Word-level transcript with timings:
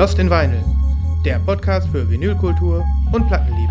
Lost 0.00 0.18
in 0.18 0.30
Vinyl, 0.30 0.64
der 1.26 1.38
Podcast 1.40 1.86
für 1.90 2.08
Vinylkultur 2.08 2.82
und 3.12 3.26
Plattenliebe. 3.26 3.70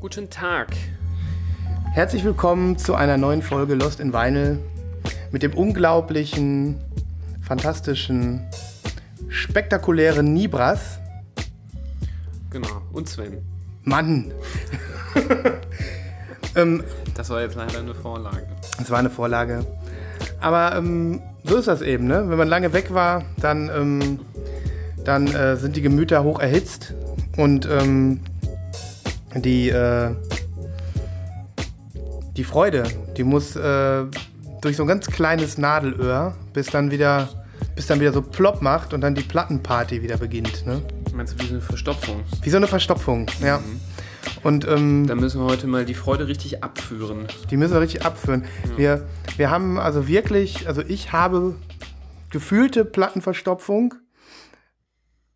Guten 0.00 0.30
Tag. 0.30 0.76
Herzlich 1.90 2.22
willkommen 2.22 2.78
zu 2.78 2.94
einer 2.94 3.16
neuen 3.16 3.42
Folge 3.42 3.74
Lost 3.74 3.98
in 3.98 4.12
Vinyl 4.12 4.60
mit 5.32 5.42
dem 5.42 5.54
unglaublichen, 5.54 6.78
fantastischen, 7.40 8.46
spektakulären 9.32 10.32
Nibras. 10.32 11.00
Genau. 12.50 12.82
Und 12.92 13.08
Sven. 13.08 13.42
Mann! 13.84 14.32
ähm, 16.56 16.84
Das 17.14 17.30
war 17.30 17.40
jetzt 17.40 17.56
leider 17.56 17.78
eine 17.80 17.94
Vorlage. 17.94 18.46
Es 18.80 18.90
war 18.90 18.98
eine 18.98 19.10
Vorlage. 19.10 19.66
Aber 20.40 20.76
ähm, 20.76 21.20
so 21.44 21.56
ist 21.56 21.68
das 21.68 21.82
eben, 21.82 22.06
ne? 22.06 22.24
Wenn 22.28 22.38
man 22.38 22.48
lange 22.48 22.72
weg 22.72 22.92
war, 22.94 23.24
dann, 23.38 23.70
ähm, 23.74 24.20
dann 25.04 25.26
äh, 25.28 25.56
sind 25.56 25.76
die 25.76 25.82
Gemüter 25.82 26.22
hoch 26.22 26.38
erhitzt 26.40 26.94
und 27.36 27.68
ähm, 27.70 28.20
die, 29.34 29.70
äh, 29.70 30.14
die 32.36 32.44
Freude, 32.44 32.84
die 33.16 33.24
muss 33.24 33.56
äh, 33.56 34.04
durch 34.60 34.76
so 34.76 34.84
ein 34.84 34.88
ganz 34.88 35.06
kleines 35.06 35.58
Nadelöhr, 35.58 36.34
bis 36.52 36.66
dann 36.66 36.90
wieder, 36.90 37.28
bis 37.74 37.86
dann 37.86 38.00
wieder 38.00 38.12
so 38.12 38.22
plopp 38.22 38.62
macht 38.62 38.92
und 38.92 39.00
dann 39.00 39.14
die 39.14 39.22
Plattenparty 39.22 40.02
wieder 40.02 40.18
beginnt, 40.18 40.66
ne? 40.66 40.82
Meinst 41.12 41.34
du, 41.34 41.42
wie 41.42 41.46
so 41.46 41.54
eine 41.54 41.62
Verstopfung? 41.62 42.24
Wie 42.42 42.50
so 42.50 42.56
eine 42.56 42.66
Verstopfung, 42.66 43.26
ja. 43.42 43.60
Und 44.42 44.66
ähm, 44.66 45.06
Da 45.06 45.14
müssen 45.14 45.40
wir 45.40 45.46
heute 45.46 45.66
mal 45.66 45.84
die 45.84 45.94
Freude 45.94 46.26
richtig 46.26 46.62
abführen. 46.62 47.26
Die 47.50 47.56
müssen 47.56 47.74
wir 47.74 47.80
richtig 47.80 48.04
abführen. 48.04 48.44
Wir, 48.76 49.06
wir 49.36 49.50
haben 49.50 49.78
also 49.78 50.08
wirklich, 50.08 50.66
also 50.68 50.82
ich 50.82 51.12
habe 51.12 51.54
gefühlte 52.30 52.84
Plattenverstopfung, 52.84 53.94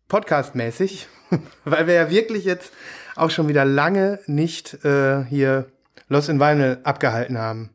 podcastmäßig, 0.07 1.07
weil 1.65 1.87
wir 1.87 1.93
ja 1.93 2.09
wirklich 2.09 2.45
jetzt 2.45 2.71
auch 3.15 3.29
schon 3.29 3.47
wieder 3.47 3.65
lange 3.65 4.19
nicht 4.27 4.83
äh, 4.85 5.23
hier 5.25 5.67
Lost 6.09 6.29
in 6.29 6.39
Vinyl 6.39 6.79
abgehalten 6.83 7.37
haben. 7.37 7.71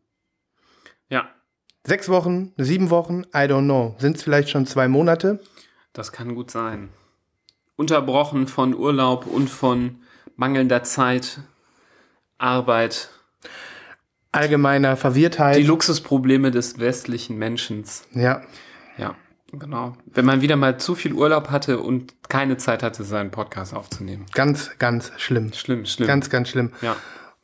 Sechs 1.84 2.08
Wochen, 2.08 2.52
sieben 2.56 2.91
Wochen, 2.91 3.22
I 3.34 3.48
don't 3.48 3.64
know. 3.64 3.97
Sind 3.98 4.16
es 4.16 4.22
vielleicht 4.22 4.50
schon 4.50 4.66
zwei 4.66 4.88
Monate? 4.88 5.41
das 5.94 6.11
kann 6.12 6.34
gut 6.34 6.50
sein. 6.50 6.88
Unterbrochen 7.77 8.47
von 8.47 8.75
Urlaub 8.75 9.27
und 9.27 9.50
von 9.50 9.97
mangelnder 10.36 10.84
Zeit, 10.84 11.41
Arbeit, 12.38 13.10
Allgemeiner 14.30 14.97
Verwirrtheit. 14.97 15.56
die 15.56 15.62
Luxusprobleme 15.64 16.50
des 16.50 16.78
westlichen 16.78 17.36
Menschen. 17.36 17.84
ja, 18.14 18.41
Ja, 18.97 19.14
genau. 19.53 19.94
Wenn 20.06 20.25
man 20.25 20.41
wieder 20.41 20.56
mal 20.56 20.78
zu 20.78 20.94
viel 20.94 21.12
Urlaub 21.12 21.50
hatte 21.50 21.80
und 21.80 22.14
keine 22.30 22.56
Zeit 22.56 22.83
hatte, 22.83 23.05
seinen 23.05 23.30
Podcast 23.30 23.75
aufzunehmen. 23.75 24.25
ganz, 24.33 24.70
ganz 24.78 25.12
schlimm. 25.19 25.53
Schlimm, 25.53 25.84
schlimm. 25.84 26.06
Ganz, 26.06 26.30
ganz 26.30 26.48
schlimm. 26.48 26.72
ja. 26.80 26.97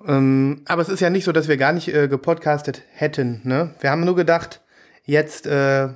Ähm, 0.07 0.63
aber 0.67 0.83
es 0.83 0.89
ist 0.89 1.01
ja 1.01 1.11
nicht 1.11 1.25
so, 1.25 1.33
dass 1.33 1.49
wir 1.49 1.57
gar 1.57 1.73
nicht 1.73 1.93
äh, 1.93 2.09
gepodcastet 2.09 2.83
hätten. 2.93 3.41
Ne? 3.45 3.75
Wir 3.81 3.91
haben 3.91 4.05
nur 4.05 4.15
gedacht, 4.17 4.61
jetzt 5.05 5.47
äh, 5.47 5.89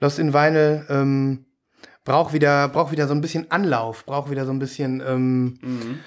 Lost 0.00 0.18
in 0.18 0.34
Vinyl 0.34 0.86
ähm, 0.88 1.46
braucht 2.04 2.32
wieder, 2.32 2.68
braucht 2.68 2.92
wieder 2.92 3.06
so 3.06 3.14
ein 3.14 3.20
bisschen 3.20 3.50
Anlauf, 3.50 4.04
braucht 4.04 4.30
wieder 4.30 4.44
so 4.44 4.52
ein 4.52 4.58
bisschen. 4.58 5.02
Ähm, 5.06 6.00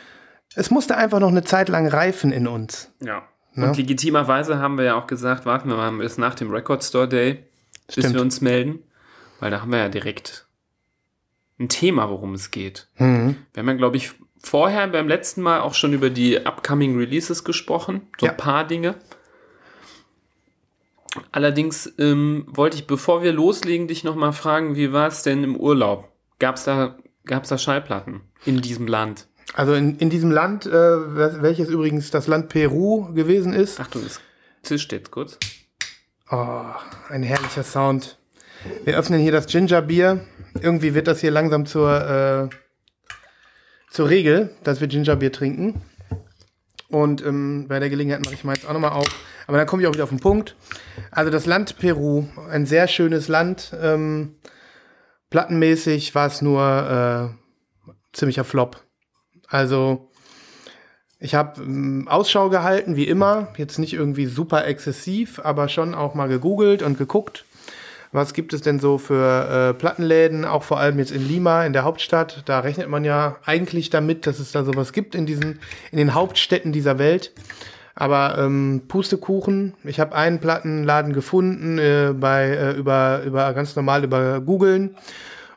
Es 0.55 0.69
musste 0.69 0.97
einfach 0.97 1.19
noch 1.19 1.29
eine 1.29 1.43
Zeit 1.43 1.69
lang 1.69 1.87
reifen 1.87 2.31
in 2.31 2.47
uns. 2.47 2.91
Ja. 3.01 3.23
Ne? 3.53 3.67
Und 3.67 3.77
legitimerweise 3.77 4.59
haben 4.59 4.77
wir 4.77 4.85
ja 4.85 4.95
auch 4.95 5.07
gesagt, 5.07 5.45
warten 5.45 5.69
wir 5.69 5.75
mal 5.75 5.91
bis 5.97 6.17
nach 6.17 6.35
dem 6.35 6.51
Record 6.51 6.83
Store 6.83 7.07
Day, 7.07 7.45
bis 7.87 7.95
Stimmt. 7.95 8.15
wir 8.15 8.21
uns 8.21 8.41
melden. 8.41 8.79
Weil 9.39 9.51
da 9.51 9.61
haben 9.61 9.71
wir 9.71 9.79
ja 9.79 9.89
direkt 9.89 10.47
ein 11.59 11.69
Thema, 11.69 12.09
worum 12.09 12.33
es 12.33 12.51
geht. 12.51 12.87
Mhm. 12.97 13.35
Wir 13.53 13.61
haben 13.61 13.67
ja, 13.67 13.73
glaube 13.75 13.97
ich, 13.97 14.13
vorher 14.43 14.87
beim 14.87 15.07
letzten 15.07 15.41
Mal 15.41 15.61
auch 15.61 15.73
schon 15.73 15.93
über 15.93 16.09
die 16.09 16.37
upcoming 16.45 16.97
Releases 16.97 17.43
gesprochen. 17.43 18.07
So 18.19 18.25
Ja. 18.27 18.33
ein 18.33 18.37
paar 18.37 18.67
Dinge. 18.67 18.95
Allerdings 21.31 21.91
ähm, 21.99 22.45
wollte 22.47 22.77
ich, 22.77 22.87
bevor 22.87 23.21
wir 23.21 23.33
loslegen, 23.33 23.87
dich 23.87 24.03
nochmal 24.03 24.33
fragen, 24.33 24.75
wie 24.75 24.91
war 24.93 25.07
es 25.07 25.21
denn 25.23 25.43
im 25.43 25.55
Urlaub? 25.55 26.09
Gab 26.39 26.55
es 26.55 26.63
da, 26.63 26.97
gab's 27.25 27.49
da 27.49 27.57
Schallplatten 27.57 28.21
in 28.45 28.61
diesem 28.61 28.87
Land? 28.87 29.27
Also 29.53 29.73
in, 29.73 29.97
in 29.99 30.09
diesem 30.09 30.31
Land, 30.31 30.65
äh, 30.65 30.69
wel- 30.71 31.41
welches 31.43 31.69
übrigens 31.69 32.09
das 32.09 32.25
Land 32.25 32.49
Peru 32.49 33.13
gewesen 33.13 33.53
ist. 33.53 33.79
Achtung, 33.79 34.03
es 34.03 34.19
zischt 34.63 34.91
jetzt 34.91 35.11
kurz. 35.11 35.37
Oh, 36.31 36.63
ein 37.09 37.21
herrlicher 37.21 37.63
Sound. 37.63 38.17
Wir 38.85 38.97
öffnen 38.97 39.19
hier 39.21 39.31
das 39.31 39.45
Gingerbier. 39.45 40.25
Irgendwie 40.59 40.95
wird 40.95 41.07
das 41.07 41.19
hier 41.19 41.31
langsam 41.31 41.67
zur, 41.67 42.49
äh, 42.51 42.55
zur 43.93 44.09
Regel, 44.09 44.49
dass 44.63 44.81
wir 44.81 44.87
Gingerbier 44.87 45.31
trinken. 45.31 45.79
Und 46.89 47.23
ähm, 47.23 47.67
bei 47.67 47.79
der 47.79 47.91
Gelegenheit 47.91 48.25
mache 48.25 48.33
ich 48.33 48.43
mal 48.43 48.55
jetzt 48.55 48.67
auch 48.67 48.73
nochmal 48.73 48.91
auf. 48.91 49.07
Aber 49.45 49.57
dann 49.57 49.67
komme 49.67 49.83
ich 49.83 49.87
auch 49.87 49.93
wieder 49.93 50.03
auf 50.03 50.09
den 50.09 50.19
Punkt. 50.19 50.55
Also 51.11 51.31
das 51.31 51.45
Land 51.45 51.77
Peru, 51.77 52.25
ein 52.49 52.65
sehr 52.65 52.87
schönes 52.87 53.27
Land. 53.27 53.71
Ähm, 53.79 54.35
plattenmäßig 55.29 56.15
war 56.15 56.25
es 56.25 56.41
nur 56.41 57.31
äh, 57.31 57.53
ziemlicher 58.13 58.43
Flop. 58.43 58.83
Also 59.47 60.09
ich 61.19 61.35
habe 61.35 61.61
ähm, 61.61 62.07
Ausschau 62.07 62.49
gehalten, 62.49 62.95
wie 62.95 63.07
immer. 63.07 63.49
Jetzt 63.57 63.77
nicht 63.77 63.93
irgendwie 63.93 64.25
super 64.25 64.65
exzessiv, 64.65 65.39
aber 65.43 65.69
schon 65.69 65.93
auch 65.93 66.15
mal 66.15 66.29
gegoogelt 66.29 66.81
und 66.81 66.97
geguckt. 66.97 67.45
Was 68.13 68.33
gibt 68.33 68.53
es 68.53 68.61
denn 68.61 68.79
so 68.79 68.99
für 68.99 69.71
äh, 69.71 69.73
Plattenläden, 69.73 70.45
auch 70.45 70.63
vor 70.63 70.79
allem 70.79 70.99
jetzt 70.99 71.11
in 71.11 71.27
Lima, 71.27 71.65
in 71.65 71.73
der 71.73 71.83
Hauptstadt? 71.83 72.43
Da 72.45 72.59
rechnet 72.59 72.87
man 72.87 73.03
ja 73.03 73.37
eigentlich 73.43 73.89
damit, 73.89 74.27
dass 74.27 74.39
es 74.39 74.51
da 74.51 74.63
sowas 74.63 74.93
gibt 74.93 75.15
in 75.15 75.25
diesen, 75.25 75.59
in 75.91 75.97
den 75.97 76.13
Hauptstädten 76.13 76.71
dieser 76.71 76.99
Welt. 76.99 77.33
Aber 77.95 78.37
ähm, 78.37 78.83
Pustekuchen, 78.87 79.73
ich 79.83 79.99
habe 79.99 80.15
einen 80.15 80.39
Plattenladen 80.39 81.11
gefunden 81.13 81.77
äh, 81.79 82.13
bei 82.15 82.49
äh, 82.49 82.71
über 82.73 83.21
über 83.23 83.51
ganz 83.53 83.75
normal 83.75 84.03
über 84.03 84.41
googeln 84.41 84.95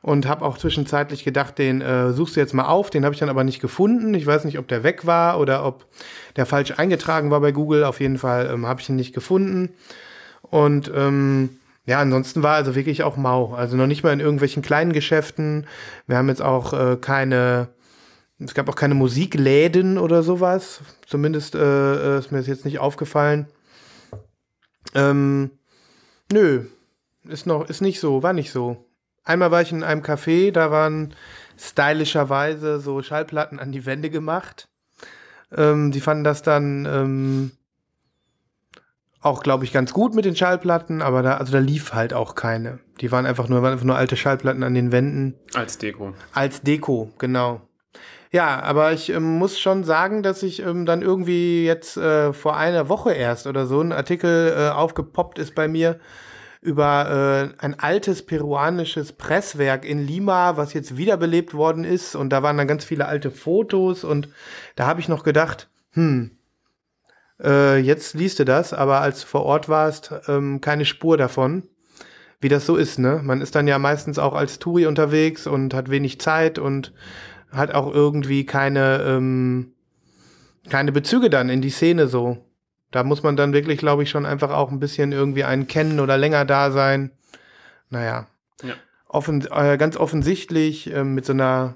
und 0.02 0.26
habe 0.26 0.44
auch 0.44 0.56
zwischenzeitlich 0.56 1.24
gedacht, 1.24 1.58
den 1.58 1.80
äh, 1.80 2.12
suchst 2.12 2.36
du 2.36 2.40
jetzt 2.40 2.54
mal 2.54 2.66
auf. 2.66 2.90
Den 2.90 3.04
habe 3.04 3.14
ich 3.14 3.20
dann 3.20 3.28
aber 3.28 3.44
nicht 3.44 3.60
gefunden. 3.60 4.14
Ich 4.14 4.26
weiß 4.26 4.44
nicht, 4.44 4.58
ob 4.58 4.68
der 4.68 4.82
weg 4.82 5.06
war 5.06 5.40
oder 5.40 5.64
ob 5.64 5.86
der 6.36 6.46
falsch 6.46 6.72
eingetragen 6.76 7.30
war 7.30 7.40
bei 7.40 7.52
Google. 7.52 7.84
Auf 7.84 8.00
jeden 8.00 8.16
Fall 8.16 8.50
ähm, 8.52 8.66
habe 8.66 8.80
ich 8.80 8.88
ihn 8.88 8.96
nicht 8.96 9.14
gefunden. 9.14 9.70
Und 10.42 10.90
ähm, 10.94 11.58
ja, 11.86 12.00
ansonsten 12.00 12.42
war 12.42 12.56
also 12.56 12.74
wirklich 12.74 13.04
auch 13.04 13.16
mau. 13.16 13.54
Also 13.54 13.76
noch 13.76 13.86
nicht 13.86 14.02
mal 14.02 14.12
in 14.12 14.20
irgendwelchen 14.20 14.62
kleinen 14.62 14.92
Geschäften. 14.92 15.66
Wir 16.08 16.16
haben 16.16 16.28
jetzt 16.28 16.42
auch 16.42 16.72
äh, 16.72 16.96
keine, 16.96 17.68
es 18.40 18.54
gab 18.54 18.68
auch 18.68 18.74
keine 18.74 18.94
Musikläden 18.94 19.96
oder 19.96 20.24
sowas. 20.24 20.80
Zumindest 21.06 21.54
äh, 21.54 22.18
ist 22.18 22.32
mir 22.32 22.38
das 22.38 22.48
jetzt 22.48 22.64
nicht 22.64 22.80
aufgefallen. 22.80 23.46
Ähm, 24.94 25.52
nö, 26.32 26.64
ist 27.28 27.46
noch, 27.46 27.68
ist 27.68 27.82
nicht 27.82 28.00
so, 28.00 28.22
war 28.22 28.32
nicht 28.32 28.50
so. 28.50 28.84
Einmal 29.22 29.52
war 29.52 29.62
ich 29.62 29.70
in 29.70 29.84
einem 29.84 30.02
Café, 30.02 30.50
da 30.50 30.72
waren 30.72 31.14
stylischerweise 31.58 32.80
so 32.80 33.00
Schallplatten 33.00 33.60
an 33.60 33.72
die 33.72 33.86
Wände 33.86 34.10
gemacht. 34.10 34.68
Ähm, 35.56 35.92
die 35.92 36.00
fanden 36.00 36.24
das 36.24 36.42
dann 36.42 36.84
ähm, 36.86 37.52
auch, 39.20 39.42
glaube 39.42 39.64
ich, 39.64 39.72
ganz 39.72 39.92
gut 39.92 40.14
mit 40.14 40.24
den 40.24 40.36
Schallplatten, 40.36 41.02
aber 41.02 41.22
da, 41.22 41.36
also 41.36 41.52
da 41.52 41.58
lief 41.58 41.94
halt 41.94 42.14
auch 42.14 42.34
keine. 42.34 42.78
Die 43.00 43.10
waren 43.12 43.26
einfach 43.26 43.48
nur, 43.48 43.62
waren 43.62 43.72
einfach 43.72 43.84
nur 43.84 43.96
alte 43.96 44.16
Schallplatten 44.16 44.62
an 44.62 44.74
den 44.74 44.92
Wänden. 44.92 45.34
Als 45.54 45.78
Deko. 45.78 46.14
Als 46.32 46.62
Deko, 46.62 47.10
genau. 47.18 47.62
Ja, 48.32 48.60
aber 48.62 48.92
ich 48.92 49.10
ähm, 49.10 49.38
muss 49.38 49.58
schon 49.58 49.84
sagen, 49.84 50.22
dass 50.22 50.42
ich 50.42 50.60
ähm, 50.60 50.84
dann 50.84 51.02
irgendwie 51.02 51.64
jetzt 51.64 51.96
äh, 51.96 52.32
vor 52.32 52.56
einer 52.56 52.88
Woche 52.88 53.12
erst 53.12 53.46
oder 53.46 53.66
so 53.66 53.80
ein 53.80 53.92
Artikel 53.92 54.54
äh, 54.56 54.68
aufgepoppt 54.70 55.38
ist 55.38 55.54
bei 55.54 55.68
mir 55.68 55.98
über 56.60 57.52
äh, 57.60 57.64
ein 57.64 57.78
altes 57.78 58.26
peruanisches 58.26 59.12
Presswerk 59.12 59.84
in 59.84 60.04
Lima, 60.04 60.56
was 60.56 60.72
jetzt 60.72 60.96
wiederbelebt 60.96 61.54
worden 61.54 61.84
ist. 61.84 62.16
Und 62.16 62.30
da 62.30 62.42
waren 62.42 62.56
dann 62.56 62.66
ganz 62.66 62.84
viele 62.84 63.06
alte 63.06 63.30
Fotos 63.30 64.02
und 64.02 64.28
da 64.74 64.86
habe 64.86 65.00
ich 65.00 65.08
noch 65.08 65.22
gedacht, 65.22 65.68
hm, 65.92 66.35
äh, 67.42 67.78
jetzt 67.78 68.14
liest 68.14 68.38
du 68.38 68.44
das, 68.44 68.72
aber 68.72 69.00
als 69.00 69.22
du 69.22 69.26
vor 69.26 69.44
Ort 69.44 69.68
warst, 69.68 70.12
ähm, 70.28 70.60
keine 70.60 70.84
Spur 70.84 71.16
davon. 71.16 71.64
Wie 72.40 72.48
das 72.48 72.66
so 72.66 72.76
ist, 72.76 72.98
ne? 72.98 73.20
Man 73.22 73.40
ist 73.40 73.54
dann 73.54 73.66
ja 73.66 73.78
meistens 73.78 74.18
auch 74.18 74.34
als 74.34 74.58
Touri 74.58 74.86
unterwegs 74.86 75.46
und 75.46 75.72
hat 75.72 75.90
wenig 75.90 76.20
Zeit 76.20 76.58
und 76.58 76.92
hat 77.50 77.74
auch 77.74 77.92
irgendwie 77.92 78.44
keine, 78.44 79.02
ähm, 79.06 79.72
keine 80.68 80.92
Bezüge 80.92 81.30
dann 81.30 81.48
in 81.48 81.62
die 81.62 81.70
Szene 81.70 82.08
so. 82.08 82.38
Da 82.90 83.04
muss 83.04 83.22
man 83.22 83.36
dann 83.36 83.52
wirklich, 83.52 83.78
glaube 83.78 84.02
ich, 84.02 84.10
schon 84.10 84.26
einfach 84.26 84.50
auch 84.50 84.70
ein 84.70 84.80
bisschen 84.80 85.12
irgendwie 85.12 85.44
einen 85.44 85.66
kennen 85.66 85.98
oder 85.98 86.18
länger 86.18 86.44
da 86.44 86.70
sein. 86.70 87.10
Naja. 87.90 88.26
Ja. 88.62 88.74
offen, 89.08 89.46
äh, 89.50 89.76
ganz 89.76 89.96
offensichtlich 89.96 90.92
äh, 90.92 91.04
mit 91.04 91.24
so 91.24 91.32
einer 91.32 91.74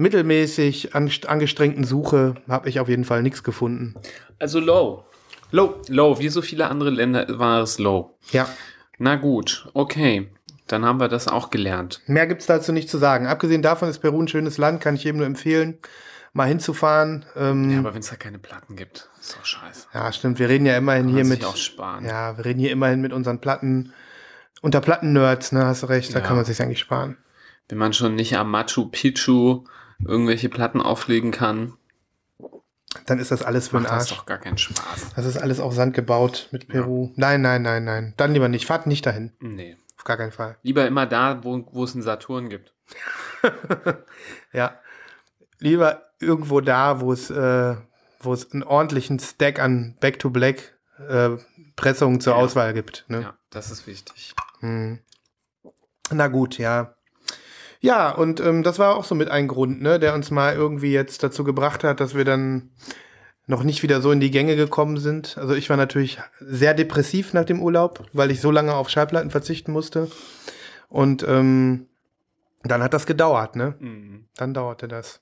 mittelmäßig 0.00 0.94
an, 0.94 1.10
angestrengten 1.26 1.84
Suche 1.84 2.34
habe 2.48 2.68
ich 2.68 2.80
auf 2.80 2.88
jeden 2.88 3.04
Fall 3.04 3.22
nichts 3.22 3.42
gefunden. 3.42 3.94
Also 4.38 4.58
low. 4.60 5.04
Low. 5.52 5.80
Low, 5.88 6.18
wie 6.18 6.28
so 6.28 6.42
viele 6.42 6.68
andere 6.68 6.90
Länder 6.90 7.26
war 7.38 7.62
es 7.62 7.78
low. 7.78 8.16
Ja. 8.32 8.48
Na 8.98 9.16
gut, 9.16 9.68
okay. 9.74 10.30
Dann 10.66 10.84
haben 10.84 11.00
wir 11.00 11.08
das 11.08 11.26
auch 11.26 11.50
gelernt. 11.50 12.00
Mehr 12.06 12.26
gibt's 12.28 12.46
dazu 12.46 12.72
nicht 12.72 12.88
zu 12.88 12.98
sagen. 12.98 13.26
Abgesehen 13.26 13.60
davon 13.62 13.88
ist 13.88 13.98
Peru 13.98 14.22
ein 14.22 14.28
schönes 14.28 14.56
Land, 14.58 14.80
kann 14.80 14.94
ich 14.94 15.02
jedem 15.02 15.18
nur 15.18 15.26
empfehlen, 15.26 15.78
mal 16.32 16.46
hinzufahren. 16.46 17.24
Ähm, 17.34 17.70
Ja, 17.70 17.78
aber 17.80 17.92
wenn 17.94 18.00
es 18.00 18.10
da 18.10 18.16
keine 18.16 18.38
Platten 18.38 18.76
gibt, 18.76 19.08
ist 19.20 19.36
doch 19.36 19.44
scheiße. 19.44 19.88
ja, 19.92 20.12
stimmt. 20.12 20.38
Wir 20.38 20.48
reden 20.48 20.66
ja 20.66 20.76
immerhin 20.76 21.06
Kann 21.06 21.14
hier 21.14 21.24
man 21.24 21.30
mit. 21.30 21.44
auch 21.44 21.56
sparen. 21.56 22.04
Ja, 22.04 22.36
wir 22.36 22.44
reden 22.44 22.60
hier 22.60 22.70
immerhin 22.70 23.00
mit 23.00 23.12
unseren 23.12 23.40
Platten. 23.40 23.92
Unter 24.62 24.80
Platten-Nerds, 24.80 25.52
ne, 25.52 25.64
hast 25.66 25.82
du 25.82 25.86
recht, 25.86 26.14
da 26.14 26.20
Ja. 26.20 26.24
kann 26.24 26.36
man 26.36 26.44
sich 26.44 26.62
eigentlich 26.62 26.78
sparen. 26.78 27.16
Wenn 27.68 27.78
man 27.78 27.92
schon 27.92 28.14
nicht 28.14 28.36
am 28.36 28.50
Machu 28.50 28.86
Picchu 28.90 29.64
irgendwelche 30.04 30.48
Platten 30.48 30.80
auflegen 30.80 31.30
kann, 31.30 31.74
Dann 33.06 33.18
ist 33.20 33.30
das 33.30 33.42
alles 33.42 33.68
für 33.68 33.76
den 33.78 33.84
macht 33.84 33.92
das 33.92 34.10
Arsch. 34.10 34.18
doch 34.18 34.26
gar 34.26 34.38
keinen 34.38 34.58
Spaß. 34.58 35.14
Das 35.14 35.24
ist 35.24 35.36
alles 35.38 35.60
auf 35.60 35.72
Sand 35.74 35.94
gebaut 35.94 36.48
mit 36.50 36.66
Peru. 36.68 37.12
Nein, 37.16 37.40
nein, 37.40 37.62
nein, 37.62 37.84
nein. 37.84 38.14
Dann 38.16 38.32
lieber 38.32 38.48
nicht. 38.48 38.66
Fahrt 38.66 38.86
nicht 38.86 39.06
dahin. 39.06 39.32
Nee. 39.40 39.76
Auf 39.96 40.04
gar 40.04 40.16
keinen 40.16 40.32
Fall. 40.32 40.56
Lieber 40.62 40.86
immer 40.86 41.06
da, 41.06 41.44
wo, 41.44 41.64
wo 41.72 41.84
es 41.84 41.92
einen 41.94 42.02
Saturn 42.02 42.48
gibt. 42.48 42.74
Ja. 44.52 44.78
Lieber 45.58 46.02
irgendwo 46.20 46.60
da, 46.60 47.00
wo 47.00 47.12
es, 47.12 47.30
äh, 47.30 47.76
wo 48.20 48.32
es 48.32 48.50
einen 48.52 48.62
ordentlichen 48.62 49.18
Stack 49.20 49.58
an 49.60 49.96
Back 50.00 50.18
to 50.18 50.30
Black 50.30 50.76
äh, 51.08 51.30
Pressungen 51.76 52.20
zur 52.20 52.32
Ja. 52.34 52.38
Auswahl 52.40 52.72
gibt. 52.74 53.04
Ne? 53.08 53.22
Ja, 53.22 53.34
das 53.50 53.70
ist 53.70 53.86
wichtig. 53.86 54.34
Hm. 54.60 54.98
Na 56.10 56.26
gut, 56.28 56.58
ja. 56.58 56.94
Ja, 57.80 58.10
und 58.10 58.40
ähm, 58.40 58.62
das 58.62 58.78
war 58.78 58.94
auch 58.96 59.04
so 59.04 59.14
mit 59.14 59.30
ein 59.30 59.48
Grund, 59.48 59.80
ne, 59.80 59.98
der 59.98 60.14
uns 60.14 60.30
mal 60.30 60.54
irgendwie 60.54 60.92
jetzt 60.92 61.22
dazu 61.22 61.44
gebracht 61.44 61.82
hat, 61.82 62.00
dass 62.00 62.14
wir 62.14 62.24
dann 62.24 62.70
noch 63.46 63.62
nicht 63.62 63.82
wieder 63.82 64.00
so 64.00 64.12
in 64.12 64.20
die 64.20 64.30
Gänge 64.30 64.54
gekommen 64.54 64.98
sind. 64.98 65.36
Also 65.38 65.54
ich 65.54 65.68
war 65.70 65.76
natürlich 65.76 66.18
sehr 66.40 66.74
depressiv 66.74 67.32
nach 67.32 67.44
dem 67.44 67.60
Urlaub, 67.60 68.04
weil 68.12 68.30
ich 68.30 68.40
so 68.40 68.50
lange 68.50 68.74
auf 68.74 68.90
Schallplatten 68.90 69.30
verzichten 69.30 69.72
musste. 69.72 70.10
Und 70.88 71.22
ähm, 71.26 71.86
dann 72.62 72.82
hat 72.82 72.94
das 72.94 73.06
gedauert, 73.06 73.56
ne? 73.56 73.74
Mhm. 73.78 74.26
Dann 74.36 74.54
dauerte 74.54 74.86
das. 74.86 75.20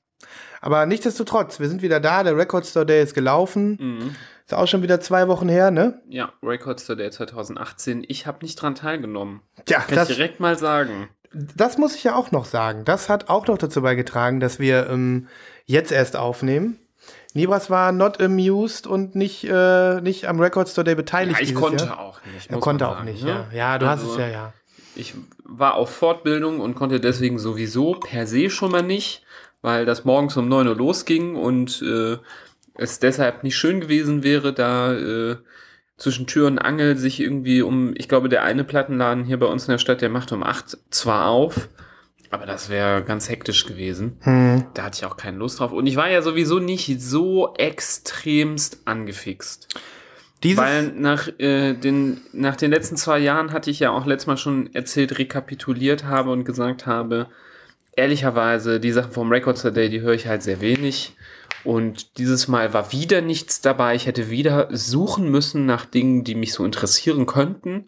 Aber 0.60 0.84
nichtsdestotrotz, 0.86 1.60
wir 1.60 1.68
sind 1.68 1.82
wieder 1.82 2.00
da, 2.00 2.24
der 2.24 2.36
Record 2.36 2.66
Store 2.66 2.84
Day 2.84 3.02
ist 3.02 3.14
gelaufen. 3.14 3.78
Mhm. 3.80 4.16
Ist 4.44 4.54
auch 4.54 4.66
schon 4.66 4.82
wieder 4.82 5.00
zwei 5.00 5.28
Wochen 5.28 5.48
her, 5.48 5.70
ne? 5.70 6.00
Ja, 6.08 6.32
Records 6.42 6.86
Day 6.86 7.10
2018. 7.10 8.04
Ich 8.08 8.26
habe 8.26 8.38
nicht 8.42 8.56
dran 8.56 8.74
teilgenommen. 8.74 9.42
Tja, 9.66 9.80
Kann 9.80 9.94
das, 9.94 10.10
ich 10.10 10.16
direkt 10.16 10.40
mal 10.40 10.58
sagen. 10.58 11.08
Das 11.32 11.78
muss 11.78 11.94
ich 11.94 12.04
ja 12.04 12.14
auch 12.14 12.30
noch 12.30 12.44
sagen. 12.44 12.84
Das 12.84 13.08
hat 13.08 13.28
auch 13.28 13.46
noch 13.46 13.58
dazu 13.58 13.82
beigetragen, 13.82 14.40
dass 14.40 14.58
wir 14.58 14.88
ähm, 14.88 15.28
jetzt 15.66 15.92
erst 15.92 16.16
aufnehmen. 16.16 16.78
Nibras 17.34 17.70
war 17.70 17.92
not 17.92 18.20
amused 18.20 18.86
und 18.86 19.14
nicht, 19.14 19.44
äh, 19.44 20.00
nicht 20.00 20.26
am 20.26 20.40
Record 20.40 20.68
Store 20.68 20.84
Day 20.84 20.94
beteiligt. 20.94 21.38
Ja, 21.38 21.44
ich 21.44 21.54
konnte 21.54 21.84
Jahr. 21.84 22.00
auch 22.00 22.20
nicht. 22.34 22.50
Er 22.50 22.58
konnte 22.58 22.88
auch 22.88 22.94
sagen, 22.94 23.04
nicht, 23.04 23.22
ne? 23.22 23.46
ja. 23.52 23.56
Ja, 23.56 23.78
du 23.78 23.86
hast 23.86 24.00
Also, 24.00 24.12
es 24.12 24.18
ja, 24.18 24.28
ja. 24.28 24.52
Ich 24.96 25.14
war 25.44 25.74
auf 25.74 25.90
Fortbildung 25.90 26.60
und 26.60 26.74
konnte 26.74 26.98
deswegen 26.98 27.38
sowieso 27.38 27.94
per 27.94 28.26
se 28.26 28.50
schon 28.50 28.72
mal 28.72 28.82
nicht, 28.82 29.22
weil 29.62 29.84
das 29.84 30.04
morgens 30.04 30.36
um 30.36 30.48
9 30.48 30.66
Uhr 30.66 30.74
losging 30.76 31.36
und 31.36 31.82
äh, 31.82 32.16
es 32.74 32.98
deshalb 32.98 33.44
nicht 33.44 33.56
schön 33.56 33.80
gewesen 33.80 34.22
wäre, 34.22 34.52
da 34.52 34.94
äh, 34.94 35.36
zwischen 35.98 36.26
Tür 36.26 36.46
und 36.46 36.58
Angel 36.58 36.96
sich 36.96 37.20
irgendwie 37.20 37.60
um, 37.60 37.92
ich 37.96 38.08
glaube, 38.08 38.28
der 38.28 38.44
eine 38.44 38.64
Plattenladen 38.64 39.24
hier 39.24 39.38
bei 39.38 39.46
uns 39.46 39.66
in 39.66 39.72
der 39.72 39.78
Stadt, 39.78 40.00
der 40.00 40.08
macht 40.08 40.32
um 40.32 40.42
8 40.42 40.78
zwar 40.90 41.26
auf, 41.26 41.68
aber 42.30 42.46
das 42.46 42.68
wäre 42.68 43.02
ganz 43.02 43.28
hektisch 43.28 43.66
gewesen. 43.66 44.16
Hm. 44.20 44.66
Da 44.74 44.84
hatte 44.84 44.98
ich 44.98 45.04
auch 45.04 45.16
keine 45.16 45.38
Lust 45.38 45.60
drauf. 45.60 45.72
Und 45.72 45.86
ich 45.86 45.96
war 45.96 46.10
ja 46.10 46.22
sowieso 46.22 46.58
nicht 46.58 47.00
so 47.00 47.54
extremst 47.54 48.82
angefixt. 48.84 49.68
Dieses, 50.42 50.58
Weil 50.58 50.92
nach, 50.92 51.28
äh, 51.38 51.74
den, 51.74 52.20
nach 52.32 52.54
den 52.54 52.70
letzten 52.70 52.96
zwei 52.96 53.18
Jahren 53.18 53.52
hatte 53.52 53.70
ich 53.70 53.80
ja 53.80 53.90
auch 53.90 54.06
letztes 54.06 54.28
Mal 54.28 54.36
schon 54.36 54.72
erzählt, 54.72 55.18
rekapituliert 55.18 56.04
habe 56.04 56.30
und 56.30 56.44
gesagt 56.44 56.86
habe, 56.86 57.26
ehrlicherweise, 57.96 58.78
die 58.78 58.92
Sachen 58.92 59.10
vom 59.10 59.32
Records 59.32 59.62
Day, 59.62 59.88
die 59.88 60.00
höre 60.00 60.14
ich 60.14 60.28
halt 60.28 60.42
sehr 60.42 60.60
wenig. 60.60 61.16
Und 61.68 62.16
dieses 62.16 62.48
Mal 62.48 62.72
war 62.72 62.92
wieder 62.92 63.20
nichts 63.20 63.60
dabei. 63.60 63.94
Ich 63.94 64.06
hätte 64.06 64.30
wieder 64.30 64.68
suchen 64.74 65.30
müssen 65.30 65.66
nach 65.66 65.84
Dingen, 65.84 66.24
die 66.24 66.34
mich 66.34 66.54
so 66.54 66.64
interessieren 66.64 67.26
könnten. 67.26 67.84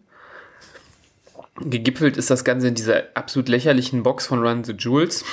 Gegipfelt 1.59 2.15
ist 2.15 2.29
das 2.29 2.43
Ganze 2.43 2.67
in 2.67 2.75
dieser 2.75 3.05
absolut 3.15 3.49
lächerlichen 3.49 4.03
Box 4.03 4.27
von 4.27 4.45
Run 4.45 4.63
the 4.63 4.73
Jewels, 4.73 5.25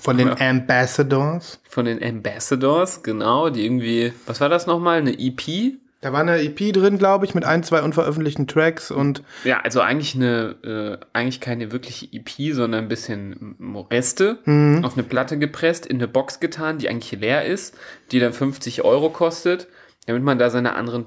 von 0.00 0.16
den 0.16 0.28
ja. 0.28 0.36
Ambassadors. 0.38 1.60
von 1.68 1.86
den 1.86 2.00
Ambassadors, 2.00 3.02
genau, 3.02 3.50
die 3.50 3.64
irgendwie, 3.64 4.12
was 4.24 4.40
war 4.40 4.48
das 4.48 4.68
nochmal, 4.68 4.98
eine 4.98 5.18
EP? 5.18 5.74
Da 6.04 6.12
war 6.12 6.20
eine 6.20 6.38
EP 6.42 6.70
drin, 6.74 6.98
glaube 6.98 7.24
ich, 7.24 7.34
mit 7.34 7.46
ein, 7.46 7.62
zwei 7.62 7.80
unveröffentlichten 7.80 8.46
Tracks 8.46 8.90
und 8.90 9.22
Ja, 9.42 9.60
also 9.60 9.80
eigentlich 9.80 10.14
eine, 10.14 11.00
äh, 11.02 11.06
eigentlich 11.14 11.40
keine 11.40 11.72
wirkliche 11.72 12.06
EP, 12.12 12.52
sondern 12.52 12.84
ein 12.84 12.88
bisschen 12.88 13.56
Reste 13.90 14.38
Mhm. 14.44 14.84
auf 14.84 14.92
eine 14.94 15.02
Platte 15.02 15.38
gepresst, 15.38 15.86
in 15.86 15.96
eine 15.96 16.06
Box 16.06 16.40
getan, 16.40 16.76
die 16.76 16.90
eigentlich 16.90 17.18
leer 17.18 17.46
ist, 17.46 17.74
die 18.12 18.18
dann 18.20 18.34
50 18.34 18.84
Euro 18.84 19.08
kostet, 19.08 19.66
damit 20.06 20.22
man 20.22 20.38
da 20.38 20.50
seine 20.50 20.74
anderen 20.76 21.06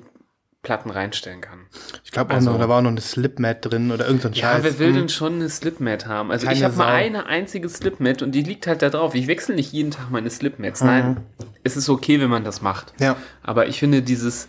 Platten 0.63 0.89
reinstellen 0.89 1.41
kann. 1.41 1.59
ich 2.03 2.11
glaube 2.11 2.31
auch 2.31 2.35
Also- 2.37 2.51
noch, 2.51 2.59
da 2.59 2.67
war 2.67 2.79
auch 2.79 2.81
noch 2.81 2.89
eine 2.89 2.99
Slipmat 2.99 3.63
drin 3.63 3.91
oder 3.91 4.07
irgend 4.07 4.23
so 4.23 4.27
ein 4.29 4.33
Ja, 4.33 4.53
Scheiß. 4.53 4.63
wer 4.63 4.79
will 4.79 4.87
Hm. 4.87 4.95
denn 4.95 5.09
schon 5.09 5.35
eine 5.35 5.47
Slipmat 5.49 6.07
haben? 6.07 6.31
Also 6.31 6.47
Keine 6.47 6.57
ich 6.57 6.63
habe 6.65 6.75
mal 6.75 6.87
eine 6.91 7.27
einzige 7.27 7.69
Slipmat 7.69 8.23
und 8.23 8.31
die 8.33 8.41
liegt 8.41 8.65
halt 8.65 8.81
da 8.81 8.89
drauf. 8.89 9.13
Ich 9.13 9.27
wechsle 9.27 9.53
nicht 9.55 9.71
jeden 9.71 9.91
Tag 9.91 10.09
meine 10.09 10.31
Slipmats. 10.31 10.81
Mhm. 10.81 10.87
Nein, 10.87 11.17
es 11.63 11.77
ist 11.77 11.87
okay, 11.87 12.19
wenn 12.19 12.29
man 12.31 12.43
das 12.43 12.61
macht. 12.63 12.93
Ja. 12.99 13.15
Aber 13.43 13.67
ich 13.67 13.77
finde 13.79 14.01
dieses, 14.01 14.47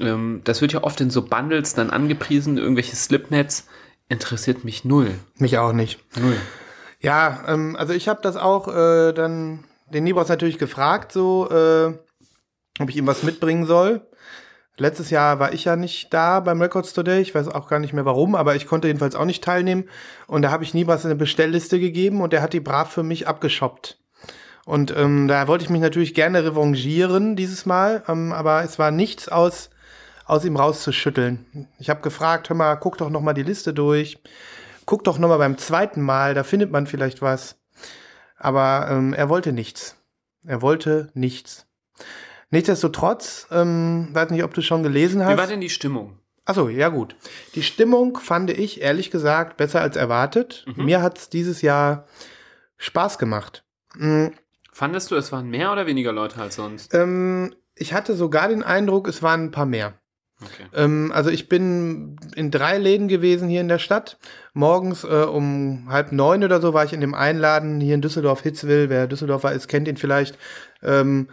ähm, 0.00 0.40
das 0.44 0.60
wird 0.60 0.72
ja 0.72 0.82
oft 0.82 1.00
in 1.00 1.10
so 1.10 1.22
Bundles 1.22 1.74
dann 1.74 1.90
angepriesen, 1.90 2.58
irgendwelche 2.58 2.96
Slipmats, 2.96 3.66
interessiert 4.08 4.64
mich 4.64 4.84
null. 4.84 5.12
Mich 5.38 5.58
auch 5.58 5.72
nicht. 5.72 5.98
Null. 6.20 6.36
Ja, 7.00 7.44
ähm, 7.48 7.76
also 7.76 7.92
ich 7.92 8.08
habe 8.08 8.20
das 8.22 8.36
auch 8.36 8.68
äh, 8.68 9.12
dann 9.12 9.64
den 9.92 10.04
Nibras 10.04 10.28
natürlich 10.28 10.58
gefragt, 10.58 11.12
so, 11.12 11.48
äh, 11.50 11.94
ob 12.80 12.88
ich 12.88 12.96
ihm 12.96 13.06
was 13.06 13.22
mitbringen 13.22 13.66
soll. 13.66 14.06
Letztes 14.76 15.10
Jahr 15.10 15.38
war 15.38 15.52
ich 15.52 15.66
ja 15.66 15.76
nicht 15.76 16.12
da 16.12 16.40
beim 16.40 16.60
Records 16.60 16.94
Today. 16.94 17.20
Ich 17.20 17.34
weiß 17.34 17.46
auch 17.48 17.68
gar 17.68 17.78
nicht 17.78 17.92
mehr 17.92 18.04
warum, 18.04 18.34
aber 18.34 18.56
ich 18.56 18.66
konnte 18.66 18.88
jedenfalls 18.88 19.14
auch 19.14 19.24
nicht 19.24 19.44
teilnehmen. 19.44 19.84
Und 20.26 20.42
da 20.42 20.50
habe 20.50 20.64
ich 20.64 20.74
Nibras 20.74 21.04
eine 21.04 21.14
Bestellliste 21.14 21.78
gegeben 21.78 22.20
und 22.20 22.32
der 22.32 22.42
hat 22.42 22.52
die 22.52 22.60
brav 22.60 22.90
für 22.90 23.04
mich 23.04 23.28
abgeshoppt. 23.28 23.98
Und 24.64 24.96
ähm, 24.96 25.28
da 25.28 25.46
wollte 25.46 25.64
ich 25.64 25.70
mich 25.70 25.80
natürlich 25.80 26.14
gerne 26.14 26.42
revanchieren 26.44 27.36
dieses 27.36 27.66
Mal, 27.66 28.02
ähm, 28.08 28.32
aber 28.32 28.64
es 28.64 28.78
war 28.78 28.90
nichts 28.90 29.28
aus, 29.28 29.70
aus 30.26 30.44
ihm 30.44 30.56
rauszuschütteln. 30.56 31.68
Ich 31.78 31.90
habe 31.90 32.00
gefragt, 32.00 32.48
hör 32.48 32.56
mal, 32.56 32.76
guck 32.76 32.98
doch 32.98 33.10
noch 33.10 33.20
mal 33.20 33.34
die 33.34 33.42
Liste 33.42 33.74
durch. 33.74 34.18
Guck 34.86 35.04
doch 35.04 35.18
noch 35.18 35.28
mal 35.28 35.38
beim 35.38 35.58
zweiten 35.58 36.02
Mal, 36.02 36.34
da 36.34 36.42
findet 36.44 36.70
man 36.70 36.86
vielleicht 36.86 37.22
was. 37.22 37.56
Aber 38.36 38.88
ähm, 38.90 39.14
er 39.14 39.28
wollte 39.28 39.52
nichts. 39.52 39.96
Er 40.46 40.60
wollte 40.62 41.10
nichts. 41.14 41.66
Nichtsdestotrotz, 42.50 43.46
ähm, 43.50 44.08
weiß 44.12 44.30
nicht, 44.30 44.44
ob 44.44 44.54
du 44.54 44.62
schon 44.62 44.82
gelesen 44.82 45.20
Wie 45.22 45.24
war 45.26 45.36
hast. 45.38 45.50
denn 45.50 45.60
die 45.60 45.70
Stimmung? 45.70 46.18
Achso, 46.44 46.68
ja 46.68 46.88
gut. 46.90 47.16
Die 47.54 47.62
Stimmung 47.62 48.18
fand 48.18 48.50
ich 48.50 48.82
ehrlich 48.82 49.10
gesagt 49.10 49.56
besser 49.56 49.80
als 49.80 49.96
erwartet. 49.96 50.64
Mhm. 50.76 50.84
Mir 50.84 51.02
hat's 51.02 51.30
dieses 51.30 51.62
Jahr 51.62 52.06
Spaß 52.76 53.18
gemacht. 53.18 53.64
Mm, 53.96 54.26
Fandest 54.72 55.10
du, 55.10 55.14
es 55.16 55.32
waren 55.32 55.48
mehr 55.48 55.72
oder 55.72 55.86
weniger 55.86 56.12
Leute 56.12 56.40
als 56.40 56.56
sonst? 56.56 56.92
ähm, 56.94 57.54
ich 57.76 57.92
hatte 57.94 58.14
sogar 58.14 58.48
den 58.48 58.62
Eindruck, 58.62 59.08
es 59.08 59.22
waren 59.22 59.44
ein 59.44 59.50
paar 59.50 59.66
mehr. 59.66 59.94
Ähm, 60.74 61.12
also 61.14 61.30
ich 61.30 61.48
bin 61.48 62.16
in 62.34 62.50
drei 62.50 62.78
Läden 62.78 63.08
gewesen 63.08 63.48
hier 63.48 63.60
in 63.60 63.68
der 63.68 63.78
Stadt. 63.78 64.18
Morgens 64.52 65.04
äh, 65.04 65.06
um 65.06 65.86
halb 65.88 66.12
neun 66.12 66.44
oder 66.44 66.60
so 66.60 66.74
war 66.74 66.84
ich 66.84 66.92
in 66.92 67.00
dem 67.00 67.14
Einladen 67.14 67.80
hier 67.80 67.94
in 67.94 68.02
Düsseldorf, 68.02 68.42
Hitzwil. 68.42 68.88
Wer 68.88 69.06
Düsseldorfer 69.06 69.52
ist, 69.52 69.68
kennt 69.68 69.88
ihn 69.88 69.96
vielleicht. 69.96 70.38
Ähm, 70.82 71.28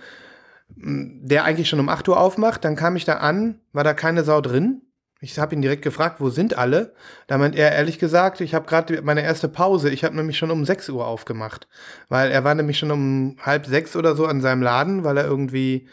der 0.75 1.44
eigentlich 1.44 1.70
schon 1.70 1.80
um 1.80 1.89
8 1.89 2.08
Uhr 2.08 2.20
aufmacht. 2.20 2.63
Dann 2.63 2.75
kam 2.75 2.96
ich 2.96 3.06
da 3.06 3.15
an, 3.15 3.60
war 3.74 3.84
da 3.84 3.94
keine 3.94 4.24
Sau 4.24 4.41
drin. 4.41 4.82
Ich 5.24 5.38
habe 5.38 5.53
ihn 5.53 5.62
direkt 5.62 5.84
gefragt, 5.84 6.20
wo 6.20 6.32
sind 6.32 6.58
alle? 6.58 6.96
Da 7.27 7.38
meint 7.38 7.56
er 7.56 7.72
ehrlich 7.72 8.00
gesagt, 8.00 8.41
ich 8.41 8.56
habe 8.56 8.65
gerade 8.65 9.03
meine 9.03 9.22
erste 9.22 9.48
Pause. 9.48 9.91
Ich 9.91 10.03
habe 10.03 10.15
nämlich 10.15 10.38
schon 10.38 10.50
um 10.50 10.65
6 10.65 10.89
Uhr 10.89 11.06
aufgemacht. 11.06 11.68
Weil 12.10 12.32
er 12.32 12.44
war 12.44 12.56
nämlich 12.56 12.80
schon 12.80 12.89
um 12.89 13.38
halb 13.39 13.68
sechs 13.68 13.96
oder 13.96 14.15
so 14.15 14.25
an 14.25 14.41
seinem 14.41 14.63
Laden, 14.63 15.03
weil 15.03 15.18
er 15.18 15.25
irgendwie 15.25 15.88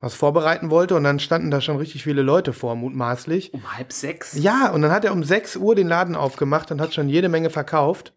was 0.00 0.14
vorbereiten 0.14 0.70
wollte. 0.70 0.94
Und 0.94 1.04
dann 1.04 1.18
standen 1.18 1.50
da 1.50 1.60
schon 1.60 1.76
richtig 1.76 2.04
viele 2.04 2.22
Leute 2.22 2.52
vor, 2.52 2.76
mutmaßlich. 2.76 3.52
Um 3.54 3.76
halb 3.76 3.92
sechs? 3.92 4.36
Ja, 4.38 4.70
und 4.70 4.82
dann 4.82 4.92
hat 4.92 5.04
er 5.04 5.12
um 5.12 5.24
6 5.24 5.56
Uhr 5.56 5.74
den 5.74 5.88
Laden 5.88 6.14
aufgemacht 6.14 6.70
und 6.70 6.80
hat 6.80 6.94
schon 6.94 7.08
jede 7.08 7.28
Menge 7.28 7.50
verkauft. 7.50 8.12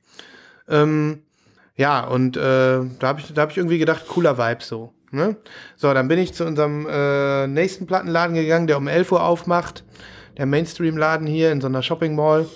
Ähm, 0.67 1.23
ja, 1.75 2.05
und 2.05 2.38
äh, 2.38 2.39
da 3.00 3.07
habe 3.07 3.21
ich, 3.21 3.33
da 3.33 3.41
hab 3.41 3.51
ich 3.51 3.57
irgendwie 3.57 3.79
gedacht, 3.79 4.07
cooler 4.07 4.38
Vibe 4.38 4.63
so. 4.63 4.93
Ne? 5.11 5.35
So, 5.75 5.93
dann 5.93 6.07
bin 6.07 6.19
ich 6.19 6.33
zu 6.33 6.45
unserem 6.45 6.88
äh, 6.89 7.47
nächsten 7.47 7.85
Plattenladen 7.85 8.35
gegangen, 8.35 8.67
der 8.67 8.77
um 8.77 8.88
11 8.88 9.11
Uhr 9.11 9.23
aufmacht. 9.23 9.83
Der 10.38 10.45
Mainstream-Laden 10.45 11.27
hier 11.27 11.51
in 11.51 11.59
so 11.59 11.67
einer 11.67 11.83
Shopping 11.83 12.15
Mall. 12.15 12.47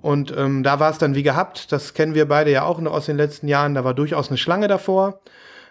Und 0.00 0.32
ähm, 0.36 0.62
da 0.62 0.78
war 0.78 0.90
es 0.90 0.98
dann 0.98 1.16
wie 1.16 1.24
gehabt, 1.24 1.72
das 1.72 1.94
kennen 1.94 2.14
wir 2.14 2.28
beide 2.28 2.52
ja 2.52 2.62
auch 2.62 2.78
noch 2.78 2.92
aus 2.92 3.06
den 3.06 3.16
letzten 3.16 3.48
Jahren, 3.48 3.74
da 3.74 3.82
war 3.82 3.94
durchaus 3.94 4.28
eine 4.28 4.38
Schlange 4.38 4.68
davor. 4.68 5.20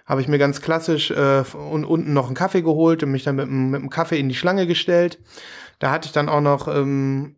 Habe 0.06 0.22
ich 0.22 0.28
mir 0.28 0.38
ganz 0.38 0.62
klassisch 0.62 1.12
äh, 1.12 1.44
und 1.54 1.86
unten 1.86 2.14
noch 2.14 2.28
einen 2.28 2.36
Kaffee 2.36 2.62
geholt 2.62 3.02
und 3.04 3.12
mich 3.12 3.24
dann 3.24 3.38
mit, 3.38 3.50
mit 3.50 3.82
dem 3.82 3.90
Kaffee 3.90 4.20
in 4.20 4.30
die 4.30 4.36
Schlange 4.36 4.68
gestellt. 4.68 5.20
Da 5.80 5.92
hatte 5.92 6.08
ich 6.08 6.12
dann 6.12 6.30
auch 6.30 6.42
noch 6.42 6.68
ähm, 6.68 7.36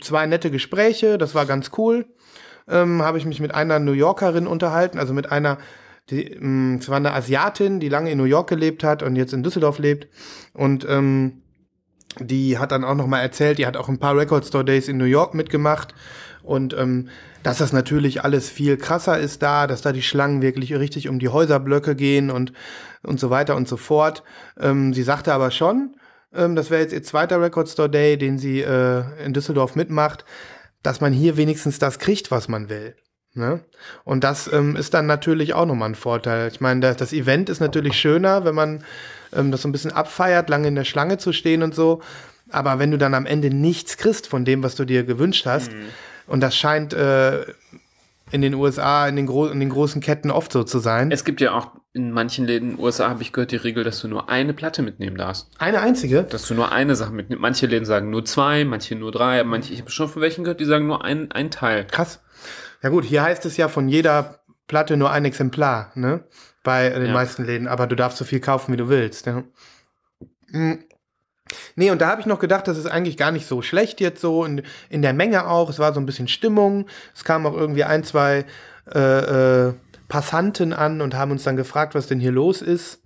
zwei 0.00 0.26
nette 0.26 0.50
Gespräche, 0.50 1.18
das 1.18 1.34
war 1.34 1.46
ganz 1.46 1.70
cool. 1.78 2.06
Ähm, 2.68 3.02
habe 3.02 3.18
ich 3.18 3.26
mich 3.26 3.40
mit 3.40 3.54
einer 3.54 3.80
New 3.80 3.92
Yorkerin 3.92 4.46
unterhalten, 4.46 4.98
also 4.98 5.12
mit 5.12 5.32
einer, 5.32 5.58
die, 6.10 6.22
ähm, 6.22 6.78
es 6.80 6.88
war 6.88 6.96
eine 6.96 7.12
Asiatin, 7.12 7.80
die 7.80 7.88
lange 7.88 8.10
in 8.10 8.18
New 8.18 8.24
York 8.24 8.48
gelebt 8.48 8.84
hat 8.84 9.02
und 9.02 9.16
jetzt 9.16 9.32
in 9.32 9.42
Düsseldorf 9.42 9.78
lebt. 9.78 10.06
Und 10.52 10.86
ähm, 10.88 11.42
die 12.18 12.58
hat 12.58 12.72
dann 12.72 12.84
auch 12.84 12.94
noch 12.94 13.06
mal 13.06 13.20
erzählt, 13.20 13.58
die 13.58 13.66
hat 13.66 13.76
auch 13.76 13.88
ein 13.88 13.98
paar 13.98 14.16
Record 14.16 14.46
Store 14.46 14.64
Days 14.64 14.88
in 14.88 14.98
New 14.98 15.04
York 15.04 15.34
mitgemacht 15.34 15.94
und 16.42 16.74
ähm, 16.76 17.08
dass 17.42 17.58
das 17.58 17.72
natürlich 17.72 18.24
alles 18.24 18.50
viel 18.50 18.76
krasser 18.76 19.18
ist 19.18 19.42
da, 19.42 19.66
dass 19.66 19.82
da 19.82 19.92
die 19.92 20.02
Schlangen 20.02 20.42
wirklich 20.42 20.74
richtig 20.74 21.08
um 21.08 21.18
die 21.18 21.28
Häuserblöcke 21.28 21.96
gehen 21.96 22.30
und 22.30 22.52
und 23.02 23.20
so 23.20 23.30
weiter 23.30 23.56
und 23.56 23.68
so 23.68 23.76
fort. 23.76 24.22
Ähm, 24.58 24.92
sie 24.92 25.02
sagte 25.02 25.32
aber 25.32 25.50
schon, 25.50 25.96
ähm, 26.34 26.56
das 26.56 26.70
wäre 26.70 26.82
jetzt 26.82 26.92
ihr 26.92 27.02
zweiter 27.02 27.40
Record 27.40 27.68
Store 27.68 27.90
Day, 27.90 28.16
den 28.16 28.38
sie 28.38 28.60
äh, 28.60 29.04
in 29.24 29.32
Düsseldorf 29.32 29.74
mitmacht, 29.74 30.24
dass 30.82 31.00
man 31.00 31.12
hier 31.12 31.36
wenigstens 31.36 31.78
das 31.78 31.98
kriegt, 31.98 32.30
was 32.30 32.48
man 32.48 32.68
will. 32.68 32.94
Ne? 33.34 33.60
Und 34.04 34.24
das 34.24 34.52
ähm, 34.52 34.76
ist 34.76 34.92
dann 34.92 35.06
natürlich 35.06 35.54
auch 35.54 35.66
nochmal 35.66 35.90
ein 35.90 35.94
Vorteil. 35.94 36.48
Ich 36.48 36.60
meine, 36.60 36.80
das, 36.80 36.96
das 36.96 37.12
Event 37.12 37.48
ist 37.48 37.60
natürlich 37.60 37.96
schöner, 37.98 38.44
wenn 38.44 38.54
man 38.54 38.84
ähm, 39.32 39.52
das 39.52 39.62
so 39.62 39.68
ein 39.68 39.72
bisschen 39.72 39.92
abfeiert, 39.92 40.48
lange 40.48 40.68
in 40.68 40.74
der 40.74 40.84
Schlange 40.84 41.18
zu 41.18 41.32
stehen 41.32 41.62
und 41.62 41.74
so. 41.74 42.02
Aber 42.50 42.80
wenn 42.80 42.90
du 42.90 42.98
dann 42.98 43.14
am 43.14 43.26
Ende 43.26 43.54
nichts 43.54 43.96
kriegst 43.96 44.26
von 44.26 44.44
dem, 44.44 44.64
was 44.64 44.74
du 44.74 44.84
dir 44.84 45.04
gewünscht 45.04 45.46
hast, 45.46 45.72
mhm. 45.72 45.86
Und 46.30 46.40
das 46.40 46.56
scheint 46.56 46.92
äh, 46.92 47.44
in 48.30 48.40
den 48.40 48.54
USA, 48.54 49.08
in 49.08 49.16
den, 49.16 49.28
in 49.28 49.60
den 49.60 49.68
großen 49.68 50.00
Ketten 50.00 50.30
oft 50.30 50.52
so 50.52 50.62
zu 50.62 50.78
sein. 50.78 51.10
Es 51.10 51.24
gibt 51.24 51.40
ja 51.40 51.52
auch 51.52 51.72
in 51.92 52.12
manchen 52.12 52.46
Läden 52.46 52.70
in 52.70 52.76
den 52.76 52.84
USA, 52.84 53.08
habe 53.08 53.22
ich 53.22 53.32
gehört, 53.32 53.50
die 53.50 53.56
Regel, 53.56 53.82
dass 53.82 54.00
du 54.00 54.06
nur 54.06 54.28
eine 54.28 54.54
Platte 54.54 54.82
mitnehmen 54.82 55.16
darfst. 55.16 55.48
Eine 55.58 55.80
einzige? 55.80 56.22
Dass 56.22 56.46
du 56.46 56.54
nur 56.54 56.70
eine 56.70 56.94
Sache 56.94 57.12
mitnimmst. 57.12 57.42
Manche 57.42 57.66
Läden 57.66 57.84
sagen 57.84 58.10
nur 58.10 58.24
zwei, 58.24 58.64
manche 58.64 58.94
nur 58.94 59.10
drei, 59.10 59.42
manche, 59.42 59.72
ich 59.72 59.80
habe 59.80 59.90
schon 59.90 60.08
von 60.08 60.22
welchen 60.22 60.44
gehört, 60.44 60.60
die 60.60 60.66
sagen 60.66 60.86
nur 60.86 61.04
ein, 61.04 61.32
ein 61.32 61.50
Teil. 61.50 61.84
Krass. 61.86 62.20
Ja 62.80 62.90
gut, 62.90 63.04
hier 63.04 63.24
heißt 63.24 63.44
es 63.44 63.56
ja 63.56 63.66
von 63.66 63.88
jeder 63.88 64.40
Platte 64.68 64.96
nur 64.96 65.10
ein 65.10 65.24
Exemplar, 65.24 65.90
ne? 65.96 66.22
Bei 66.62 66.90
den 66.90 67.06
ja. 67.06 67.12
meisten 67.12 67.44
Läden, 67.44 67.66
aber 67.66 67.88
du 67.88 67.96
darfst 67.96 68.18
so 68.18 68.24
viel 68.24 68.38
kaufen, 68.38 68.72
wie 68.72 68.76
du 68.76 68.88
willst. 68.88 69.26
Ja. 69.26 69.42
Hm. 70.52 70.84
Nee, 71.76 71.90
und 71.90 72.00
da 72.00 72.08
habe 72.08 72.20
ich 72.20 72.26
noch 72.26 72.38
gedacht, 72.38 72.68
das 72.68 72.78
ist 72.78 72.86
eigentlich 72.86 73.16
gar 73.16 73.32
nicht 73.32 73.46
so 73.46 73.62
schlecht 73.62 74.00
jetzt 74.00 74.20
so 74.20 74.44
in, 74.44 74.62
in 74.88 75.02
der 75.02 75.12
Menge 75.12 75.48
auch. 75.48 75.70
Es 75.70 75.78
war 75.78 75.92
so 75.92 76.00
ein 76.00 76.06
bisschen 76.06 76.28
Stimmung. 76.28 76.86
Es 77.14 77.24
kamen 77.24 77.46
auch 77.46 77.56
irgendwie 77.56 77.84
ein, 77.84 78.04
zwei 78.04 78.44
äh, 78.92 79.68
äh, 79.68 79.74
Passanten 80.08 80.72
an 80.72 81.00
und 81.00 81.14
haben 81.14 81.30
uns 81.30 81.44
dann 81.44 81.56
gefragt, 81.56 81.94
was 81.94 82.06
denn 82.06 82.20
hier 82.20 82.32
los 82.32 82.62
ist. 82.62 83.02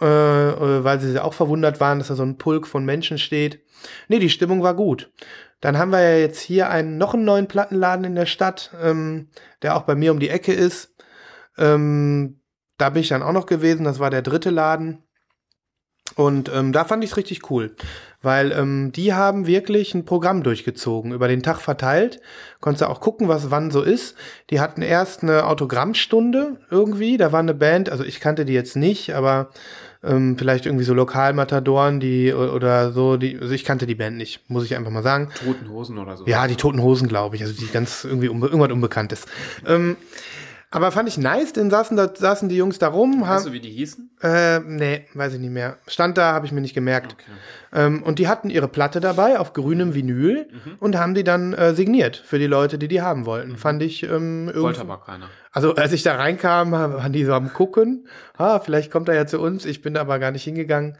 Äh, 0.00 0.06
äh 0.06 0.84
weil 0.84 1.00
sie 1.00 1.22
auch 1.22 1.34
verwundert 1.34 1.80
waren, 1.80 1.98
dass 1.98 2.08
da 2.08 2.14
so 2.14 2.22
ein 2.22 2.38
Pulk 2.38 2.66
von 2.66 2.84
Menschen 2.84 3.18
steht. 3.18 3.60
Nee, 4.08 4.18
die 4.18 4.30
Stimmung 4.30 4.62
war 4.62 4.74
gut. 4.74 5.10
Dann 5.60 5.76
haben 5.76 5.92
wir 5.92 6.00
ja 6.00 6.16
jetzt 6.16 6.40
hier 6.40 6.70
einen, 6.70 6.96
noch 6.96 7.14
einen 7.14 7.24
neuen 7.24 7.46
Plattenladen 7.46 8.04
in 8.04 8.14
der 8.14 8.26
Stadt, 8.26 8.70
ähm, 8.82 9.28
der 9.62 9.76
auch 9.76 9.82
bei 9.82 9.94
mir 9.94 10.10
um 10.10 10.20
die 10.20 10.30
Ecke 10.30 10.52
ist. 10.52 10.94
Ähm, 11.58 12.40
da 12.78 12.88
bin 12.90 13.02
ich 13.02 13.08
dann 13.08 13.22
auch 13.22 13.32
noch 13.32 13.44
gewesen, 13.44 13.84
das 13.84 13.98
war 13.98 14.08
der 14.10 14.22
dritte 14.22 14.50
Laden. 14.50 15.04
Und 16.20 16.50
ähm, 16.54 16.72
da 16.72 16.84
fand 16.84 17.02
ich 17.02 17.12
es 17.12 17.16
richtig 17.16 17.50
cool, 17.50 17.70
weil 18.20 18.52
ähm, 18.52 18.92
die 18.92 19.14
haben 19.14 19.46
wirklich 19.46 19.94
ein 19.94 20.04
Programm 20.04 20.42
durchgezogen, 20.42 21.12
über 21.12 21.28
den 21.28 21.42
Tag 21.42 21.62
verteilt. 21.62 22.20
Konntest 22.60 22.82
du 22.82 22.90
auch 22.90 23.00
gucken, 23.00 23.26
was 23.28 23.50
wann 23.50 23.70
so 23.70 23.80
ist. 23.80 24.16
Die 24.50 24.60
hatten 24.60 24.82
erst 24.82 25.22
eine 25.22 25.46
Autogrammstunde 25.46 26.58
irgendwie, 26.70 27.16
da 27.16 27.32
war 27.32 27.40
eine 27.40 27.54
Band, 27.54 27.88
also 27.88 28.04
ich 28.04 28.20
kannte 28.20 28.44
die 28.44 28.52
jetzt 28.52 28.76
nicht, 28.76 29.14
aber 29.14 29.48
ähm, 30.04 30.36
vielleicht 30.36 30.66
irgendwie 30.66 30.84
so 30.84 30.92
Lokalmatadoren, 30.92 32.00
die 32.00 32.34
oder 32.34 32.92
so, 32.92 33.16
die, 33.16 33.38
also 33.40 33.54
ich 33.54 33.64
kannte 33.64 33.86
die 33.86 33.94
Band 33.94 34.18
nicht, 34.18 34.42
muss 34.50 34.66
ich 34.66 34.76
einfach 34.76 34.90
mal 34.90 35.02
sagen. 35.02 35.30
Toten 35.42 35.70
Hosen 35.70 35.96
oder 35.96 36.18
so. 36.18 36.26
Ja, 36.26 36.46
die 36.46 36.56
Toten 36.56 36.82
Hosen, 36.82 37.08
glaube 37.08 37.36
ich, 37.36 37.42
also 37.42 37.54
die 37.54 37.66
ganz 37.68 38.04
irgendwie 38.04 38.28
unbe 38.28 38.48
irgendwas 38.48 38.70
Unbekanntes. 38.70 39.24
Ähm, 39.66 39.96
aber 40.72 40.92
fand 40.92 41.08
ich 41.08 41.18
nice, 41.18 41.52
denn 41.52 41.68
saßen 41.68 41.96
da 41.96 42.14
saßen 42.14 42.48
die 42.48 42.56
Jungs 42.56 42.78
da 42.78 42.88
rum. 42.88 43.22
Weißt 43.22 43.46
du, 43.46 43.52
wie 43.52 43.58
die 43.58 43.70
hießen? 43.70 44.10
Äh, 44.22 44.60
nee, 44.60 45.06
weiß 45.14 45.34
ich 45.34 45.40
nicht 45.40 45.50
mehr. 45.50 45.78
Stand 45.88 46.16
da, 46.16 46.32
habe 46.32 46.46
ich 46.46 46.52
mir 46.52 46.60
nicht 46.60 46.74
gemerkt. 46.74 47.14
Okay. 47.14 47.32
Ähm, 47.72 48.04
und 48.04 48.20
die 48.20 48.28
hatten 48.28 48.50
ihre 48.50 48.68
Platte 48.68 49.00
dabei 49.00 49.40
auf 49.40 49.52
grünem 49.52 49.94
Vinyl 49.94 50.48
mhm. 50.48 50.76
und 50.78 50.96
haben 50.96 51.14
die 51.14 51.24
dann 51.24 51.54
äh, 51.54 51.74
signiert 51.74 52.16
für 52.16 52.38
die 52.38 52.46
Leute, 52.46 52.78
die 52.78 52.86
die 52.86 53.02
haben 53.02 53.26
wollten. 53.26 53.52
Mhm. 53.52 53.56
Fand 53.56 53.82
ich 53.82 54.04
ähm, 54.04 54.46
irgendwie. 54.46 54.62
Wollte 54.62 54.82
aber 54.82 55.00
keiner. 55.00 55.28
Also 55.50 55.74
als 55.74 55.92
ich 55.92 56.04
da 56.04 56.14
reinkam, 56.14 56.70
waren 56.70 57.12
die 57.12 57.24
so 57.24 57.34
am 57.34 57.52
gucken. 57.52 58.06
Ah, 58.36 58.60
vielleicht 58.60 58.92
kommt 58.92 59.08
er 59.08 59.16
ja 59.16 59.26
zu 59.26 59.40
uns. 59.40 59.64
Ich 59.64 59.82
bin 59.82 59.94
da 59.94 60.02
aber 60.02 60.20
gar 60.20 60.30
nicht 60.30 60.44
hingegangen. 60.44 60.96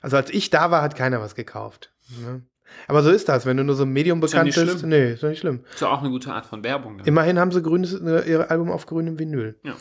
Also 0.00 0.16
als 0.16 0.30
ich 0.30 0.50
da 0.50 0.72
war, 0.72 0.82
hat 0.82 0.96
keiner 0.96 1.20
was 1.20 1.36
gekauft. 1.36 1.92
Ne? 2.20 2.42
Aber 2.88 3.02
so 3.02 3.10
ist 3.10 3.28
das, 3.28 3.46
wenn 3.46 3.56
du 3.56 3.64
nur 3.64 3.74
so 3.74 3.84
ein 3.84 3.90
Medium 3.90 4.20
bekannt 4.20 4.48
ist 4.48 4.56
ja 4.56 4.64
bist. 4.64 4.84
Nee, 4.84 5.12
ist 5.12 5.22
ja 5.22 5.28
nicht 5.30 5.40
schlimm. 5.40 5.60
Ist 5.72 5.80
ja 5.80 5.88
auch 5.88 6.00
eine 6.00 6.10
gute 6.10 6.32
Art 6.32 6.46
von 6.46 6.62
Werbung. 6.64 6.98
Dann. 6.98 7.06
Immerhin 7.06 7.38
haben 7.38 7.52
sie 7.52 7.62
grünes, 7.62 7.94
äh, 7.94 8.30
ihr 8.30 8.50
Album 8.50 8.70
auf 8.70 8.86
grünem 8.86 9.18
Vinyl. 9.18 9.56
Ja. 9.62 9.74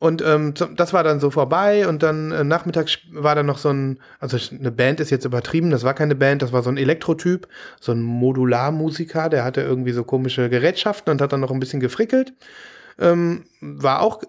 Und 0.00 0.22
ähm, 0.22 0.54
das 0.76 0.94
war 0.94 1.04
dann 1.04 1.20
so 1.20 1.30
vorbei 1.30 1.86
und 1.86 2.02
dann 2.02 2.32
äh, 2.32 2.42
nachmittags 2.42 2.98
war 3.12 3.34
dann 3.34 3.44
noch 3.44 3.58
so 3.58 3.68
ein, 3.68 4.00
also 4.18 4.38
eine 4.58 4.72
Band 4.72 4.98
ist 4.98 5.10
jetzt 5.10 5.26
übertrieben, 5.26 5.70
das 5.70 5.84
war 5.84 5.92
keine 5.92 6.14
Band, 6.14 6.40
das 6.40 6.54
war 6.54 6.62
so 6.62 6.70
ein 6.70 6.78
Elektrotyp, 6.78 7.46
so 7.80 7.92
ein 7.92 8.00
Modularmusiker, 8.00 9.28
der 9.28 9.44
hatte 9.44 9.60
irgendwie 9.60 9.92
so 9.92 10.02
komische 10.02 10.48
Gerätschaften 10.48 11.10
und 11.10 11.20
hat 11.20 11.34
dann 11.34 11.40
noch 11.40 11.50
ein 11.50 11.60
bisschen 11.60 11.80
gefrickelt. 11.80 12.32
Ähm, 12.98 13.44
war 13.60 14.00
auch 14.00 14.22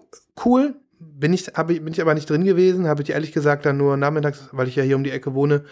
cool, 0.44 0.74
bin 1.02 1.32
ich, 1.32 1.46
hab 1.48 1.68
bin 1.68 1.88
ich 1.88 2.00
aber 2.00 2.14
nicht 2.14 2.28
drin 2.28 2.44
gewesen, 2.44 2.86
habe 2.86 3.02
ich 3.02 3.10
ehrlich 3.10 3.32
gesagt 3.32 3.66
dann 3.66 3.76
nur 3.76 3.96
nachmittags, 3.96 4.48
weil 4.52 4.68
ich 4.68 4.76
ja 4.76 4.82
hier 4.82 4.96
um 4.96 5.04
die 5.04 5.10
Ecke 5.10 5.34
wohne, 5.34 5.64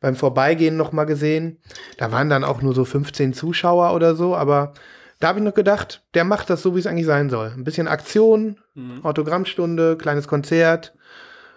beim 0.00 0.14
Vorbeigehen 0.14 0.76
noch 0.76 0.92
mal 0.92 1.04
gesehen. 1.04 1.58
Da 1.96 2.12
waren 2.12 2.28
dann 2.28 2.44
auch 2.44 2.62
nur 2.62 2.74
so 2.74 2.84
15 2.84 3.32
Zuschauer 3.32 3.94
oder 3.94 4.14
so, 4.14 4.36
aber 4.36 4.72
da 5.20 5.28
habe 5.28 5.40
ich 5.40 5.44
noch 5.44 5.54
gedacht, 5.54 6.02
der 6.14 6.24
macht 6.24 6.48
das 6.50 6.62
so, 6.62 6.74
wie 6.74 6.80
es 6.80 6.86
eigentlich 6.86 7.06
sein 7.06 7.30
soll. 7.30 7.52
Ein 7.56 7.64
bisschen 7.64 7.88
Aktion, 7.88 8.58
mhm. 8.74 9.04
Autogrammstunde, 9.04 9.96
kleines 9.96 10.28
Konzert. 10.28 10.94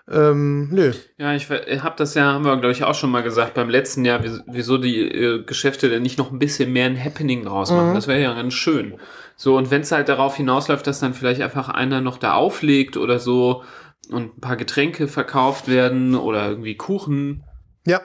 Ähm, 0.09 0.69
nö. 0.71 0.91
Ja, 1.17 1.33
ich 1.33 1.49
habe 1.49 1.95
das 1.95 2.15
ja, 2.15 2.33
haben 2.33 2.43
wir 2.43 2.57
glaube 2.57 2.71
ich 2.71 2.83
auch 2.83 2.95
schon 2.95 3.11
mal 3.11 3.21
gesagt, 3.21 3.53
beim 3.53 3.69
letzten 3.69 4.03
Jahr, 4.03 4.21
wieso 4.47 4.77
die 4.77 4.99
äh, 4.99 5.43
Geschäfte 5.43 5.89
denn 5.89 6.01
nicht 6.01 6.17
noch 6.17 6.31
ein 6.31 6.39
bisschen 6.39 6.73
mehr 6.73 6.87
ein 6.87 7.01
Happening 7.01 7.45
draus 7.45 7.71
machen. 7.71 7.91
Mhm. 7.91 7.95
Das 7.95 8.07
wäre 8.07 8.21
ja 8.21 8.33
ganz 8.33 8.53
schön. 8.53 8.95
So, 9.41 9.57
und 9.57 9.71
wenn 9.71 9.81
es 9.81 9.91
halt 9.91 10.07
darauf 10.07 10.35
hinausläuft, 10.35 10.85
dass 10.85 10.99
dann 10.99 11.15
vielleicht 11.15 11.41
einfach 11.41 11.67
einer 11.67 11.99
noch 11.99 12.19
da 12.19 12.35
auflegt 12.35 12.95
oder 12.95 13.17
so 13.17 13.63
und 14.11 14.37
ein 14.37 14.39
paar 14.39 14.55
Getränke 14.55 15.07
verkauft 15.07 15.67
werden 15.67 16.13
oder 16.13 16.47
irgendwie 16.47 16.77
Kuchen. 16.77 17.43
Ja. 17.83 18.01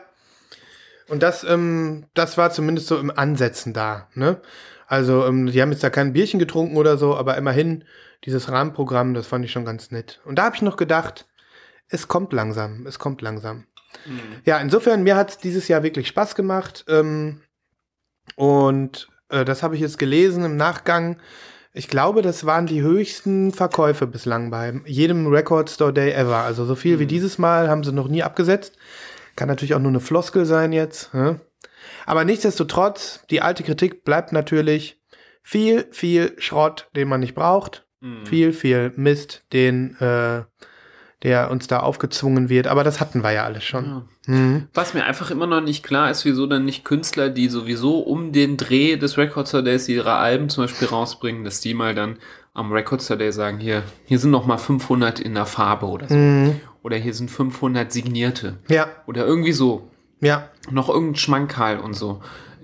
Und 1.08 1.22
das, 1.22 1.44
ähm, 1.44 2.06
das 2.14 2.38
war 2.38 2.52
zumindest 2.52 2.86
so 2.86 2.98
im 2.98 3.10
Ansetzen 3.10 3.74
da, 3.74 4.08
ne? 4.14 4.40
Also, 4.86 5.26
ähm, 5.26 5.48
die 5.48 5.60
haben 5.60 5.72
jetzt 5.72 5.84
da 5.84 5.90
kein 5.90 6.14
Bierchen 6.14 6.40
getrunken 6.40 6.78
oder 6.78 6.96
so, 6.96 7.14
aber 7.14 7.36
immerhin, 7.36 7.84
dieses 8.24 8.50
Rahmenprogramm, 8.50 9.12
das 9.12 9.26
fand 9.26 9.44
ich 9.44 9.52
schon 9.52 9.66
ganz 9.66 9.90
nett. 9.90 10.22
Und 10.24 10.36
da 10.36 10.44
habe 10.44 10.56
ich 10.56 10.62
noch 10.62 10.78
gedacht, 10.78 11.26
es 11.88 12.08
kommt 12.08 12.32
langsam, 12.32 12.86
es 12.86 12.98
kommt 12.98 13.20
langsam. 13.20 13.66
Mhm. 14.06 14.40
Ja, 14.46 14.56
insofern, 14.56 15.02
mir 15.02 15.16
hat 15.16 15.32
es 15.32 15.36
dieses 15.36 15.68
Jahr 15.68 15.82
wirklich 15.82 16.08
Spaß 16.08 16.34
gemacht. 16.34 16.86
Ähm, 16.88 17.42
und 18.36 19.08
äh, 19.28 19.44
das 19.44 19.62
habe 19.62 19.74
ich 19.74 19.80
jetzt 19.80 19.98
gelesen 19.98 20.44
im 20.44 20.56
Nachgang. 20.56 21.18
Ich 21.72 21.88
glaube, 21.88 22.22
das 22.22 22.46
waren 22.46 22.66
die 22.66 22.80
höchsten 22.80 23.52
Verkäufe 23.52 24.06
bislang 24.06 24.50
bei 24.50 24.80
jedem 24.86 25.26
Record 25.26 25.68
Store 25.68 25.92
Day 25.92 26.12
ever. 26.12 26.38
Also 26.38 26.64
so 26.64 26.74
viel 26.74 26.96
mhm. 26.96 27.00
wie 27.00 27.06
dieses 27.06 27.38
Mal 27.38 27.68
haben 27.68 27.84
sie 27.84 27.92
noch 27.92 28.08
nie 28.08 28.22
abgesetzt. 28.22 28.76
Kann 29.36 29.48
natürlich 29.48 29.74
auch 29.74 29.80
nur 29.80 29.90
eine 29.90 30.00
Floskel 30.00 30.46
sein 30.46 30.72
jetzt. 30.72 31.12
Ne? 31.12 31.40
Aber 32.06 32.24
nichtsdestotrotz, 32.24 33.20
die 33.30 33.42
alte 33.42 33.62
Kritik 33.62 34.04
bleibt 34.04 34.32
natürlich 34.32 34.98
viel, 35.42 35.86
viel 35.90 36.34
Schrott, 36.38 36.88
den 36.96 37.08
man 37.08 37.20
nicht 37.20 37.34
braucht. 37.34 37.86
Mhm. 38.00 38.24
Viel, 38.24 38.52
viel 38.52 38.92
Mist, 38.96 39.44
den 39.52 39.96
äh, 40.00 40.44
der 41.22 41.50
uns 41.50 41.66
da 41.66 41.80
aufgezwungen 41.80 42.48
wird. 42.48 42.66
Aber 42.66 42.84
das 42.84 43.00
hatten 43.00 43.22
wir 43.22 43.32
ja 43.32 43.44
alles 43.44 43.64
schon. 43.64 43.84
Ja. 43.84 44.34
Mhm. 44.34 44.68
Was 44.74 44.94
mir 44.94 45.04
einfach 45.04 45.30
immer 45.30 45.46
noch 45.46 45.60
nicht 45.60 45.82
klar 45.82 46.10
ist, 46.10 46.24
wieso 46.24 46.46
dann 46.46 46.64
nicht 46.64 46.84
Künstler, 46.84 47.30
die 47.30 47.48
sowieso 47.48 48.00
um 48.00 48.32
den 48.32 48.56
Dreh 48.56 48.96
des 48.96 49.16
Record 49.16 49.48
Store 49.48 49.64
Days 49.64 49.88
ihre 49.88 50.14
Alben 50.14 50.48
zum 50.48 50.64
Beispiel 50.64 50.88
rausbringen, 50.88 51.44
dass 51.44 51.60
die 51.60 51.74
mal 51.74 51.94
dann 51.94 52.18
am 52.52 52.72
Record 52.72 53.02
Store 53.02 53.18
Day 53.18 53.32
sagen, 53.32 53.58
hier, 53.58 53.82
hier 54.04 54.18
sind 54.18 54.30
noch 54.30 54.46
mal 54.46 54.58
500 54.58 55.20
in 55.20 55.34
der 55.34 55.46
Farbe 55.46 55.86
oder 55.86 56.08
so. 56.08 56.14
Mhm. 56.14 56.60
Oder 56.82 56.96
hier 56.96 57.14
sind 57.14 57.30
500 57.30 57.90
signierte. 57.90 58.58
Ja. 58.68 58.88
Oder 59.06 59.26
irgendwie 59.26 59.52
so. 59.52 59.90
Ja. 60.20 60.48
Noch 60.70 60.88
irgendein 60.88 61.16
Schmankerl 61.16 61.80
und 61.80 61.94
so 61.94 62.22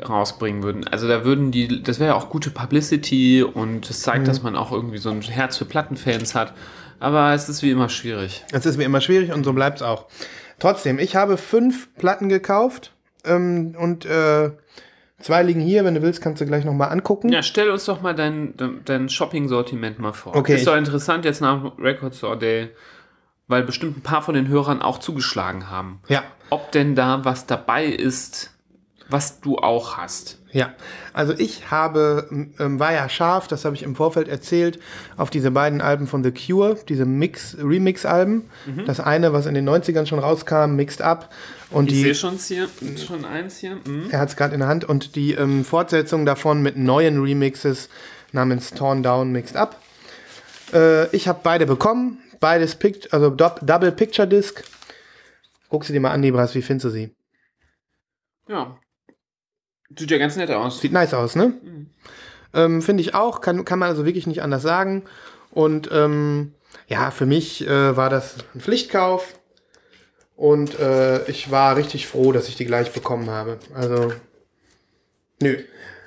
rausbringen 0.09 0.63
würden. 0.63 0.87
Also 0.89 1.09
da 1.09 1.25
würden 1.25 1.53
die, 1.53 1.83
das 1.83 2.01
wäre 2.01 2.11
ja 2.11 2.17
auch 2.17 2.29
gute 2.29 2.51
Publicity 2.51 3.43
und 3.43 3.89
es 3.89 4.01
zeigt, 4.01 4.23
mhm. 4.23 4.27
dass 4.27 4.43
man 4.43 4.57
auch 4.57 4.73
irgendwie 4.73 4.99
so 4.99 5.11
ein 5.11 5.21
Herz 5.23 5.57
für 5.57 5.65
Plattenfans 5.65 6.35
hat. 6.35 6.55
Aber 7.03 7.33
es 7.35 7.49
ist 7.49 7.63
wie 7.63 7.71
immer 7.71 7.89
schwierig. 7.89 8.45
Es 8.53 8.65
ist 8.65 8.79
wie 8.79 8.85
immer 8.85 9.01
schwierig 9.01 9.33
und 9.33 9.43
so 9.43 9.53
bleibt 9.53 9.79
es 9.79 9.83
auch. 9.83 10.07
Trotzdem, 10.61 11.01
ich 11.01 11.17
habe 11.17 11.37
fünf 11.37 11.93
Platten 11.97 12.29
gekauft 12.29 12.93
ähm, 13.25 13.75
und 13.77 14.07
äh, 14.07 14.53
Zwei 15.23 15.45
liegen 15.45 15.61
hier, 15.61 15.85
wenn 15.85 15.95
du 15.95 16.03
willst, 16.03 16.21
kannst 16.21 16.41
du 16.41 16.47
gleich 16.47 16.65
nochmal 16.65 16.91
angucken. 16.91 17.31
Ja, 17.31 17.45
stell 17.45 17.71
uns 17.71 17.85
doch 17.85 18.03
mal 18.03 18.13
dein, 18.13 18.55
dein, 18.85 19.09
Shopping-Sortiment 19.09 20.01
mal 20.01 20.13
vor. 20.13 20.35
Okay, 20.35 20.57
Ist 20.57 20.67
doch 20.67 20.75
interessant 20.75 21.25
jetzt 21.25 21.41
nach 21.41 21.79
Record 21.79 22.17
Store 22.17 22.37
Day, 22.37 22.71
weil 23.47 23.63
bestimmt 23.63 23.99
ein 23.99 24.03
paar 24.03 24.23
von 24.23 24.35
den 24.35 24.49
Hörern 24.49 24.83
auch 24.83 24.99
zugeschlagen 24.99 25.71
haben. 25.71 26.01
Ja, 26.09 26.25
Ob 26.51 26.73
denn 26.73 26.97
da 26.97 27.25
was 27.25 27.47
dabei 27.47 27.85
ist, 27.87 28.51
was 29.09 29.41
du 29.41 29.59
auch 29.59 29.97
hast. 29.97 30.42
Ja. 30.53 30.75
Also 31.13 31.33
ich 31.37 31.71
habe, 31.71 32.29
ähm, 32.59 32.79
war 32.79 32.93
ja 32.93 33.09
scharf, 33.09 33.49
das 33.49 33.65
habe 33.65 33.75
ich 33.75 33.83
im 33.83 33.97
Vorfeld 33.97 34.29
erzählt, 34.29 34.79
auf 35.17 35.31
diese 35.31 35.51
beiden 35.51 35.81
Alben 35.81 36.07
von 36.07 36.23
The 36.23 36.31
Cure, 36.33 36.77
diese 36.89 37.05
Mix, 37.07 37.57
Remix-Alben. 37.59 38.49
Mhm. 38.67 38.85
Das 38.87 39.01
eine, 39.01 39.33
was 39.33 39.47
in 39.47 39.55
den 39.55 39.69
90ern 39.69 40.07
schon 40.07 40.19
rauskam, 40.19 40.77
Mixed 40.77 41.03
Up. 41.03 41.33
Und 41.71 41.91
Ich 41.91 42.01
sehe 42.03 42.15
schon 42.15 42.37
hier, 42.37 42.69
schon 43.05 43.25
eins 43.25 43.57
hier. 43.59 43.77
Mhm. 43.87 44.09
Er 44.11 44.21
hat 44.21 44.29
es 44.29 44.37
gerade 44.37 44.55
in 44.55 44.61
der 44.61 44.69
Hand 44.69 44.85
und 44.85 45.17
die 45.17 45.33
ähm, 45.33 45.65
Fortsetzung 45.65 46.27
davon 46.27 46.63
mit 46.63 46.77
neuen 46.77 47.21
Remixes 47.23 47.89
namens 48.33 48.71
Torn 48.71 49.03
Down 49.03 49.33
Mixed 49.33 49.57
Up. 49.57 49.81
Äh, 50.73 51.09
ich 51.17 51.29
habe 51.29 51.41
beide 51.43 51.67
bekommen, 51.67 52.19
beides 52.41 52.75
Pict 52.75 53.13
also 53.13 53.31
Dou- 53.31 53.59
Double 53.63 53.93
Picture 53.93 54.29
Disc. 54.29 54.63
Guck 55.69 55.85
sie 55.85 55.93
dir 55.95 56.01
mal 56.01 56.11
an, 56.13 56.23
Libras, 56.23 56.55
wie 56.55 56.63
findest 56.63 56.85
du 56.87 56.91
sie? 56.91 57.15
Ja. 58.49 58.77
Sieht 59.99 60.11
ja 60.11 60.19
ganz 60.19 60.37
nett 60.37 60.51
aus. 60.51 60.81
Sieht 60.81 60.93
nice 60.93 61.15
aus, 61.15 61.37
ne? 61.37 61.53
Mhm. 61.63 61.87
Ähm, 62.55 62.83
Finde 62.83 63.03
ich 63.03 63.15
auch, 63.15 63.41
kann, 63.41 63.65
kann 63.65 63.79
man 63.79 63.89
also 63.89 64.05
wirklich 64.05 64.27
nicht 64.27 64.43
anders 64.43 64.63
sagen. 64.63 65.05
Und 65.51 65.91
ähm, 65.93 66.55
ja, 66.89 67.11
für 67.11 67.27
mich 67.27 67.67
äh, 67.67 67.97
war 67.97 68.11
das 68.11 68.37
ein 68.55 68.61
Pflichtkauf. 68.61 69.39
Und 70.37 70.79
äh, 70.79 71.25
ich 71.31 71.51
war 71.51 71.77
richtig 71.77 72.07
froh, 72.07 72.33
dass 72.33 72.49
ich 72.49 72.57
die 72.57 72.65
gleich 72.65 72.93
bekommen 72.93 73.31
habe. 73.31 73.59
Also, 73.75 74.13
nö. 75.41 75.59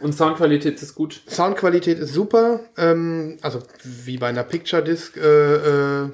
Und 0.01 0.13
Soundqualität 0.13 0.81
ist 0.81 0.93
gut. 0.93 1.21
Soundqualität 1.27 1.99
ist 1.99 2.13
super. 2.13 2.59
Ähm, 2.77 3.37
also 3.41 3.61
wie 3.83 4.17
bei 4.17 4.27
einer 4.27 4.43
Picture 4.43 4.83
Disc. 4.83 5.15
Äh, 5.17 5.55
äh, 5.55 6.09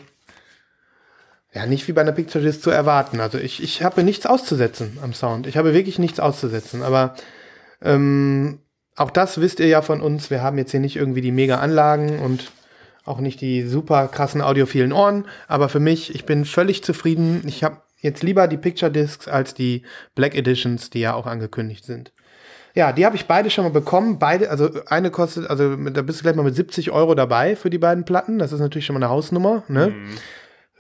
ja, 1.54 1.66
nicht 1.66 1.88
wie 1.88 1.92
bei 1.92 2.02
einer 2.02 2.12
Picture 2.12 2.44
Disc 2.44 2.62
zu 2.62 2.70
erwarten. 2.70 3.20
Also 3.20 3.38
ich, 3.38 3.62
ich 3.62 3.84
habe 3.84 4.04
nichts 4.04 4.26
auszusetzen 4.26 5.00
am 5.02 5.14
Sound. 5.14 5.48
Ich 5.48 5.58
habe 5.58 5.74
wirklich 5.74 6.00
nichts 6.00 6.20
auszusetzen. 6.20 6.84
Aber 6.84 7.16
ähm, 7.84 8.60
auch 8.96 9.12
das 9.12 9.40
wisst 9.40 9.60
ihr 9.60 9.68
ja 9.68 9.82
von 9.82 10.02
uns. 10.02 10.30
Wir 10.30 10.42
haben 10.42 10.58
jetzt 10.58 10.72
hier 10.72 10.80
nicht 10.80 10.96
irgendwie 10.96 11.22
die 11.22 11.32
mega 11.32 11.58
Anlagen 11.58 12.20
und 12.20 12.52
auch 13.06 13.20
nicht 13.20 13.42
die 13.42 13.64
super 13.64 14.08
krassen 14.08 14.42
audiophilen 14.42 14.94
Ohren. 14.94 15.26
Aber 15.48 15.70
für 15.70 15.80
mich, 15.80 16.14
ich 16.14 16.26
bin 16.26 16.46
völlig 16.46 16.84
zufrieden. 16.84 17.44
Ich 17.48 17.64
habe 17.64 17.78
jetzt 18.00 18.24
lieber 18.24 18.48
die 18.48 18.58
Picture 18.58 18.92
Discs 18.92 19.28
als 19.28 19.54
die 19.54 19.84
Black 20.16 20.36
Editions, 20.36 20.90
die 20.90 21.00
ja 21.00 21.14
auch 21.14 21.26
angekündigt 21.26 21.86
sind. 21.86 22.12
Ja, 22.74 22.94
die 22.94 23.06
habe 23.06 23.16
ich 23.16 23.26
beide 23.26 23.50
schon 23.50 23.66
mal 23.66 23.72
bekommen. 23.72 24.18
Beide, 24.18 24.50
also 24.50 24.70
eine 24.86 25.12
kostet, 25.12 25.50
also 25.50 25.76
da 25.76 26.02
bist 26.02 26.20
du 26.20 26.24
gleich 26.24 26.36
mal 26.36 26.44
mit 26.44 26.56
70 26.56 26.92
Euro 26.92 27.16
dabei 27.16 27.56
für 27.56 27.70
die 27.70 27.78
beiden 27.78 28.06
Platten. 28.06 28.40
Das 28.40 28.54
ist 28.54 28.60
natürlich 28.60 28.86
schon 28.86 28.94
mal 28.94 29.04
eine 29.04 29.10
Hausnummer. 29.10 29.64
Ne? 29.68 29.94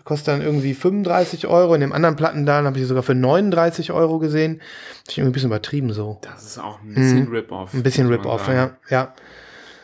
Kostet 0.03 0.29
dann 0.29 0.41
irgendwie 0.41 0.73
35 0.73 1.47
Euro. 1.47 1.73
In 1.75 1.81
dem 1.81 1.93
anderen 1.93 2.15
Plattenladen 2.15 2.65
habe 2.65 2.77
ich 2.77 2.83
sie 2.83 2.87
sogar 2.87 3.03
für 3.03 3.15
39 3.15 3.91
Euro 3.91 4.19
gesehen. 4.19 4.61
Das 5.05 5.13
ist 5.13 5.17
irgendwie 5.17 5.31
ein 5.31 5.33
bisschen 5.33 5.49
übertrieben 5.49 5.93
so. 5.93 6.19
Das 6.21 6.43
ist 6.43 6.57
auch 6.57 6.81
ein 6.81 6.93
bisschen 6.93 7.27
Rip-Off. 7.27 7.73
Mhm. 7.73 7.79
Ein 7.79 7.83
bisschen 7.83 8.07
Rip-Off, 8.07 8.47
ja. 8.47 8.71
ja. 8.89 9.13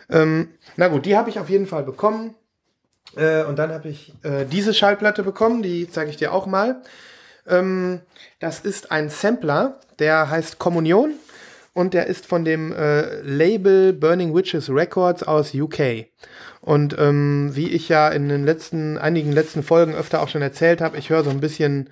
Ähm, 0.10 0.50
na 0.76 0.88
gut, 0.88 1.06
die 1.06 1.18
habe 1.18 1.30
ich 1.30 1.40
auf 1.40 1.50
jeden 1.50 1.68
Fall 1.68 1.84
bekommen. 1.84 2.36
Äh, 3.16 3.44
und 3.44 3.58
dann 3.58 3.72
habe 3.72 3.90
ich 3.90 4.14
äh, 4.24 4.46
diese 4.46 4.74
Schallplatte 4.74 5.24
bekommen, 5.24 5.64
die 5.64 5.90
zeige 5.90 6.10
ich 6.10 6.18
dir 6.18 6.34
auch 6.34 6.46
mal. 6.46 6.82
Ähm, 7.48 8.02
das 8.40 8.60
ist 8.60 8.92
ein 8.92 9.10
Sampler, 9.10 9.80
der 10.00 10.30
heißt 10.30 10.60
Kommunion 10.60 11.14
und 11.74 11.94
der 11.94 12.08
ist 12.08 12.26
von 12.26 12.44
dem 12.44 12.74
äh, 12.74 13.22
Label 13.22 13.94
Burning 13.94 14.36
Witches 14.36 14.70
Records 14.70 15.24
aus 15.24 15.54
UK. 15.54 16.08
Und 16.68 16.98
ähm, 17.00 17.52
wie 17.54 17.70
ich 17.70 17.88
ja 17.88 18.10
in 18.10 18.28
den 18.28 18.44
letzten, 18.44 18.98
einigen 18.98 19.32
letzten 19.32 19.64
Folgen 19.64 19.96
öfter 19.96 20.22
auch 20.22 20.28
schon 20.28 20.42
erzählt 20.42 20.82
habe, 20.82 20.98
ich 20.98 21.10
höre 21.10 21.24
so 21.24 21.30
ein 21.30 21.40
bisschen 21.40 21.90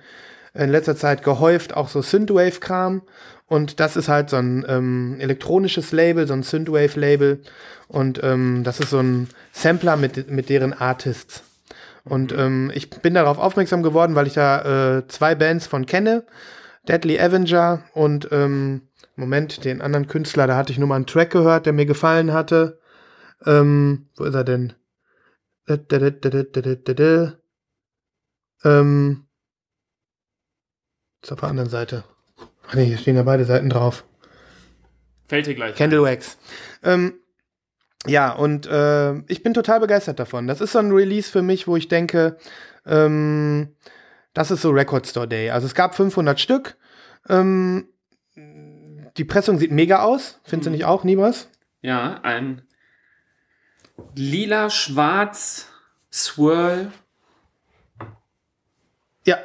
in 0.52 0.68
letzter 0.68 0.94
Zeit 0.94 1.22
gehäuft 1.22 1.74
auch 1.74 1.88
so 1.88 2.02
Synthwave-Kram. 2.02 3.00
Und 3.46 3.80
das 3.80 3.96
ist 3.96 4.08
halt 4.08 4.28
so 4.28 4.36
ein 4.36 4.66
ähm, 4.68 5.16
elektronisches 5.18 5.92
Label, 5.92 6.26
so 6.26 6.34
ein 6.34 6.42
Synthwave-Label. 6.42 7.40
Und 7.88 8.22
ähm, 8.22 8.64
das 8.64 8.78
ist 8.78 8.90
so 8.90 8.98
ein 8.98 9.30
Sampler 9.50 9.96
mit, 9.96 10.30
mit 10.30 10.50
deren 10.50 10.74
Artists. 10.74 11.42
Und 12.04 12.34
ähm, 12.36 12.70
ich 12.74 12.90
bin 12.90 13.14
darauf 13.14 13.38
aufmerksam 13.38 13.82
geworden, 13.82 14.14
weil 14.14 14.26
ich 14.26 14.34
da 14.34 14.98
äh, 14.98 15.08
zwei 15.08 15.34
Bands 15.34 15.66
von 15.66 15.86
kenne. 15.86 16.24
Deadly 16.86 17.18
Avenger 17.18 17.82
und 17.94 18.28
ähm, 18.30 18.82
Moment, 19.16 19.64
den 19.64 19.80
anderen 19.80 20.06
Künstler, 20.06 20.46
da 20.46 20.54
hatte 20.54 20.70
ich 20.70 20.78
nur 20.78 20.88
mal 20.88 20.96
einen 20.96 21.06
Track 21.06 21.30
gehört, 21.30 21.64
der 21.64 21.72
mir 21.72 21.86
gefallen 21.86 22.34
hatte. 22.34 22.78
Ähm, 23.44 24.08
wo 24.16 24.24
ist 24.24 24.34
er 24.34 24.44
denn? 24.44 24.72
Ähm, 28.64 29.26
ist 31.22 31.32
auf 31.32 31.40
der 31.40 31.48
anderen 31.48 31.70
Seite. 31.70 32.04
Ach 32.68 32.74
nee, 32.74 32.84
hier 32.86 32.98
stehen 32.98 33.16
ja 33.16 33.22
beide 33.22 33.44
Seiten 33.44 33.68
drauf. 33.68 34.04
Fällt 35.28 35.46
dir 35.46 35.54
gleich. 35.54 35.74
Candle 35.76 36.02
Wax. 36.02 36.38
Ähm, 36.82 37.14
ja, 38.06 38.32
und 38.32 38.66
äh, 38.66 39.14
ich 39.26 39.42
bin 39.42 39.54
total 39.54 39.80
begeistert 39.80 40.18
davon. 40.20 40.46
Das 40.46 40.60
ist 40.60 40.72
so 40.72 40.78
ein 40.78 40.92
Release 40.92 41.30
für 41.30 41.42
mich, 41.42 41.66
wo 41.66 41.76
ich 41.76 41.88
denke, 41.88 42.36
ähm, 42.86 43.74
das 44.34 44.50
ist 44.50 44.62
so 44.62 44.70
Record 44.70 45.06
Store 45.06 45.26
Day. 45.26 45.50
Also 45.50 45.66
es 45.66 45.74
gab 45.74 45.94
500 45.94 46.38
Stück. 46.38 46.76
Ähm, 47.28 47.88
die 49.16 49.24
Pressung 49.24 49.58
sieht 49.58 49.72
mega 49.72 50.02
aus. 50.02 50.40
Findest 50.44 50.66
du 50.66 50.70
nicht 50.70 50.84
auch, 50.84 51.04
Nibras? 51.04 51.48
Ja, 51.80 52.20
ein 52.22 52.62
lila-schwarz 54.14 55.66
Swirl, 56.12 56.90
Ja. 59.26 59.38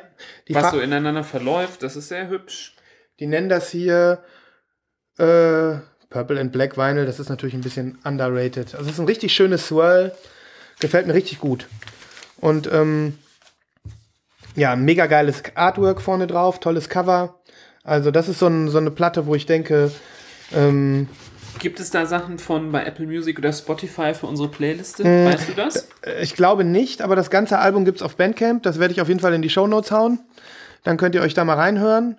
Die, 0.47 0.55
was 0.55 0.63
Fa- 0.65 0.71
so 0.71 0.79
ineinander 0.79 1.23
verläuft. 1.23 1.83
Das 1.83 1.95
ist 1.95 2.07
sehr 2.09 2.27
hübsch. 2.29 2.75
die 3.19 3.27
nennen 3.27 3.49
das 3.49 3.69
hier 3.69 4.23
äh, 5.17 5.75
Purple 6.09 6.39
and 6.39 6.51
Black 6.51 6.77
Vinyl. 6.77 7.05
Das 7.05 7.19
ist 7.19 7.29
natürlich 7.29 7.53
ein 7.55 7.61
bisschen 7.61 7.97
underrated. 8.03 8.73
Also 8.75 8.87
es 8.87 8.93
ist 8.93 8.99
ein 8.99 9.05
richtig 9.07 9.33
schönes 9.33 9.67
Swirl. 9.67 10.15
Gefällt 10.79 11.07
mir 11.07 11.13
richtig 11.13 11.39
gut. 11.39 11.67
Und 12.37 12.71
ähm, 12.71 13.17
ja, 14.55 14.75
mega 14.75 15.05
geiles 15.07 15.43
Artwork 15.55 16.01
vorne 16.01 16.27
drauf, 16.27 16.59
tolles 16.59 16.89
Cover. 16.89 17.39
Also 17.83 18.11
das 18.11 18.27
ist 18.27 18.39
so, 18.39 18.47
ein, 18.47 18.69
so 18.69 18.77
eine 18.79 18.91
Platte, 18.91 19.25
wo 19.27 19.35
ich 19.35 19.45
denke, 19.45 19.91
ähm, 20.53 21.07
Gibt 21.62 21.80
es 21.80 21.91
da 21.91 22.08
Sachen 22.08 22.39
von 22.39 22.71
bei 22.71 22.84
Apple 22.86 23.06
Music 23.06 23.38
oder 23.38 23.54
Spotify 23.54 24.15
für 24.15 24.26
unsere 24.26 24.50
Playliste? 24.50 25.04
Hm. 25.04 25.26
Weißt 25.32 25.50
du 25.50 25.54
das? 25.54 25.88
äh, 26.02 26.24
ich 26.24 26.36
glaube 26.36 26.63
nicht, 26.63 27.04
aber 27.04 27.15
das 27.15 27.30
ganze 27.30 27.60
Album 27.60 27.86
gibt 27.86 28.00
es 28.00 28.02
auf 28.02 28.15
Bandcamp. 28.15 28.63
Das 28.63 28.80
werde 28.80 28.93
ich 28.95 29.00
auf 29.00 29.08
jeden 29.08 29.19
Fall 29.19 29.36
in 29.36 29.43
die 29.43 29.50
Shownotes 29.50 29.91
hauen. 29.91 30.19
Dann 30.84 30.97
könnt 30.97 31.13
ihr 31.13 31.21
euch 31.21 31.36
da 31.36 31.45
mal 31.45 31.54
reinhören. 31.54 32.17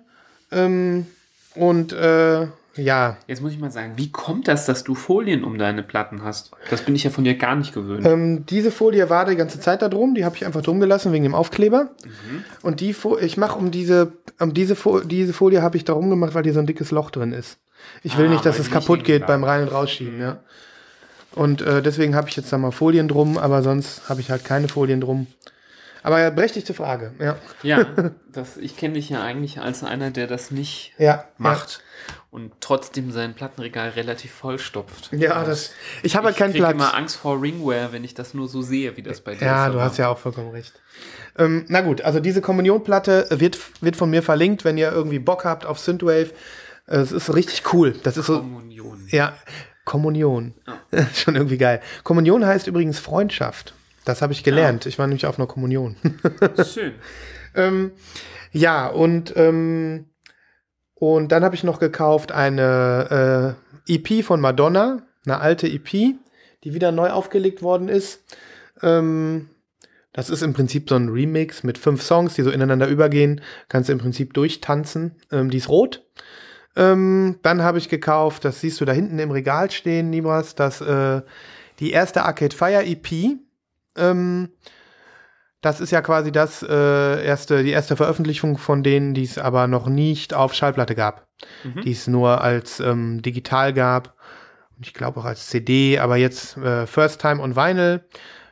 Ähm, 0.53 1.07
und 1.55 1.91
äh, 1.91 2.47
ja, 2.77 3.17
Jetzt 3.27 3.41
muss 3.41 3.51
ich 3.51 3.59
mal 3.59 3.69
sagen, 3.69 3.93
wie 3.97 4.13
kommt 4.13 4.47
das, 4.47 4.65
dass 4.65 4.85
du 4.85 4.95
Folien 4.95 5.43
um 5.43 5.57
deine 5.57 5.83
Platten 5.83 6.23
hast? 6.23 6.51
Das 6.69 6.81
bin 6.83 6.95
ich 6.95 7.03
ja 7.03 7.09
von 7.09 7.25
dir 7.25 7.35
gar 7.35 7.57
nicht 7.57 7.73
gewöhnt. 7.73 8.05
Ähm, 8.05 8.45
diese 8.45 8.71
Folie 8.71 9.09
war 9.09 9.25
die 9.25 9.35
ganze 9.35 9.59
Zeit 9.59 9.81
da 9.81 9.89
drum, 9.89 10.15
die 10.15 10.23
habe 10.23 10.37
ich 10.37 10.45
einfach 10.45 10.61
drum 10.61 10.79
gelassen 10.79 11.11
wegen 11.11 11.23
dem 11.25 11.35
Aufkleber. 11.35 11.89
Mhm. 12.05 12.45
Und 12.61 12.79
die 12.79 12.93
Fo 12.93 13.17
ich 13.17 13.35
mache 13.35 13.59
um 13.59 13.71
diese, 13.71 14.13
um 14.39 14.53
diese, 14.53 14.77
Fo 14.77 15.01
diese 15.01 15.33
Folie 15.33 15.61
habe 15.61 15.75
ich 15.75 15.83
da 15.83 15.91
rumgemacht, 15.91 16.33
weil 16.33 16.43
hier 16.43 16.53
so 16.53 16.61
ein 16.61 16.65
dickes 16.65 16.91
Loch 16.91 17.11
drin 17.11 17.33
ist. 17.33 17.59
Ich 18.03 18.17
will 18.17 18.27
Ah, 18.27 18.29
nicht, 18.29 18.45
dass 18.45 18.59
es 18.59 18.69
kaputt 18.71 19.03
geht 19.03 19.25
beim 19.27 19.43
Rein- 19.43 19.63
und 19.63 19.69
Rausschieben, 19.69 20.19
ja. 20.19 20.37
Und 21.35 21.61
äh, 21.61 21.81
deswegen 21.81 22.15
habe 22.15 22.29
ich 22.29 22.35
jetzt 22.35 22.53
da 22.53 22.57
mal 22.57 22.71
Folien 22.71 23.07
drum, 23.07 23.37
aber 23.37 23.63
sonst 23.63 24.07
habe 24.09 24.21
ich 24.21 24.29
halt 24.29 24.45
keine 24.45 24.67
Folien 24.67 25.01
drum. 25.01 25.27
Aber 26.03 26.19
ja, 26.19 26.29
berechtigte 26.29 26.73
Frage, 26.73 27.13
ja. 27.19 27.37
Ja, 27.63 27.85
das, 28.31 28.57
ich 28.57 28.75
kenne 28.77 28.95
dich 28.95 29.09
ja 29.09 29.23
eigentlich 29.23 29.59
als 29.61 29.83
einer, 29.83 30.11
der 30.11 30.27
das 30.27 30.51
nicht 30.51 30.93
Ja, 30.97 31.23
macht 31.37 31.81
und 32.29 32.51
trotzdem 32.59 33.11
sein 33.11 33.33
Plattenregal 33.35 33.89
relativ 33.91 34.31
vollstopft. 34.33 35.09
Ja, 35.13 35.17
ja 35.19 35.43
das. 35.45 35.71
Ich 36.03 36.15
habe 36.17 36.25
halt 36.25 36.35
ich 36.35 36.39
keinen 36.39 36.53
Platz. 36.53 36.73
immer 36.73 36.93
Angst 36.93 37.15
vor 37.15 37.41
Ringware, 37.41 37.93
wenn 37.93 38.03
ich 38.03 38.13
das 38.13 38.33
nur 38.33 38.49
so 38.49 38.61
sehe, 38.61 38.97
wie 38.97 39.01
das 39.01 39.21
bei 39.21 39.33
dir 39.35 39.45
Ja, 39.45 39.67
so 39.67 39.71
du 39.73 39.77
war. 39.77 39.85
hast 39.85 39.97
ja 39.97 40.09
auch 40.09 40.17
vollkommen 40.17 40.51
recht. 40.51 40.73
Ähm, 41.37 41.65
na 41.69 41.81
gut, 41.81 42.01
also 42.01 42.19
diese 42.19 42.41
Kommunionplatte 42.41 43.27
wird, 43.31 43.57
wird 43.81 43.95
von 43.95 44.09
mir 44.09 44.21
verlinkt, 44.23 44.65
wenn 44.65 44.77
ihr 44.77 44.91
irgendwie 44.91 45.19
Bock 45.19 45.45
habt 45.45 45.65
auf 45.65 45.79
Synthwave. 45.79 46.31
Es 46.85 47.11
ist 47.11 47.33
richtig 47.33 47.73
cool. 47.73 47.93
Das 48.03 48.17
ist 48.17 48.25
so, 48.25 48.39
Kommunion. 48.39 49.07
ja, 49.09 49.33
Kommunion. 49.85 50.53
Schon 51.13 51.35
irgendwie 51.35 51.57
geil. 51.57 51.81
Kommunion 52.03 52.45
heißt 52.45 52.67
übrigens 52.67 52.99
Freundschaft. 52.99 53.73
Das 54.05 54.21
habe 54.21 54.33
ich 54.33 54.43
gelernt. 54.43 54.85
Ich 54.85 54.99
war 54.99 55.07
nämlich 55.07 55.25
auf 55.25 55.39
einer 55.39 55.47
Kommunion. 55.47 55.95
Schön. 56.65 56.93
ähm, 57.55 57.91
ja, 58.51 58.87
und, 58.87 59.33
ähm, 59.37 60.09
und 60.95 61.31
dann 61.31 61.43
habe 61.43 61.55
ich 61.55 61.63
noch 61.63 61.79
gekauft 61.79 62.31
eine 62.31 63.55
äh, 63.87 63.93
EP 63.93 64.23
von 64.23 64.41
Madonna, 64.41 65.03
eine 65.25 65.39
alte 65.39 65.67
EP, 65.67 65.89
die 65.89 66.73
wieder 66.73 66.91
neu 66.91 67.09
aufgelegt 67.11 67.61
worden 67.61 67.87
ist. 67.87 68.23
Ähm, 68.81 69.49
das 70.11 70.29
ist 70.29 70.43
im 70.43 70.53
Prinzip 70.53 70.89
so 70.89 70.95
ein 70.95 71.09
Remix 71.09 71.63
mit 71.63 71.77
fünf 71.77 72.03
Songs, 72.03 72.35
die 72.35 72.43
so 72.43 72.51
ineinander 72.51 72.87
übergehen. 72.87 73.41
Kannst 73.67 73.89
du 73.89 73.93
im 73.93 73.99
Prinzip 73.99 74.33
durchtanzen. 74.33 75.15
Ähm, 75.31 75.49
die 75.49 75.57
ist 75.57 75.69
rot. 75.69 76.05
Ähm, 76.75 77.39
dann 77.43 77.61
habe 77.61 77.77
ich 77.77 77.89
gekauft, 77.89 78.45
das 78.45 78.61
siehst 78.61 78.81
du 78.81 78.85
da 78.85 78.91
hinten 78.91 79.19
im 79.19 79.31
Regal 79.31 79.69
stehen, 79.69 80.09
Nibras, 80.09 80.55
das, 80.55 80.81
äh, 80.81 81.21
die 81.79 81.91
erste 81.91 82.23
Arcade 82.23 82.55
Fire 82.55 82.83
EP. 82.83 83.37
Ähm, 83.95 84.49
das 85.61 85.79
ist 85.79 85.91
ja 85.91 86.01
quasi 86.01 86.31
das 86.31 86.61
äh, 86.61 87.25
erste, 87.25 87.63
die 87.63 87.71
erste 87.71 87.95
Veröffentlichung 87.95 88.57
von 88.57 88.83
denen, 88.83 89.13
die 89.13 89.23
es 89.23 89.37
aber 89.37 89.67
noch 89.67 89.87
nicht 89.87 90.33
auf 90.33 90.53
Schallplatte 90.53 90.93
gab. 90.93 91.27
Mhm. 91.63 91.81
Die 91.81 91.91
es 91.91 92.07
nur 92.07 92.41
als 92.41 92.79
ähm, 92.79 93.21
digital 93.21 93.73
gab. 93.73 94.15
Und 94.75 94.85
ich 94.85 94.93
glaube 94.93 95.21
auch 95.21 95.25
als 95.25 95.47
CD, 95.47 95.99
aber 95.99 96.17
jetzt 96.17 96.57
äh, 96.57 96.85
First 96.85 97.21
Time 97.21 97.41
on 97.41 97.55
Vinyl. 97.55 98.03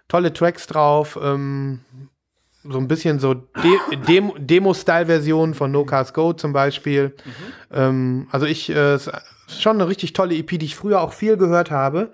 Tolle 0.08 0.32
Tracks 0.32 0.68
drauf. 0.68 1.20
Ähm, 1.22 1.82
so 2.64 2.78
ein 2.78 2.88
bisschen 2.88 3.20
so 3.20 3.34
De 3.34 3.78
Dem 4.08 4.32
Demo-Style-Version 4.38 5.54
von 5.54 5.72
No 5.72 5.86
Cars 5.86 6.14
Go 6.14 6.34
zum 6.34 6.54
Beispiel. 6.54 7.16
Ähm, 7.72 8.28
also 8.32 8.46
ich, 8.46 8.70
äh, 8.70 8.96
ist 8.96 9.10
schon 9.62 9.78
eine 9.78 9.88
richtig 9.88 10.14
tolle 10.14 10.36
EP, 10.36 10.60
die 10.60 10.66
ich 10.66 10.76
früher 10.76 11.02
auch 11.02 11.14
viel 11.14 11.38
gehört 11.38 11.72
habe. 11.72 12.12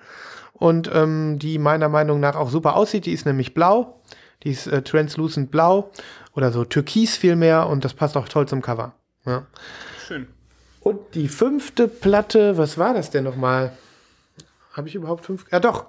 Und 0.53 0.89
ähm, 0.93 1.37
die 1.39 1.59
meiner 1.59 1.89
Meinung 1.89 2.19
nach 2.19 2.35
auch 2.35 2.49
super 2.49 2.75
aussieht. 2.75 3.05
Die 3.05 3.11
ist 3.13 3.25
nämlich 3.25 3.53
blau. 3.53 4.01
Die 4.43 4.51
ist 4.51 4.67
äh, 4.67 4.81
translucent 4.81 5.51
blau 5.51 5.91
oder 6.33 6.51
so 6.51 6.63
türkis 6.63 7.17
vielmehr 7.17 7.67
und 7.67 7.83
das 7.83 7.93
passt 7.93 8.15
auch 8.15 8.29
toll 8.29 8.47
zum 8.47 8.61
Cover. 8.61 8.93
Ja. 9.25 9.45
Schön. 10.07 10.27
Und 10.81 11.15
die 11.15 11.27
fünfte 11.27 11.87
Platte, 11.87 12.57
was 12.57 12.77
war 12.77 12.93
das 12.93 13.09
denn 13.09 13.23
nochmal? 13.23 13.73
Habe 14.73 14.87
ich 14.87 14.95
überhaupt 14.95 15.25
fünf? 15.25 15.45
Ja, 15.51 15.59
doch. 15.59 15.87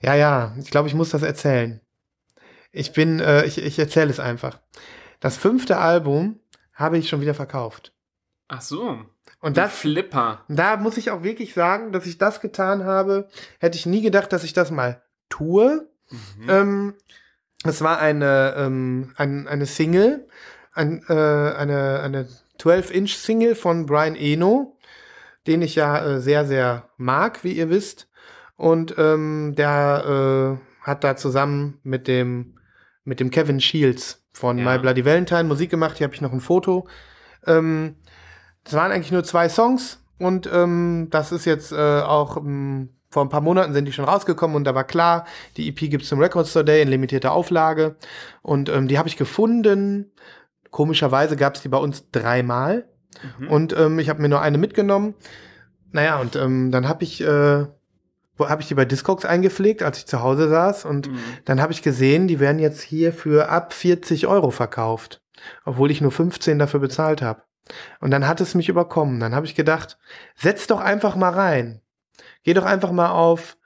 Ja, 0.00 0.14
ja, 0.14 0.54
ich 0.60 0.70
glaube, 0.70 0.88
ich 0.88 0.94
muss 0.94 1.10
das 1.10 1.22
erzählen. 1.22 1.80
Ich 2.70 2.92
bin, 2.92 3.20
äh, 3.20 3.44
ich, 3.44 3.58
ich 3.58 3.78
erzähle 3.78 4.10
es 4.10 4.20
einfach. 4.20 4.58
Das 5.20 5.36
fünfte 5.36 5.78
Album 5.78 6.40
habe 6.74 6.98
ich 6.98 7.08
schon 7.08 7.20
wieder 7.20 7.34
verkauft. 7.34 7.92
Ach 8.48 8.60
so. 8.60 8.98
Und 9.40 9.56
das, 9.56 9.78
Flipper. 9.78 10.44
da 10.48 10.76
muss 10.76 10.96
ich 10.96 11.10
auch 11.10 11.22
wirklich 11.22 11.54
sagen, 11.54 11.92
dass 11.92 12.06
ich 12.06 12.18
das 12.18 12.40
getan 12.40 12.84
habe. 12.84 13.28
Hätte 13.58 13.76
ich 13.76 13.86
nie 13.86 14.02
gedacht, 14.02 14.32
dass 14.32 14.44
ich 14.44 14.52
das 14.52 14.70
mal 14.70 15.02
tue. 15.28 15.88
Mhm. 16.10 16.48
Ähm, 16.48 16.94
es 17.64 17.82
war 17.82 17.98
eine, 17.98 18.54
ähm, 18.56 19.12
ein, 19.16 19.46
eine 19.46 19.66
Single, 19.66 20.26
ein, 20.72 21.04
äh, 21.08 21.12
eine, 21.12 22.00
eine 22.00 22.28
12-Inch-Single 22.60 23.54
von 23.54 23.86
Brian 23.86 24.16
Eno, 24.16 24.76
den 25.46 25.62
ich 25.62 25.74
ja 25.74 26.04
äh, 26.04 26.20
sehr, 26.20 26.44
sehr 26.46 26.88
mag, 26.96 27.44
wie 27.44 27.52
ihr 27.52 27.70
wisst. 27.70 28.08
Und 28.56 28.94
ähm, 28.98 29.54
der 29.56 30.58
äh, 30.58 30.84
hat 30.84 31.04
da 31.04 31.16
zusammen 31.16 31.80
mit 31.82 32.08
dem, 32.08 32.57
mit 33.08 33.20
dem 33.20 33.30
Kevin 33.30 33.60
Shields 33.60 34.22
von 34.32 34.58
Ja. 34.58 34.64
My 34.64 34.78
Bloody 34.78 35.04
Valentine 35.04 35.44
Musik 35.44 35.70
gemacht. 35.70 35.96
Hier 35.98 36.04
habe 36.06 36.14
ich 36.14 36.20
noch 36.20 36.32
ein 36.32 36.40
Foto. 36.40 36.86
Ähm, 37.46 37.96
das 38.64 38.74
waren 38.74 38.92
eigentlich 38.92 39.12
nur 39.12 39.24
zwei 39.24 39.48
Songs 39.48 40.02
und 40.18 40.48
ähm, 40.52 41.08
das 41.10 41.32
ist 41.32 41.44
jetzt 41.46 41.72
äh, 41.72 41.76
auch 42.02 42.36
ähm, 42.36 42.90
vor 43.10 43.24
ein 43.24 43.30
paar 43.30 43.40
Monaten 43.40 43.72
sind 43.72 43.86
die 43.86 43.92
schon 43.92 44.04
rausgekommen 44.04 44.54
und 44.54 44.64
da 44.64 44.74
war 44.74 44.84
klar, 44.84 45.24
die 45.56 45.68
EP 45.68 45.78
gibt's 45.90 46.08
zum 46.08 46.20
Record 46.20 46.46
Store 46.46 46.64
Day 46.64 46.82
in 46.82 46.88
limitierter 46.88 47.32
Auflage 47.32 47.96
und 48.42 48.68
ähm, 48.68 48.86
die 48.88 48.98
habe 48.98 49.08
ich 49.08 49.16
gefunden. 49.16 50.12
Komischerweise 50.70 51.36
gab's 51.36 51.62
die 51.62 51.68
bei 51.68 51.78
uns 51.78 52.10
dreimal 52.10 52.86
Mhm. 53.40 53.48
und 53.48 53.76
ähm, 53.76 53.98
ich 53.98 54.10
habe 54.10 54.20
mir 54.22 54.28
nur 54.28 54.42
eine 54.42 54.58
mitgenommen. 54.58 55.14
Naja, 55.90 56.20
und 56.20 56.36
ähm, 56.36 56.70
dann 56.70 56.86
habe 56.86 57.02
ich, 57.02 57.20
äh, 57.22 57.64
habe 58.38 58.62
ich 58.62 58.68
die 58.68 58.74
bei 58.74 58.84
Discogs 58.84 59.24
eingepflegt, 59.24 59.82
als 59.82 59.98
ich 59.98 60.06
zu 60.06 60.22
Hause 60.22 60.48
saß 60.48 60.84
und 60.84 61.08
Mhm. 61.10 61.18
dann 61.44 61.60
habe 61.60 61.72
ich 61.72 61.82
gesehen, 61.82 62.28
die 62.28 62.40
werden 62.40 62.58
jetzt 62.58 62.82
hier 62.82 63.12
für 63.12 63.48
ab 63.48 63.72
40 63.72 64.26
Euro 64.26 64.50
verkauft, 64.50 65.20
obwohl 65.64 65.90
ich 65.90 66.00
nur 66.00 66.12
15 66.12 66.58
dafür 66.58 66.80
bezahlt 66.80 67.22
habe. 67.22 67.42
Und 68.00 68.10
dann 68.10 68.26
hat 68.26 68.40
es 68.40 68.54
mich 68.54 68.68
überkommen. 68.70 69.20
Dann 69.20 69.34
habe 69.34 69.44
ich 69.44 69.54
gedacht, 69.54 69.98
setz 70.34 70.66
doch 70.66 70.80
einfach 70.80 71.16
mal 71.16 71.30
rein. 71.34 71.82
Geh 72.42 72.54
doch 72.54 72.64
einfach 72.64 72.92
mal 72.92 73.10
auf, 73.10 73.58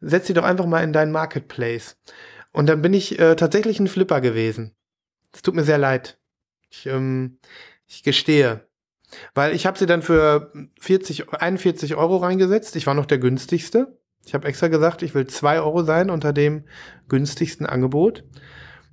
setz 0.00 0.26
sie 0.26 0.34
doch 0.34 0.44
einfach 0.44 0.66
mal 0.66 0.84
in 0.84 0.92
deinen 0.92 1.10
Marketplace. 1.12 1.96
Und 2.52 2.66
dann 2.68 2.82
bin 2.82 2.92
ich 2.92 3.18
äh, 3.18 3.34
tatsächlich 3.34 3.80
ein 3.80 3.88
Flipper 3.88 4.20
gewesen. 4.20 4.74
Es 5.32 5.42
tut 5.42 5.54
mir 5.54 5.64
sehr 5.64 5.78
leid. 5.78 6.18
Ich, 6.70 6.86
ähm, 6.86 7.38
ich 7.86 8.02
gestehe. 8.02 8.66
Weil 9.34 9.54
ich 9.54 9.66
habe 9.66 9.78
sie 9.78 9.86
dann 9.86 10.02
für 10.02 10.52
40, 10.80 11.32
41 11.32 11.94
Euro 11.94 12.16
reingesetzt. 12.18 12.76
Ich 12.76 12.86
war 12.86 12.94
noch 12.94 13.06
der 13.06 13.18
günstigste. 13.18 13.98
Ich 14.26 14.34
habe 14.34 14.46
extra 14.48 14.68
gesagt, 14.68 15.02
ich 15.02 15.14
will 15.14 15.26
2 15.26 15.60
Euro 15.60 15.84
sein 15.84 16.10
unter 16.10 16.32
dem 16.32 16.64
günstigsten 17.08 17.64
Angebot. 17.66 18.24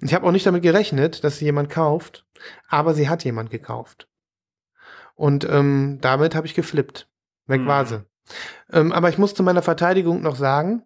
Ich 0.01 0.13
habe 0.13 0.25
auch 0.27 0.31
nicht 0.31 0.45
damit 0.45 0.61
gerechnet, 0.61 1.23
dass 1.23 1.37
sie 1.37 1.45
jemand 1.45 1.69
kauft. 1.69 2.25
Aber 2.67 2.93
sie 2.93 3.09
hat 3.09 3.23
jemand 3.23 3.49
gekauft. 3.49 4.07
Und 5.15 5.43
ähm, 5.49 5.97
damit 6.01 6.35
habe 6.35 6.45
ich 6.47 6.53
geflippt. 6.53 7.07
Weg 7.47 7.61
Mhm. 7.61 7.67
war 7.67 7.85
sie. 7.85 8.03
Ähm, 8.71 8.91
aber 8.91 9.09
ich 9.09 9.17
muss 9.17 9.33
zu 9.33 9.43
meiner 9.43 9.61
Verteidigung 9.61 10.21
noch 10.21 10.35
sagen, 10.35 10.83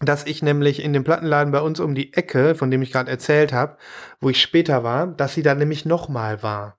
dass 0.00 0.24
ich 0.26 0.42
nämlich 0.42 0.82
in 0.82 0.92
dem 0.92 1.04
Plattenladen 1.04 1.52
bei 1.52 1.60
uns 1.60 1.80
um 1.80 1.94
die 1.94 2.14
Ecke, 2.14 2.54
von 2.54 2.70
dem 2.70 2.80
ich 2.82 2.92
gerade 2.92 3.10
erzählt 3.10 3.52
habe, 3.52 3.76
wo 4.20 4.30
ich 4.30 4.40
später 4.40 4.82
war, 4.82 5.06
dass 5.06 5.34
sie 5.34 5.42
da 5.42 5.54
nämlich 5.54 5.84
nochmal 5.84 6.42
war. 6.42 6.78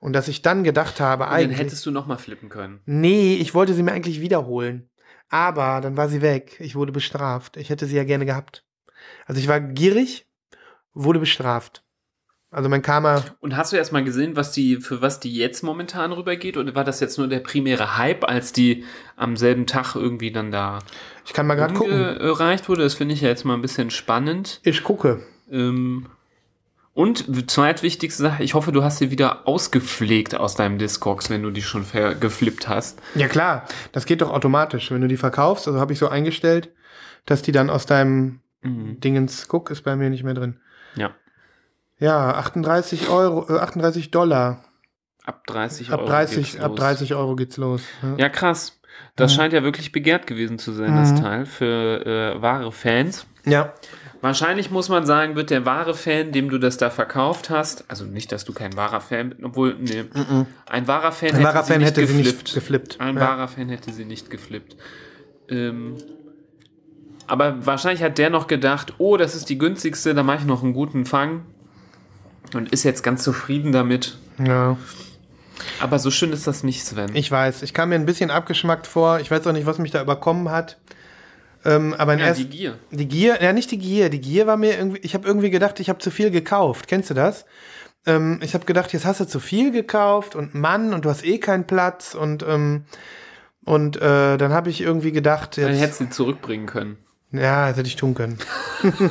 Und 0.00 0.12
dass 0.14 0.28
ich 0.28 0.42
dann 0.42 0.64
gedacht 0.64 1.00
habe, 1.00 1.24
Und 1.24 1.30
dann 1.30 1.38
eigentlich. 1.38 1.58
hättest 1.58 1.84
du 1.86 1.90
noch 1.90 2.06
mal 2.06 2.16
flippen 2.18 2.48
können. 2.48 2.80
Nee, 2.86 3.34
ich 3.36 3.54
wollte 3.54 3.74
sie 3.74 3.82
mir 3.82 3.92
eigentlich 3.92 4.20
wiederholen. 4.20 4.88
Aber 5.34 5.80
dann 5.80 5.96
war 5.96 6.08
sie 6.08 6.22
weg. 6.22 6.60
Ich 6.60 6.76
wurde 6.76 6.92
bestraft. 6.92 7.56
Ich 7.56 7.68
hätte 7.68 7.86
sie 7.86 7.96
ja 7.96 8.04
gerne 8.04 8.24
gehabt. 8.24 8.62
Also 9.26 9.40
ich 9.40 9.48
war 9.48 9.58
gierig, 9.58 10.28
wurde 10.92 11.18
bestraft. 11.18 11.82
Also 12.52 12.68
mein 12.68 12.82
Karma. 12.82 13.24
Und 13.40 13.56
hast 13.56 13.72
du 13.72 13.76
erst 13.76 13.90
mal 13.90 14.04
gesehen, 14.04 14.36
was 14.36 14.52
die, 14.52 14.76
für 14.76 15.02
was 15.02 15.18
die 15.18 15.34
jetzt 15.34 15.64
momentan 15.64 16.12
rübergeht? 16.12 16.56
Oder 16.56 16.76
war 16.76 16.84
das 16.84 17.00
jetzt 17.00 17.18
nur 17.18 17.26
der 17.26 17.40
primäre 17.40 17.98
Hype, 17.98 18.22
als 18.22 18.52
die 18.52 18.84
am 19.16 19.36
selben 19.36 19.66
Tag 19.66 19.96
irgendwie 19.96 20.30
dann 20.30 20.52
da 20.52 20.78
Ich 21.26 21.32
kann 21.32 21.48
mal 21.48 21.56
gerade 21.56 21.74
gucken. 21.74 22.16
umgereicht 22.16 22.68
wurde? 22.68 22.84
Das 22.84 22.94
finde 22.94 23.14
ich 23.14 23.20
ja 23.22 23.28
jetzt 23.28 23.44
mal 23.44 23.54
ein 23.54 23.62
bisschen 23.62 23.90
spannend. 23.90 24.60
Ich 24.62 24.84
gucke. 24.84 25.26
Ähm, 25.50 26.06
und 26.94 27.50
zweitwichtigste 27.50 28.22
Sache, 28.22 28.42
ich 28.42 28.54
hoffe, 28.54 28.70
du 28.72 28.82
hast 28.84 28.98
sie 28.98 29.10
wieder 29.10 29.46
ausgepflegt 29.48 30.34
aus 30.36 30.54
deinem 30.54 30.78
Discogs, 30.78 31.28
wenn 31.30 31.42
du 31.42 31.50
die 31.50 31.62
schon 31.62 31.84
geflippt 32.20 32.68
hast. 32.68 33.00
Ja 33.14 33.28
klar, 33.28 33.64
das 33.92 34.06
geht 34.06 34.20
doch 34.22 34.30
automatisch. 34.32 34.90
Wenn 34.90 35.00
du 35.00 35.08
die 35.08 35.16
verkaufst, 35.16 35.66
also 35.66 35.80
habe 35.80 35.92
ich 35.92 35.98
so 35.98 36.08
eingestellt, 36.08 36.70
dass 37.26 37.42
die 37.42 37.52
dann 37.52 37.70
aus 37.70 37.86
deinem 37.86 38.40
Mhm. 38.62 38.98
Dingens, 39.00 39.46
guck, 39.48 39.70
ist 39.70 39.82
bei 39.82 39.94
mir 39.94 40.08
nicht 40.08 40.24
mehr 40.24 40.32
drin. 40.32 40.58
Ja. 40.94 41.10
Ja, 41.98 42.30
38 42.34 43.10
Euro, 43.10 43.46
äh, 43.54 43.58
38 43.60 44.10
Dollar. 44.10 44.64
Ab 45.26 45.46
30 45.46 45.90
Ab 45.90 46.00
Euro. 46.00 46.08
30, 46.08 46.52
geht's 46.52 46.64
ab 46.64 46.70
los. 46.70 46.78
30 46.80 47.14
Euro 47.14 47.36
geht's 47.36 47.56
los. 47.58 47.82
Ja. 48.02 48.14
Ja, 48.16 48.28
krass. 48.30 48.80
Das 49.16 49.32
Mhm. 49.32 49.36
scheint 49.36 49.52
ja 49.52 49.62
wirklich 49.64 49.92
begehrt 49.92 50.26
gewesen 50.26 50.58
zu 50.58 50.72
sein, 50.72 50.96
das 50.96 51.12
Mhm. 51.12 51.20
Teil, 51.20 51.46
für 51.46 52.06
äh, 52.36 52.40
wahre 52.40 52.72
Fans. 52.72 53.26
ja. 53.44 53.74
Wahrscheinlich 54.24 54.70
muss 54.70 54.88
man 54.88 55.04
sagen, 55.04 55.36
wird 55.36 55.50
der 55.50 55.66
wahre 55.66 55.92
Fan, 55.92 56.32
dem 56.32 56.48
du 56.48 56.56
das 56.56 56.78
da 56.78 56.88
verkauft 56.88 57.50
hast, 57.50 57.84
also 57.88 58.06
nicht, 58.06 58.32
dass 58.32 58.46
du 58.46 58.54
kein 58.54 58.74
wahrer 58.74 59.02
Fan 59.02 59.28
bist, 59.28 59.44
obwohl, 59.44 59.76
nee, 59.78 60.02
ein 60.64 60.88
wahrer 60.88 61.12
Fan 61.12 61.28
Ein 61.28 61.34
hätte 61.34 61.44
wahrer 61.44 61.62
sie 61.62 61.72
Fan 61.72 61.80
nicht 61.82 61.88
hätte 61.90 62.06
sie 62.06 62.16
geflippt. 62.16 62.38
nicht 62.38 62.54
geflippt. 62.54 63.00
Ein 63.02 63.16
ja. 63.16 63.20
wahrer 63.20 63.48
Fan 63.48 63.68
hätte 63.68 63.92
sie 63.92 64.06
nicht 64.06 64.30
geflippt. 64.30 64.78
Ähm, 65.50 65.96
aber 67.26 67.66
wahrscheinlich 67.66 68.02
hat 68.02 68.16
der 68.16 68.30
noch 68.30 68.46
gedacht, 68.46 68.94
oh, 68.96 69.18
das 69.18 69.34
ist 69.34 69.50
die 69.50 69.58
günstigste, 69.58 70.14
da 70.14 70.22
mache 70.22 70.38
ich 70.38 70.44
noch 70.46 70.62
einen 70.62 70.72
guten 70.72 71.04
Fang. 71.04 71.44
Und 72.54 72.72
ist 72.72 72.82
jetzt 72.82 73.02
ganz 73.02 73.24
zufrieden 73.24 73.72
damit. 73.72 74.16
ja. 74.38 74.78
Aber 75.80 75.98
so 75.98 76.10
schön 76.10 76.32
ist 76.32 76.46
das 76.46 76.62
nicht, 76.64 76.82
Sven. 76.82 77.14
Ich 77.14 77.30
weiß, 77.30 77.60
ich 77.60 77.74
kam 77.74 77.90
mir 77.90 77.96
ein 77.96 78.06
bisschen 78.06 78.30
abgeschmackt 78.30 78.86
vor. 78.86 79.20
Ich 79.20 79.30
weiß 79.30 79.46
auch 79.46 79.52
nicht, 79.52 79.66
was 79.66 79.76
mich 79.76 79.90
da 79.90 80.00
überkommen 80.00 80.50
hat. 80.50 80.78
Ähm, 81.64 81.94
aber 81.96 82.14
in 82.14 82.18
ja, 82.20 82.26
erst, 82.26 82.40
die 82.40 82.48
Gier. 82.48 82.78
Die 82.90 83.08
Gier, 83.08 83.42
ja 83.42 83.52
nicht 83.52 83.70
die 83.70 83.78
Gier, 83.78 84.10
die 84.10 84.20
Gier 84.20 84.46
war 84.46 84.56
mir 84.56 84.76
irgendwie, 84.76 85.00
ich 85.00 85.14
habe 85.14 85.26
irgendwie 85.26 85.50
gedacht, 85.50 85.80
ich 85.80 85.88
habe 85.88 85.98
zu 85.98 86.10
viel 86.10 86.30
gekauft. 86.30 86.88
Kennst 86.88 87.10
du 87.10 87.14
das? 87.14 87.46
Ähm, 88.06 88.40
ich 88.42 88.54
habe 88.54 88.66
gedacht, 88.66 88.92
jetzt 88.92 89.06
hast 89.06 89.20
du 89.20 89.24
zu 89.26 89.40
viel 89.40 89.70
gekauft 89.72 90.36
und 90.36 90.54
Mann 90.54 90.92
und 90.92 91.04
du 91.04 91.10
hast 91.10 91.24
eh 91.24 91.38
keinen 91.38 91.66
Platz 91.66 92.14
und 92.14 92.44
ähm, 92.46 92.84
und 93.64 93.96
äh, 93.96 94.36
dann 94.36 94.52
habe 94.52 94.68
ich 94.68 94.82
irgendwie 94.82 95.10
gedacht, 95.12 95.56
Dann 95.56 95.70
jetzt, 95.70 95.80
hättest 95.80 96.00
du 96.00 96.10
zurückbringen 96.10 96.66
können. 96.66 96.98
ja, 97.32 97.68
das 97.68 97.78
hätte 97.78 97.88
ich 97.88 97.96
tun 97.96 98.14
können. 98.14 98.38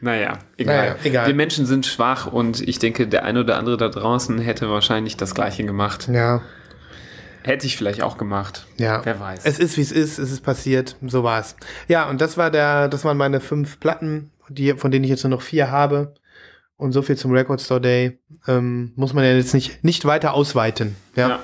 Naja, 0.00 0.38
egal. 0.56 0.76
Naja, 0.76 0.96
egal. 1.04 1.26
Wir 1.28 1.34
Menschen 1.34 1.64
sind 1.64 1.86
schwach 1.86 2.26
und 2.26 2.60
ich 2.60 2.80
denke, 2.80 3.06
der 3.06 3.24
eine 3.24 3.40
oder 3.40 3.56
andere 3.56 3.76
da 3.76 3.88
draußen 3.88 4.38
hätte 4.40 4.68
wahrscheinlich 4.68 5.16
das 5.16 5.32
Gleiche 5.34 5.64
gemacht. 5.64 6.08
Ja, 6.12 6.42
Hätte 7.44 7.66
ich 7.66 7.76
vielleicht 7.76 8.02
auch 8.02 8.18
gemacht. 8.18 8.66
ja. 8.76 9.04
Wer 9.04 9.18
weiß. 9.18 9.44
Es 9.44 9.58
ist 9.58 9.76
wie 9.76 9.82
es 9.82 9.92
ist, 9.92 10.18
es 10.18 10.30
ist 10.30 10.42
passiert, 10.42 10.96
so 11.06 11.24
war's. 11.24 11.56
Ja, 11.88 12.08
und 12.08 12.20
das 12.20 12.36
war 12.36 12.50
der, 12.50 12.88
das 12.88 13.04
waren 13.04 13.16
meine 13.16 13.40
fünf 13.40 13.80
Platten, 13.80 14.30
die, 14.48 14.74
von 14.74 14.90
denen 14.90 15.04
ich 15.04 15.10
jetzt 15.10 15.24
nur 15.24 15.30
noch 15.30 15.42
vier 15.42 15.70
habe. 15.70 16.14
Und 16.76 16.92
so 16.92 17.02
viel 17.02 17.16
zum 17.16 17.32
Record 17.32 17.60
Store 17.60 17.80
Day. 17.80 18.18
Ähm, 18.48 18.92
muss 18.96 19.12
man 19.12 19.24
ja 19.24 19.34
jetzt 19.34 19.54
nicht, 19.54 19.84
nicht 19.84 20.04
weiter 20.04 20.34
ausweiten. 20.34 20.96
Ja. 21.14 21.28
ja. 21.28 21.40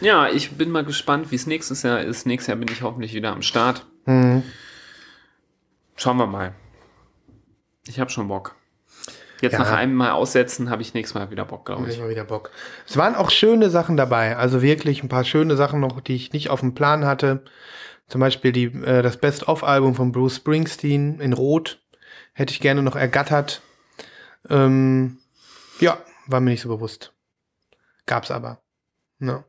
ja, 0.00 0.28
ich 0.28 0.52
bin 0.52 0.70
mal 0.70 0.84
gespannt, 0.84 1.30
wie 1.30 1.36
es 1.36 1.46
nächstes 1.46 1.82
Jahr 1.82 2.00
ist. 2.00 2.26
Nächstes 2.26 2.48
Jahr 2.48 2.58
bin 2.58 2.68
ich 2.70 2.82
hoffentlich 2.82 3.14
wieder 3.14 3.32
am 3.32 3.40
Start. 3.40 3.86
Mhm. 4.04 4.42
Schauen 5.96 6.16
wir 6.18 6.26
mal. 6.26 6.54
Ich 7.86 7.98
habe 7.98 8.10
schon 8.10 8.28
Bock. 8.28 8.54
Jetzt 9.42 9.54
Ja. 9.54 9.58
nach 9.58 9.72
einem 9.72 9.94
Mal 9.94 10.12
aussetzen 10.12 10.70
habe 10.70 10.82
ich 10.82 10.94
nächstes 10.94 11.14
Mal 11.18 11.30
wieder 11.32 11.44
Bock, 11.44 11.66
glaube 11.66 11.90
Ich 11.90 11.98
mal 11.98 12.08
wieder 12.08 12.24
Bock. 12.24 12.50
Es 12.86 12.96
waren 12.96 13.16
auch 13.16 13.28
schöne 13.30 13.70
Sachen 13.70 13.96
dabei. 13.96 14.36
Also 14.36 14.62
wirklich 14.62 15.02
ein 15.02 15.08
paar 15.08 15.24
schöne 15.24 15.56
Sachen 15.56 15.80
noch, 15.80 16.00
die 16.00 16.14
ich 16.14 16.32
nicht 16.32 16.48
auf 16.48 16.60
dem 16.60 16.74
Plan 16.74 17.04
hatte. 17.04 17.42
Zum 18.06 18.20
Beispiel 18.20 18.52
die, 18.52 18.66
äh, 18.66 19.02
das 19.02 19.16
Best-of-Album 19.16 19.96
von 19.96 20.12
Bruce 20.12 20.36
Springsteen 20.36 21.18
in 21.18 21.32
Rot. 21.32 21.82
Hätte 22.34 22.52
ich 22.52 22.60
gerne 22.60 22.82
noch 22.82 22.94
ergattert. 22.94 23.62
Ähm, 24.48 25.18
ja, 25.80 25.98
war 26.28 26.40
mir 26.40 26.50
nicht 26.50 26.62
so 26.62 26.68
bewusst. 26.68 27.12
Gab's 28.06 28.30
aber. 28.30 28.60
Ja. 29.18 29.44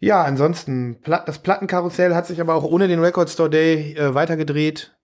Ja, 0.00 0.22
ansonsten, 0.22 0.98
das 1.04 1.40
Plattenkarussell 1.40 2.14
hat 2.14 2.26
sich 2.26 2.40
aber 2.40 2.54
auch 2.54 2.64
ohne 2.64 2.88
den 2.88 3.00
Record 3.00 3.28
Store 3.28 3.50
Day 3.50 3.94
äh, 3.96 4.14
weitergedreht. 4.14 4.94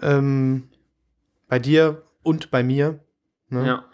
Ähm, 0.00 0.70
bei 1.48 1.58
dir 1.58 2.02
und 2.22 2.50
bei 2.50 2.62
mir. 2.62 3.00
Ne? 3.52 3.66
Ja. 3.66 3.84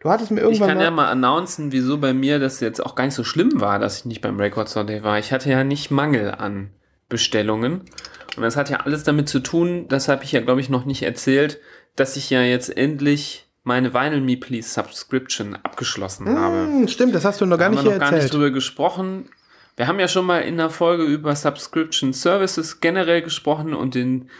Du 0.00 0.10
hattest 0.10 0.30
mir 0.30 0.40
Ich 0.40 0.44
irgendwann 0.44 0.68
kann 0.68 0.78
mal 0.78 0.84
ja 0.84 0.90
mal 0.90 1.08
announcen, 1.08 1.72
wieso 1.72 1.98
bei 1.98 2.14
mir 2.14 2.38
das 2.38 2.60
jetzt 2.60 2.84
auch 2.84 2.94
gar 2.94 3.04
nicht 3.04 3.14
so 3.14 3.24
schlimm 3.24 3.60
war, 3.60 3.78
dass 3.78 3.98
ich 3.98 4.04
nicht 4.04 4.20
beim 4.20 4.38
Record 4.38 4.68
Store 4.68 4.86
Day 4.86 5.02
war. 5.02 5.18
Ich 5.18 5.32
hatte 5.32 5.50
ja 5.50 5.64
nicht 5.64 5.90
Mangel 5.90 6.30
an 6.32 6.70
Bestellungen. 7.08 7.82
Und 8.36 8.42
das 8.42 8.56
hat 8.56 8.70
ja 8.70 8.80
alles 8.80 9.04
damit 9.04 9.28
zu 9.28 9.40
tun, 9.40 9.88
das 9.88 10.08
habe 10.08 10.24
ich 10.24 10.32
ja, 10.32 10.40
glaube 10.40 10.60
ich, 10.60 10.68
noch 10.68 10.84
nicht 10.84 11.02
erzählt, 11.02 11.58
dass 11.94 12.16
ich 12.16 12.28
ja 12.28 12.42
jetzt 12.42 12.76
endlich 12.76 13.46
meine 13.64 13.94
Vinyl 13.94 14.20
Me 14.20 14.36
Please 14.36 14.68
Subscription 14.68 15.56
abgeschlossen 15.56 16.28
habe. 16.38 16.66
Hm, 16.66 16.88
stimmt, 16.88 17.14
das 17.14 17.24
hast 17.24 17.40
du 17.40 17.46
noch 17.46 17.58
gar 17.58 17.66
haben 17.66 17.72
nicht 17.74 17.84
wir 17.84 17.90
hier 17.90 17.98
noch 17.98 18.00
gar 18.00 18.12
nicht 18.12 18.24
erzählt. 18.24 18.34
drüber 18.34 18.50
gesprochen. 18.50 19.28
Wir 19.76 19.88
haben 19.88 19.98
ja 19.98 20.08
schon 20.08 20.24
mal 20.24 20.40
in 20.40 20.56
der 20.56 20.70
Folge 20.70 21.02
über 21.02 21.34
Subscription 21.34 22.12
Services 22.12 22.80
generell 22.80 23.22
gesprochen 23.22 23.74
und 23.74 23.94
den 23.94 24.30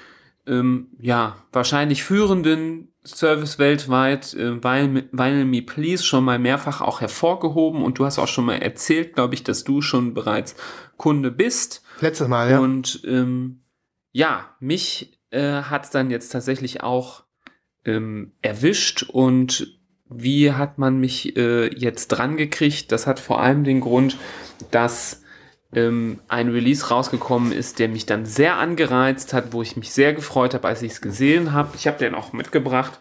ähm, 0.46 0.88
ja 1.00 1.36
wahrscheinlich 1.52 2.04
führenden 2.04 2.92
Service 3.06 3.58
weltweit, 3.58 4.34
äh, 4.34 4.62
Vinyl 4.62 5.08
Vinyl 5.12 5.44
Me 5.44 5.62
Please, 5.62 6.02
schon 6.02 6.24
mal 6.24 6.38
mehrfach 6.38 6.80
auch 6.80 7.00
hervorgehoben 7.00 7.82
und 7.82 7.98
du 7.98 8.04
hast 8.04 8.18
auch 8.18 8.28
schon 8.28 8.46
mal 8.46 8.56
erzählt, 8.56 9.14
glaube 9.14 9.34
ich, 9.34 9.44
dass 9.44 9.64
du 9.64 9.80
schon 9.80 10.14
bereits 10.14 10.56
Kunde 10.96 11.30
bist. 11.30 11.82
Letztes 12.00 12.28
Mal, 12.28 12.50
ja. 12.50 12.58
Und 12.58 13.02
ähm, 13.06 13.60
ja, 14.12 14.56
mich 14.60 15.20
äh, 15.30 15.62
hat 15.62 15.84
es 15.84 15.90
dann 15.90 16.10
jetzt 16.10 16.30
tatsächlich 16.30 16.82
auch 16.82 17.24
ähm, 17.84 18.32
erwischt 18.42 19.04
und 19.04 19.78
wie 20.08 20.52
hat 20.52 20.78
man 20.78 20.98
mich 20.98 21.36
äh, 21.36 21.66
jetzt 21.74 22.08
dran 22.08 22.36
gekriegt? 22.36 22.92
Das 22.92 23.06
hat 23.06 23.18
vor 23.18 23.40
allem 23.40 23.64
den 23.64 23.80
Grund, 23.80 24.18
dass 24.70 25.22
ähm, 25.76 26.20
ein 26.26 26.48
Release 26.48 26.88
rausgekommen 26.88 27.52
ist, 27.52 27.78
der 27.78 27.88
mich 27.88 28.06
dann 28.06 28.24
sehr 28.24 28.56
angereizt 28.56 29.34
hat, 29.34 29.52
wo 29.52 29.60
ich 29.62 29.76
mich 29.76 29.92
sehr 29.92 30.14
gefreut 30.14 30.54
habe, 30.54 30.66
als 30.66 30.82
ich 30.82 30.92
es 30.92 31.00
gesehen 31.02 31.52
habe. 31.52 31.76
Ich 31.76 31.86
habe 31.86 31.98
den 31.98 32.14
auch 32.14 32.32
mitgebracht. 32.32 32.98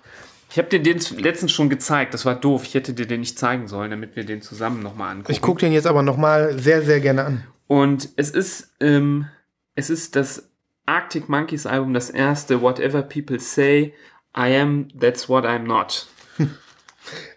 Ich 0.52 0.58
habe 0.58 0.68
dir 0.68 0.84
den 0.84 1.00
letztens 1.18 1.54
schon 1.54 1.70
gezeigt. 1.70 2.14
Das 2.14 2.26
war 2.26 2.36
doof. 2.36 2.64
Ich 2.66 2.74
hätte 2.74 2.94
dir 2.94 3.08
den 3.08 3.22
nicht 3.22 3.40
zeigen 3.40 3.68
sollen, 3.68 3.92
damit 3.92 4.18
wir 4.18 4.26
den 4.26 4.42
zusammen 4.42 4.84
nochmal 4.84 5.12
angucken. 5.12 5.32
ich 5.32 5.42
gucke 5.42 5.62
den 5.62 5.72
jetzt 5.72 5.88
aber 5.88 6.04
noch 6.04 6.18
mal 6.18 6.60
sehr, 6.60 6.82
sehr 6.82 7.00
gerne 7.00 7.24
an. 7.24 7.44
Und 7.68 8.10
es 8.18 8.30
ist, 8.30 8.74
ähm, 8.82 9.28
es 9.76 9.90
ist 9.90 10.18
das 10.18 10.50
Arctic 10.86 11.30
Monkeys 11.30 11.66
Album, 11.66 11.94
das 11.94 12.10
erste 12.10 12.62
Whatever 12.62 13.02
People 13.02 13.40
Say, 13.40 13.94
I 14.38 14.54
Am, 14.58 14.90
That's 15.00 15.30
What 15.30 15.46
I'm 15.46 15.64
Not. 15.64 16.08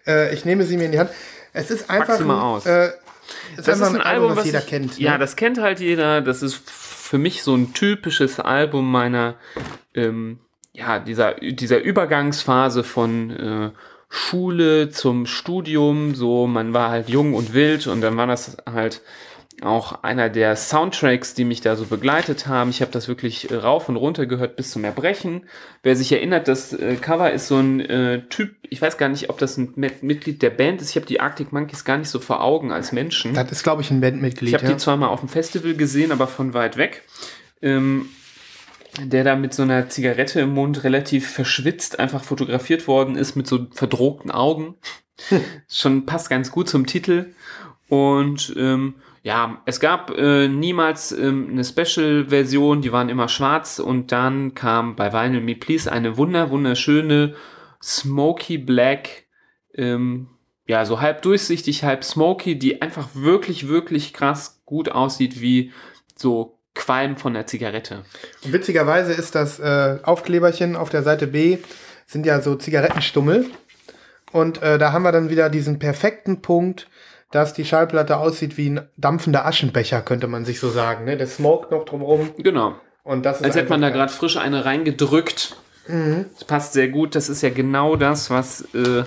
Äh, 0.07 0.33
ich 0.33 0.45
nehme 0.45 0.63
sie 0.63 0.77
mir 0.77 0.85
in 0.85 0.93
die 0.93 0.97
Hand. 0.97 1.11
Es 1.53 1.69
ist 1.69 1.91
einfach 1.91 2.17
sie 2.17 2.23
mal 2.23 2.41
aus. 2.41 2.65
Äh, 2.65 2.89
es 3.57 3.65
Das 3.65 3.79
ist 3.79 3.87
ein 3.87 4.01
Album, 4.01 4.35
was 4.35 4.45
jeder 4.45 4.59
ich, 4.59 4.67
kennt. 4.67 4.99
Ja, 4.99 5.13
ne? 5.13 5.19
das 5.19 5.35
kennt 5.35 5.59
halt 5.59 5.79
jeder. 5.79 6.21
Das 6.21 6.41
ist 6.41 6.69
für 6.69 7.17
mich 7.17 7.43
so 7.43 7.55
ein 7.55 7.73
typisches 7.73 8.39
Album 8.39 8.91
meiner, 8.91 9.35
ähm, 9.93 10.39
ja, 10.73 10.99
dieser, 10.99 11.35
dieser 11.35 11.81
Übergangsphase 11.81 12.83
von 12.83 13.29
äh, 13.31 13.71
Schule 14.09 14.89
zum 14.89 15.25
Studium. 15.25 16.15
So, 16.15 16.47
man 16.47 16.73
war 16.73 16.89
halt 16.89 17.09
jung 17.09 17.33
und 17.33 17.53
wild 17.53 17.87
und 17.87 18.01
dann 18.01 18.17
war 18.17 18.27
das 18.27 18.57
halt 18.65 19.01
auch 19.63 20.03
einer 20.03 20.29
der 20.29 20.55
Soundtracks, 20.55 21.33
die 21.33 21.43
mich 21.43 21.61
da 21.61 21.75
so 21.75 21.85
begleitet 21.85 22.47
haben. 22.47 22.69
Ich 22.69 22.81
habe 22.81 22.91
das 22.91 23.07
wirklich 23.07 23.51
rauf 23.51 23.89
und 23.89 23.95
runter 23.95 24.25
gehört 24.25 24.55
bis 24.55 24.71
zum 24.71 24.83
Erbrechen. 24.83 25.45
Wer 25.83 25.95
sich 25.95 26.11
erinnert, 26.11 26.47
das 26.47 26.73
äh, 26.73 26.95
Cover 26.95 27.31
ist 27.31 27.47
so 27.47 27.57
ein 27.57 27.79
äh, 27.81 28.21
Typ, 28.29 28.55
ich 28.69 28.81
weiß 28.81 28.97
gar 28.97 29.09
nicht, 29.09 29.29
ob 29.29 29.37
das 29.37 29.57
ein 29.57 29.73
Mitglied 29.75 30.41
der 30.41 30.49
Band 30.49 30.81
ist. 30.81 30.91
Ich 30.91 30.95
habe 30.95 31.05
die 31.05 31.19
Arctic 31.19 31.51
Monkeys 31.51 31.85
gar 31.85 31.97
nicht 31.97 32.09
so 32.09 32.19
vor 32.19 32.41
Augen 32.41 32.71
als 32.71 32.91
Menschen. 32.91 33.33
das 33.33 33.51
ist, 33.51 33.63
glaube 33.63 33.81
ich, 33.81 33.91
ein 33.91 34.01
Bandmitglied. 34.01 34.49
Ich 34.49 34.53
habe 34.53 34.65
ja. 34.65 34.71
die 34.71 34.77
zwar 34.77 34.97
mal 34.97 35.07
auf 35.07 35.19
dem 35.19 35.29
Festival 35.29 35.73
gesehen, 35.73 36.11
aber 36.11 36.27
von 36.27 36.53
weit 36.53 36.77
weg. 36.77 37.03
Ähm, 37.61 38.09
der 39.01 39.23
da 39.23 39.35
mit 39.35 39.53
so 39.53 39.63
einer 39.63 39.89
Zigarette 39.89 40.41
im 40.41 40.53
Mund 40.53 40.83
relativ 40.83 41.29
verschwitzt 41.29 41.99
einfach 41.99 42.23
fotografiert 42.23 42.87
worden 42.87 43.15
ist 43.15 43.35
mit 43.35 43.47
so 43.47 43.67
verdrohten 43.71 44.31
Augen. 44.31 44.75
Schon 45.69 46.05
passt 46.05 46.29
ganz 46.29 46.51
gut 46.51 46.69
zum 46.69 46.85
Titel. 46.85 47.33
Und 47.87 48.53
ähm, 48.57 48.95
ja, 49.23 49.61
es 49.65 49.79
gab 49.79 50.11
äh, 50.11 50.47
niemals 50.47 51.11
ähm, 51.11 51.49
eine 51.51 51.63
Special-Version, 51.63 52.81
die 52.81 52.91
waren 52.91 53.09
immer 53.09 53.27
schwarz 53.27 53.79
und 53.79 54.11
dann 54.11 54.53
kam 54.53 54.95
bei 54.95 55.11
Vinyl 55.11 55.41
Me 55.41 55.55
Please 55.55 55.91
eine 55.91 56.17
wunder 56.17 56.49
wunderschöne 56.49 57.35
Smoky 57.81 58.57
Black, 58.57 59.25
ähm, 59.75 60.27
ja, 60.67 60.85
so 60.85 61.01
halb 61.01 61.21
durchsichtig, 61.23 61.83
halb 61.83 62.03
smoky, 62.03 62.57
die 62.57 62.81
einfach 62.81 63.09
wirklich, 63.13 63.67
wirklich 63.67 64.13
krass 64.13 64.61
gut 64.65 64.89
aussieht 64.89 65.41
wie 65.41 65.71
so 66.15 66.59
Qualm 66.75 67.17
von 67.17 67.33
der 67.33 67.47
Zigarette. 67.47 68.03
Witzigerweise 68.43 69.11
ist 69.13 69.35
das 69.35 69.59
äh, 69.59 69.97
Aufkleberchen 70.03 70.75
auf 70.75 70.89
der 70.89 71.03
Seite 71.03 71.27
B 71.27 71.57
sind 72.09 72.25
ja 72.25 72.41
so 72.41 72.55
Zigarettenstummel. 72.55 73.45
Und 74.31 74.61
äh, 74.61 74.77
da 74.77 74.91
haben 74.91 75.03
wir 75.03 75.11
dann 75.11 75.29
wieder 75.29 75.49
diesen 75.49 75.79
perfekten 75.79 76.41
Punkt, 76.41 76.87
dass 77.31 77.53
die 77.53 77.65
Schallplatte 77.65 78.17
aussieht 78.17 78.57
wie 78.57 78.69
ein 78.69 78.89
dampfender 78.97 79.45
Aschenbecher, 79.45 80.01
könnte 80.01 80.27
man 80.27 80.45
sich 80.45 80.59
so 80.59 80.69
sagen. 80.69 81.05
Ne? 81.05 81.17
Der 81.17 81.27
Smoke 81.27 81.73
noch 81.73 81.85
drumherum. 81.85 82.31
Genau. 82.37 82.75
Und 83.03 83.25
das 83.25 83.39
ist 83.39 83.45
Als 83.45 83.55
hätte 83.55 83.69
man 83.69 83.81
da 83.81 83.89
gerade 83.89 84.11
frisch 84.11 84.37
eine 84.37 84.65
reingedrückt. 84.65 85.55
Das 85.87 86.43
passt 86.45 86.73
sehr 86.73 86.87
gut. 86.89 87.15
Das 87.15 87.29
ist 87.29 87.41
ja 87.41 87.49
genau 87.49 87.95
das, 87.95 88.29
was 88.29 88.61
äh, 88.75 89.03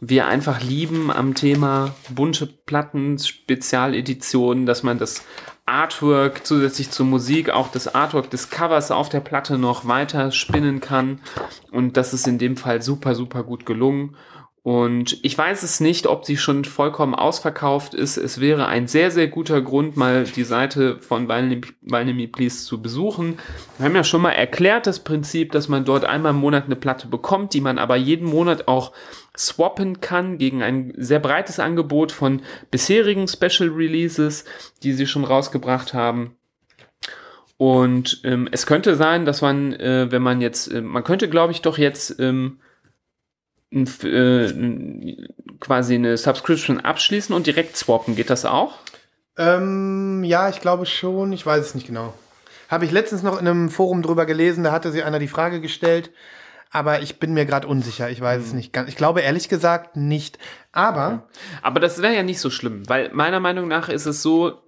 wir 0.00 0.26
einfach 0.26 0.62
lieben 0.62 1.10
am 1.10 1.34
Thema 1.34 1.94
bunte 2.10 2.46
Platten, 2.46 3.18
Spezialeditionen, 3.18 4.66
dass 4.66 4.82
man 4.82 4.98
das 4.98 5.22
Artwork 5.64 6.46
zusätzlich 6.46 6.90
zur 6.90 7.06
Musik, 7.06 7.50
auch 7.50 7.68
das 7.68 7.94
Artwork 7.94 8.30
des 8.30 8.50
Covers 8.50 8.90
auf 8.90 9.08
der 9.08 9.20
Platte 9.20 9.58
noch 9.58 9.88
weiter 9.88 10.30
spinnen 10.30 10.80
kann. 10.80 11.20
Und 11.72 11.96
das 11.96 12.12
ist 12.12 12.28
in 12.28 12.38
dem 12.38 12.56
Fall 12.56 12.82
super, 12.82 13.14
super 13.14 13.42
gut 13.42 13.64
gelungen. 13.64 14.16
Und 14.66 15.20
ich 15.22 15.38
weiß 15.38 15.62
es 15.62 15.78
nicht, 15.78 16.08
ob 16.08 16.24
sie 16.24 16.36
schon 16.36 16.64
vollkommen 16.64 17.14
ausverkauft 17.14 17.94
ist. 17.94 18.16
Es 18.16 18.40
wäre 18.40 18.66
ein 18.66 18.88
sehr, 18.88 19.12
sehr 19.12 19.28
guter 19.28 19.62
Grund, 19.62 19.96
mal 19.96 20.24
die 20.24 20.42
Seite 20.42 20.98
von 20.98 21.28
Me 21.28 22.26
Please 22.26 22.64
zu 22.64 22.82
besuchen. 22.82 23.38
Wir 23.78 23.86
haben 23.86 23.94
ja 23.94 24.02
schon 24.02 24.22
mal 24.22 24.32
erklärt 24.32 24.88
das 24.88 25.04
Prinzip, 25.04 25.52
dass 25.52 25.68
man 25.68 25.84
dort 25.84 26.04
einmal 26.04 26.32
im 26.32 26.40
Monat 26.40 26.64
eine 26.64 26.74
Platte 26.74 27.06
bekommt, 27.06 27.54
die 27.54 27.60
man 27.60 27.78
aber 27.78 27.94
jeden 27.94 28.28
Monat 28.28 28.66
auch 28.66 28.90
swappen 29.38 30.00
kann 30.00 30.36
gegen 30.36 30.64
ein 30.64 30.92
sehr 30.96 31.20
breites 31.20 31.60
Angebot 31.60 32.10
von 32.10 32.42
bisherigen 32.72 33.28
Special 33.28 33.68
Releases, 33.68 34.46
die 34.82 34.94
sie 34.94 35.06
schon 35.06 35.22
rausgebracht 35.22 35.94
haben. 35.94 36.34
Und 37.56 38.20
ähm, 38.24 38.48
es 38.50 38.66
könnte 38.66 38.96
sein, 38.96 39.26
dass 39.26 39.42
man, 39.42 39.74
äh, 39.74 40.10
wenn 40.10 40.22
man 40.22 40.40
jetzt, 40.40 40.66
äh, 40.72 40.80
man 40.80 41.04
könnte, 41.04 41.28
glaube 41.28 41.52
ich, 41.52 41.62
doch 41.62 41.78
jetzt 41.78 42.18
ähm, 42.18 42.58
äh, 43.70 45.16
quasi 45.60 45.94
eine 45.94 46.16
Subscription 46.16 46.80
abschließen 46.80 47.34
und 47.34 47.46
direkt 47.46 47.76
swappen. 47.76 48.16
Geht 48.16 48.30
das 48.30 48.44
auch? 48.44 48.74
Ähm, 49.38 50.24
ja, 50.24 50.48
ich 50.48 50.60
glaube 50.60 50.86
schon. 50.86 51.32
Ich 51.32 51.44
weiß 51.44 51.64
es 51.66 51.74
nicht 51.74 51.86
genau. 51.86 52.14
Habe 52.68 52.84
ich 52.84 52.90
letztens 52.90 53.22
noch 53.22 53.40
in 53.40 53.46
einem 53.46 53.68
Forum 53.70 54.02
drüber 54.02 54.26
gelesen, 54.26 54.64
da 54.64 54.72
hatte 54.72 54.90
sie 54.90 55.02
einer 55.02 55.18
die 55.18 55.28
Frage 55.28 55.60
gestellt. 55.60 56.10
Aber 56.72 57.00
ich 57.00 57.20
bin 57.20 57.32
mir 57.32 57.46
gerade 57.46 57.68
unsicher. 57.68 58.10
Ich 58.10 58.20
weiß 58.20 58.42
es 58.42 58.50
Hm. 58.50 58.56
nicht 58.56 58.72
ganz. 58.72 58.88
Ich 58.88 58.96
glaube 58.96 59.20
ehrlich 59.20 59.48
gesagt 59.48 59.96
nicht. 59.96 60.38
Aber 60.76 61.26
Aber 61.62 61.80
das 61.80 62.02
wäre 62.02 62.14
ja 62.14 62.22
nicht 62.22 62.38
so 62.38 62.50
schlimm, 62.50 62.82
weil 62.86 63.10
meiner 63.12 63.40
Meinung 63.40 63.66
nach 63.66 63.88
ist 63.88 64.06
es 64.06 64.22
so, 64.22 64.62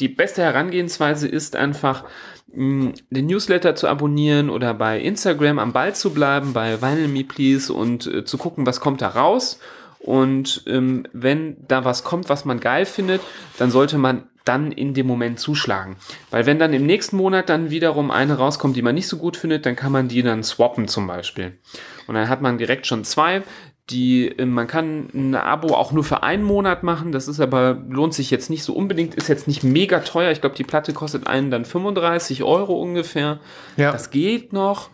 die 0.00 0.08
beste 0.08 0.42
Herangehensweise 0.42 1.28
ist 1.28 1.54
einfach, 1.54 2.04
mh, 2.52 2.92
den 3.10 3.26
Newsletter 3.26 3.74
zu 3.74 3.86
abonnieren 3.86 4.48
oder 4.48 4.72
bei 4.72 4.98
Instagram 4.98 5.58
am 5.58 5.72
Ball 5.72 5.94
zu 5.94 6.10
bleiben, 6.14 6.52
bei 6.54 6.80
Vinyl 6.80 7.08
Me 7.08 7.24
Please 7.24 7.72
und 7.72 8.06
äh, 8.06 8.24
zu 8.24 8.38
gucken, 8.38 8.66
was 8.66 8.80
kommt 8.80 9.02
da 9.02 9.08
raus. 9.08 9.60
Und 9.98 10.62
ähm, 10.66 11.06
wenn 11.12 11.56
da 11.68 11.84
was 11.84 12.04
kommt, 12.04 12.30
was 12.30 12.46
man 12.46 12.58
geil 12.58 12.86
findet, 12.86 13.20
dann 13.58 13.70
sollte 13.70 13.98
man 13.98 14.24
dann 14.46 14.72
in 14.72 14.94
dem 14.94 15.06
Moment 15.06 15.38
zuschlagen. 15.38 15.96
Weil 16.30 16.46
wenn 16.46 16.58
dann 16.58 16.72
im 16.72 16.86
nächsten 16.86 17.16
Monat 17.16 17.50
dann 17.50 17.68
wiederum 17.68 18.10
eine 18.10 18.38
rauskommt, 18.38 18.74
die 18.74 18.82
man 18.82 18.94
nicht 18.94 19.08
so 19.08 19.18
gut 19.18 19.36
findet, 19.36 19.66
dann 19.66 19.76
kann 19.76 19.92
man 19.92 20.08
die 20.08 20.22
dann 20.22 20.42
swappen 20.42 20.88
zum 20.88 21.06
Beispiel. 21.06 21.58
Und 22.06 22.14
dann 22.14 22.30
hat 22.30 22.40
man 22.40 22.56
direkt 22.56 22.86
schon 22.86 23.04
zwei. 23.04 23.42
Die, 23.90 24.28
äh, 24.28 24.46
man 24.46 24.66
kann 24.66 25.08
ein 25.14 25.34
Abo 25.34 25.74
auch 25.74 25.92
nur 25.92 26.04
für 26.04 26.22
einen 26.22 26.44
Monat 26.44 26.82
machen. 26.82 27.12
Das 27.12 27.28
ist 27.28 27.40
aber, 27.40 27.82
lohnt 27.88 28.14
sich 28.14 28.30
jetzt 28.30 28.50
nicht 28.50 28.62
so 28.62 28.72
unbedingt, 28.74 29.14
ist 29.14 29.28
jetzt 29.28 29.48
nicht 29.48 29.62
mega 29.64 30.00
teuer. 30.00 30.30
Ich 30.30 30.40
glaube, 30.40 30.56
die 30.56 30.64
Platte 30.64 30.92
kostet 30.92 31.26
einen 31.26 31.50
dann 31.50 31.64
35 31.64 32.42
Euro 32.42 32.80
ungefähr. 32.80 33.40
Ja. 33.76 33.92
Das 33.92 34.10
geht 34.10 34.52
noch. 34.52 34.90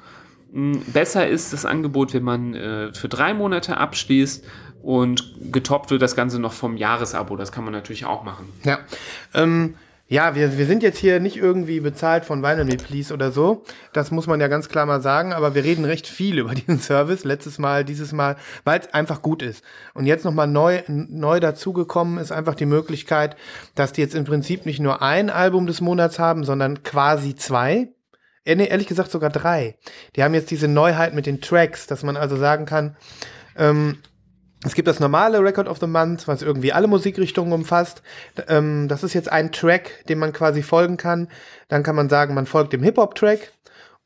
mh, 0.53 0.79
besser 0.93 1.29
ist 1.29 1.53
das 1.53 1.65
Angebot, 1.65 2.15
wenn 2.15 2.23
man 2.25 2.55
äh, 2.55 2.95
für 2.95 3.09
drei 3.09 3.35
Monate 3.35 3.77
abschließt 3.77 4.45
und 4.83 5.35
getoppt 5.53 5.91
wird 5.91 6.01
das 6.01 6.15
Ganze 6.15 6.39
noch 6.39 6.53
vom 6.53 6.77
Jahresabo. 6.77 7.37
Das 7.37 7.51
kann 7.53 7.65
man 7.65 7.73
natürlich 7.73 8.05
auch 8.07 8.23
machen. 8.23 8.53
Ja. 8.63 8.79
Ähm, 9.35 9.75
ja, 10.09 10.37
wir, 10.37 10.57
wir 10.57 10.67
sind 10.67 10.85
jetzt 10.85 10.99
hier 10.99 11.19
nicht 11.19 11.37
irgendwie 11.37 11.81
bezahlt 11.81 12.25
von 12.25 12.41
Vinyl 12.41 12.65
Me 12.65 12.77
Please 12.77 13.13
oder 13.13 13.33
so. 13.33 13.65
Das 13.93 14.13
muss 14.13 14.29
man 14.29 14.41
ja 14.41 14.47
ganz 14.47 14.69
klar 14.69 14.87
mal 14.87 15.01
sagen. 15.01 15.33
Aber 15.33 15.57
wir 15.57 15.65
reden 15.65 15.85
recht 15.85 16.07
viel 16.07 16.39
über 16.41 16.55
diesen 16.55 16.79
Service. 16.79 17.25
Letztes 17.25 17.59
Mal, 17.59 17.85
dieses 17.85 18.13
Mal, 18.13 18.37
weil 18.65 18.81
es 18.81 18.95
einfach 18.95 19.21
gut 19.21 19.43
ist. 19.43 19.65
Und 19.95 20.07
jetzt 20.07 20.25
nochmal 20.25 20.47
neu, 20.47 20.83
neu 20.87 21.41
dazugekommen 21.41 22.19
ist 22.19 22.31
einfach 22.31 22.55
die 22.55 22.67
Möglichkeit, 22.67 23.37
dass 23.75 23.93
die 23.93 24.01
jetzt 24.01 24.15
im 24.15 24.25
Prinzip 24.25 24.65
nicht 24.65 24.79
nur 24.79 25.03
ein 25.03 25.29
Album 25.29 25.67
des 25.67 25.81
Monats 25.81 26.21
haben, 26.21 26.45
sondern 26.45 26.85
quasi 26.85 27.35
zwei. 27.35 27.89
Äh, 28.45 28.65
ehrlich 28.65 28.87
gesagt 28.87 29.11
sogar 29.11 29.31
drei. 29.31 29.77
Die 30.15 30.23
haben 30.23 30.35
jetzt 30.35 30.53
diese 30.53 30.69
Neuheit 30.69 31.15
mit 31.15 31.27
den 31.27 31.41
Tracks, 31.41 31.89
dass 31.89 32.05
man 32.05 32.17
also 32.17 32.37
sagen 32.37 32.65
kann, 32.65 32.97
ähm, 33.57 33.99
es 34.67 34.75
gibt 34.75 34.89
das 34.89 35.01
normale 35.01 35.41
Record 35.43 35.69
of 35.69 35.79
the 35.79 35.87
Month, 35.87 36.29
was 36.29 36.43
irgendwie 36.43 36.73
alle 36.73 36.87
Musikrichtungen 36.87 37.53
umfasst. 37.53 38.03
Ähm, 38.49 38.89
das 38.89 39.03
ist 39.03 39.15
jetzt 39.15 39.31
ein 39.31 39.53
Track, 39.53 40.05
dem 40.09 40.19
man 40.19 40.33
quasi 40.33 40.63
folgen 40.63 40.97
kann. 40.97 41.29
Dann 41.69 41.83
kann 41.83 41.97
man 41.97 42.09
sagen, 42.09 42.35
man 42.35 42.47
folgt 42.47 42.73
dem 42.73 42.83
Hip-Hop-Track 42.83 43.53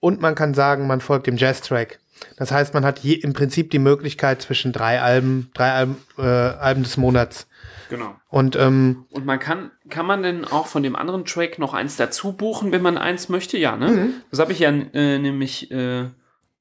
und 0.01 0.21
man 0.21 0.35
kann 0.35 0.55
sagen, 0.55 0.87
man 0.87 1.01
folgt 1.01 1.27
dem 1.27 1.37
Jazz-Track. 1.37 1.99
Das 2.37 2.53
heißt, 2.53 2.75
man 2.75 2.85
hat 2.85 2.99
je, 2.99 3.15
im 3.15 3.33
Prinzip 3.33 3.71
die 3.71 3.79
Möglichkeit 3.79 4.43
zwischen 4.43 4.73
drei 4.73 5.01
Alben, 5.01 5.51
drei 5.55 5.73
Alben, 5.73 5.97
äh, 6.19 6.23
Alben 6.23 6.83
des 6.83 6.97
Monats. 6.97 7.47
Genau. 7.89 8.15
Und 8.29 8.57
ähm, 8.57 9.07
Und 9.11 9.27
man 9.27 9.39
kann, 9.39 9.71
kann 9.89 10.07
man 10.07 10.23
denn 10.23 10.45
auch 10.45 10.67
von 10.67 10.83
dem 10.83 10.97
anderen 10.97 11.25
Track 11.25 11.59
noch 11.59 11.75
eins 11.75 11.97
dazu 11.97 12.33
buchen, 12.33 12.73
wenn 12.73 12.83
man 12.83 12.99
eins 12.99 13.29
möchte? 13.29 13.59
Ja, 13.59 13.77
ne? 13.77 14.11
Das 14.31 14.39
habe 14.39 14.53
ich 14.53 14.61
ja 14.61 14.69
äh, 14.69 15.19
nämlich 15.19 15.71
äh, 15.71 16.07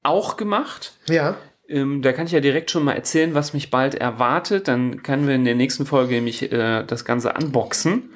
auch 0.02 0.36
gemacht. 0.36 0.94
ja, 1.08 1.36
Ähm, 1.70 2.02
da 2.02 2.12
kann 2.12 2.26
ich 2.26 2.32
ja 2.32 2.40
direkt 2.40 2.70
schon 2.70 2.84
mal 2.84 2.94
erzählen, 2.94 3.34
was 3.34 3.54
mich 3.54 3.70
bald 3.70 3.94
erwartet. 3.94 4.68
Dann 4.68 5.02
können 5.02 5.28
wir 5.28 5.34
in 5.34 5.44
der 5.44 5.54
nächsten 5.54 5.86
Folge 5.86 6.14
nämlich 6.14 6.50
äh, 6.50 6.84
das 6.84 7.04
Ganze 7.04 7.32
unboxen. 7.32 8.10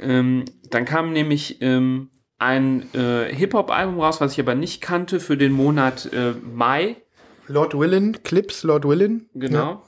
Ähm, 0.00 0.46
dann 0.70 0.86
kam 0.86 1.12
nämlich 1.12 1.60
ähm, 1.60 2.08
ein 2.38 2.92
äh, 2.94 3.34
Hip-Hop-Album 3.34 4.00
raus, 4.00 4.20
was 4.20 4.32
ich 4.32 4.40
aber 4.40 4.54
nicht 4.54 4.80
kannte, 4.80 5.20
für 5.20 5.36
den 5.36 5.52
Monat 5.52 6.10
äh, 6.12 6.32
Mai. 6.32 6.96
Lord 7.46 7.78
Willin, 7.78 8.22
Clips, 8.22 8.62
Lord 8.62 8.88
Willin. 8.88 9.28
Genau. 9.34 9.82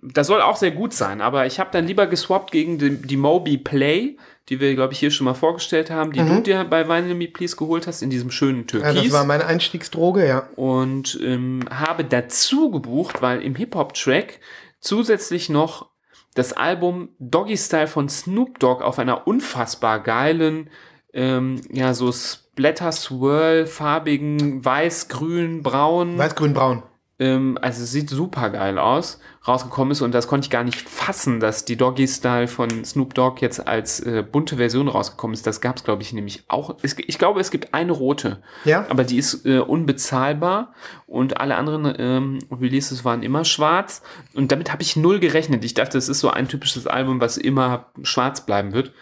Das 0.00 0.28
soll 0.28 0.40
auch 0.40 0.56
sehr 0.56 0.70
gut 0.70 0.92
sein, 0.92 1.20
aber 1.20 1.46
ich 1.46 1.58
habe 1.58 1.70
dann 1.72 1.86
lieber 1.86 2.06
geswappt 2.06 2.52
gegen 2.52 2.78
die, 2.78 3.02
die 3.02 3.16
Moby 3.16 3.58
Play, 3.58 4.16
die 4.48 4.60
wir, 4.60 4.74
glaube 4.74 4.92
ich, 4.92 4.98
hier 4.98 5.10
schon 5.10 5.26
mal 5.26 5.34
vorgestellt 5.34 5.90
haben, 5.90 6.12
die 6.12 6.20
du 6.20 6.40
dir 6.40 6.64
bei 6.64 6.88
Vinyl 6.88 7.14
Me 7.14 7.28
Please 7.28 7.56
geholt 7.56 7.86
hast, 7.86 8.02
in 8.02 8.10
diesem 8.10 8.30
schönen 8.30 8.60
Ja, 8.60 8.66
Türkis. 8.66 9.02
das 9.04 9.12
war 9.12 9.24
meine 9.24 9.44
Einstiegsdroge, 9.46 10.26
ja. 10.26 10.48
und 10.56 11.18
ähm, 11.22 11.60
habe 11.70 12.04
dazu 12.04 12.70
gebucht, 12.70 13.20
weil 13.20 13.42
im 13.42 13.54
Hip-Hop-Track 13.54 14.40
zusätzlich 14.80 15.48
noch 15.48 15.90
das 16.34 16.52
Album 16.52 17.10
Doggy 17.18 17.56
Style 17.56 17.88
von 17.88 18.08
Snoop 18.08 18.58
Dogg 18.58 18.82
auf 18.82 18.98
einer 18.98 19.26
unfassbar 19.26 20.00
geilen, 20.02 20.70
ähm, 21.12 21.60
ja, 21.72 21.94
so 21.94 22.12
Splatter-Swirl, 22.12 23.66
farbigen, 23.66 24.64
weiß, 24.64 25.08
grün, 25.08 25.62
braun. 25.62 26.16
Weiß, 26.18 26.34
grün, 26.34 26.54
braun. 26.54 26.82
Ähm, 27.20 27.58
also 27.60 27.82
es 27.82 27.90
sieht 27.90 28.10
super 28.10 28.50
geil 28.50 28.78
aus, 28.78 29.18
rausgekommen 29.46 29.90
ist 29.90 30.02
und 30.02 30.12
das 30.12 30.28
konnte 30.28 30.44
ich 30.46 30.50
gar 30.50 30.62
nicht 30.62 30.88
fassen, 30.88 31.40
dass 31.40 31.64
die 31.64 31.76
Doggy 31.76 32.06
Style 32.06 32.46
von 32.46 32.84
Snoop 32.84 33.12
Dogg 33.14 33.40
jetzt 33.40 33.66
als 33.66 33.98
äh, 34.00 34.22
bunte 34.22 34.56
Version 34.56 34.86
rausgekommen 34.86 35.34
ist. 35.34 35.46
Das 35.46 35.60
gab 35.60 35.78
es, 35.78 35.84
glaube 35.84 36.02
ich, 36.02 36.12
nämlich 36.12 36.44
auch. 36.46 36.76
Es, 36.82 36.96
ich 36.96 37.18
glaube, 37.18 37.40
es 37.40 37.50
gibt 37.50 37.74
eine 37.74 37.90
rote, 37.92 38.40
Ja. 38.64 38.86
aber 38.88 39.02
die 39.02 39.18
ist 39.18 39.44
äh, 39.46 39.58
unbezahlbar 39.58 40.72
und 41.06 41.40
alle 41.40 41.56
anderen 41.56 41.92
ähm, 41.98 42.38
Releases 42.52 43.04
waren 43.04 43.22
immer 43.24 43.44
schwarz 43.44 44.02
und 44.34 44.52
damit 44.52 44.70
habe 44.72 44.82
ich 44.82 44.94
null 44.94 45.18
gerechnet. 45.18 45.64
Ich 45.64 45.74
dachte, 45.74 45.98
es 45.98 46.08
ist 46.08 46.20
so 46.20 46.30
ein 46.30 46.46
typisches 46.46 46.86
Album, 46.86 47.20
was 47.20 47.36
immer 47.36 47.86
schwarz 48.02 48.46
bleiben 48.46 48.72
wird. 48.72 48.92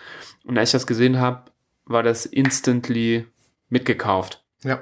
Und 0.44 0.56
als 0.56 0.70
ich 0.70 0.72
das 0.72 0.86
gesehen 0.86 1.20
habe, 1.20 1.50
war 1.84 2.02
das 2.02 2.24
instantly 2.24 3.26
mitgekauft. 3.68 4.42
Ja. 4.62 4.80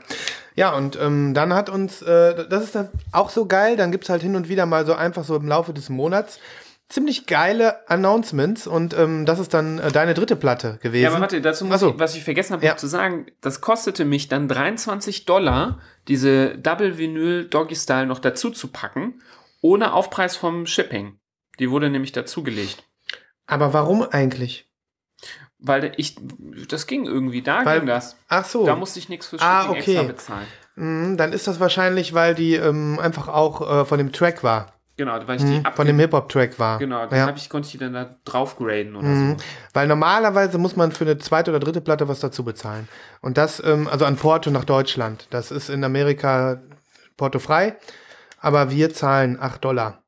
Ja, 0.54 0.74
und 0.74 0.96
ähm, 1.00 1.34
dann 1.34 1.52
hat 1.52 1.68
uns, 1.68 2.00
äh, 2.02 2.46
das 2.48 2.64
ist 2.64 2.74
dann 2.74 2.88
auch 3.12 3.30
so 3.30 3.46
geil, 3.46 3.76
dann 3.76 3.90
gibt's 3.90 4.08
halt 4.08 4.22
hin 4.22 4.36
und 4.36 4.48
wieder 4.48 4.66
mal 4.66 4.86
so 4.86 4.94
einfach 4.94 5.24
so 5.24 5.34
im 5.36 5.48
Laufe 5.48 5.72
des 5.72 5.88
Monats 5.88 6.38
ziemlich 6.88 7.26
geile 7.26 7.88
Announcements 7.88 8.66
und 8.66 8.96
ähm, 8.96 9.24
das 9.26 9.38
ist 9.38 9.54
dann 9.54 9.78
äh, 9.78 9.90
deine 9.90 10.14
dritte 10.14 10.36
Platte 10.36 10.78
gewesen. 10.82 11.02
Ja, 11.04 11.10
aber 11.10 11.20
warte, 11.22 11.40
dazu 11.40 11.64
muss 11.64 11.80
so. 11.80 11.90
ich, 11.90 11.98
was 11.98 12.14
ich 12.14 12.22
vergessen 12.24 12.52
habe 12.52 12.64
Ja. 12.64 12.76
zu 12.76 12.86
sagen, 12.86 13.26
das 13.40 13.60
kostete 13.60 14.04
mich 14.04 14.28
dann 14.28 14.48
23 14.48 15.24
Dollar, 15.24 15.80
diese 16.08 16.56
Double 16.58 16.98
Vinyl 16.98 17.48
Doggy 17.48 17.74
Style 17.74 18.06
noch 18.06 18.18
dazu 18.18 18.50
zu 18.50 18.68
packen, 18.68 19.20
ohne 19.60 19.92
Aufpreis 19.94 20.36
vom 20.36 20.66
Shipping. 20.66 21.18
Die 21.58 21.70
wurde 21.70 21.88
nämlich 21.90 22.12
dazugelegt. 22.12 22.84
Aber 23.46 23.72
warum 23.72 24.02
eigentlich? 24.02 24.70
Weil 25.66 25.92
ich, 25.96 26.16
das 26.68 26.86
ging 26.86 27.06
irgendwie, 27.06 27.40
da 27.42 27.64
Weil- 27.64 27.80
ging 27.80 27.88
das. 27.88 28.16
Ach 28.28 28.44
so. 28.44 28.66
Da 28.66 28.76
musste 28.76 28.98
ich 28.98 29.08
nichts 29.08 29.26
für 29.28 29.40
Ah, 29.40 29.70
okay. 29.70 29.96
extra 29.96 30.02
bezahlen. 30.02 30.46
Mm, 30.76 31.16
dann 31.16 31.32
ist 31.32 31.46
das 31.46 31.58
wahrscheinlich, 31.60 32.12
weil 32.14 32.34
die 32.34 32.54
ähm, 32.54 32.98
einfach 33.00 33.28
auch 33.28 33.60
äh, 33.80 33.84
von 33.84 33.98
dem 33.98 34.12
Track 34.12 34.42
war. 34.44 34.72
Genau, 34.96 35.12
weil 35.26 35.36
ich 35.38 35.42
Mhm, 35.42 35.48
die 35.48 35.56
von 35.56 35.66
abge 35.66 35.84
dem 35.86 35.98
Hip-Hop-Track 35.98 36.58
war. 36.60 36.78
Genau, 36.78 37.06
dann 37.06 37.18
ja. 37.18 37.34
ich, 37.34 37.48
konnte 37.48 37.66
ich 37.66 37.72
die 37.72 37.78
dann 37.78 37.94
da 37.94 38.14
drauf 38.24 38.56
graden 38.56 38.94
oder 38.94 39.08
Mhm. 39.08 39.38
so. 39.38 39.44
Weil 39.72 39.88
normalerweise 39.88 40.56
muss 40.58 40.76
man 40.76 40.92
für 40.92 41.04
eine 41.04 41.18
zweite 41.18 41.50
oder 41.50 41.58
dritte 41.58 41.80
Platte 41.80 42.06
was 42.06 42.20
dazu 42.20 42.44
bezahlen. 42.44 42.86
Und 43.20 43.36
das, 43.36 43.60
ähm, 43.64 43.88
also 43.90 44.04
an 44.04 44.14
Porto 44.16 44.50
nach 44.50 44.64
Deutschland. 44.64 45.26
Das 45.30 45.50
ist 45.50 45.68
in 45.68 45.82
Amerika 45.82 46.60
Porto 47.16 47.38
frei. 47.40 47.76
Aber 48.38 48.70
wir 48.70 48.92
zahlen 48.92 49.38
8 49.40 49.64
Dollar. 49.64 50.03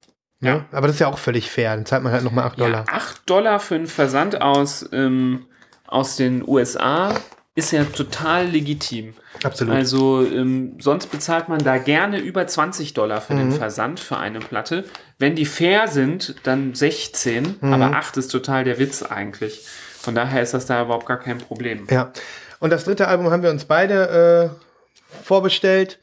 Ja. 0.46 0.64
Aber 0.72 0.86
das 0.86 0.96
ist 0.96 1.00
ja 1.00 1.08
auch 1.08 1.18
völlig 1.18 1.50
fair. 1.50 1.74
Dann 1.74 1.86
zahlt 1.86 2.02
man 2.02 2.12
halt 2.12 2.24
nochmal 2.24 2.44
8 2.46 2.60
Dollar. 2.60 2.84
Ja, 2.88 2.92
8 2.92 3.28
Dollar 3.30 3.60
für 3.60 3.74
einen 3.74 3.86
Versand 3.86 4.40
aus, 4.40 4.88
ähm, 4.92 5.46
aus 5.86 6.16
den 6.16 6.46
USA 6.46 7.14
ist 7.54 7.72
ja 7.72 7.84
total 7.84 8.46
legitim. 8.48 9.14
Absolut. 9.42 9.74
Also 9.74 10.24
ähm, 10.26 10.76
sonst 10.78 11.06
bezahlt 11.06 11.48
man 11.48 11.58
da 11.58 11.78
gerne 11.78 12.18
über 12.18 12.46
20 12.46 12.92
Dollar 12.94 13.20
für 13.22 13.32
Mhm. 13.34 13.38
den 13.38 13.52
Versand 13.52 13.98
für 14.00 14.18
eine 14.18 14.40
Platte. 14.40 14.84
Wenn 15.18 15.34
die 15.36 15.46
fair 15.46 15.88
sind, 15.88 16.34
dann 16.42 16.74
16, 16.74 17.56
Mhm. 17.60 17.72
aber 17.72 17.96
8 17.96 18.16
ist 18.18 18.28
total 18.28 18.64
der 18.64 18.78
Witz 18.78 19.02
eigentlich. 19.02 19.66
Von 19.98 20.14
daher 20.14 20.42
ist 20.42 20.52
das 20.54 20.66
da 20.66 20.82
überhaupt 20.82 21.06
gar 21.06 21.18
kein 21.18 21.38
Problem. 21.38 21.86
Ja. 21.90 22.12
Und 22.60 22.70
das 22.70 22.84
dritte 22.84 23.08
Album 23.08 23.30
haben 23.30 23.42
wir 23.42 23.50
uns 23.50 23.64
beide 23.64 24.50
äh, 24.52 25.22
vorbestellt. 25.24 25.98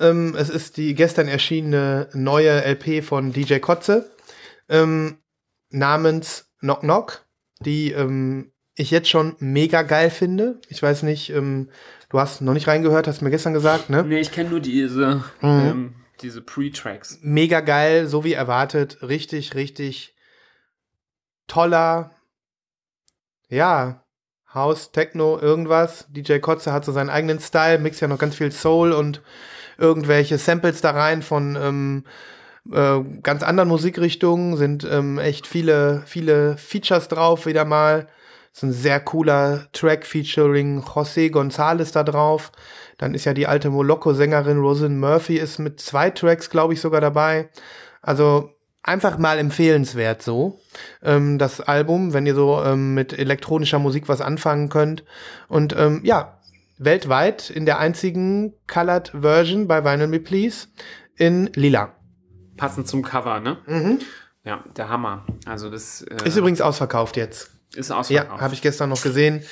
Ähm, 0.00 0.34
es 0.36 0.48
ist 0.48 0.76
die 0.76 0.94
gestern 0.94 1.28
erschienene 1.28 2.08
neue 2.12 2.62
LP 2.64 3.02
von 3.04 3.32
DJ 3.32 3.58
Kotze 3.58 4.10
ähm, 4.68 5.18
namens 5.70 6.50
Knock 6.60 6.80
Knock, 6.80 7.26
die 7.60 7.92
ähm, 7.92 8.52
ich 8.74 8.90
jetzt 8.90 9.08
schon 9.08 9.34
mega 9.40 9.82
geil 9.82 10.10
finde. 10.10 10.60
Ich 10.68 10.82
weiß 10.82 11.02
nicht, 11.02 11.30
ähm, 11.30 11.70
du 12.10 12.20
hast 12.20 12.40
noch 12.40 12.54
nicht 12.54 12.68
reingehört, 12.68 13.08
hast 13.08 13.22
mir 13.22 13.30
gestern 13.30 13.54
gesagt, 13.54 13.90
ne? 13.90 14.04
Nee, 14.04 14.20
ich 14.20 14.30
kenne 14.30 14.50
nur 14.50 14.60
diese, 14.60 15.24
Mhm. 15.40 15.48
ähm, 15.66 15.94
diese 16.22 16.42
Pre-Tracks. 16.42 17.18
Mega 17.22 17.60
geil, 17.60 18.06
so 18.06 18.22
wie 18.24 18.32
erwartet. 18.34 19.02
Richtig, 19.02 19.54
richtig 19.54 20.14
toller, 21.46 22.10
ja, 23.48 24.04
House, 24.52 24.92
Techno, 24.92 25.38
irgendwas. 25.38 26.06
DJ 26.10 26.38
Kotze 26.38 26.72
hat 26.72 26.84
so 26.84 26.92
seinen 26.92 27.10
eigenen 27.10 27.38
Style, 27.40 27.78
mixt 27.78 28.00
ja 28.00 28.08
noch 28.08 28.18
ganz 28.18 28.34
viel 28.36 28.50
Soul 28.52 28.92
und 28.92 29.22
irgendwelche 29.78 30.38
Samples 30.38 30.80
da 30.80 30.90
rein 30.90 31.22
von 31.22 31.56
ähm, 31.56 32.04
äh, 32.70 33.00
ganz 33.22 33.42
anderen 33.42 33.68
Musikrichtungen. 33.68 34.56
Sind 34.56 34.86
ähm, 34.90 35.18
echt 35.18 35.46
viele, 35.46 36.02
viele 36.04 36.56
Features 36.56 37.08
drauf 37.08 37.46
wieder 37.46 37.64
mal. 37.64 38.08
Ist 38.52 38.64
ein 38.64 38.72
sehr 38.72 39.00
cooler 39.00 39.68
Track 39.72 40.04
featuring 40.04 40.82
José 40.82 41.30
González 41.30 41.92
da 41.92 42.02
drauf. 42.02 42.50
Dann 42.98 43.14
ist 43.14 43.24
ja 43.24 43.32
die 43.32 43.46
alte 43.46 43.70
Moloko-Sängerin 43.70 44.58
Rosin 44.58 44.98
Murphy 44.98 45.36
ist 45.36 45.58
mit 45.58 45.80
zwei 45.80 46.10
Tracks, 46.10 46.50
glaube 46.50 46.74
ich, 46.74 46.80
sogar 46.80 47.00
dabei. 47.00 47.48
Also 48.02 48.50
einfach 48.82 49.18
mal 49.18 49.38
empfehlenswert 49.38 50.22
so. 50.22 50.58
Ähm, 51.02 51.38
das 51.38 51.60
Album, 51.60 52.12
wenn 52.12 52.26
ihr 52.26 52.34
so 52.34 52.62
ähm, 52.64 52.94
mit 52.94 53.16
elektronischer 53.16 53.78
Musik 53.78 54.08
was 54.08 54.20
anfangen 54.20 54.68
könnt. 54.68 55.04
Und 55.46 55.76
ähm, 55.78 56.00
ja, 56.02 56.37
weltweit 56.78 57.50
in 57.50 57.66
der 57.66 57.78
einzigen 57.78 58.54
Colored 58.66 59.12
Version 59.20 59.66
bei 59.68 59.84
Vinyl 59.84 60.06
Me 60.06 60.20
Please 60.20 60.68
in 61.16 61.50
Lila. 61.54 61.94
Passend 62.56 62.88
zum 62.88 63.02
Cover, 63.02 63.40
ne? 63.40 63.58
Mhm. 63.66 63.98
Ja, 64.44 64.64
der 64.76 64.88
Hammer. 64.88 65.26
Also 65.46 65.70
das 65.70 66.02
äh, 66.02 66.16
Ist 66.26 66.36
übrigens 66.36 66.60
ausverkauft 66.60 67.16
jetzt. 67.16 67.50
ist 67.74 67.90
Ja, 67.90 67.96
ausverkauft. 67.98 68.40
habe 68.40 68.54
ich 68.54 68.62
gestern 68.62 68.88
noch 68.88 69.02
gesehen. 69.02 69.42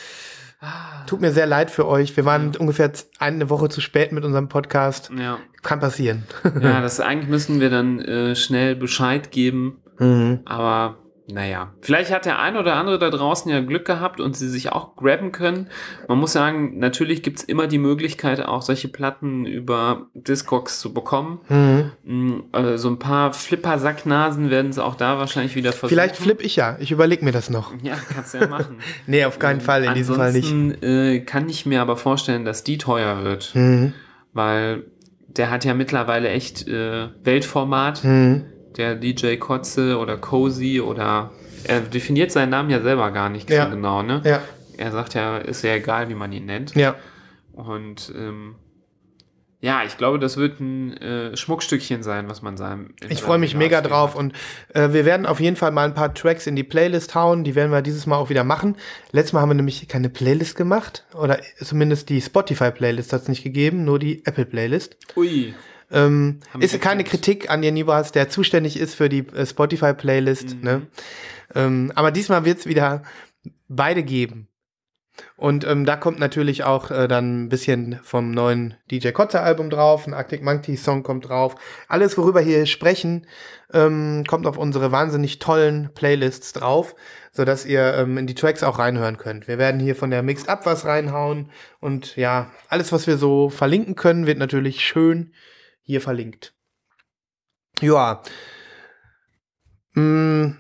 Tut 1.07 1.21
mir 1.21 1.33
sehr 1.33 1.47
leid 1.47 1.71
für 1.71 1.87
euch. 1.87 2.17
Wir 2.17 2.25
waren 2.25 2.57
ungefähr 2.57 2.91
eine 3.19 3.51
Woche 3.51 3.69
zu 3.69 3.81
spät 3.83 4.11
mit 4.13 4.25
unserem 4.25 4.49
Podcast. 4.49 5.11
ja. 5.17 5.39
Kann 5.63 5.81
passieren. 5.81 6.23
ja, 6.61 6.81
das 6.81 7.01
eigentlich 7.01 7.29
müssen 7.29 7.61
wir 7.61 7.71
dann 7.71 7.99
äh, 8.01 8.35
schnell 8.37 8.77
Bescheid 8.77 9.31
geben, 9.33 9.83
Mhm. 9.99 10.41
aber 10.45 10.99
naja, 11.29 11.73
vielleicht 11.81 12.13
hat 12.13 12.25
der 12.25 12.39
ein 12.39 12.57
oder 12.57 12.75
andere 12.75 12.99
da 12.99 13.11
draußen 13.11 13.51
ja 13.51 13.61
Glück 13.61 13.85
gehabt 13.85 14.21
und 14.21 14.37
sie 14.37 14.49
sich 14.49 14.71
auch 14.71 14.95
grabben 14.95 15.33
können. 15.33 15.69
Man 16.07 16.19
muss 16.19 16.33
sagen, 16.33 16.79
natürlich 16.79 17.23
gibt's 17.23 17.43
immer 17.43 17.67
die 17.67 17.79
Möglichkeit, 17.79 18.41
auch 18.45 18.63
solche 18.63 18.89
Platten 18.89 19.45
über 19.45 20.07
Discogs 20.15 20.79
zu 20.79 20.95
bekommen. 20.95 21.41
Mhm. 22.05 22.45
Also 22.53 22.77
so 22.77 22.89
ein 22.91 23.01
paar 23.01 23.33
Flipper-Sacknasen 23.33 24.51
werden 24.51 24.71
es 24.71 24.79
auch 24.79 24.95
da 24.95 25.19
wahrscheinlich 25.19 25.57
wieder 25.57 25.73
versuchen. 25.73 25.89
Vielleicht 25.89 26.17
flipp 26.17 26.43
ich 26.43 26.55
ja. 26.55 26.77
Ich 26.79 26.93
überlege 26.93 27.25
mir 27.25 27.33
das 27.33 27.51
noch. 27.51 27.73
Ja, 27.83 27.97
kannst 28.15 28.35
du 28.35 28.39
ja 28.39 28.47
machen. 28.47 28.79
nee, 29.07 29.25
auf 29.25 29.41
keinen 29.41 29.61
Fall, 29.61 29.83
in 29.83 29.95
diesem 29.95 30.15
Fall 30.15 30.33
nicht. 30.33 30.53
Äh, 30.83 31.21
kann 31.21 31.49
ich 31.49 31.67
mir 31.67 31.81
aber 31.83 31.97
vorstellen, 31.97 32.45
dass 32.45 32.63
die 32.63 32.79
teuer 32.79 33.25
wird. 33.25 33.53
Mhm. 33.55 33.95
Weil 34.33 34.85
der 35.27 35.51
hat 35.51 35.65
ja 35.65 35.75
mittlerweile 35.75 36.29
echt 36.29 36.69
äh, 36.69 37.09
Weltformat. 37.25 38.05
Mhm. 38.05 38.45
Der 38.77 38.95
DJ 38.95 39.37
Kotze 39.37 39.99
oder 39.99 40.17
Cozy 40.17 40.81
oder 40.81 41.31
er 41.65 41.81
definiert 41.81 42.31
seinen 42.33 42.51
Namen 42.51 42.71
ja 42.71 42.81
selber 42.83 43.11
gar 43.11 43.29
nicht 43.31 43.49
Ja. 43.51 43.65
so 43.65 43.71
genau, 43.71 44.03
ne? 44.03 44.21
Ja, 44.25 44.43
Er 44.77 44.93
sagt 44.93 45.15
ja, 45.15 45.39
ist 45.39 45.63
ja 45.63 45.75
egal, 45.75 46.09
wie 46.09 46.15
man 46.15 46.33
ihn 46.33 46.47
nennt. 46.47 46.75
ja. 46.75 46.95
Und 47.53 48.13
ähm, 48.15 48.57
ja, 49.63 49.83
ich 49.87 49.97
glaube, 49.97 50.19
das 50.19 50.37
wird 50.37 50.61
ein 50.61 50.93
äh, 50.99 51.35
Schmuckstückchen 51.37 52.03
sein, 52.03 52.29
was 52.29 52.43
man 52.43 52.59
seinem. 52.59 52.91
in 53.03 53.11
Ich 53.11 53.23
freue 53.23 53.39
mich 53.39 53.55
mega 53.57 53.81
drauf 53.81 54.11
hat. 54.13 54.19
und 54.21 54.35
äh, 54.75 54.93
wir 54.93 55.07
werden 55.07 55.25
auf 55.25 55.41
jeden 55.41 55.57
Fall 55.57 55.71
mal 55.71 55.87
ein 55.87 55.95
paar 55.95 56.13
Tracks 56.13 56.47
in 56.47 56.55
die 56.55 56.63
Playlist 56.63 57.15
hauen. 57.15 57.43
Die 57.43 57.55
werden 57.55 57.73
wir 57.73 57.81
dieses 57.81 58.05
Mal 58.07 58.17
auch 58.17 58.29
wieder 58.29 58.45
machen. 58.45 58.77
Letztes 59.13 59.33
Mal 59.33 59.41
haben 59.41 59.49
wir 59.49 59.55
nämlich 59.55 59.89
keine 59.89 60.11
Playlist 60.11 60.55
gemacht 60.57 61.07
oder 61.15 61.39
zumindest 61.59 62.11
die 62.11 62.21
Spotify-Playlist 62.21 63.15
hat 63.15 63.23
es 63.23 63.29
nicht 63.29 63.43
gegeben, 63.43 63.85
nur 63.87 63.99
die 63.99 64.25
Apple-Playlist. 64.27 64.99
Ui. 65.17 65.55
Ähm, 65.91 66.41
ist 66.59 66.81
keine. 66.81 67.05
Kritik 67.05 67.51
an 67.51 67.63
Jan 67.63 67.75
Nibras, 67.75 68.13
der 68.13 68.29
zuständig 68.29 68.79
ist 68.79 68.95
für 68.95 69.09
die 69.09 69.27
äh, 69.29 69.47
Spotify-Playlist. 69.47 70.57
Mhm. 70.57 70.61
Ne? 70.63 70.87
Ähm, 71.55 71.93
aber 71.95 72.11
diesmal 72.11 72.45
wird 72.45 72.59
es 72.59 72.67
wieder 72.67 73.03
beide 73.69 74.03
geben. 74.03 74.49
Und 75.37 75.67
ähm, 75.67 75.85
da 75.85 75.97
kommt 75.97 76.19
natürlich 76.19 76.65
auch 76.65 76.91
äh, 76.91 77.09
dann 77.09 77.45
ein 77.45 77.49
bisschen 77.49 78.01
vom 78.03 78.31
neuen 78.31 78.75
DJ 78.91 79.11
Kotzer 79.11 79.43
Album 79.43 79.71
drauf, 79.71 80.07
ein 80.07 80.15
Arctic 80.15 80.43
Monkey 80.43 80.77
Song 80.77 81.03
kommt 81.03 81.29
drauf. 81.29 81.55
Alles, 81.89 82.19
worüber 82.19 82.45
wir 82.45 82.57
hier 82.57 82.67
sprechen, 82.67 83.27
ähm, 83.73 84.25
kommt 84.27 84.47
auf 84.47 84.59
unsere 84.59 84.93
wahnsinnig 84.93 85.39
tollen 85.39 85.91
Playlists 85.95 86.53
drauf, 86.53 86.95
sodass 87.33 87.65
ihr 87.65 87.95
ähm, 87.95 88.19
in 88.19 88.27
die 88.27 88.35
Tracks 88.35 88.63
auch 88.63 88.79
reinhören 88.79 89.17
könnt. 89.17 89.49
Wir 89.49 89.59
werden 89.59 89.81
hier 89.81 89.97
von 89.97 90.11
der 90.11 90.23
Mixed 90.23 90.49
Up 90.49 90.67
was 90.67 90.85
reinhauen 90.85 91.51
und 91.81 92.17
ja, 92.17 92.51
alles, 92.69 92.93
was 92.93 93.07
wir 93.07 93.17
so 93.17 93.49
verlinken 93.49 93.95
können, 93.95 94.27
wird 94.27 94.39
natürlich 94.39 94.85
schön 94.85 95.33
hier 95.87 96.01
verlinkt. 96.01 96.53
Ja. 97.81 98.23
Mm, 99.95 100.53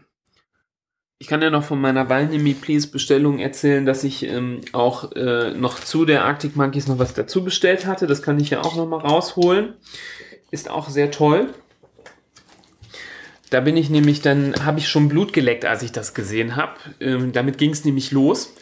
Ich 1.18 1.28
kann 1.28 1.40
ja 1.42 1.50
noch 1.50 1.64
von 1.64 1.80
meiner 1.80 2.08
Wine 2.10 2.38
Me 2.42 2.54
Please 2.54 2.88
Bestellung 2.88 3.38
erzählen, 3.38 3.86
dass 3.86 4.04
ich 4.04 4.22
ähm, 4.24 4.60
auch 4.72 5.12
äh, 5.12 5.50
noch 5.52 5.80
zu 5.80 6.04
der 6.04 6.24
Arctic 6.24 6.56
Monkeys 6.56 6.86
noch 6.88 6.98
was 6.98 7.14
dazu 7.14 7.42
bestellt 7.42 7.86
hatte. 7.86 8.06
Das 8.06 8.22
kann 8.22 8.38
ich 8.38 8.50
ja 8.50 8.60
auch 8.60 8.76
noch 8.76 8.86
mal 8.86 8.98
rausholen. 9.00 9.74
Ist 10.50 10.70
auch 10.70 10.88
sehr 10.90 11.10
toll. 11.10 11.52
Da 13.50 13.60
bin 13.60 13.76
ich 13.76 13.90
nämlich 13.90 14.20
dann, 14.22 14.66
habe 14.66 14.78
ich 14.78 14.88
schon 14.88 15.08
Blut 15.08 15.32
geleckt, 15.32 15.64
als 15.64 15.82
ich 15.82 15.92
das 15.92 16.14
gesehen 16.14 16.56
habe. 16.56 16.74
Ähm, 17.00 17.32
damit 17.32 17.58
ging 17.58 17.70
es 17.70 17.84
nämlich 17.84 18.10
los. 18.10 18.52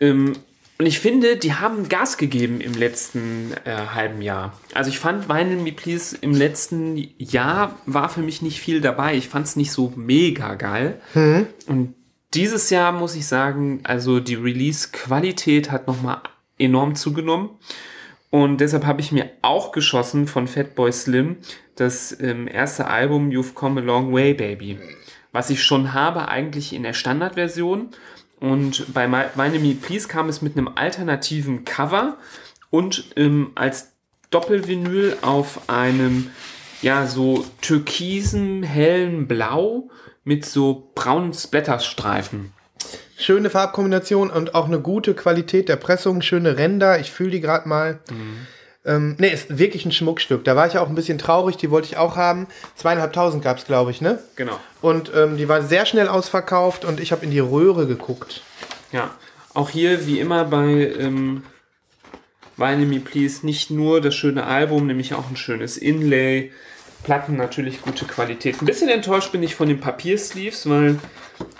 Ähm, 0.00 0.34
und 0.78 0.86
ich 0.86 1.00
finde, 1.00 1.36
die 1.36 1.54
haben 1.54 1.88
Gas 1.88 2.18
gegeben 2.18 2.60
im 2.60 2.74
letzten 2.74 3.52
äh, 3.64 3.72
halben 3.94 4.22
Jahr. 4.22 4.56
Also 4.74 4.90
ich 4.90 5.00
fand 5.00 5.28
Vinyl 5.28 5.56
Me 5.56 5.72
Please 5.72 6.16
im 6.20 6.32
letzten 6.32 7.08
Jahr 7.18 7.76
war 7.84 8.08
für 8.08 8.22
mich 8.22 8.42
nicht 8.42 8.60
viel 8.60 8.80
dabei. 8.80 9.16
Ich 9.16 9.28
fand 9.28 9.46
es 9.46 9.56
nicht 9.56 9.72
so 9.72 9.92
mega 9.96 10.54
geil. 10.54 11.00
Und 11.66 11.94
dieses 12.32 12.70
Jahr 12.70 12.92
muss 12.92 13.16
ich 13.16 13.26
sagen, 13.26 13.80
also 13.82 14.20
die 14.20 14.36
Release-Qualität 14.36 15.72
hat 15.72 15.88
nochmal 15.88 16.20
enorm 16.58 16.94
zugenommen. 16.94 17.50
Und 18.30 18.60
deshalb 18.60 18.86
habe 18.86 19.00
ich 19.00 19.10
mir 19.10 19.30
auch 19.42 19.72
geschossen 19.72 20.28
von 20.28 20.46
Fatboy 20.46 20.92
Slim 20.92 21.38
das 21.74 22.18
ähm, 22.20 22.46
erste 22.46 22.86
Album 22.86 23.30
You've 23.30 23.54
Come 23.54 23.80
a 23.80 23.84
Long 23.84 24.12
Way, 24.12 24.34
Baby. 24.34 24.78
Was 25.32 25.50
ich 25.50 25.62
schon 25.62 25.92
habe, 25.92 26.28
eigentlich 26.28 26.72
in 26.72 26.82
der 26.82 26.92
Standardversion. 26.92 27.90
Und 28.40 28.92
bei 28.94 29.08
My 29.08 29.24
Meine 29.34 29.58
Me 29.58 29.74
Please 29.74 30.08
kam 30.08 30.28
es 30.28 30.42
mit 30.42 30.56
einem 30.56 30.68
alternativen 30.74 31.64
Cover 31.64 32.16
und 32.70 33.12
ähm, 33.16 33.52
als 33.54 33.92
Doppelvinyl 34.30 35.16
auf 35.22 35.68
einem 35.68 36.30
ja 36.82 37.06
so 37.06 37.44
türkisen, 37.60 38.62
hellen 38.62 39.26
Blau 39.26 39.90
mit 40.24 40.44
so 40.44 40.90
braunen 40.94 41.32
Splatterstreifen. 41.32 42.52
schöne 43.16 43.50
Farbkombination 43.50 44.30
und 44.30 44.54
auch 44.54 44.66
eine 44.66 44.80
gute 44.80 45.14
Qualität 45.14 45.68
der 45.68 45.76
Pressung, 45.76 46.22
schöne 46.22 46.56
Ränder. 46.56 47.00
Ich 47.00 47.10
fühle 47.10 47.30
die 47.30 47.40
gerade 47.40 47.68
mal. 47.68 47.98
Ähm, 48.84 49.16
nee, 49.18 49.28
ist 49.28 49.58
wirklich 49.58 49.84
ein 49.84 49.92
Schmuckstück. 49.92 50.44
Da 50.44 50.56
war 50.56 50.66
ich 50.66 50.78
auch 50.78 50.88
ein 50.88 50.94
bisschen 50.94 51.18
traurig, 51.18 51.56
die 51.56 51.70
wollte 51.70 51.88
ich 51.88 51.96
auch 51.96 52.16
haben. 52.16 52.46
Zweieinhalbtausend 52.76 53.42
gab 53.42 53.58
es, 53.58 53.64
glaube 53.64 53.90
ich, 53.90 54.00
ne? 54.00 54.18
Genau. 54.36 54.58
Und 54.80 55.12
ähm, 55.14 55.36
die 55.36 55.48
war 55.48 55.62
sehr 55.62 55.84
schnell 55.84 56.08
ausverkauft 56.08 56.84
und 56.84 57.00
ich 57.00 57.12
habe 57.12 57.24
in 57.24 57.30
die 57.30 57.40
Röhre 57.40 57.86
geguckt. 57.86 58.42
Ja, 58.92 59.10
auch 59.54 59.70
hier 59.70 60.06
wie 60.06 60.20
immer 60.20 60.44
bei 60.44 60.92
ähm, 60.98 61.42
Wine 62.56 62.86
Me 62.86 63.00
Please 63.00 63.44
nicht 63.44 63.70
nur 63.70 64.00
das 64.00 64.14
schöne 64.14 64.44
Album, 64.44 64.86
nämlich 64.86 65.14
auch 65.14 65.28
ein 65.28 65.36
schönes 65.36 65.76
Inlay. 65.76 66.52
Platten 67.08 67.36
natürlich 67.38 67.80
gute 67.80 68.04
Qualität. 68.04 68.60
Ein 68.60 68.66
bisschen 68.66 68.90
enttäuscht 68.90 69.32
bin 69.32 69.42
ich 69.42 69.54
von 69.54 69.66
den 69.66 69.80
Papiersleeves, 69.80 70.68
weil 70.68 70.98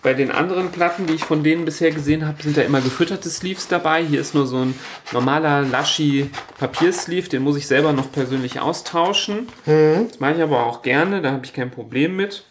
bei 0.03 0.13
den 0.13 0.31
anderen 0.31 0.71
Platten, 0.71 1.07
die 1.07 1.15
ich 1.15 1.25
von 1.25 1.43
denen 1.43 1.65
bisher 1.65 1.91
gesehen 1.91 2.27
habe, 2.27 2.43
sind 2.43 2.59
da 2.59 2.61
immer 2.61 2.83
gefütterte 2.83 3.31
Sleeves 3.31 3.67
dabei. 3.67 4.05
Hier 4.05 4.21
ist 4.21 4.35
nur 4.35 4.47
so 4.47 4.59
ein 4.59 4.75
normaler 5.11 5.63
Laschi 5.63 6.29
Papiersleeve, 6.59 7.31
den 7.31 7.45
muss 7.45 7.57
ich 7.57 7.67
selber 7.67 7.95
noch 7.95 8.13
persönlich 8.13 8.61
austauschen. 8.61 9.49
Das 9.65 10.21
mache 10.21 10.35
ich 10.35 10.43
aber 10.43 10.67
auch 10.67 10.83
gerne, 10.83 11.23
da 11.23 11.31
habe 11.33 11.47
ich 11.47 11.55
kein 11.55 11.71
Problem 11.71 12.15
mit. 12.15 12.45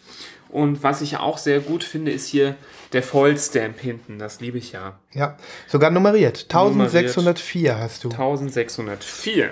Und 0.48 0.82
was 0.82 1.00
ich 1.00 1.18
auch 1.18 1.38
sehr 1.38 1.60
gut 1.60 1.84
finde, 1.84 2.10
ist 2.10 2.26
hier 2.26 2.56
der 2.92 3.04
Foil-Stamp 3.04 3.78
hinten. 3.78 4.18
Das 4.18 4.40
liebe 4.40 4.58
ich 4.58 4.72
ja. 4.72 4.98
Ja, 5.12 5.36
sogar 5.68 5.92
nummeriert. 5.92 6.46
1604 6.50 7.78
hast 7.78 8.02
du. 8.02 8.08
1604. 8.08 9.50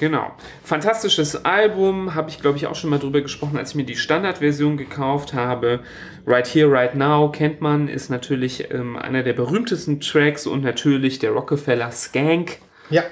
Genau. 0.00 0.32
Fantastisches 0.64 1.44
Album, 1.44 2.14
habe 2.14 2.30
ich 2.30 2.40
glaube 2.40 2.56
ich 2.56 2.66
auch 2.66 2.74
schon 2.74 2.88
mal 2.88 2.98
drüber 2.98 3.20
gesprochen, 3.20 3.58
als 3.58 3.70
ich 3.70 3.74
mir 3.74 3.84
die 3.84 3.96
Standardversion 3.96 4.78
gekauft 4.78 5.34
habe. 5.34 5.80
Right 6.26 6.46
Here, 6.46 6.72
Right 6.72 6.94
Now 6.94 7.30
kennt 7.30 7.60
man, 7.60 7.86
ist 7.86 8.08
natürlich 8.08 8.70
ähm, 8.70 8.96
einer 8.96 9.22
der 9.22 9.34
berühmtesten 9.34 10.00
Tracks 10.00 10.46
und 10.46 10.62
natürlich 10.62 11.18
der 11.18 11.32
Rockefeller 11.32 11.92
Skank. 11.92 12.60
Ja. 12.88 13.02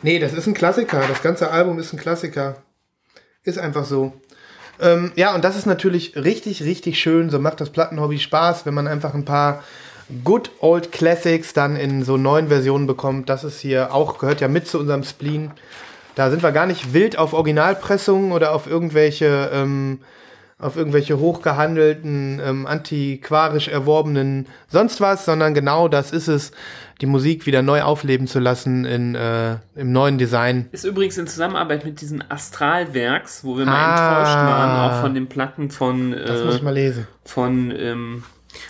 Nee, 0.00 0.18
das 0.18 0.32
ist 0.32 0.46
ein 0.46 0.54
Klassiker. 0.54 1.04
Das 1.06 1.20
ganze 1.22 1.50
Album 1.50 1.78
ist 1.78 1.92
ein 1.92 1.98
Klassiker. 1.98 2.62
Ist 3.44 3.58
einfach 3.58 3.84
so. 3.84 4.14
Ähm, 4.80 5.12
ja, 5.14 5.34
und 5.34 5.44
das 5.44 5.58
ist 5.58 5.66
natürlich 5.66 6.16
richtig, 6.16 6.62
richtig 6.62 6.98
schön. 6.98 7.28
So 7.28 7.38
macht 7.38 7.60
das 7.60 7.68
Plattenhobby 7.68 8.18
Spaß, 8.18 8.64
wenn 8.64 8.72
man 8.72 8.88
einfach 8.88 9.12
ein 9.12 9.26
paar 9.26 9.62
Good 10.24 10.50
Old 10.60 10.92
Classics 10.92 11.52
dann 11.52 11.76
in 11.76 12.02
so 12.04 12.16
neuen 12.16 12.48
Versionen 12.48 12.86
bekommt. 12.86 13.28
Das 13.28 13.44
ist 13.44 13.60
hier 13.60 13.94
auch, 13.94 14.18
gehört 14.18 14.40
ja 14.40 14.48
mit 14.48 14.66
zu 14.66 14.78
unserem 14.78 15.04
Spleen. 15.04 15.50
Da 16.14 16.30
sind 16.30 16.42
wir 16.42 16.52
gar 16.52 16.66
nicht 16.66 16.92
wild 16.92 17.16
auf 17.18 17.32
Originalpressungen 17.32 18.32
oder 18.32 18.54
auf 18.54 18.66
irgendwelche, 18.66 19.50
ähm, 19.52 20.00
auf 20.58 20.76
irgendwelche 20.76 21.18
hochgehandelten, 21.18 22.40
ähm, 22.44 22.66
antiquarisch 22.66 23.68
erworbenen 23.68 24.46
sonst 24.68 25.00
was, 25.00 25.24
sondern 25.24 25.54
genau 25.54 25.88
das 25.88 26.10
ist 26.12 26.28
es, 26.28 26.52
die 27.00 27.06
Musik 27.06 27.46
wieder 27.46 27.62
neu 27.62 27.82
aufleben 27.82 28.26
zu 28.28 28.38
lassen 28.38 28.84
in, 28.84 29.14
äh, 29.14 29.56
im 29.74 29.90
neuen 29.90 30.18
Design. 30.18 30.68
Ist 30.70 30.84
übrigens 30.84 31.18
in 31.18 31.26
Zusammenarbeit 31.26 31.84
mit 31.84 32.00
diesen 32.00 32.22
Astralwerks, 32.30 33.42
wo 33.42 33.56
wir 33.58 33.64
mal 33.64 33.74
Ah. 33.74 34.18
enttäuscht 34.18 34.36
waren, 34.36 34.90
auch 34.90 35.00
von 35.00 35.14
den 35.14 35.28
Platten 35.28 35.70
von, 35.70 36.12
Das 36.12 36.44
muss 36.44 36.54
äh, 36.54 36.56
ich 36.58 36.62
mal 36.62 36.74
lesen. 36.74 37.08
von, 37.24 37.72
ähm, 37.76 38.22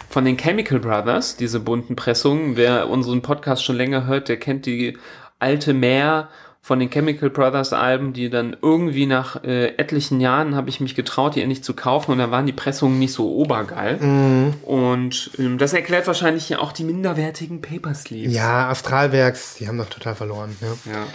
von 0.08 0.24
den 0.24 0.36
Chemical 0.36 0.78
Brothers, 0.78 1.36
diese 1.36 1.60
bunten 1.60 1.96
Pressungen. 1.96 2.56
Wer 2.56 2.88
unseren 2.88 3.22
Podcast 3.22 3.64
schon 3.64 3.76
länger 3.76 4.06
hört, 4.06 4.28
der 4.28 4.38
kennt 4.38 4.66
die 4.66 4.98
alte 5.38 5.74
Meer 5.74 6.28
von 6.64 6.78
den 6.78 6.90
Chemical 6.90 7.28
Brothers 7.28 7.72
Alben, 7.72 8.12
die 8.12 8.30
dann 8.30 8.56
irgendwie 8.62 9.06
nach 9.06 9.42
äh, 9.42 9.74
etlichen 9.78 10.20
Jahren 10.20 10.54
habe 10.54 10.70
ich 10.70 10.80
mich 10.80 10.94
getraut, 10.94 11.34
die 11.34 11.42
endlich 11.42 11.64
zu 11.64 11.74
kaufen 11.74 12.12
und 12.12 12.18
da 12.18 12.30
waren 12.30 12.46
die 12.46 12.52
Pressungen 12.52 13.00
nicht 13.00 13.12
so 13.12 13.34
obergeil. 13.34 13.96
Mhm. 13.96 14.54
Und 14.62 15.32
ähm, 15.40 15.58
das 15.58 15.72
erklärt 15.72 16.06
wahrscheinlich 16.06 16.48
ja 16.48 16.60
auch 16.60 16.70
die 16.70 16.84
minderwertigen 16.84 17.60
Paper 17.62 17.92
Sleeves. 17.94 18.32
Ja, 18.32 18.68
Astralwerks, 18.68 19.56
die 19.56 19.66
haben 19.66 19.76
doch 19.76 19.88
total 19.90 20.14
verloren. 20.14 20.56
Ja. 20.60 20.92
Ja. 20.92 21.06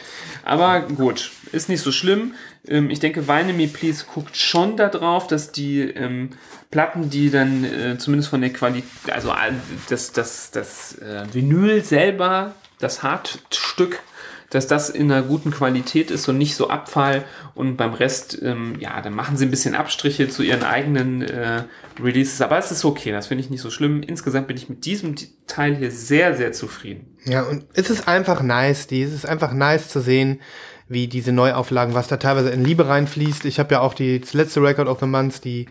Aber 0.44 0.82
gut, 0.82 1.32
ist 1.54 1.70
nicht 1.70 1.82
so 1.82 1.94
schlimm. 1.94 2.34
Ähm, 2.68 2.90
ich 2.90 3.00
denke, 3.00 3.30
Wine 3.30 3.54
Me 3.54 3.68
Please 3.68 4.04
guckt 4.14 4.36
schon 4.36 4.76
darauf, 4.76 5.28
dass 5.28 5.54
die 5.54 5.80
ähm, 5.80 6.32
Platten, 6.72 7.10
die 7.10 7.30
dann 7.30 7.64
äh, 7.64 7.98
zumindest 7.98 8.32
von 8.32 8.42
der 8.42 8.52
Qualität, 8.52 9.14
also 9.14 9.30
äh, 9.30 9.54
das, 9.88 10.12
das, 10.12 10.52
das 10.52 10.98
äh, 10.98 11.24
Vinyl 11.32 11.86
selber, 11.86 12.54
das 12.80 13.02
Hartstück, 13.02 14.02
dass 14.50 14.68
das 14.68 14.90
in 14.90 15.12
einer 15.12 15.24
guten 15.24 15.52
Qualität 15.52 16.10
ist 16.10 16.28
und 16.30 16.38
nicht 16.38 16.56
so 16.56 16.70
Abfall. 16.70 17.26
Und 17.54 17.76
beim 17.76 17.94
Rest, 17.94 18.40
ähm, 18.42 18.76
ja, 18.80 19.02
dann 19.02 19.14
machen 19.14 19.36
sie 19.36 19.46
ein 19.46 19.52
bisschen 19.52 19.76
Abstriche 19.76 20.30
zu 20.30 20.44
ihren 20.44 20.64
eigenen 20.64 21.22
äh, 21.22 21.64
Releases. 22.02 22.42
Aber 22.42 22.58
es 22.58 22.72
ist 22.72 22.86
okay, 22.86 23.12
das 23.12 23.28
finde 23.28 23.44
ich 23.44 23.50
nicht 23.50 23.62
so 23.62 23.70
schlimm. 23.70 24.02
Insgesamt 24.02 24.48
bin 24.48 24.56
ich 24.56 24.70
mit 24.70 24.86
diesem 24.86 25.16
Teil 25.48 25.76
hier 25.76 25.92
sehr, 25.92 26.36
sehr 26.36 26.54
zufrieden. 26.54 27.18
Ja, 27.26 27.44
und 27.44 27.66
es 27.74 27.90
ist 27.90 28.08
einfach 28.08 28.42
nice, 28.42 28.88
die, 28.88 29.02
es 29.02 29.14
ist 29.14 29.26
einfach 29.26 29.52
nice 29.52 29.90
zu 29.90 30.00
sehen, 30.00 30.40
wie 30.88 31.08
diese 31.08 31.34
Neuauflagen, 31.34 31.94
was 31.94 32.08
da 32.08 32.16
teilweise 32.16 32.50
in 32.50 32.64
Liebe 32.64 32.88
reinfließt. 32.88 33.44
Ich 33.46 33.60
habe 33.60 33.74
ja 33.74 33.82
auch 33.82 33.94
die, 33.94 34.22
das 34.22 34.34
letzte 34.34 34.62
Record 34.62 34.88
of 34.88 35.02
the 35.02 35.06
Month, 35.06 35.44
die 35.44 35.66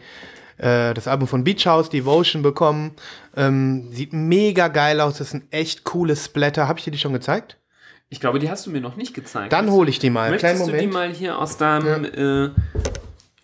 äh, 0.59 0.93
das 0.93 1.09
Album 1.09 1.29
von 1.29 1.45
Beach 1.45 1.67
House, 1.67 1.89
Devotion, 1.89 2.43
bekommen. 2.43 2.93
Ähm, 3.35 3.91
sieht 3.93 4.13
mega 4.13 4.69
geil 4.69 5.01
aus, 5.01 5.17
das 5.19 5.29
ist 5.29 5.35
ein 5.35 5.49
echt 5.51 5.85
cooles 5.85 6.27
Splatter. 6.27 6.69
Habe 6.69 6.79
ich 6.79 6.85
dir 6.85 6.91
die 6.91 6.99
schon 6.99 7.15
gezeigt? 7.15 7.57
Ich 8.09 8.21
glaube, 8.21 8.39
die 8.39 8.51
hast 8.51 8.67
du 8.67 8.71
mir 8.71 8.81
noch 8.81 8.97
nicht 8.97 9.15
gezeigt. 9.15 9.53
Dann 9.53 9.71
hole 9.71 9.91
ich 9.91 9.99
die 9.99 10.11
mal. 10.11 10.31
Möchtest 10.31 10.55
Kleinen 10.55 10.59
du 10.61 10.67
Moment. 10.67 10.83
die 10.83 10.87
mal 10.87 11.13
hier 11.13 11.39
aus 11.39 11.57
deinem, 11.57 12.05
äh, 12.05 12.51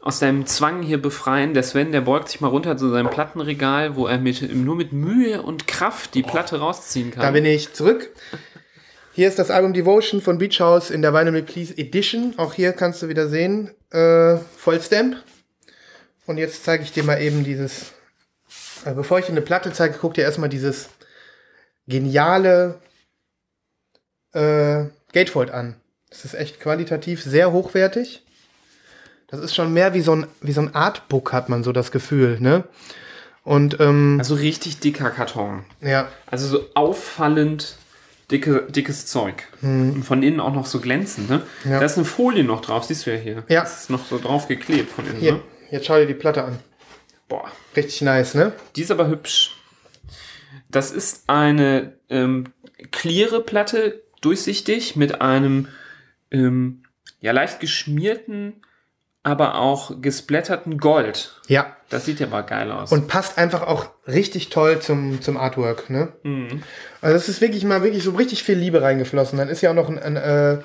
aus 0.01 0.21
deinem 0.21 0.47
Zwang 0.47 0.83
hier 0.83 1.03
befreien? 1.03 1.53
Der 1.53 1.65
Sven, 1.65 1.91
der 1.91 2.03
beugt 2.03 2.29
sich 2.29 2.41
mal 2.41 2.49
runter 2.49 2.77
zu 2.77 2.89
seinem 2.91 3.11
Plattenregal, 3.11 3.97
wo 3.97 4.07
er 4.07 4.19
mit, 4.19 4.55
nur 4.55 4.77
mit 4.77 4.93
Mühe 4.93 5.43
und 5.43 5.67
Kraft 5.67 6.15
die 6.15 6.23
Platte 6.23 6.61
rausziehen 6.61 7.11
kann. 7.11 7.23
Da 7.23 7.31
bin 7.33 7.45
ich 7.45 7.73
zurück. 7.73 8.11
Hier 9.15 9.29
ist 9.29 9.39
das 9.39 9.51
Album 9.51 9.73
Devotion 9.73 10.23
von 10.23 10.39
Beach 10.39 10.61
House 10.61 10.91
in 10.91 11.03
der 11.03 11.13
Vinyl 11.13 11.43
Please 11.43 11.77
Edition. 11.77 12.35
Auch 12.39 12.55
hier 12.55 12.73
kannst 12.73 13.03
du 13.03 13.09
wieder 13.09 13.29
sehen, 13.29 13.71
äh, 13.91 14.37
Vollstamp. 14.57 15.17
Und 16.27 16.39
jetzt 16.39 16.65
zeige 16.65 16.85
ich 16.85 16.93
dir 16.93 17.03
mal 17.03 17.21
eben 17.21 17.43
dieses, 17.43 17.93
äh, 18.85 18.95
bevor 18.95 19.19
ich 19.19 19.27
dir 19.27 19.33
eine 19.33 19.43
Platte 19.43 19.73
zeige, 19.73 19.99
guck 20.01 20.15
dir 20.15 20.23
erstmal 20.23 20.49
dieses 20.49 20.89
geniale 21.89 22.81
äh, 24.33 24.85
Gatefold 25.13 25.51
an. 25.51 25.77
Das 26.11 26.25
ist 26.25 26.35
echt 26.35 26.61
qualitativ 26.61 27.23
sehr 27.23 27.53
hochwertig. 27.53 28.23
Das 29.29 29.41
ist 29.41 29.55
schon 29.55 29.73
mehr 29.73 29.95
wie 29.95 30.03
so 30.03 30.15
ein, 30.15 30.27
wie 30.43 30.53
so 30.53 30.61
ein 30.61 30.75
Artbook, 30.75 31.33
hat 31.33 31.49
man 31.49 31.65
so 31.65 31.73
das 31.73 31.91
Gefühl, 31.91 32.39
ne? 32.39 32.65
Und, 33.45 33.81
ähm, 33.81 34.17
also 34.19 34.35
richtig 34.35 34.79
dicker 34.81 35.11
Karton. 35.11 35.65
ja, 35.81 36.09
Also 36.27 36.47
so 36.47 36.67
auffallend 36.75 37.77
dicke, 38.31 38.67
dickes 38.71 39.07
Zeug. 39.07 39.49
Und 39.63 40.05
von 40.05 40.23
innen 40.23 40.39
auch 40.39 40.55
noch 40.55 40.67
so 40.67 40.81
glänzend, 40.81 41.31
ne? 41.31 41.43
Hm. 41.63 41.73
Ja. 41.73 41.79
Da 41.81 41.87
ist 41.87 41.97
eine 41.97 42.05
Folie 42.05 42.45
noch 42.45 42.61
drauf, 42.61 42.85
siehst 42.85 43.07
du 43.07 43.11
ja 43.11 43.17
hier. 43.17 43.45
Ja. 43.49 43.63
Das 43.63 43.83
ist 43.83 43.91
noch 43.91 44.05
so 44.07 44.19
drauf 44.19 44.49
geklebt 44.49 44.91
von 44.91 45.07
innen, 45.07 45.19
hier, 45.19 45.33
ne? 45.33 45.41
jetzt 45.71 45.87
schau 45.87 45.97
dir 45.97 46.07
die 46.07 46.15
Platte 46.15 46.45
an. 46.45 46.59
Boah. 47.29 47.51
Richtig 47.75 48.03
nice, 48.03 48.35
ne? 48.35 48.53
Die 48.77 48.83
ist 48.83 48.91
aber 48.91 49.09
hübsch. 49.09 49.57
Das 50.71 50.91
ist 50.91 51.25
eine 51.27 51.95
ähm, 52.11 52.53
cleare 52.91 53.41
Platte, 53.41 54.03
durchsichtig, 54.23 54.97
mit 54.97 55.21
einem 55.21 55.69
ähm, 56.31 56.83
ja 57.21 57.33
leicht 57.33 57.61
geschmierten, 57.61 58.63
aber 59.23 59.57
auch 59.57 60.01
gesplatterten 60.01 60.79
Gold. 60.79 61.41
Ja. 61.47 61.77
Das 61.91 62.07
sieht 62.07 62.19
ja 62.21 62.27
mal 62.27 62.43
geil 62.43 62.73
aus. 62.73 62.91
Und 62.91 63.07
passt 63.07 63.39
einfach 63.39 63.63
auch 63.63 63.91
richtig 64.07 64.49
toll 64.49 64.81
zum, 64.81 65.21
zum 65.21 65.37
Artwork, 65.37 65.91
ne? 65.91 66.09
Mhm. 66.23 66.63
Also 67.01 67.17
es 67.17 67.29
ist 67.29 67.41
wirklich 67.41 67.65
mal 67.65 67.83
wirklich 67.83 68.03
so 68.03 68.13
richtig 68.13 68.43
viel 68.43 68.57
Liebe 68.57 68.83
reingeflossen. 68.83 69.39
Dann 69.39 69.49
ist 69.49 69.61
ja 69.61 69.71
auch 69.71 69.75
noch 69.75 69.89
ein, 69.89 69.99
ein, 69.99 70.17
äh, 70.17 70.59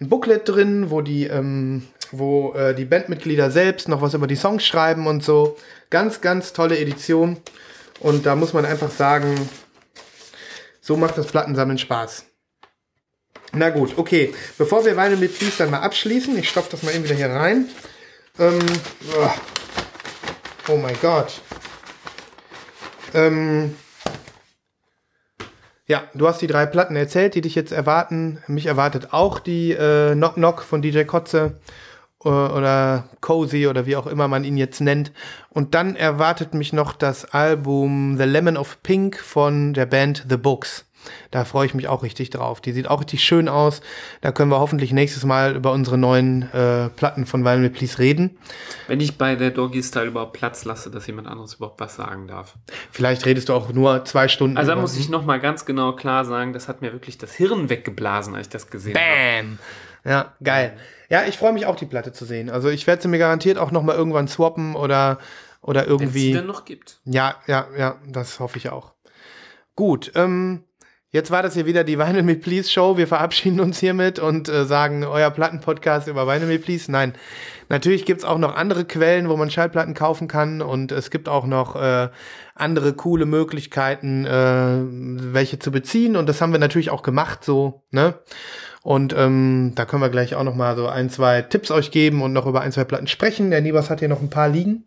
ein 0.00 0.08
Booklet 0.08 0.48
drin, 0.48 0.90
wo 0.90 1.00
die, 1.00 1.24
ähm, 1.24 1.88
wo 2.12 2.52
äh, 2.52 2.74
die 2.74 2.84
Bandmitglieder 2.84 3.50
selbst 3.50 3.88
noch 3.88 4.02
was 4.02 4.14
über 4.14 4.26
die 4.26 4.36
Songs 4.36 4.64
schreiben 4.64 5.06
und 5.06 5.24
so. 5.24 5.56
Ganz, 5.90 6.20
ganz 6.20 6.52
tolle 6.52 6.78
Edition. 6.78 7.38
Und 7.98 8.26
da 8.26 8.36
muss 8.36 8.52
man 8.52 8.64
einfach 8.64 8.90
sagen, 8.90 9.34
so 10.80 10.96
macht 10.96 11.18
das 11.18 11.26
Plattensammeln 11.26 11.78
Spaß. 11.78 12.27
Na 13.52 13.70
gut, 13.70 13.96
okay. 13.96 14.34
Bevor 14.58 14.84
wir 14.84 14.96
Weine 14.96 15.16
mit 15.16 15.38
Please 15.38 15.56
dann 15.58 15.70
mal 15.70 15.80
abschließen, 15.80 16.36
ich 16.38 16.48
stopfe 16.48 16.70
das 16.72 16.82
mal 16.82 16.94
eben 16.94 17.04
wieder 17.04 17.14
hier 17.14 17.30
rein. 17.30 17.68
Ähm, 18.38 18.58
oh 20.68 20.76
mein 20.76 20.96
Gott. 21.00 21.40
Ähm, 23.14 23.74
ja, 25.86 26.02
du 26.12 26.28
hast 26.28 26.42
die 26.42 26.46
drei 26.46 26.66
Platten 26.66 26.96
erzählt, 26.96 27.34
die 27.34 27.40
dich 27.40 27.54
jetzt 27.54 27.72
erwarten. 27.72 28.42
Mich 28.46 28.66
erwartet 28.66 29.12
auch 29.12 29.38
die 29.38 29.72
äh, 29.72 30.12
Knock 30.12 30.34
Knock 30.34 30.62
von 30.62 30.82
DJ 30.82 31.04
Kotze 31.04 31.58
äh, 32.22 32.28
oder 32.28 33.08
Cozy 33.22 33.66
oder 33.66 33.86
wie 33.86 33.96
auch 33.96 34.06
immer 34.06 34.28
man 34.28 34.44
ihn 34.44 34.58
jetzt 34.58 34.82
nennt. 34.82 35.12
Und 35.48 35.74
dann 35.74 35.96
erwartet 35.96 36.52
mich 36.52 36.74
noch 36.74 36.92
das 36.92 37.24
Album 37.24 38.18
The 38.18 38.24
Lemon 38.24 38.58
of 38.58 38.82
Pink 38.82 39.18
von 39.18 39.72
der 39.72 39.86
Band 39.86 40.26
The 40.28 40.36
Books. 40.36 40.84
Da 41.30 41.44
freue 41.44 41.66
ich 41.66 41.74
mich 41.74 41.88
auch 41.88 42.02
richtig 42.02 42.30
drauf. 42.30 42.60
Die 42.60 42.72
sieht 42.72 42.88
auch 42.88 43.00
richtig 43.00 43.22
schön 43.22 43.48
aus. 43.48 43.80
Da 44.20 44.32
können 44.32 44.50
wir 44.50 44.58
hoffentlich 44.58 44.92
nächstes 44.92 45.24
Mal 45.24 45.56
über 45.56 45.72
unsere 45.72 45.98
neuen 45.98 46.52
äh, 46.52 46.88
Platten 46.90 47.26
von 47.26 47.44
Vinyl 47.44 47.60
Me 47.60 47.70
Please 47.70 47.98
reden. 47.98 48.38
Wenn 48.86 49.00
ich 49.00 49.18
bei 49.18 49.36
der 49.36 49.50
Doggy 49.50 49.82
Style 49.82 50.06
überhaupt 50.06 50.32
Platz 50.32 50.64
lasse, 50.64 50.90
dass 50.90 51.06
jemand 51.06 51.28
anderes 51.28 51.54
überhaupt 51.54 51.80
was 51.80 51.96
sagen 51.96 52.26
darf. 52.28 52.54
Vielleicht 52.90 53.26
redest 53.26 53.48
du 53.48 53.54
auch 53.54 53.72
nur 53.72 54.04
zwei 54.04 54.28
Stunden. 54.28 54.56
Also 54.56 54.72
da 54.72 54.76
muss 54.80 54.96
ich 54.96 55.08
nochmal 55.08 55.40
ganz 55.40 55.64
genau 55.64 55.92
klar 55.94 56.24
sagen, 56.24 56.52
das 56.52 56.68
hat 56.68 56.82
mir 56.82 56.92
wirklich 56.92 57.18
das 57.18 57.34
Hirn 57.34 57.68
weggeblasen, 57.68 58.34
als 58.34 58.46
ich 58.48 58.52
das 58.52 58.70
gesehen 58.70 58.96
habe. 58.96 59.06
Bam! 59.46 59.58
Ja, 60.04 60.34
geil. 60.42 60.76
Ja, 61.10 61.24
ich 61.24 61.36
freue 61.36 61.52
mich 61.52 61.66
auch, 61.66 61.76
die 61.76 61.86
Platte 61.86 62.12
zu 62.12 62.24
sehen. 62.24 62.50
Also 62.50 62.68
ich 62.68 62.86
werde 62.86 63.02
sie 63.02 63.08
mir 63.08 63.18
garantiert 63.18 63.58
auch 63.58 63.70
noch 63.70 63.82
mal 63.82 63.96
irgendwann 63.96 64.28
swappen 64.28 64.74
oder, 64.76 65.18
oder 65.60 65.80
Wenn 65.86 66.08
es 66.08 66.12
sie 66.12 66.28
irgendwie. 66.28 66.32
denn 66.32 66.46
noch 66.46 66.64
gibt. 66.64 67.00
Ja, 67.04 67.34
ja, 67.46 67.66
ja, 67.76 67.96
das 68.06 68.40
hoffe 68.40 68.58
ich 68.58 68.70
auch. 68.70 68.92
Gut, 69.74 70.12
ähm, 70.14 70.64
jetzt 71.10 71.30
war 71.30 71.42
das 71.42 71.54
hier 71.54 71.66
wieder 71.66 71.84
die 71.84 71.98
Vinyl 71.98 72.22
Me 72.22 72.36
Please 72.36 72.70
Show. 72.70 72.96
Wir 72.96 73.06
verabschieden 73.06 73.60
uns 73.60 73.78
hiermit 73.78 74.18
und 74.18 74.48
äh, 74.48 74.64
sagen, 74.64 75.04
euer 75.04 75.30
Plattenpodcast 75.30 76.08
über 76.08 76.26
Vinyl 76.26 76.48
Me 76.48 76.58
Please. 76.58 76.90
Nein, 76.90 77.14
natürlich 77.68 78.04
gibt's 78.04 78.24
auch 78.24 78.38
noch 78.38 78.54
andere 78.54 78.84
Quellen, 78.84 79.28
wo 79.28 79.36
man 79.36 79.50
Schallplatten 79.50 79.94
kaufen 79.94 80.28
kann 80.28 80.62
und 80.62 80.92
es 80.92 81.10
gibt 81.10 81.28
auch 81.28 81.46
noch 81.46 81.76
äh, 81.76 82.08
andere 82.54 82.92
coole 82.92 83.26
Möglichkeiten, 83.26 84.26
äh, 84.26 84.78
welche 85.32 85.58
zu 85.58 85.70
beziehen 85.70 86.16
und 86.16 86.28
das 86.28 86.40
haben 86.40 86.52
wir 86.52 86.58
natürlich 86.58 86.90
auch 86.90 87.02
gemacht, 87.02 87.44
so, 87.44 87.82
ne? 87.90 88.14
Und 88.82 89.14
ähm, 89.14 89.72
da 89.74 89.84
können 89.84 90.02
wir 90.02 90.08
gleich 90.08 90.34
auch 90.34 90.44
noch 90.44 90.54
mal 90.54 90.76
so 90.76 90.86
ein, 90.86 91.10
zwei 91.10 91.42
Tipps 91.42 91.70
euch 91.70 91.90
geben 91.90 92.22
und 92.22 92.32
noch 92.32 92.46
über 92.46 92.62
ein, 92.62 92.72
zwei 92.72 92.84
Platten 92.84 93.06
sprechen. 93.06 93.50
Der 93.50 93.60
Nibas 93.60 93.90
hat 93.90 93.98
hier 93.98 94.08
noch 94.08 94.22
ein 94.22 94.30
paar 94.30 94.48
liegen. 94.48 94.84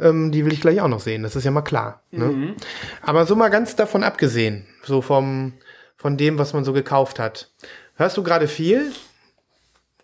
Ähm, 0.00 0.32
die 0.32 0.44
will 0.44 0.52
ich 0.52 0.60
gleich 0.62 0.80
auch 0.80 0.88
noch 0.88 1.00
sehen, 1.00 1.22
das 1.22 1.36
ist 1.36 1.44
ja 1.44 1.50
mal 1.50 1.60
klar. 1.62 2.02
Ne? 2.10 2.26
Mhm. 2.26 2.56
Aber 3.02 3.26
so 3.26 3.36
mal 3.36 3.50
ganz 3.50 3.76
davon 3.76 4.02
abgesehen, 4.02 4.66
so 4.82 5.02
vom, 5.02 5.52
von 5.96 6.16
dem, 6.16 6.38
was 6.38 6.54
man 6.54 6.64
so 6.64 6.72
gekauft 6.72 7.18
hat. 7.18 7.52
Hörst 7.96 8.16
du 8.16 8.22
gerade 8.22 8.48
viel 8.48 8.92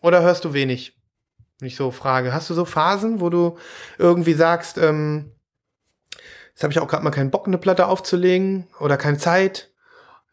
oder 0.02 0.22
hörst 0.22 0.44
du 0.44 0.52
wenig? 0.52 0.94
Wenn 1.58 1.68
ich 1.68 1.76
so 1.76 1.90
frage. 1.90 2.34
Hast 2.34 2.50
du 2.50 2.54
so 2.54 2.66
Phasen, 2.66 3.20
wo 3.20 3.30
du 3.30 3.56
irgendwie 3.96 4.34
sagst, 4.34 4.76
ähm, 4.76 5.32
jetzt 6.50 6.62
habe 6.62 6.72
ich 6.72 6.78
auch 6.78 6.88
gerade 6.88 7.02
mal 7.02 7.10
keinen 7.10 7.30
Bock, 7.30 7.46
eine 7.46 7.56
Platte 7.56 7.86
aufzulegen 7.86 8.66
oder 8.78 8.98
keine 8.98 9.16
Zeit? 9.16 9.70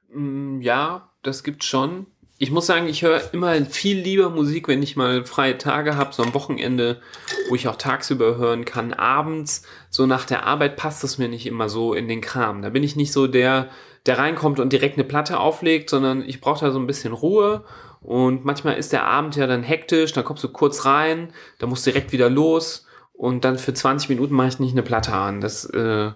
Mm, 0.09 0.59
Ja, 0.59 1.09
das 1.22 1.43
gibt's 1.43 1.66
schon. 1.66 2.07
Ich 2.40 2.52
muss 2.52 2.66
sagen, 2.66 2.88
ich 2.88 3.04
höre 3.04 3.22
immer 3.34 3.64
viel 3.66 4.00
lieber 4.00 4.30
Musik, 4.30 4.68
wenn 4.68 4.82
ich 4.82 4.96
mal 4.96 5.24
freie 5.26 5.58
Tage 5.58 5.96
habe, 5.96 6.14
so 6.14 6.24
am 6.24 6.34
Wochenende, 6.34 7.00
wo 7.48 7.56
ich 7.56 7.68
auch 7.68 7.76
tagsüber 7.76 8.38
hören 8.38 8.66
kann. 8.66 8.92
Abends, 8.92 9.64
so 9.90 10.06
nach 10.06 10.26
der 10.26 10.46
Arbeit, 10.46 10.76
passt 10.76 11.04
es 11.04 11.18
mir 11.18 11.30
nicht 11.30 11.46
immer 11.46 11.70
so 11.70 11.94
in 11.94 12.08
den 12.08 12.22
Kram. 12.22 12.62
Da 12.64 12.70
bin 12.70 12.84
ich 12.84 12.96
nicht 12.96 13.14
so 13.14 13.28
der, 13.28 13.70
der 14.08 14.18
reinkommt 14.18 14.60
und 14.60 14.74
direkt 14.74 14.98
eine 14.98 15.04
Platte 15.04 15.40
auflegt, 15.40 15.90
sondern 15.90 16.24
ich 16.28 16.42
brauche 16.42 16.66
da 16.66 16.72
so 16.72 16.80
ein 16.80 16.88
bisschen 16.88 17.14
Ruhe. 17.14 17.64
Und 18.02 18.44
manchmal 18.44 18.76
ist 18.78 18.92
der 18.92 19.06
Abend 19.06 19.36
ja 19.36 19.48
dann 19.48 19.64
hektisch, 19.64 20.12
dann 20.12 20.26
kommst 20.26 20.44
du 20.44 20.50
kurz 20.50 20.86
rein, 20.86 21.32
dann 21.60 21.70
musst 21.70 21.86
du 21.86 21.92
direkt 21.92 22.12
wieder 22.12 22.30
los 22.30 22.86
und 23.14 23.46
dann 23.46 23.58
für 23.58 23.74
20 23.74 24.10
Minuten 24.10 24.34
mache 24.34 24.50
ich 24.50 24.60
nicht 24.60 24.74
eine 24.74 24.84
Platte 24.84 25.14
an. 25.14 25.40
Das, 25.40 25.66
äh, 25.66 26.12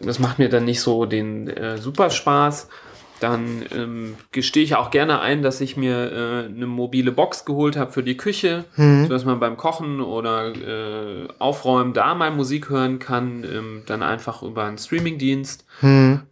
das 0.00 0.18
macht 0.18 0.38
mir 0.38 0.48
dann 0.48 0.64
nicht 0.64 0.80
so 0.80 1.04
den 1.04 1.48
äh, 1.48 1.76
super 1.76 2.08
Spaß. 2.08 2.68
Dann 3.24 3.62
ähm, 3.74 4.16
gestehe 4.32 4.62
ich 4.62 4.74
auch 4.76 4.90
gerne 4.90 5.22
ein, 5.22 5.40
dass 5.40 5.62
ich 5.62 5.78
mir 5.78 6.12
äh, 6.12 6.44
eine 6.44 6.66
mobile 6.66 7.10
Box 7.10 7.46
geholt 7.46 7.74
habe 7.74 7.90
für 7.90 8.02
die 8.02 8.18
Küche, 8.18 8.66
sodass 8.76 9.24
man 9.24 9.40
beim 9.40 9.56
Kochen 9.56 10.02
oder 10.02 10.52
äh, 10.54 11.26
Aufräumen 11.38 11.94
da 11.94 12.14
mal 12.14 12.30
Musik 12.30 12.68
hören 12.68 12.98
kann, 12.98 13.42
ähm, 13.44 13.82
dann 13.86 14.02
einfach 14.02 14.42
über 14.42 14.64
einen 14.64 14.76
Streamingdienst. 14.76 15.64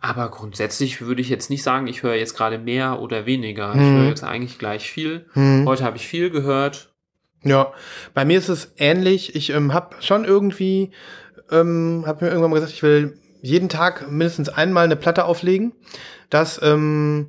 Aber 0.03 0.29
grundsätzlich 0.29 1.01
würde 1.01 1.23
ich 1.23 1.31
jetzt 1.31 1.49
nicht 1.49 1.63
sagen, 1.63 1.87
ich 1.87 2.03
höre 2.03 2.15
jetzt 2.15 2.37
gerade 2.37 2.59
mehr 2.59 3.01
oder 3.01 3.25
weniger. 3.25 3.73
Ich 3.75 3.81
höre 3.81 4.09
jetzt 4.09 4.23
eigentlich 4.23 4.59
gleich 4.59 4.91
viel. 4.91 5.25
Heute 5.65 5.85
habe 5.85 5.97
ich 5.97 6.07
viel 6.07 6.29
gehört. 6.29 6.93
Ja, 7.43 7.73
bei 8.13 8.27
mir 8.27 8.37
ist 8.37 8.51
es 8.51 8.75
ähnlich. 8.77 9.35
Ich 9.35 9.49
ähm, 9.49 9.73
habe 9.73 9.97
schon 10.01 10.27
irgendwie, 10.27 10.91
ähm, 11.51 12.05
habe 12.07 12.27
mir 12.27 12.31
irgendwann 12.33 12.51
mal 12.51 12.57
gesagt, 12.57 12.75
ich 12.75 12.83
will 12.83 13.19
jeden 13.43 13.69
Tag 13.69 14.11
mindestens 14.11 14.49
einmal 14.49 14.85
eine 14.85 14.97
Platte 14.97 15.25
auflegen. 15.27 15.73
Das, 16.31 16.59
ähm, 16.63 17.29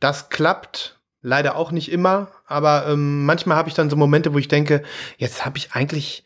das 0.00 0.28
klappt 0.30 0.98
leider 1.22 1.54
auch 1.56 1.70
nicht 1.70 1.92
immer, 1.92 2.28
aber 2.46 2.86
ähm, 2.88 3.24
manchmal 3.24 3.56
habe 3.56 3.68
ich 3.68 3.74
dann 3.74 3.88
so 3.88 3.96
Momente, 3.96 4.34
wo 4.34 4.38
ich 4.38 4.48
denke, 4.48 4.82
jetzt 5.16 5.44
habe 5.46 5.56
ich 5.58 5.72
eigentlich 5.72 6.24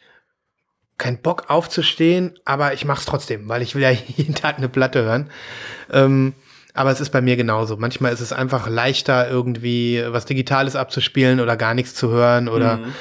keinen 0.97 1.21
Bock 1.21 1.45
aufzustehen, 1.49 2.39
aber 2.45 2.73
ich 2.73 2.85
mache 2.85 3.01
es 3.01 3.07
trotzdem, 3.07 3.49
weil 3.49 3.62
ich 3.62 3.75
will 3.75 3.83
ja 3.83 3.91
jeden 4.16 4.35
Tag 4.35 4.59
eine 4.59 4.69
Platte 4.69 5.03
hören. 5.05 5.31
Ähm, 5.93 6.35
Aber 6.75 6.93
es 6.93 7.01
ist 7.01 7.11
bei 7.11 7.21
mir 7.21 7.37
genauso. 7.37 7.77
Manchmal 7.77 8.12
ist 8.12 8.21
es 8.21 8.33
einfach 8.33 8.69
leichter, 8.69 9.29
irgendwie 9.29 10.01
was 10.09 10.27
Digitales 10.27 10.77
abzuspielen 10.77 11.41
oder 11.41 11.57
gar 11.57 11.75
nichts 11.75 11.95
zu 11.95 12.09
hören 12.11 12.49
oder 12.49 12.77
Mhm. 12.77 12.95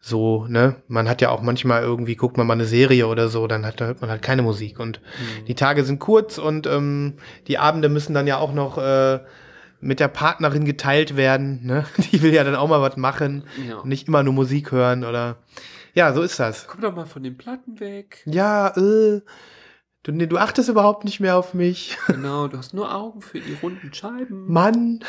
So, 0.00 0.46
ne? 0.48 0.76
Man 0.88 1.08
hat 1.08 1.20
ja 1.20 1.28
auch 1.30 1.42
manchmal 1.42 1.82
irgendwie, 1.82 2.16
guckt 2.16 2.36
man 2.38 2.46
mal 2.46 2.54
eine 2.54 2.64
Serie 2.64 3.06
oder 3.06 3.28
so, 3.28 3.46
dann 3.46 3.66
hat, 3.66 3.80
da 3.80 3.86
hört 3.86 4.00
man 4.00 4.08
halt 4.10 4.22
keine 4.22 4.42
Musik. 4.42 4.80
Und 4.80 5.00
Mhm. 5.18 5.44
die 5.46 5.54
Tage 5.54 5.84
sind 5.84 5.98
kurz 5.98 6.38
und 6.38 6.66
ähm, 6.66 7.14
die 7.48 7.58
Abende 7.58 7.88
müssen 7.90 8.14
dann 8.14 8.26
ja 8.26 8.38
auch 8.38 8.52
noch 8.54 8.78
äh, 8.78 9.20
mit 9.82 10.00
der 10.00 10.08
Partnerin 10.08 10.64
geteilt 10.64 11.16
werden. 11.16 11.60
Ne? 11.64 11.84
Die 12.12 12.20
will 12.22 12.32
ja 12.34 12.44
dann 12.44 12.54
auch 12.54 12.68
mal 12.68 12.80
was 12.82 12.96
machen 12.96 13.44
Ja. 13.68 13.76
und 13.78 13.88
nicht 13.88 14.08
immer 14.08 14.22
nur 14.22 14.34
Musik 14.34 14.72
hören 14.72 15.04
oder 15.04 15.36
ja, 15.94 16.12
so 16.12 16.22
ist 16.22 16.38
das. 16.38 16.66
Komm 16.68 16.82
doch 16.82 16.94
mal 16.94 17.06
von 17.06 17.22
den 17.22 17.36
Platten 17.36 17.80
weg. 17.80 18.22
Ja, 18.26 18.68
äh, 18.76 19.20
du, 20.02 20.12
du 20.12 20.36
achtest 20.38 20.68
überhaupt 20.68 21.04
nicht 21.04 21.20
mehr 21.20 21.36
auf 21.36 21.52
mich. 21.54 21.96
Genau, 22.06 22.46
du 22.48 22.56
hast 22.58 22.74
nur 22.74 22.94
Augen 22.94 23.20
für 23.22 23.40
die 23.40 23.54
runden 23.62 23.92
Scheiben. 23.92 24.50
Mann, 24.52 25.00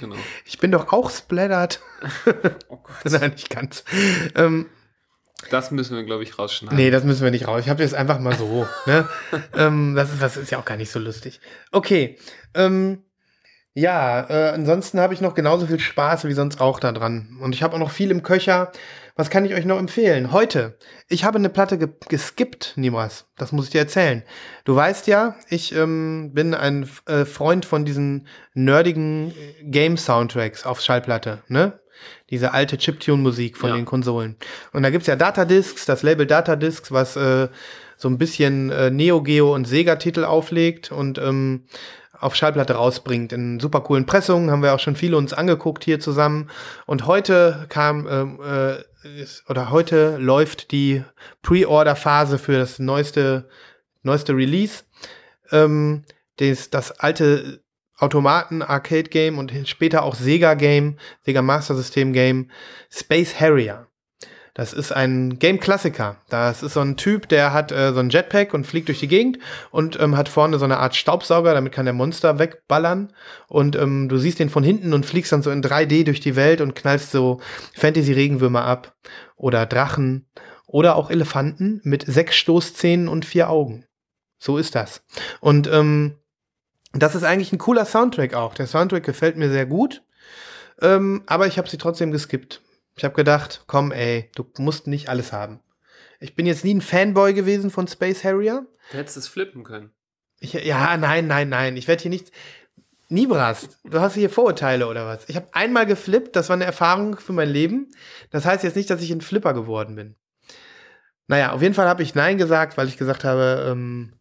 Genau. 0.00 0.16
ich 0.44 0.58
bin 0.58 0.72
doch 0.72 0.92
auch 0.92 1.10
splattert. 1.10 1.80
Oh 2.68 2.78
Gott. 2.82 3.12
Nein, 3.20 3.32
nicht 3.32 3.50
ganz. 3.50 3.84
Ähm, 4.34 4.66
Das 5.50 5.70
müssen 5.70 5.96
wir, 5.96 6.04
glaube 6.04 6.22
ich, 6.22 6.38
rausschneiden. 6.38 6.76
Nee, 6.76 6.90
das 6.90 7.04
müssen 7.04 7.22
wir 7.22 7.30
nicht 7.30 7.46
raus. 7.46 7.60
Ich 7.62 7.68
habe 7.68 7.82
jetzt 7.82 7.94
einfach 7.94 8.18
mal 8.18 8.34
so. 8.36 8.66
ne? 8.86 9.08
ähm, 9.56 9.94
das, 9.94 10.12
ist, 10.12 10.22
das 10.22 10.36
ist 10.36 10.50
ja 10.50 10.58
auch 10.58 10.64
gar 10.64 10.76
nicht 10.76 10.90
so 10.90 10.98
lustig. 10.98 11.40
Okay. 11.72 12.18
Ähm, 12.54 13.04
ja, 13.74 14.28
äh, 14.28 14.50
ansonsten 14.50 14.98
habe 15.00 15.14
ich 15.14 15.20
noch 15.20 15.34
genauso 15.34 15.66
viel 15.66 15.78
Spaß 15.78 16.24
wie 16.24 16.32
sonst 16.32 16.60
auch 16.60 16.80
da 16.80 16.92
dran. 16.92 17.38
Und 17.40 17.54
ich 17.54 17.62
habe 17.62 17.74
auch 17.74 17.78
noch 17.78 17.90
viel 17.92 18.10
im 18.10 18.22
Köcher. 18.22 18.72
Was 19.16 19.30
kann 19.30 19.44
ich 19.44 19.54
euch 19.54 19.64
noch 19.64 19.78
empfehlen? 19.78 20.32
Heute. 20.32 20.78
Ich 21.08 21.24
habe 21.24 21.38
eine 21.38 21.50
Platte 21.50 21.78
ge 21.78 21.88
geskippt, 22.08 22.72
Nimas. 22.76 23.26
Das 23.36 23.52
muss 23.52 23.66
ich 23.66 23.70
dir 23.70 23.80
erzählen. 23.80 24.22
Du 24.64 24.74
weißt 24.74 25.06
ja, 25.06 25.34
ich 25.48 25.74
ähm, 25.74 26.30
bin 26.32 26.54
ein 26.54 26.88
äh, 27.06 27.24
Freund 27.24 27.64
von 27.64 27.84
diesen 27.84 28.26
nerdigen 28.54 29.30
äh, 29.30 29.64
Game-Soundtracks 29.64 30.64
auf 30.66 30.80
Schallplatte, 30.80 31.42
ne? 31.48 31.78
Diese 32.30 32.54
alte 32.54 32.78
Chiptune-Musik 32.78 33.58
von 33.58 33.70
Ja. 33.70 33.76
den 33.76 33.84
Konsolen. 33.84 34.36
Und 34.72 34.82
da 34.84 34.90
gibt's 34.90 35.06
ja 35.06 35.16
Datadiscs, 35.16 35.84
das 35.84 36.02
Label 36.02 36.26
Datadiscs, 36.26 36.90
was 36.92 37.14
äh, 37.16 37.48
so 37.98 38.08
ein 38.08 38.16
bisschen 38.16 38.70
äh, 38.70 38.90
Neo 38.90 39.22
Geo 39.22 39.54
und 39.54 39.66
Sega-Titel 39.66 40.24
auflegt 40.24 40.90
und 40.92 41.18
ähm, 41.18 41.66
auf 42.20 42.36
Schallplatte 42.36 42.74
rausbringt. 42.74 43.32
In 43.32 43.60
super 43.60 43.80
coolen 43.80 44.06
Pressungen 44.06 44.50
haben 44.50 44.62
wir 44.62 44.74
auch 44.74 44.80
schon 44.80 44.96
viele 44.96 45.16
uns 45.16 45.32
angeguckt 45.32 45.84
hier 45.84 46.00
zusammen. 46.00 46.50
Und 46.86 47.06
heute 47.06 47.66
kam 47.68 48.06
ähm, 48.08 48.40
äh, 48.42 49.20
ist, 49.20 49.48
oder 49.48 49.70
heute 49.70 50.18
läuft 50.18 50.72
die 50.72 51.02
Pre-Order-Phase 51.42 52.38
für 52.38 52.58
das 52.58 52.78
neueste 52.78 53.48
neueste 54.02 54.34
Release. 54.34 54.84
Ähm, 55.50 56.04
das, 56.36 56.70
das 56.70 56.92
alte 56.92 57.62
Automaten-Arcade-Game 57.98 59.38
und 59.38 59.52
später 59.68 60.02
auch 60.02 60.14
Sega-Game, 60.14 60.98
Sega 61.24 61.42
Master 61.42 61.74
System-Game, 61.74 62.50
Space 62.90 63.38
Harrier. 63.38 63.89
Das 64.54 64.72
ist 64.72 64.92
ein 64.92 65.38
Game-Klassiker. 65.38 66.16
Das 66.28 66.62
ist 66.62 66.74
so 66.74 66.80
ein 66.80 66.96
Typ, 66.96 67.28
der 67.28 67.52
hat 67.52 67.72
äh, 67.72 67.92
so 67.92 68.00
ein 68.00 68.10
Jetpack 68.10 68.52
und 68.52 68.66
fliegt 68.66 68.88
durch 68.88 69.00
die 69.00 69.08
Gegend 69.08 69.38
und 69.70 70.00
ähm, 70.00 70.16
hat 70.16 70.28
vorne 70.28 70.58
so 70.58 70.64
eine 70.64 70.78
Art 70.78 70.96
Staubsauger, 70.96 71.54
damit 71.54 71.72
kann 71.72 71.86
der 71.86 71.94
Monster 71.94 72.38
wegballern. 72.38 73.12
Und 73.48 73.76
ähm, 73.76 74.08
du 74.08 74.18
siehst 74.18 74.38
den 74.38 74.50
von 74.50 74.64
hinten 74.64 74.92
und 74.92 75.06
fliegst 75.06 75.32
dann 75.32 75.42
so 75.42 75.50
in 75.50 75.62
3D 75.62 76.04
durch 76.04 76.20
die 76.20 76.36
Welt 76.36 76.60
und 76.60 76.74
knallst 76.74 77.12
so 77.12 77.40
Fantasy-Regenwürmer 77.74 78.64
ab. 78.64 78.94
Oder 79.36 79.66
Drachen. 79.66 80.26
Oder 80.66 80.96
auch 80.96 81.10
Elefanten 81.10 81.80
mit 81.84 82.04
sechs 82.06 82.36
Stoßzähnen 82.36 83.08
und 83.08 83.24
vier 83.24 83.50
Augen. 83.50 83.86
So 84.38 84.56
ist 84.56 84.74
das. 84.74 85.02
Und 85.40 85.68
ähm, 85.68 86.16
das 86.92 87.14
ist 87.14 87.24
eigentlich 87.24 87.52
ein 87.52 87.58
cooler 87.58 87.84
Soundtrack 87.84 88.34
auch. 88.34 88.54
Der 88.54 88.66
Soundtrack 88.66 89.04
gefällt 89.04 89.36
mir 89.36 89.50
sehr 89.50 89.66
gut. 89.66 90.02
Ähm, 90.80 91.22
aber 91.26 91.46
ich 91.46 91.58
habe 91.58 91.68
sie 91.68 91.78
trotzdem 91.78 92.10
geskippt. 92.10 92.62
Ich 93.00 93.04
habe 93.04 93.14
gedacht, 93.14 93.64
komm, 93.66 93.92
ey, 93.92 94.30
du 94.34 94.44
musst 94.58 94.86
nicht 94.86 95.08
alles 95.08 95.32
haben. 95.32 95.60
Ich 96.18 96.34
bin 96.34 96.44
jetzt 96.44 96.66
nie 96.66 96.74
ein 96.74 96.82
Fanboy 96.82 97.32
gewesen 97.32 97.70
von 97.70 97.88
Space 97.88 98.24
Harrier. 98.24 98.66
Du 98.90 98.98
hättest 98.98 99.16
es 99.16 99.26
flippen 99.26 99.64
können. 99.64 99.90
Ich, 100.38 100.52
ja, 100.52 100.94
nein, 100.98 101.26
nein, 101.26 101.48
nein. 101.48 101.78
Ich 101.78 101.88
werde 101.88 102.02
hier 102.02 102.10
nicht. 102.10 102.30
Nibras, 103.08 103.70
du 103.84 104.00
hast 104.00 104.16
hier 104.16 104.28
Vorurteile 104.28 104.86
oder 104.86 105.06
was? 105.06 105.26
Ich 105.30 105.36
habe 105.36 105.48
einmal 105.52 105.86
geflippt, 105.86 106.36
das 106.36 106.50
war 106.50 106.56
eine 106.56 106.66
Erfahrung 106.66 107.16
für 107.16 107.32
mein 107.32 107.48
Leben. 107.48 107.90
Das 108.28 108.44
heißt 108.44 108.64
jetzt 108.64 108.76
nicht, 108.76 108.90
dass 108.90 109.00
ich 109.00 109.10
ein 109.10 109.22
Flipper 109.22 109.54
geworden 109.54 109.94
bin. 109.94 110.16
Naja, 111.26 111.52
auf 111.52 111.62
jeden 111.62 111.74
Fall 111.74 111.88
habe 111.88 112.02
ich 112.02 112.14
Nein 112.14 112.36
gesagt, 112.36 112.76
weil 112.76 112.88
ich 112.88 112.98
gesagt 112.98 113.24
habe, 113.24 113.66
ähm, 113.66 114.12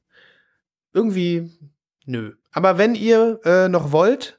irgendwie, 0.93 1.51
nö. 2.05 2.35
Aber 2.53 2.77
wenn 2.77 2.95
ihr 2.95 3.41
äh, 3.43 3.67
noch 3.67 3.91
wollt, 3.91 4.38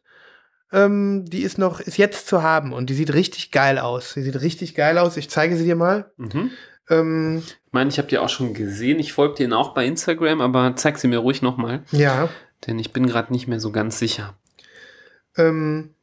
ähm, 0.73 1.25
die 1.27 1.43
ist 1.43 1.59
noch, 1.59 1.81
ist 1.81 1.97
jetzt 1.97 2.29
zu 2.29 2.43
haben 2.43 2.73
und 2.73 2.91
die 2.91 2.95
sieht 2.95 3.13
richtig 3.13 3.51
geil 3.51 3.79
aus. 3.79 4.15
Die 4.15 4.23
sieht 4.23 4.41
richtig 4.41 4.75
geil 4.75 4.99
aus. 4.99 5.17
Ich 5.17 5.29
zeige 5.31 5.57
sie 5.57 5.65
dir 5.65 5.77
mal. 5.77 6.11
Mhm. 6.17 6.51
Ähm, 6.89 7.43
Ich 7.47 7.73
meine, 7.73 7.91
ich 7.91 7.99
habe 7.99 8.09
die 8.09 8.19
auch 8.19 8.29
schon 8.29 8.55
gesehen. 8.55 8.99
Ich 8.99 9.13
folge 9.13 9.35
denen 9.37 9.53
auch 9.53 9.75
bei 9.75 9.87
Instagram, 9.87 10.41
aber 10.41 10.75
zeig 10.77 10.99
sie 10.99 11.09
mir 11.09 11.19
ruhig 11.19 11.43
nochmal, 11.43 11.83
ja. 11.93 12.29
denn 12.67 12.79
ich 12.79 12.93
bin 12.93 13.07
gerade 13.07 13.33
nicht 13.33 13.47
mehr 13.49 13.61
so 13.61 13.73
ganz 13.73 13.99
sicher. 13.99 14.35
Ähm, 15.37 15.95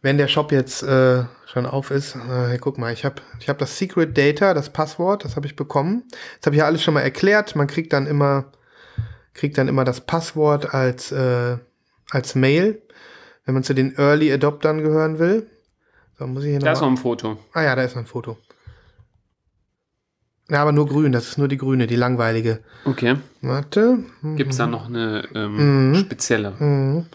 wenn 0.00 0.18
der 0.18 0.28
Shop 0.28 0.52
jetzt 0.52 0.82
äh, 0.82 1.24
schon 1.46 1.66
auf 1.66 1.90
ist, 1.90 2.16
äh, 2.16 2.56
guck 2.58 2.78
mal, 2.78 2.92
ich 2.92 3.04
habe 3.04 3.16
ich 3.40 3.48
hab 3.48 3.58
das 3.58 3.78
Secret 3.78 4.16
Data, 4.16 4.54
das 4.54 4.70
Passwort, 4.70 5.24
das 5.24 5.36
habe 5.36 5.46
ich 5.46 5.56
bekommen. 5.56 6.04
Das 6.38 6.46
habe 6.46 6.56
ich 6.56 6.60
ja 6.60 6.66
alles 6.66 6.82
schon 6.82 6.94
mal 6.94 7.00
erklärt. 7.00 7.56
Man 7.56 7.66
kriegt 7.66 7.92
dann 7.92 8.06
immer, 8.06 8.52
kriegt 9.34 9.58
dann 9.58 9.68
immer 9.68 9.84
das 9.84 10.00
Passwort 10.02 10.72
als, 10.72 11.12
äh, 11.12 11.58
als 12.10 12.34
Mail, 12.34 12.80
wenn 13.44 13.54
man 13.54 13.62
zu 13.62 13.74
den 13.74 13.96
Early 13.96 14.32
Adoptern 14.32 14.82
gehören 14.82 15.18
will. 15.18 15.46
So, 16.18 16.26
muss 16.26 16.44
ich 16.44 16.50
hier 16.50 16.58
Da 16.58 16.72
ist 16.72 16.80
noch 16.80 16.88
ein 16.90 16.96
Foto. 16.96 17.38
Ah 17.52 17.62
ja, 17.62 17.76
da 17.76 17.82
ist 17.82 17.94
noch 17.94 18.02
ein 18.02 18.06
Foto. 18.06 18.38
Ja, 20.50 20.62
aber 20.62 20.72
nur 20.72 20.86
grün, 20.88 21.12
das 21.12 21.28
ist 21.28 21.36
nur 21.38 21.48
die 21.48 21.58
grüne, 21.58 21.86
die 21.86 21.96
langweilige. 21.96 22.60
Okay. 22.86 23.16
Warte. 23.42 23.98
Gibt 24.36 24.52
es 24.52 24.56
da 24.56 24.66
noch 24.66 24.86
eine 24.86 25.28
ähm, 25.34 25.90
Mhm. 25.90 25.94
spezielle? 25.96 26.52
Mhm. 26.58 27.06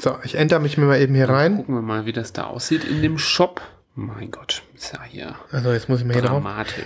So, 0.00 0.18
ich 0.24 0.34
enter 0.34 0.58
mich 0.58 0.76
mal 0.76 0.98
eben 1.00 1.14
hier 1.14 1.28
rein. 1.28 1.56
Gucken 1.58 1.74
wir 1.74 1.82
mal, 1.82 2.06
wie 2.06 2.12
das 2.12 2.32
da 2.32 2.44
aussieht 2.44 2.84
in 2.84 3.00
dem 3.02 3.18
Shop. 3.18 3.60
Mein 3.94 4.30
Gott, 4.30 4.62
ist 4.74 4.92
ja 4.92 5.02
hier 5.04 5.36
Also 5.52 5.70
jetzt 5.72 5.88
muss 5.88 6.00
ich 6.00 6.04
mal 6.06 6.14
hier 6.14 6.22
drauf. 6.22 6.42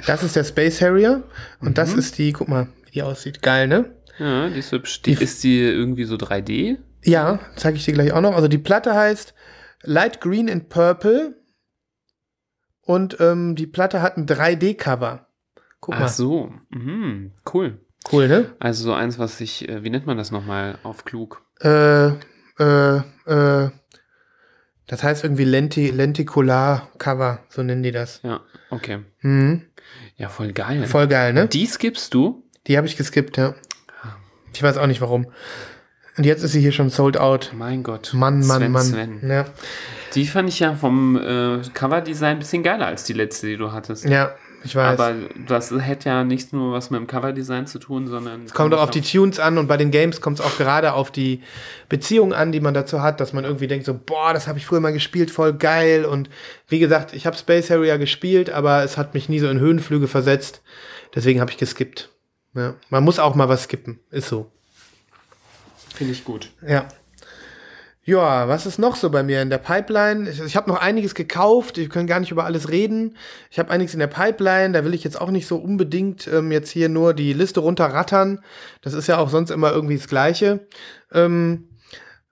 Das 0.07 0.23
ist 0.23 0.37
der 0.37 0.45
Space 0.45 0.81
Harrier 0.83 1.23
und 1.61 1.79
das 1.79 1.93
Mhm. 1.95 1.99
ist 2.01 2.19
die, 2.19 2.33
guck 2.33 2.49
mal, 2.49 2.69
wie 2.85 2.91
die 2.91 3.03
aussieht. 3.03 3.41
Geil, 3.43 3.67
ne? 3.67 3.87
Ja, 4.19 4.49
die 4.49 4.59
ist 4.59 4.73
hübsch. 4.73 5.03
Die, 5.03 5.15
Die- 5.15 5.23
ist 5.25 5.43
die 5.45 5.61
irgendwie 5.61 6.05
so 6.05 6.17
3D? 6.17 6.79
Ja, 7.05 7.39
zeige 7.57 7.77
ich 7.77 7.85
dir 7.85 7.95
gleich 7.95 8.13
auch 8.13 8.21
noch. 8.21 8.35
Also 8.35 8.49
die 8.49 8.59
Platte 8.59 8.95
heißt 8.95 9.33
Light 9.83 10.21
Green 10.21 10.51
and 10.51 10.69
Purple 10.69 11.37
und 12.83 13.19
ähm, 13.21 13.55
die 13.55 13.67
Platte 13.67 14.03
hat 14.03 14.17
ein 14.17 14.27
3D-Cover. 14.27 15.27
Guck 15.81 15.95
Ach 15.95 16.01
mal. 16.01 16.09
so. 16.09 16.53
Mhm, 16.71 17.33
cool. 17.53 17.79
Cool, 18.11 18.29
ne? 18.29 18.55
Also 18.59 18.85
so 18.85 18.93
eins, 18.95 19.19
was 19.19 19.41
ich, 19.41 19.69
äh, 19.69 19.83
wie 19.85 19.91
nennt 19.91 20.07
man 20.07 20.17
das 20.17 20.31
nochmal 20.31 20.79
auf 20.83 21.05
klug? 21.05 21.43
Äh, 21.61 22.09
äh, 22.59 22.97
äh, 23.27 23.71
das 24.87 25.03
heißt 25.03 25.25
irgendwie 25.25 25.45
Lenti 25.45 25.91
Lenticular 25.91 26.89
Cover, 26.99 27.45
so 27.51 27.63
nennen 27.63 27.83
die 27.83 27.93
das. 27.93 28.21
Ja, 28.23 28.41
okay. 28.71 29.01
Mhm. 29.21 29.67
Ja, 30.17 30.29
voll 30.31 30.53
geil. 30.53 30.87
Voll 30.87 31.07
geil, 31.09 31.33
ne? 31.33 31.47
Die 31.49 31.67
skippst 31.67 32.15
du? 32.15 32.45
Die 32.67 32.77
habe 32.77 32.87
ich 32.87 32.97
geskippt, 32.97 33.37
ja. 33.37 33.55
Ich 34.55 34.63
weiß 34.63 34.77
auch 34.79 34.87
nicht 34.87 35.01
warum. 35.01 35.27
Und 36.17 36.25
jetzt 36.25 36.43
ist 36.43 36.53
sie 36.53 36.61
hier 36.61 36.73
schon 36.73 36.91
sold 36.91 37.17
out. 37.17 37.53
Mein 37.57 37.85
Gott. 37.85 38.11
Mann, 38.13 38.45
Mann, 38.45 38.59
Sven, 38.59 38.73
Mann. 38.73 38.83
Sven. 38.83 39.31
Ja. 39.31 39.45
Die 40.15 40.27
fand 40.27 40.49
ich 40.49 40.59
ja 40.59 40.75
vom 40.75 41.17
äh, 41.17 41.61
Coverdesign 41.75 42.37
ein 42.37 42.39
bisschen 42.41 42.63
geiler 42.65 42.87
als 42.87 43.05
die 43.05 43.13
letzte, 43.13 43.47
die 43.47 43.57
du 43.57 43.71
hattest. 43.73 44.05
ja, 44.05 44.35
ich 44.65 44.75
weiß. 44.75 44.99
Aber 44.99 45.15
das 45.47 45.71
hätte 45.71 46.09
ja 46.09 46.25
nicht 46.25 46.53
nur 46.53 46.73
was 46.73 46.91
mit 46.91 46.99
dem 46.99 47.07
Coverdesign 47.07 47.69
zu 47.69 47.79
tun, 47.79 48.09
sondern. 48.09 48.45
es 48.47 48.53
kommt 48.53 48.75
auch 48.75 48.83
auf 48.83 48.91
die 48.91 49.03
Tunes 49.03 49.39
an 49.39 49.59
und 49.59 49.69
bei 49.69 49.77
den 49.77 49.93
Games 49.93 50.21
kommt 50.21 50.41
es 50.41 50.45
auch 50.45 50.57
gerade 50.57 50.95
auf 50.95 51.13
die 51.13 51.43
Beziehung 51.89 52.33
an, 52.33 52.51
die 52.51 52.61
man 52.61 52.75
dazu 52.75 53.01
hat, 53.01 53.21
dass 53.21 53.33
man 53.33 53.45
irgendwie 53.45 53.69
denkt 53.69 53.87
so, 53.87 53.95
boah, 53.95 54.33
das 54.33 54.49
habe 54.49 54.59
ich 54.59 54.67
früher 54.67 54.81
mal 54.81 54.93
gespielt, 54.93 55.31
voll 55.31 55.53
geil. 55.53 56.05
Und 56.05 56.29
wie 56.67 56.81
gesagt, 56.81 57.13
ich 57.13 57.27
habe 57.27 57.37
Space 57.37 57.71
Harrier 57.71 57.99
gespielt, 57.99 58.51
aber 58.51 58.83
es 58.83 58.97
hat 58.97 59.15
mich 59.15 59.29
nie 59.29 59.39
so 59.39 59.49
in 59.49 59.61
Höhenflüge 59.61 60.09
versetzt. 60.09 60.63
Deswegen 61.15 61.41
habe 61.41 61.53
ich 61.53 61.59
geskippt. 61.59 62.11
Ja. 62.55 62.75
Man 62.91 63.05
muss 63.05 63.19
auch 63.19 63.35
mal 63.35 63.49
was 63.49 63.65
skippen. 63.65 64.01
Ist 64.11 64.29
so. 64.29 64.51
Finde 65.95 66.13
ich 66.13 66.25
gut. 66.25 66.51
Ja. 66.67 66.89
Ja, 68.09 68.49
was 68.49 68.65
ist 68.65 68.79
noch 68.79 68.97
so 68.97 69.11
bei 69.11 69.23
mir 69.23 69.43
in 69.43 69.51
der 69.51 69.59
Pipeline? 69.59 70.31
Ich, 70.31 70.41
ich 70.41 70.57
habe 70.57 70.71
noch 70.71 70.81
einiges 70.81 71.15
gekauft. 71.15 71.77
Wir 71.77 71.91
können 71.91 72.07
gar 72.07 72.21
nicht 72.21 72.31
über 72.31 72.47
alles 72.47 72.71
reden. 72.71 73.19
Ich 73.51 73.59
habe 73.59 73.71
einiges 73.71 73.93
in 73.93 74.01
der 74.01 74.07
Pipeline. 74.07 74.73
Da 74.73 74.83
will 74.83 74.95
ich 74.95 75.05
jetzt 75.05 75.21
auch 75.21 75.31
nicht 75.31 75.47
so 75.47 75.59
unbedingt 75.59 76.27
ähm, 76.27 76.51
jetzt 76.51 76.71
hier 76.71 76.89
nur 76.89 77.13
die 77.13 77.35
Liste 77.35 77.61
runterrattern. 77.61 78.43
Das 78.81 78.95
ist 78.95 79.09
ja 79.09 79.19
auch 79.19 79.29
sonst 79.29 79.51
immer 79.51 79.73
irgendwie 79.73 79.99
das 79.99 80.09
Gleiche. 80.09 80.67
Ähm, 81.13 81.69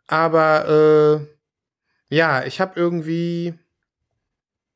aber 0.06 1.20
äh, 1.20 2.14
ja, 2.14 2.42
ich 2.44 2.58
habe 2.58 2.80
irgendwie 2.80 3.52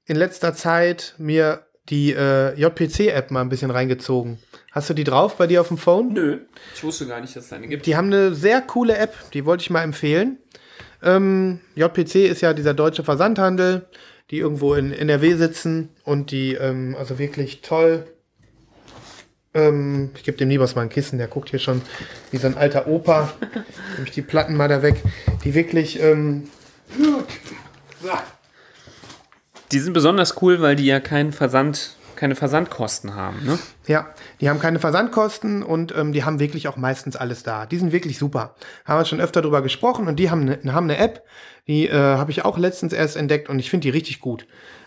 in 0.05 0.16
letzter 0.16 0.53
Zeit 0.55 1.14
mir 1.16 1.64
die 1.88 2.12
äh, 2.12 2.55
JPC-App 2.61 3.30
mal 3.30 3.41
ein 3.41 3.49
bisschen 3.49 3.70
reingezogen. 3.70 4.38
Hast 4.73 4.89
du 4.89 4.95
die 4.95 5.05
drauf 5.05 5.37
bei 5.37 5.47
dir 5.47 5.61
auf 5.61 5.68
dem 5.68 5.79
Phone? 5.79 6.12
Nö, 6.12 6.39
ich 6.75 6.85
wusste 6.85 7.07
gar 7.07 7.21
nicht, 7.21 7.35
dass 7.35 7.47
es 7.47 7.53
eine 7.53 7.66
gibt. 7.66 7.87
Die 7.87 7.97
haben 7.97 8.07
eine 8.07 8.35
sehr 8.35 8.61
coole 8.61 8.97
App, 8.97 9.14
die 9.33 9.45
wollte 9.45 9.62
ich 9.62 9.71
mal 9.71 9.83
empfehlen. 9.83 10.39
Ähm, 11.03 11.61
JPC 11.75 12.27
ist 12.27 12.41
ja 12.41 12.53
dieser 12.53 12.75
deutsche 12.75 13.03
Versandhandel, 13.03 13.87
die 14.31 14.39
irgendwo 14.39 14.75
in 14.75 14.93
NRW 14.93 15.35
sitzen 15.35 15.89
und 16.05 16.31
die 16.31 16.55
ähm, 16.55 16.95
also 16.99 17.18
wirklich 17.18 17.62
toll. 17.62 18.07
Ähm, 19.55 20.11
ich 20.14 20.23
gebe 20.23 20.37
dem 20.37 20.49
Niebers 20.49 20.77
mal 20.77 20.83
ein 20.83 20.89
Kissen, 20.89 21.18
der 21.18 21.27
guckt 21.27 21.51
hier 21.51 21.59
schon 21.59 21.83
wie 22.31 22.37
so 22.37 22.47
ein 22.47 22.57
alter 22.57 22.87
Opa. 22.87 23.33
Nehme 23.95 24.05
ich 24.05 24.12
die 24.12 24.23
Platten 24.23 24.55
mal 24.55 24.68
da 24.68 24.83
weg. 24.83 25.03
Die 25.43 25.55
wirklich. 25.55 26.01
Ähm, 26.01 26.49
Die 29.73 29.79
sind 29.79 29.93
besonders 29.93 30.41
cool, 30.43 30.61
weil 30.61 30.77
die 30.77 30.87
ja 30.87 31.01
keinen 31.01 31.33
Versand, 31.33 31.97
keine 32.21 32.35
Versandkosten 32.35 33.14
haben. 33.14 33.43
Ne? 33.47 33.59
Ja, 33.87 34.11
die 34.43 34.51
haben 34.51 34.61
keine 34.61 34.79
Versandkosten 34.79 35.62
und 35.62 35.95
ähm, 35.97 36.12
die 36.12 36.23
haben 36.23 36.39
wirklich 36.39 36.68
auch 36.68 36.77
meistens 36.77 37.16
alles 37.16 37.45
da. 37.45 37.64
Die 37.64 37.79
sind 37.79 37.93
wirklich 37.93 38.18
super. 38.18 38.57
Haben 38.85 39.01
wir 39.01 39.07
schon 39.07 39.23
öfter 39.23 39.41
drüber 39.41 39.62
gesprochen 39.62 40.07
und 40.07 40.16
die 40.16 40.31
haben 40.31 40.43
eine 40.43 40.75
haben 40.75 40.85
eine 40.85 40.99
App, 40.99 41.25
die 41.66 41.89
äh, 41.89 41.95
habe 41.95 42.31
ich 42.31 42.45
auch 42.45 42.59
letztens 42.59 42.93
erst 42.93 43.16
entdeckt 43.16 43.49
und 43.49 43.59
ich 43.59 43.71
finde 43.71 43.85
die 43.85 43.91
richtig 43.91 44.21
gut. 44.21 44.47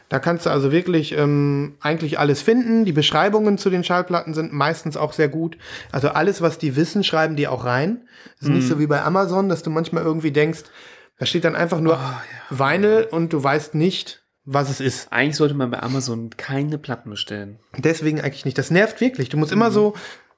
Da 0.10 0.20
kannst 0.20 0.46
du 0.46 0.52
also 0.52 0.72
wirklich 0.72 1.18
ähm, 1.18 1.76
eigentlich 1.82 2.20
alles 2.20 2.44
finden. 2.44 2.86
Die 2.86 2.92
Beschreibungen 2.92 3.58
zu 3.58 3.72
den 3.72 3.84
Schallplatten 3.84 4.36
sind 4.36 4.54
meistens 4.54 4.96
auch 4.96 5.14
sehr 5.14 5.28
gut. 5.28 5.58
Also 5.92 6.10
alles, 6.10 6.40
was 6.42 6.60
die 6.60 6.76
wissen, 6.76 7.04
schreiben 7.04 7.36
die 7.36 7.48
auch 7.48 7.66
rein. 7.66 8.08
Das 8.40 8.50
ist 8.50 8.54
nicht 8.54 8.68
so 8.68 8.78
wie 8.78 8.86
bei 8.86 9.02
Amazon, 9.02 9.50
dass 9.50 9.64
du 9.64 9.72
manchmal 9.72 10.04
irgendwie 10.04 10.32
denkst, 10.32 10.66
da 11.18 11.26
steht 11.26 11.46
dann 11.46 11.56
einfach 11.56 11.80
nur 11.80 12.00
Vinyl 12.52 13.08
und 13.10 13.34
du 13.34 13.44
weißt 13.44 13.74
nicht, 13.74 14.23
was 14.46 14.70
es 14.70 14.80
ist. 14.80 15.12
Eigentlich 15.12 15.38
sollte 15.38 15.54
man 15.54 15.72
bei 15.72 15.82
Amazon 15.82 16.30
keine 16.36 16.78
Platten 16.78 17.10
bestellen. 17.10 17.60
Deswegen 17.78 18.22
eigentlich 18.22 18.46
nicht. 18.46 18.58
Das 18.58 18.72
nervt 18.72 19.00
wirklich. 19.02 19.30
Du 19.30 19.38
musst 19.38 19.52
immer 19.52 19.72
so 19.72 19.94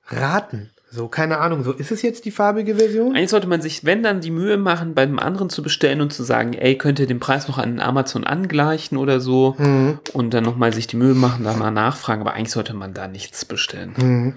raten. 0.08 0.72
So, 0.92 1.08
keine 1.10 1.40
Ahnung, 1.40 1.64
so 1.64 1.74
ist 1.74 1.92
es 1.92 2.04
jetzt 2.04 2.24
die 2.24 2.32
farbige 2.32 2.76
Version? 2.76 3.16
Eigentlich 3.16 3.32
sollte 3.32 3.48
man 3.48 3.62
sich, 3.62 3.84
wenn 3.84 4.02
dann, 4.02 4.22
die 4.22 4.32
Mühe 4.32 4.56
machen, 4.56 4.94
bei 4.94 5.02
einem 5.02 5.20
anderen 5.20 5.50
zu 5.50 5.62
bestellen 5.62 6.00
und 6.00 6.14
zu 6.14 6.24
sagen, 6.24 6.54
ey, 6.54 6.78
könnt 6.78 7.00
ihr 7.00 7.08
den 7.08 7.20
Preis 7.20 7.50
noch 7.50 7.58
an 7.58 7.82
Amazon 7.82 8.24
angleichen 8.24 8.98
oder 8.98 9.20
so 9.20 9.56
und 10.14 10.34
dann 10.34 10.44
nochmal 10.44 10.72
sich 10.74 10.88
die 10.88 10.96
Mühe 10.96 11.16
machen, 11.16 11.44
da 11.44 11.54
mal 11.54 11.72
nachfragen. 11.72 12.22
Aber 12.22 12.34
eigentlich 12.34 12.52
sollte 12.52 12.74
man 12.74 12.94
da 12.94 13.08
nichts 13.08 13.44
bestellen. 13.44 14.36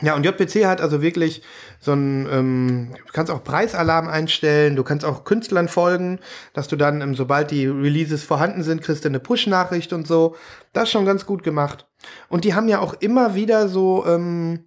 Ja, 0.00 0.14
und 0.14 0.24
JPC 0.24 0.66
hat 0.66 0.80
also 0.80 1.02
wirklich 1.02 1.42
so 1.80 1.92
ein, 1.92 2.28
ähm, 2.30 2.88
du 3.06 3.12
kannst 3.12 3.32
auch 3.32 3.42
Preisalarm 3.42 4.06
einstellen, 4.06 4.76
du 4.76 4.84
kannst 4.84 5.04
auch 5.04 5.24
Künstlern 5.24 5.66
folgen, 5.66 6.20
dass 6.52 6.68
du 6.68 6.76
dann, 6.76 7.00
ähm, 7.00 7.16
sobald 7.16 7.50
die 7.50 7.66
Releases 7.66 8.22
vorhanden 8.22 8.62
sind, 8.62 8.82
kriegst 8.82 9.04
du 9.04 9.08
eine 9.08 9.18
Push-Nachricht 9.18 9.92
und 9.92 10.06
so. 10.06 10.36
Das 10.72 10.84
ist 10.84 10.90
schon 10.90 11.04
ganz 11.04 11.26
gut 11.26 11.42
gemacht. 11.42 11.86
Und 12.28 12.44
die 12.44 12.54
haben 12.54 12.68
ja 12.68 12.78
auch 12.78 12.94
immer 12.94 13.34
wieder 13.34 13.68
so, 13.68 14.04
ähm, 14.06 14.66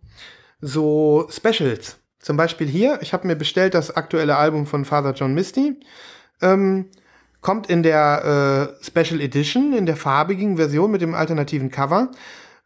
so 0.60 1.28
Specials. 1.30 1.98
Zum 2.20 2.36
Beispiel 2.36 2.68
hier, 2.68 3.00
ich 3.02 3.14
habe 3.14 3.26
mir 3.26 3.36
bestellt 3.36 3.74
das 3.74 3.96
aktuelle 3.96 4.36
Album 4.36 4.66
von 4.68 4.84
Father 4.84 5.14
John 5.14 5.34
Misty. 5.34 5.80
Ähm, 6.42 6.88
kommt 7.40 7.70
in 7.70 7.84
der 7.84 8.76
äh, 8.82 8.86
Special 8.86 9.22
Edition, 9.22 9.74
in 9.74 9.86
der 9.86 9.96
farbigen 9.96 10.58
Version 10.58 10.92
mit 10.92 11.02
dem 11.02 11.16
alternativen 11.16 11.72
Cover. 11.72 12.12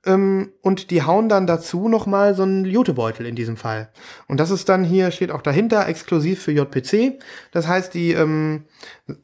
Ähm, 0.06 0.52
und 0.62 0.92
die 0.92 1.04
hauen 1.04 1.30
dann 1.30 1.48
dazu 1.48 1.88
nochmal 1.90 2.36
so 2.36 2.44
einen 2.44 2.66
Jutebeutel 2.66 3.26
in 3.26 3.36
diesem 3.36 3.58
Fall. 3.58 3.90
Und 4.28 4.40
das 4.40 4.52
ist 4.52 4.70
dann 4.70 4.84
hier, 4.84 5.12
steht 5.12 5.32
auch 5.32 5.42
dahinter, 5.42 5.88
exklusiv 5.88 6.42
für 6.44 6.52
JPC. 6.52 7.20
Das 7.52 7.68
heißt, 7.68 7.94
die, 7.94 8.12
ähm, 8.14 8.66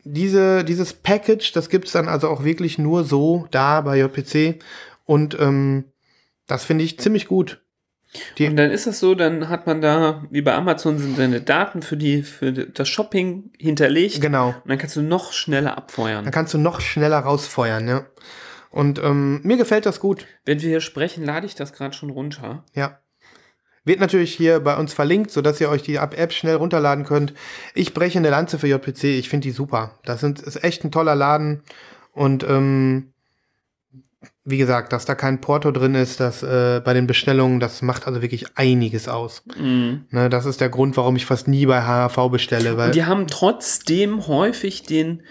diese, 0.04 0.64
dieses 0.64 0.94
Package, 0.94 1.52
das 1.54 1.70
gibt's 1.70 1.92
dann 1.92 2.08
also 2.08 2.30
auch 2.30 2.44
wirklich 2.44 2.78
nur 2.78 3.04
so 3.04 3.48
da 3.52 3.82
bei 3.82 3.98
JPC. 4.00 4.60
Und 5.06 5.38
ähm, 5.40 5.86
das 6.48 6.64
finde 6.64 6.84
ich 6.84 7.00
ziemlich 7.00 7.28
gut. 7.28 7.62
Die- 8.38 8.48
Und 8.48 8.58
dann 8.58 8.72
ist 8.72 8.88
das 8.88 9.00
so, 9.00 9.16
dann 9.16 9.48
hat 9.48 9.68
man 9.68 9.80
da, 9.82 10.24
wie 10.32 10.42
bei 10.42 10.54
Amazon, 10.54 10.98
sind 11.00 11.18
deine 11.18 11.40
Daten 11.42 11.82
für 11.82 11.96
die, 11.96 12.24
für 12.24 12.52
das 12.52 12.90
Shopping 12.90 13.52
hinterlegt. 13.58 14.20
Genau. 14.20 14.48
Und 14.50 14.70
dann 14.70 14.78
kannst 14.78 14.96
du 14.98 15.02
noch 15.02 15.32
schneller 15.32 15.78
abfeuern. 15.78 16.26
Dann 16.26 16.34
kannst 16.34 16.54
du 16.54 16.58
noch 16.58 16.82
schneller 16.82 17.20
rausfeuern, 17.20 17.88
ja. 17.88 18.06
Und 18.72 19.00
ähm, 19.04 19.42
mir 19.44 19.58
gefällt 19.58 19.86
das 19.86 20.00
gut. 20.00 20.26
Wenn 20.46 20.62
wir 20.62 20.70
hier 20.70 20.82
sprechen, 20.82 21.26
lade 21.26 21.46
ich 21.46 21.56
das 21.56 21.74
gerade 21.74 21.94
schon 21.94 22.10
runter. 22.10 22.64
Ja. 22.74 23.00
Wird 23.84 24.00
natürlich 24.00 24.34
hier 24.34 24.60
bei 24.60 24.78
uns 24.78 24.94
verlinkt, 24.94 25.32
sodass 25.32 25.60
ihr 25.60 25.70
euch 25.70 25.82
die 25.82 25.96
App 25.96 26.32
schnell 26.32 26.56
runterladen 26.56 27.04
könnt. 27.04 27.34
Ich 27.74 27.94
breche 27.94 28.20
eine 28.20 28.30
Lanze 28.30 28.60
für 28.60 28.68
JPC. 28.68 29.06
Ich 29.06 29.28
finde 29.28 29.48
die 29.48 29.52
super. 29.52 30.00
Das 30.06 30.22
sind, 30.22 30.40
ist 30.40 30.64
echt 30.64 30.84
ein 30.84 30.92
toller 30.92 31.16
Laden. 31.16 31.64
Und 32.14 32.44
ähm, 32.44 33.12
wie 34.44 34.58
gesagt, 34.58 34.94
dass 34.94 35.06
da 35.06 35.16
kein 35.16 35.42
Porto 35.42 35.72
drin 35.72 35.96
ist, 35.96 36.20
das 36.20 36.44
äh, 36.44 36.82
bei 36.84 36.94
den 36.94 37.08
Bestellungen, 37.08 37.60
das 37.60 37.82
macht 37.82 38.08
also 38.08 38.22
wirklich 38.22 38.46
einiges 38.56 39.08
aus. 39.08 39.44
Mhm. 39.58 40.06
Ne, 40.10 40.30
das 40.30 40.46
ist 40.46 40.62
der 40.62 40.70
Grund, 40.70 40.96
warum 40.98 41.16
ich 41.16 41.26
fast 41.26 41.48
nie 41.48 41.66
bei 41.66 41.82
HHV 41.82 42.30
bestelle, 42.32 42.78
weil 42.78 42.88
Und 42.88 42.96
die 42.96 43.06
haben 43.06 43.28
trotzdem 43.28 44.28
häufig 44.28 44.84
den 44.84 45.24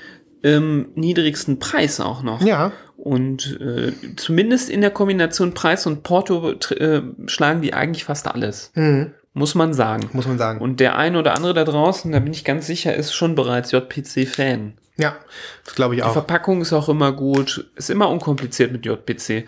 ähm, 0.43 0.88
niedrigsten 0.95 1.59
Preis 1.59 2.01
auch 2.01 2.22
noch. 2.22 2.41
ja, 2.43 2.72
Und 3.03 3.59
äh, 3.61 3.92
zumindest 4.16 4.68
in 4.68 4.82
der 4.82 4.90
Kombination 4.90 5.55
Preis 5.55 5.86
und 5.86 6.03
Porto 6.03 6.53
äh, 6.53 7.03
schlagen 7.26 7.62
die 7.62 7.72
eigentlich 7.72 8.05
fast 8.05 8.28
alles. 8.28 8.72
mhm, 8.74 9.12
Muss 9.32 9.55
man 9.55 9.72
sagen. 9.72 10.11
muss 10.12 10.26
man 10.28 10.36
sagen. 10.36 10.61
Und 10.61 10.80
der 10.80 10.96
eine 10.96 11.18
oder 11.18 11.34
andere 11.34 11.55
da 11.55 11.64
draußen, 11.64 12.12
da 12.12 12.18
bin 12.18 12.32
ich 12.32 12.44
ganz 12.44 12.66
sicher, 12.66 12.94
ist 12.94 13.14
schon 13.14 13.34
bereits 13.34 13.72
JPC-Fan. 13.72 14.74
ja, 14.96 15.16
das 15.64 15.74
glaube 15.74 15.94
ich 15.94 16.03
Die 16.03 16.07
auch. 16.07 16.12
Verpackung 16.12 16.61
ist 16.61 16.74
auch 16.74 16.90
immer 16.90 17.12
gut, 17.12 17.70
ist 17.76 17.88
immer 17.88 18.11
unkompliziert 18.11 18.70
mit 18.70 18.84
JPC. 18.84 19.46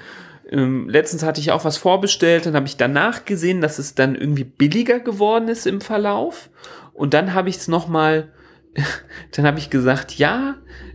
Ähm, 0.51 0.89
letztens 0.89 1.23
hatte 1.23 1.41
ich 1.41 1.51
auch 1.53 1.65
was 1.67 1.77
vorbestellt, 1.77 2.47
dann 2.47 2.55
habe 2.55 2.67
ich 2.67 2.77
danach 2.79 3.25
gesehen, 3.27 3.61
dass 3.61 3.79
es 3.79 3.95
dann 3.95 4.15
irgendwie 4.15 4.45
billiger 4.45 4.99
geworden 5.01 5.49
ist 5.49 5.67
im 5.67 5.81
Verlauf. 5.83 6.49
Und 6.95 7.13
dann 7.13 7.35
habe 7.35 7.51
ich 7.51 7.57
es 7.59 7.69
nochmal, 7.69 8.29
dann 9.37 9.47
habe 9.47 9.59
ich 9.59 9.69
gesagt, 9.69 10.13
ja, 10.17 10.55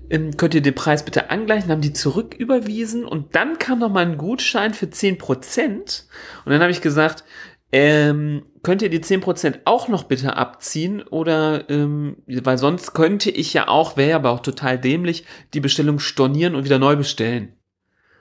könnt 0.09 0.53
ihr 0.53 0.61
den 0.61 0.75
Preis 0.75 1.03
bitte 1.03 1.29
angleichen, 1.29 1.71
haben 1.71 1.81
die 1.81 1.93
zurücküberwiesen 1.93 3.05
und 3.05 3.35
dann 3.35 3.57
kam 3.59 3.79
nochmal 3.79 4.05
ein 4.05 4.17
Gutschein 4.17 4.73
für 4.73 4.85
10%. 4.85 6.03
Und 6.45 6.51
dann 6.51 6.61
habe 6.61 6.71
ich 6.71 6.81
gesagt, 6.81 7.23
ähm, 7.71 8.43
könnt 8.63 8.81
ihr 8.81 8.89
die 8.89 9.01
10% 9.01 9.59
auch 9.65 9.87
noch 9.87 10.03
bitte 10.03 10.37
abziehen? 10.37 11.01
Oder, 11.03 11.69
ähm, 11.69 12.17
weil 12.25 12.57
sonst 12.57 12.93
könnte 12.93 13.29
ich 13.29 13.53
ja 13.53 13.67
auch, 13.67 13.97
wäre 13.97 14.15
aber 14.15 14.31
auch 14.31 14.39
total 14.39 14.79
dämlich, 14.79 15.25
die 15.53 15.59
Bestellung 15.59 15.99
stornieren 15.99 16.55
und 16.55 16.63
wieder 16.63 16.79
neu 16.79 16.95
bestellen. 16.95 17.53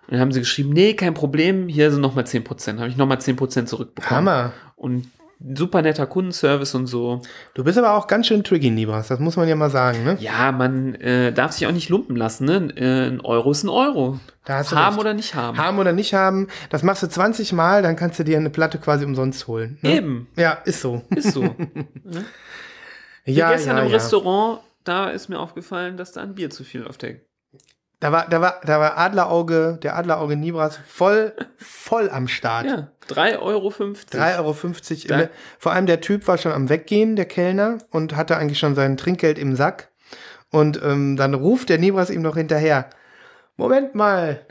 Und 0.07 0.12
dann 0.12 0.20
haben 0.20 0.32
sie 0.32 0.41
geschrieben, 0.41 0.70
nee, 0.70 0.95
kein 0.95 1.14
Problem, 1.14 1.68
hier 1.68 1.91
sind 1.91 2.01
nochmal 2.01 2.24
10%. 2.24 2.78
Habe 2.78 2.89
ich 2.89 2.97
nochmal 2.97 3.18
10% 3.18 3.66
zurückbekommen. 3.66 4.16
Hammer. 4.16 4.53
Und 4.76 5.09
super 5.55 5.82
netter 5.82 6.07
Kundenservice 6.07 6.74
und 6.74 6.87
so. 6.87 7.20
Du 7.55 7.64
bist 7.64 7.76
aber 7.78 7.95
auch 7.95 8.07
ganz 8.07 8.26
schön 8.26 8.43
tricky, 8.43 8.70
Nibras. 8.70 9.09
Das 9.09 9.18
muss 9.18 9.37
man 9.37 9.49
ja 9.49 9.55
mal 9.55 9.70
sagen, 9.70 10.05
ne? 10.05 10.16
Ja, 10.20 10.53
man 10.53 10.95
äh, 10.97 11.32
darf 11.32 11.53
sich 11.53 11.66
auch 11.66 11.72
nicht 11.72 11.89
lumpen 11.89 12.16
lassen, 12.16 12.47
ne? 12.47 12.68
Äh, 12.76 13.09
ein 13.09 13.20
Euro 13.20 13.51
ist 13.51 13.62
ein 13.62 13.68
Euro. 13.68 14.18
Haben 14.49 14.95
recht. 14.95 14.99
oder 14.99 15.14
nicht 15.14 15.34
haben. 15.34 15.59
Haben 15.59 15.78
oder 15.78 15.93
nicht 15.93 16.14
haben, 16.14 16.47
das 16.70 16.82
machst 16.82 17.03
du 17.03 17.09
20 17.09 17.53
Mal, 17.53 17.82
dann 17.82 17.97
kannst 17.97 18.18
du 18.18 18.24
dir 18.24 18.37
eine 18.37 18.51
Platte 18.51 18.78
quasi 18.78 19.05
umsonst 19.05 19.47
holen. 19.49 19.78
Ne? 19.82 19.97
Eben, 19.97 20.28
Ja, 20.37 20.53
ist 20.64 20.80
so. 20.80 21.03
ist 21.11 21.32
so. 21.32 21.43
Wie 23.24 23.32
ja, 23.32 23.51
gestern 23.51 23.76
ja, 23.76 23.82
im 23.82 23.89
ja. 23.89 23.95
Restaurant, 23.95 24.61
da 24.84 25.11
ist 25.11 25.28
mir 25.28 25.41
aufgefallen, 25.41 25.97
dass 25.97 26.12
da 26.12 26.22
ein 26.22 26.34
Bier 26.34 26.51
zu 26.51 26.62
viel 26.64 26.87
auf 26.87 26.97
der. 26.97 27.16
Da 27.99 28.12
war, 28.12 28.28
da 28.28 28.42
war, 28.42 28.61
da 28.62 28.78
war 28.78 28.99
Adlerauge, 28.99 29.78
der 29.82 29.97
Adlerauge 29.97 30.36
Nibras 30.36 30.78
voll, 30.86 31.32
voll 31.57 32.11
am 32.11 32.28
Start. 32.28 32.66
Ja, 32.66 32.90
3,50 33.09 33.40
Euro. 33.40 33.68
3,50 33.68 35.11
Euro. 35.12 35.28
Vor 35.59 35.72
allem 35.72 35.86
der 35.86 36.03
Typ 36.03 36.28
war 36.28 36.36
schon 36.36 36.53
am 36.53 36.68
Weggehen, 36.68 37.16
der 37.16 37.24
Kellner, 37.24 37.78
und 37.90 38.14
hatte 38.14 38.36
eigentlich 38.36 38.59
schon 38.59 38.74
sein 38.74 38.99
Trinkgeld 38.99 39.38
im 39.38 39.57
Sack. 39.57 39.88
Und 40.51 40.80
ähm, 40.82 41.16
dann 41.16 41.32
ruft 41.32 41.70
der 41.70 41.78
Nibras 41.78 42.11
ihm 42.11 42.22
noch 42.22 42.36
hinterher. 42.36 42.90
Moment 43.57 43.94
mal. 43.94 44.40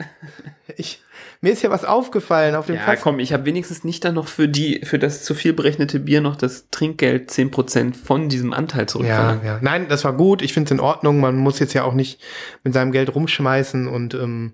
Ich, 0.78 1.00
mir 1.40 1.52
ist 1.52 1.62
ja 1.62 1.70
was 1.70 1.84
aufgefallen 1.84 2.54
auf 2.54 2.66
dem 2.66 2.76
Ja, 2.76 2.82
Platz. 2.84 3.00
komm, 3.02 3.18
ich 3.18 3.32
habe 3.32 3.44
wenigstens 3.44 3.84
nicht 3.84 4.04
dann 4.04 4.14
noch 4.14 4.28
für 4.28 4.48
die, 4.48 4.80
für 4.84 4.98
das 4.98 5.24
zu 5.24 5.34
viel 5.34 5.52
berechnete 5.52 6.00
Bier 6.00 6.20
noch 6.20 6.36
das 6.36 6.68
Trinkgeld 6.70 7.30
10% 7.30 7.94
von 7.94 8.28
diesem 8.28 8.52
Anteil 8.52 8.82
Ja, 8.82 8.86
zurückverlangt. 8.86 9.44
ja. 9.44 9.58
Nein, 9.62 9.88
das 9.88 10.04
war 10.04 10.12
gut. 10.14 10.42
Ich 10.42 10.52
finde 10.52 10.68
es 10.68 10.70
in 10.72 10.80
Ordnung. 10.80 11.20
Man 11.20 11.36
muss 11.36 11.58
jetzt 11.58 11.72
ja 11.74 11.84
auch 11.84 11.94
nicht 11.94 12.20
mit 12.64 12.72
seinem 12.74 12.92
Geld 12.92 13.14
rumschmeißen 13.14 13.86
und 13.88 14.14
ähm, 14.14 14.52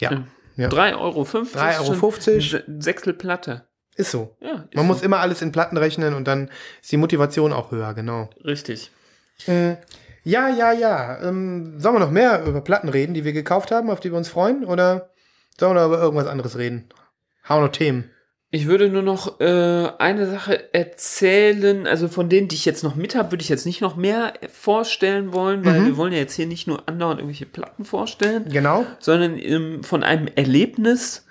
ja, 0.00 0.24
ja. 0.56 0.68
3,50 0.68 0.98
Euro. 0.98 1.22
3,50 1.22 1.88
Euro. 1.88 2.40
Se- 2.40 2.64
Sechstel 2.78 3.12
Platte. 3.14 3.66
ist 3.96 4.10
so. 4.10 4.36
Ja, 4.40 4.52
ist 4.52 4.74
Man 4.74 4.84
so. 4.84 4.92
muss 4.92 5.02
immer 5.02 5.18
alles 5.18 5.42
in 5.42 5.52
Platten 5.52 5.76
rechnen 5.76 6.14
und 6.14 6.26
dann 6.28 6.50
ist 6.80 6.90
die 6.92 6.96
Motivation 6.96 7.52
auch 7.52 7.70
höher, 7.72 7.94
genau. 7.94 8.30
Richtig. 8.44 8.90
Äh, 9.46 9.76
ja, 10.24 10.48
ja, 10.48 10.72
ja. 10.72 11.20
Ähm, 11.22 11.78
sollen 11.80 11.94
wir 11.94 12.00
noch 12.00 12.10
mehr 12.10 12.44
über 12.44 12.60
Platten 12.60 12.88
reden, 12.88 13.14
die 13.14 13.24
wir 13.24 13.32
gekauft 13.32 13.70
haben, 13.70 13.88
auf 13.90 14.00
die 14.00 14.10
wir 14.10 14.18
uns 14.18 14.28
freuen? 14.28 14.64
Oder 14.64 15.10
sollen 15.58 15.76
wir 15.76 15.84
über 15.86 16.00
irgendwas 16.00 16.26
anderes 16.26 16.56
reden? 16.58 16.88
Hau 17.48 17.60
noch 17.60 17.72
Themen. 17.72 18.10
Ich 18.50 18.66
würde 18.66 18.88
nur 18.88 19.02
noch 19.02 19.40
äh, 19.40 19.88
eine 19.98 20.26
Sache 20.30 20.72
erzählen. 20.72 21.86
Also 21.86 22.08
von 22.08 22.30
denen, 22.30 22.48
die 22.48 22.54
ich 22.56 22.64
jetzt 22.64 22.82
noch 22.82 22.94
mit 22.94 23.14
habe, 23.14 23.32
würde 23.32 23.42
ich 23.42 23.50
jetzt 23.50 23.66
nicht 23.66 23.82
noch 23.82 23.96
mehr 23.96 24.32
vorstellen 24.50 25.34
wollen, 25.34 25.64
weil 25.66 25.80
Mhm. 25.80 25.86
wir 25.86 25.96
wollen 25.98 26.12
ja 26.14 26.18
jetzt 26.18 26.32
hier 26.34 26.46
nicht 26.46 26.66
nur 26.66 26.88
andauernd 26.88 27.20
irgendwelche 27.20 27.44
Platten 27.46 27.84
vorstellen, 27.84 28.46
Genau. 28.48 28.86
sondern 29.00 29.38
ähm, 29.38 29.82
von 29.84 30.02
einem 30.02 30.28
Erlebnis, 30.34 31.26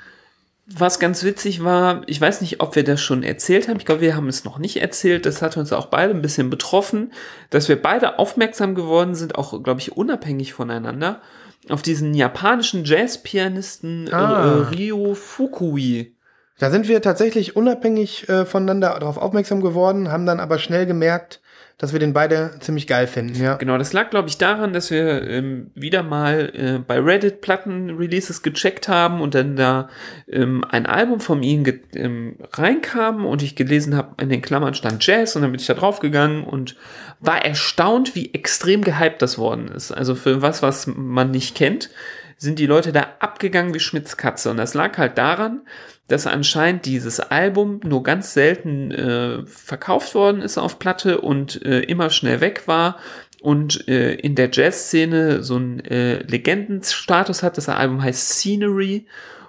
was 0.67 0.99
ganz 0.99 1.23
witzig 1.23 1.63
war. 1.63 2.03
Ich 2.05 2.21
weiß 2.21 2.41
nicht, 2.41 2.61
ob 2.61 2.75
wir 2.75 2.83
das 2.83 3.01
schon 3.01 3.23
erzählt 3.23 3.67
haben. 3.67 3.77
Ich 3.77 3.85
glaube, 3.85 4.01
wir 4.01 4.15
haben 4.15 4.27
es 4.27 4.43
noch 4.43 4.59
nicht 4.59 4.77
erzählt. 4.81 5.25
Das 5.25 5.41
hat 5.41 5.57
uns 5.57 5.73
auch 5.73 5.87
beide 5.87 6.13
ein 6.13 6.21
bisschen 6.21 6.51
betroffen, 6.51 7.13
dass 7.49 7.67
wir 7.67 7.81
beide 7.81 8.19
aufmerksam 8.19 8.75
geworden 8.75 9.15
sind, 9.15 9.35
auch, 9.35 9.63
glaube 9.63 9.79
ich, 9.79 9.95
unabhängig 9.97 10.53
voneinander, 10.53 11.21
auf 11.69 11.81
diesen 11.81 12.13
japanischen 12.13 12.83
Jazzpianisten 12.85 14.11
Ah. 14.13 14.45
äh, 14.71 14.75
äh, 14.85 14.91
Ryo 14.91 15.13
Fukui. 15.13 16.15
Da 16.59 16.71
sind 16.71 16.87
wir 16.87 17.01
tatsächlich 17.01 17.55
unabhängig 17.55 18.27
äh, 18.29 18.45
voneinander 18.45 18.97
darauf 18.99 19.17
aufmerksam 19.17 19.61
geworden, 19.61 20.11
haben 20.11 20.25
dann 20.25 20.39
aber 20.39 20.57
schnell 20.57 20.85
gemerkt, 20.87 21.39
dass 21.79 21.93
wir 21.93 21.99
den 21.99 22.11
beide 22.13 22.57
ziemlich 22.59 22.87
geil 22.87 23.05
finden, 23.05 23.39
ja. 23.39 23.55
Genau, 23.55 23.77
das 23.77 23.93
lag, 23.93 24.09
glaube 24.09 24.29
ich, 24.29 24.39
daran, 24.39 24.73
dass 24.73 24.89
wir 24.89 25.21
ähm, 25.29 25.69
wieder 25.75 26.01
mal 26.01 26.51
äh, 26.55 26.79
bei 26.79 26.99
Reddit 26.99 27.41
Platten-Releases 27.41 28.41
gecheckt 28.41 28.87
haben 28.87 29.21
und 29.21 29.35
dann 29.35 29.55
da 29.55 29.87
ähm, 30.27 30.63
ein 30.67 30.87
Album 30.87 31.19
von 31.19 31.41
ge- 31.41 31.81
ähm, 31.93 32.37
reinkam 32.53 33.27
und 33.27 33.43
ich 33.43 33.55
gelesen 33.55 33.95
habe, 33.95 34.15
in 34.19 34.29
den 34.29 34.41
Klammern 34.41 34.73
stand 34.73 35.05
Jazz 35.05 35.35
und 35.35 35.43
dann 35.43 35.51
bin 35.51 35.59
ich 35.59 35.67
da 35.67 35.75
draufgegangen 35.75 36.43
und 36.43 36.75
war 37.19 37.45
erstaunt, 37.45 38.15
wie 38.15 38.33
extrem 38.33 38.83
gehypt 38.83 39.21
das 39.21 39.37
worden 39.37 39.67
ist. 39.67 39.91
Also 39.91 40.15
für 40.15 40.41
was, 40.41 40.63
was 40.63 40.87
man 40.87 41.29
nicht 41.29 41.55
kennt, 41.55 41.91
sind 42.37 42.59
die 42.59 42.67
Leute 42.67 42.91
da 42.91 43.07
abgegangen 43.19 43.73
wie 43.73 43.79
Schmitzkatze 43.79 44.49
und 44.51 44.57
das 44.57 44.73
lag 44.73 44.97
halt 44.97 45.17
daran, 45.17 45.61
dass 46.07 46.27
anscheinend 46.27 46.85
dieses 46.85 47.19
Album 47.19 47.81
nur 47.83 48.03
ganz 48.03 48.33
selten 48.33 48.91
äh, 48.91 49.45
verkauft 49.45 50.15
worden 50.15 50.41
ist 50.41 50.57
auf 50.57 50.79
Platte 50.79 51.19
und 51.19 51.65
äh, 51.65 51.81
immer 51.81 52.09
schnell 52.09 52.39
weg 52.39 52.63
war 52.67 52.97
und 53.41 53.87
äh, 53.87 54.13
in 54.13 54.35
der 54.35 54.49
Jazzszene 54.51 55.43
so 55.43 55.55
einen 55.55 55.79
äh, 55.81 56.19
Legendenstatus 56.23 57.43
hat. 57.43 57.57
Das 57.57 57.69
Album 57.69 58.01
heißt 58.01 58.29
Scenery 58.29 59.05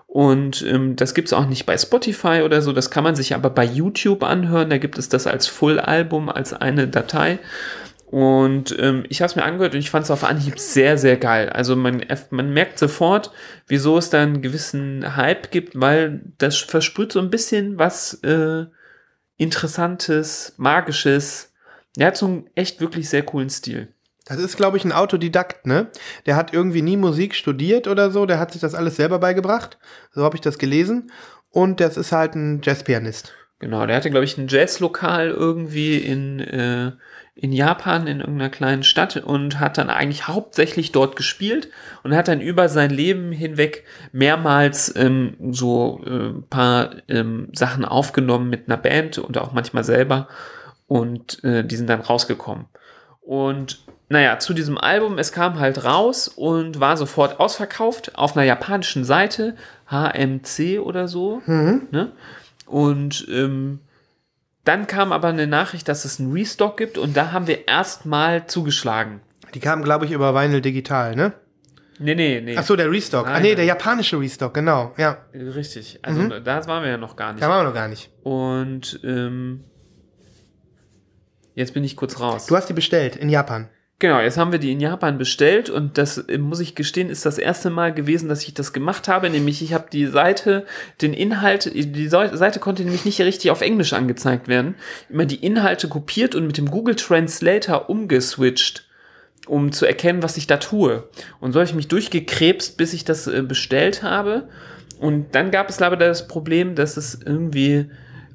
und 0.06 0.62
ähm, 0.62 0.96
das 0.96 1.14
gibt's 1.14 1.32
auch 1.32 1.46
nicht 1.46 1.66
bei 1.66 1.76
Spotify 1.76 2.40
oder 2.42 2.62
so. 2.62 2.72
Das 2.72 2.90
kann 2.90 3.04
man 3.04 3.14
sich 3.14 3.34
aber 3.34 3.50
bei 3.50 3.64
YouTube 3.64 4.22
anhören. 4.24 4.70
Da 4.70 4.78
gibt 4.78 4.98
es 4.98 5.08
das 5.08 5.26
als 5.26 5.46
Full-Album, 5.46 6.28
als 6.28 6.54
eine 6.54 6.88
Datei. 6.88 7.38
Und 8.10 8.74
ähm, 8.78 9.04
ich 9.10 9.20
habe 9.20 9.28
es 9.28 9.36
mir 9.36 9.44
angehört 9.44 9.74
und 9.74 9.80
ich 9.80 9.90
fand 9.90 10.04
es 10.04 10.10
auf 10.10 10.24
Anhieb 10.24 10.58
sehr, 10.58 10.96
sehr 10.96 11.18
geil. 11.18 11.50
Also 11.50 11.76
man, 11.76 12.02
man 12.30 12.54
merkt 12.54 12.78
sofort, 12.78 13.32
wieso 13.66 13.98
es 13.98 14.08
da 14.08 14.22
einen 14.22 14.40
gewissen 14.40 15.16
Hype 15.16 15.50
gibt, 15.50 15.78
weil 15.78 16.22
das 16.38 16.56
versprüht 16.56 17.12
so 17.12 17.18
ein 17.18 17.28
bisschen 17.28 17.78
was 17.78 18.14
äh, 18.22 18.64
Interessantes, 19.36 20.54
Magisches. 20.56 21.52
Der 21.96 22.06
hat 22.06 22.16
so 22.16 22.26
einen 22.26 22.50
echt 22.54 22.80
wirklich 22.80 23.10
sehr 23.10 23.24
coolen 23.24 23.50
Stil. 23.50 23.88
Das 24.24 24.38
ist, 24.38 24.56
glaube 24.56 24.78
ich, 24.78 24.84
ein 24.84 24.92
Autodidakt, 24.92 25.66
ne? 25.66 25.88
Der 26.24 26.36
hat 26.36 26.54
irgendwie 26.54 26.82
nie 26.82 26.96
Musik 26.96 27.34
studiert 27.34 27.88
oder 27.88 28.10
so, 28.10 28.24
der 28.24 28.38
hat 28.38 28.52
sich 28.52 28.60
das 28.60 28.74
alles 28.74 28.96
selber 28.96 29.18
beigebracht. 29.18 29.78
So 30.12 30.22
habe 30.22 30.36
ich 30.36 30.40
das 30.40 30.58
gelesen. 30.58 31.10
Und 31.50 31.80
das 31.80 31.98
ist 31.98 32.12
halt 32.12 32.34
ein 32.34 32.60
Jazzpianist. 32.62 33.34
Genau, 33.58 33.84
der 33.86 33.96
hatte, 33.96 34.10
glaube 34.10 34.24
ich, 34.24 34.38
ein 34.38 34.48
Jazzlokal 34.48 35.30
irgendwie 35.30 35.98
in, 35.98 36.40
äh, 36.40 36.92
in 37.40 37.52
Japan, 37.52 38.08
in 38.08 38.18
irgendeiner 38.18 38.50
kleinen 38.50 38.82
Stadt 38.82 39.16
und 39.16 39.60
hat 39.60 39.78
dann 39.78 39.90
eigentlich 39.90 40.26
hauptsächlich 40.26 40.90
dort 40.90 41.14
gespielt 41.14 41.68
und 42.02 42.14
hat 42.14 42.26
dann 42.26 42.40
über 42.40 42.68
sein 42.68 42.90
Leben 42.90 43.30
hinweg 43.30 43.84
mehrmals 44.10 44.94
ähm, 44.96 45.36
so 45.52 46.00
äh, 46.04 46.32
paar 46.50 46.96
ähm, 47.06 47.48
Sachen 47.54 47.84
aufgenommen 47.84 48.50
mit 48.50 48.66
einer 48.66 48.76
Band 48.76 49.18
und 49.18 49.38
auch 49.38 49.52
manchmal 49.52 49.84
selber 49.84 50.26
und 50.88 51.42
äh, 51.44 51.64
die 51.64 51.76
sind 51.76 51.88
dann 51.88 52.00
rausgekommen. 52.00 52.66
Und 53.20 53.84
naja, 54.08 54.38
zu 54.40 54.52
diesem 54.52 54.76
Album, 54.76 55.18
es 55.18 55.30
kam 55.30 55.60
halt 55.60 55.84
raus 55.84 56.26
und 56.26 56.80
war 56.80 56.96
sofort 56.96 57.38
ausverkauft 57.38 58.16
auf 58.16 58.36
einer 58.36 58.46
japanischen 58.46 59.04
Seite, 59.04 59.54
HMC 59.88 60.80
oder 60.80 61.06
so. 61.06 61.40
Ne? 61.92 62.10
Und 62.66 63.26
ähm, 63.30 63.80
dann 64.68 64.86
kam 64.86 65.12
aber 65.12 65.28
eine 65.28 65.46
Nachricht, 65.46 65.88
dass 65.88 66.04
es 66.04 66.20
einen 66.20 66.32
Restock 66.32 66.76
gibt 66.76 66.98
und 66.98 67.16
da 67.16 67.32
haben 67.32 67.46
wir 67.46 67.66
erstmal 67.66 68.46
zugeschlagen. 68.46 69.20
Die 69.54 69.60
kamen, 69.60 69.82
glaube 69.82 70.04
ich, 70.04 70.12
über 70.12 70.34
Vinyl 70.34 70.60
Digital, 70.60 71.16
ne? 71.16 71.32
Nee, 71.98 72.14
nee, 72.14 72.40
nee. 72.40 72.56
Ach 72.56 72.62
so, 72.62 72.76
der 72.76 72.90
Restock. 72.90 73.26
ah, 73.26 73.30
Nein, 73.32 73.42
nee, 73.42 73.48
nein. 73.48 73.56
der 73.56 73.64
japanische 73.64 74.20
Restock, 74.20 74.54
genau. 74.54 74.92
Ja, 74.96 75.18
Richtig. 75.34 75.98
Also 76.02 76.28
da 76.40 76.66
waren 76.66 76.84
wir 76.84 76.90
ja 76.90 76.96
noch 76.98 77.16
gar 77.16 77.32
nicht. 77.32 77.42
da 77.42 77.48
waren 77.48 77.60
wir 77.64 77.68
noch 77.68 77.74
gar 77.74 77.88
nicht. 77.88 78.10
Und 78.22 79.00
ähm, 79.02 79.64
jetzt 81.54 81.74
bin 81.74 81.82
ich 81.82 81.96
kurz 81.96 82.20
raus. 82.20 82.46
Du 82.46 82.56
hast 82.56 82.68
die 82.68 82.74
bestellt 82.74 83.16
in 83.16 83.30
Japan. 83.30 83.68
Genau, 84.00 84.20
jetzt 84.20 84.38
haben 84.38 84.52
wir 84.52 84.60
die 84.60 84.70
in 84.70 84.78
Japan 84.78 85.18
bestellt 85.18 85.70
und 85.70 85.98
das 85.98 86.18
äh, 86.18 86.38
muss 86.38 86.60
ich 86.60 86.76
gestehen, 86.76 87.10
ist 87.10 87.26
das 87.26 87.36
erste 87.36 87.68
Mal 87.68 87.92
gewesen, 87.92 88.28
dass 88.28 88.44
ich 88.44 88.54
das 88.54 88.72
gemacht 88.72 89.08
habe. 89.08 89.28
Nämlich 89.28 89.60
ich 89.60 89.74
habe 89.74 89.88
die 89.90 90.06
Seite, 90.06 90.66
den 91.02 91.12
Inhalt, 91.12 91.72
die 91.74 92.08
Sei- 92.08 92.36
Seite 92.36 92.60
konnte 92.60 92.84
nämlich 92.84 93.04
nicht 93.04 93.20
richtig 93.20 93.50
auf 93.50 93.60
Englisch 93.60 93.92
angezeigt 93.94 94.46
werden. 94.46 94.76
Immer 95.10 95.24
die 95.24 95.44
Inhalte 95.44 95.88
kopiert 95.88 96.36
und 96.36 96.46
mit 96.46 96.58
dem 96.58 96.70
Google 96.70 96.94
Translator 96.94 97.90
umgeswitcht, 97.90 98.84
um 99.48 99.72
zu 99.72 99.84
erkennen, 99.84 100.22
was 100.22 100.36
ich 100.36 100.46
da 100.46 100.58
tue. 100.58 101.08
Und 101.40 101.52
so 101.52 101.58
habe 101.58 101.68
ich 101.68 101.74
mich 101.74 101.88
durchgekrebst, 101.88 102.76
bis 102.76 102.92
ich 102.92 103.04
das 103.04 103.26
äh, 103.26 103.42
bestellt 103.42 104.04
habe. 104.04 104.48
Und 105.00 105.34
dann 105.34 105.50
gab 105.50 105.68
es 105.68 105.82
aber 105.82 105.96
das 105.96 106.28
Problem, 106.28 106.76
dass 106.76 106.96
es 106.96 107.18
irgendwie 107.24 107.90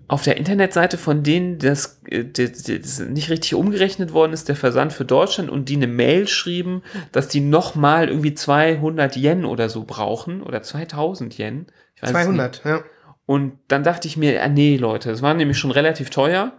auf 0.08 0.24
der 0.24 0.38
Internetseite 0.38 0.98
von 0.98 1.24
denen 1.24 1.60
das, 1.60 2.02
äh, 2.10 2.26
das, 2.26 2.64
das 2.64 3.00
nicht 3.00 3.30
richtig 3.30 3.56
umgerechnet 3.56 4.14
worden 4.14 4.34
ist, 4.34 4.50
der 4.50 4.56
Versand 4.56 4.94
für 4.94 5.06
Deutschland, 5.06 5.50
und 5.50 5.70
die 5.70 5.76
eine 5.76 5.88
Mail 5.88 6.28
schrieben, 6.28 6.84
dass 7.12 7.28
die 7.28 7.40
nochmal 7.40 8.10
irgendwie 8.10 8.34
200 8.34 9.16
Yen 9.16 9.46
oder 9.46 9.70
so 9.70 9.84
brauchen, 9.84 10.42
oder 10.42 10.62
2000 10.62 11.38
Yen. 11.38 11.68
Ich 11.96 12.02
weiß 12.02 12.10
es 12.10 12.16
nicht. 12.16 12.26
200, 12.26 12.62
ja. 12.66 12.84
Und 13.26 13.60
dann 13.70 13.84
dachte 13.84 14.08
ich 14.08 14.18
mir, 14.18 14.44
ah, 14.44 14.50
nee, 14.50 14.76
Leute, 14.78 15.12
es 15.12 15.22
war 15.22 15.34
nämlich 15.34 15.58
schon 15.58 15.72
relativ 15.72 16.10
teuer. 16.10 16.54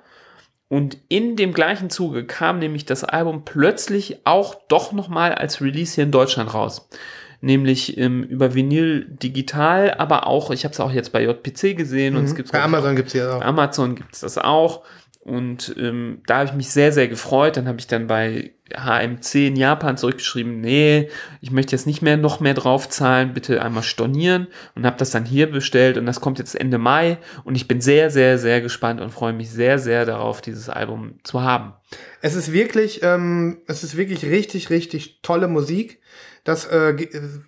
Und 0.68 0.96
in 1.08 1.36
dem 1.36 1.52
gleichen 1.52 1.90
Zuge 1.90 2.24
kam 2.26 2.58
nämlich 2.58 2.86
das 2.86 3.04
Album 3.04 3.44
plötzlich 3.44 4.26
auch 4.26 4.54
doch 4.68 4.92
nochmal 4.92 5.34
als 5.34 5.60
Release 5.60 5.94
hier 5.94 6.04
in 6.04 6.10
Deutschland 6.10 6.54
raus. 6.54 6.88
Nämlich 7.44 7.98
ähm, 7.98 8.22
über 8.22 8.54
Vinyl 8.54 9.04
digital, 9.04 9.92
aber 9.98 10.26
auch, 10.26 10.50
ich 10.50 10.64
habe 10.64 10.72
es 10.72 10.80
auch 10.80 10.90
jetzt 10.90 11.12
bei 11.12 11.22
JPC 11.22 11.76
gesehen 11.76 12.16
und 12.16 12.24
es 12.24 12.34
gibt 12.34 12.48
Mhm. 12.48 12.52
Bei 12.52 12.62
Amazon 12.62 12.96
gibt's 12.96 13.12
hier 13.12 13.34
auch. 13.34 13.40
bei 13.40 13.44
Amazon 13.44 13.94
gibt 13.96 14.14
es 14.14 14.20
das 14.20 14.38
auch. 14.38 14.82
Und 15.20 15.74
ähm, 15.78 16.22
da 16.26 16.38
habe 16.38 16.48
ich 16.48 16.54
mich 16.54 16.70
sehr, 16.70 16.92
sehr 16.92 17.08
gefreut. 17.08 17.56
Dann 17.56 17.66
habe 17.68 17.78
ich 17.78 17.86
dann 17.86 18.06
bei 18.06 18.52
HMC 18.74 19.48
in 19.48 19.56
Japan 19.56 19.98
zurückgeschrieben, 19.98 20.60
nee, 20.60 21.10
ich 21.42 21.50
möchte 21.50 21.72
jetzt 21.76 21.86
nicht 21.86 22.00
mehr 22.00 22.16
noch 22.16 22.40
mehr 22.40 22.54
draufzahlen, 22.54 23.34
bitte 23.34 23.62
einmal 23.62 23.82
stornieren 23.82 24.48
und 24.74 24.86
habe 24.86 24.96
das 24.96 25.10
dann 25.10 25.26
hier 25.26 25.50
bestellt 25.50 25.98
und 25.98 26.06
das 26.06 26.20
kommt 26.20 26.38
jetzt 26.38 26.58
Ende 26.58 26.78
Mai 26.78 27.18
und 27.44 27.56
ich 27.56 27.68
bin 27.68 27.82
sehr, 27.82 28.10
sehr, 28.10 28.38
sehr 28.38 28.62
gespannt 28.62 29.02
und 29.02 29.10
freue 29.10 29.34
mich 29.34 29.50
sehr, 29.50 29.78
sehr 29.78 30.06
darauf, 30.06 30.40
dieses 30.40 30.70
Album 30.70 31.18
zu 31.24 31.42
haben. 31.42 31.74
Es 32.22 32.34
ist 32.34 32.52
wirklich, 32.52 33.02
ähm, 33.02 33.58
es 33.66 33.84
ist 33.84 33.96
wirklich 33.98 34.24
richtig, 34.24 34.70
richtig 34.70 35.20
tolle 35.22 35.46
Musik. 35.46 36.00
Das 36.44 36.66
äh, 36.66 36.94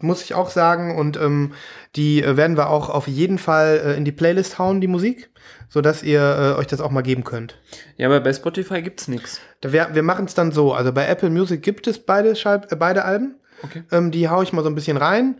muss 0.00 0.22
ich 0.22 0.34
auch 0.34 0.50
sagen. 0.50 0.96
Und 0.96 1.16
ähm, 1.18 1.52
die 1.94 2.22
äh, 2.22 2.36
werden 2.36 2.56
wir 2.56 2.70
auch 2.70 2.88
auf 2.88 3.06
jeden 3.06 3.38
Fall 3.38 3.80
äh, 3.84 3.96
in 3.96 4.04
die 4.04 4.12
Playlist 4.12 4.58
hauen, 4.58 4.80
die 4.80 4.88
Musik, 4.88 5.30
sodass 5.68 6.02
ihr 6.02 6.20
äh, 6.20 6.58
euch 6.58 6.66
das 6.66 6.80
auch 6.80 6.90
mal 6.90 7.02
geben 7.02 7.22
könnt. 7.22 7.58
Ja, 7.98 8.08
aber 8.08 8.20
bei 8.20 8.32
Spotify 8.32 8.82
gibt's 8.82 9.06
nichts. 9.06 9.40
Wir, 9.62 9.90
wir 9.92 10.02
machen 10.02 10.24
es 10.24 10.34
dann 10.34 10.50
so. 10.50 10.72
Also 10.72 10.92
bei 10.92 11.06
Apple 11.06 11.30
Music 11.30 11.62
gibt 11.62 11.86
es 11.86 11.98
beide, 11.98 12.34
Schall, 12.36 12.66
äh, 12.70 12.76
beide 12.76 13.04
Alben. 13.04 13.36
Okay. 13.62 13.84
Ähm, 13.90 14.10
die 14.10 14.28
hau 14.28 14.42
ich 14.42 14.52
mal 14.52 14.62
so 14.62 14.68
ein 14.68 14.74
bisschen 14.74 14.96
rein. 14.96 15.36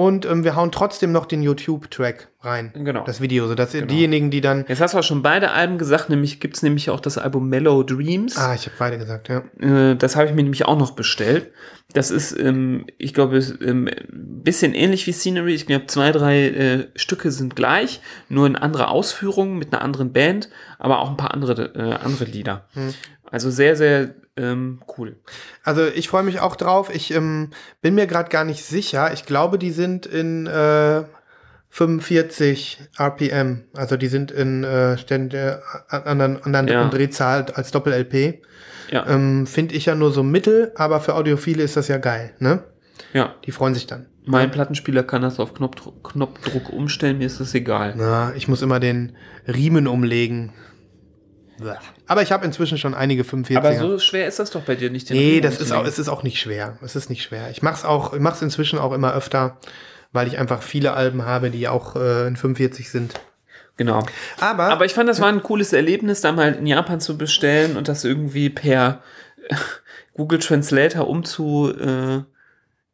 Und 0.00 0.24
ähm, 0.24 0.44
wir 0.44 0.56
hauen 0.56 0.72
trotzdem 0.72 1.12
noch 1.12 1.26
den 1.26 1.42
YouTube-Track 1.42 2.28
rein. 2.40 2.72
Genau. 2.72 3.04
Das 3.04 3.20
Video, 3.20 3.46
sodass 3.46 3.74
ihr 3.74 3.84
diejenigen, 3.84 4.30
die 4.30 4.40
dann. 4.40 4.64
Jetzt 4.66 4.80
hast 4.80 4.94
du 4.94 4.98
auch 4.98 5.02
schon 5.02 5.20
beide 5.20 5.50
Alben 5.50 5.76
gesagt, 5.76 6.08
nämlich 6.08 6.40
gibt's 6.40 6.62
nämlich 6.62 6.88
auch 6.88 7.00
das 7.00 7.18
Album 7.18 7.50
Mellow 7.50 7.82
Dreams. 7.82 8.38
Ah, 8.38 8.54
ich 8.54 8.64
habe 8.64 8.76
beide 8.78 8.96
gesagt, 8.96 9.28
ja. 9.28 9.42
Äh, 9.60 9.96
das 9.96 10.16
habe 10.16 10.26
ich 10.26 10.34
mir 10.34 10.42
nämlich 10.42 10.64
auch 10.64 10.78
noch 10.78 10.92
bestellt. 10.92 11.52
Das 11.92 12.10
ist, 12.10 12.32
ähm, 12.32 12.86
ich 12.96 13.12
glaube, 13.12 13.36
es, 13.36 13.50
ähm, 13.60 13.88
ein 13.88 14.42
bisschen 14.42 14.72
ähnlich 14.72 15.06
wie 15.06 15.12
Scenery. 15.12 15.52
Ich 15.52 15.66
glaube, 15.66 15.86
zwei, 15.86 16.12
drei 16.12 16.48
äh, 16.48 16.86
Stücke 16.94 17.30
sind 17.30 17.54
gleich, 17.54 18.00
nur 18.30 18.46
in 18.46 18.56
anderer 18.56 18.88
Ausführung 18.88 19.58
mit 19.58 19.74
einer 19.74 19.82
anderen 19.82 20.14
Band, 20.14 20.48
aber 20.78 21.00
auch 21.00 21.10
ein 21.10 21.18
paar 21.18 21.34
andere, 21.34 21.74
äh, 21.74 22.02
andere 22.02 22.24
Lieder. 22.24 22.64
Also 23.30 23.50
sehr, 23.50 23.76
sehr 23.76 24.14
ähm, 24.36 24.80
cool. 24.96 25.16
Also 25.64 25.86
ich 25.86 26.08
freue 26.08 26.22
mich 26.22 26.40
auch 26.40 26.56
drauf. 26.56 26.94
Ich 26.94 27.12
ähm, 27.12 27.50
bin 27.82 27.94
mir 27.94 28.06
gerade 28.06 28.28
gar 28.30 28.44
nicht 28.44 28.64
sicher. 28.64 29.12
Ich 29.12 29.26
glaube, 29.26 29.58
die 29.58 29.70
sind 29.70 30.06
in 30.06 30.46
äh, 30.46 31.04
45 31.70 32.78
RPM. 32.98 33.64
Also 33.74 33.96
die 33.96 34.08
sind 34.08 34.30
in 34.30 34.64
äh, 34.64 34.98
Stände, 34.98 35.62
an 35.88 36.02
anderen, 36.02 36.42
anderen 36.42 36.68
Ja. 36.68 36.88
Drehzahl 36.88 37.46
als 37.54 37.70
Doppel-LP. 37.70 38.42
Ja, 38.90 39.06
Ähm, 39.06 39.46
Finde 39.46 39.76
ich 39.76 39.86
ja 39.86 39.94
nur 39.94 40.10
so 40.12 40.22
mittel, 40.24 40.72
aber 40.74 41.00
für 41.00 41.14
Audiophile 41.14 41.62
ist 41.62 41.76
das 41.76 41.86
ja 41.88 41.98
geil, 41.98 42.34
ne? 42.40 42.64
ja. 43.12 43.34
Die 43.46 43.52
freuen 43.52 43.74
sich 43.74 43.86
dann. 43.86 44.06
Mein 44.26 44.50
Plattenspieler 44.50 45.02
kann 45.02 45.22
das 45.22 45.40
auf 45.40 45.54
Knopfdruck, 45.54 46.12
Knopfdruck 46.12 46.70
umstellen, 46.72 47.18
mir 47.18 47.26
ist 47.26 47.40
das 47.40 47.54
egal. 47.54 47.94
Na, 47.96 48.32
ich 48.36 48.48
muss 48.48 48.62
immer 48.62 48.78
den 48.80 49.16
Riemen 49.48 49.86
umlegen. 49.86 50.52
Aber 52.06 52.22
ich 52.22 52.32
habe 52.32 52.44
inzwischen 52.44 52.78
schon 52.78 52.94
einige 52.94 53.22
45er. 53.22 53.58
Aber 53.58 53.78
so 53.78 53.98
schwer 53.98 54.26
ist 54.26 54.38
das 54.38 54.50
doch 54.50 54.62
bei 54.62 54.74
dir 54.74 54.90
nicht. 54.90 55.10
den 55.10 55.16
Nee, 55.16 55.40
das 55.40 55.60
ist 55.60 55.72
auch, 55.72 55.84
es 55.84 55.98
ist 55.98 56.08
auch 56.08 56.22
nicht 56.22 56.40
schwer. 56.40 56.78
Es 56.82 56.96
ist 56.96 57.10
nicht 57.10 57.22
schwer. 57.22 57.50
Ich 57.50 57.62
mach's 57.62 57.84
auch, 57.84 58.12
ich 58.14 58.20
mach's 58.20 58.42
inzwischen 58.42 58.78
auch 58.78 58.92
immer 58.92 59.14
öfter, 59.14 59.58
weil 60.12 60.26
ich 60.26 60.38
einfach 60.38 60.62
viele 60.62 60.92
Alben 60.92 61.24
habe, 61.24 61.50
die 61.50 61.68
auch 61.68 61.96
äh, 61.96 62.26
in 62.26 62.36
45 62.36 62.90
sind. 62.90 63.14
Genau. 63.76 64.04
Aber, 64.40 64.64
Aber 64.64 64.84
ich 64.84 64.92
fand, 64.92 65.08
das 65.08 65.20
war 65.20 65.28
ein 65.28 65.42
cooles 65.42 65.72
Erlebnis, 65.72 66.20
da 66.20 66.32
mal 66.32 66.52
in 66.52 66.66
Japan 66.66 67.00
zu 67.00 67.16
bestellen 67.16 67.76
und 67.76 67.88
das 67.88 68.04
irgendwie 68.04 68.50
per 68.50 69.02
äh, 69.48 69.54
Google 70.14 70.38
Translator 70.38 71.08
umzu, 71.08 71.72
äh, 71.74 72.22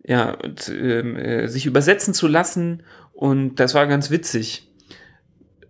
ja, 0.04 0.30
und, 0.34 0.68
ähm, 0.68 1.16
äh, 1.16 1.48
sich 1.48 1.66
übersetzen 1.66 2.14
zu 2.14 2.28
lassen. 2.28 2.84
Und 3.12 3.56
das 3.56 3.74
war 3.74 3.88
ganz 3.88 4.10
witzig. 4.10 4.70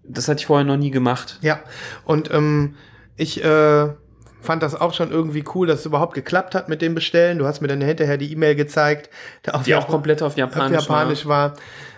Das 0.09 0.29
hatte 0.29 0.41
ich 0.41 0.47
vorher 0.47 0.65
noch 0.65 0.77
nie 0.77 0.91
gemacht. 0.91 1.39
ja, 1.43 1.61
und 2.05 2.31
ähm, 2.33 2.75
ich 3.17 3.43
äh, 3.45 3.89
fand 4.41 4.63
das 4.63 4.75
auch 4.75 4.95
schon 4.95 5.11
irgendwie 5.11 5.45
cool, 5.55 5.67
dass 5.67 5.81
es 5.81 5.87
überhaupt 5.87 6.15
geklappt 6.15 6.55
hat 6.55 6.69
mit 6.69 6.83
dem 6.83 6.95
Bestellen. 6.95 7.39
Du 7.39 7.47
hast 7.47 7.61
mir 7.61 7.69
dann 7.69 7.81
hinterher 7.81 8.17
die 8.19 8.31
E-Mail 8.33 8.55
gezeigt, 8.55 9.11
Die 9.67 9.75
auch 9.75 9.89
komplett 9.89 10.23
auf 10.23 10.33
auf 10.33 10.37
Japanisch, 10.37 10.81
Japanisch 10.83 11.27
war. 11.27 11.55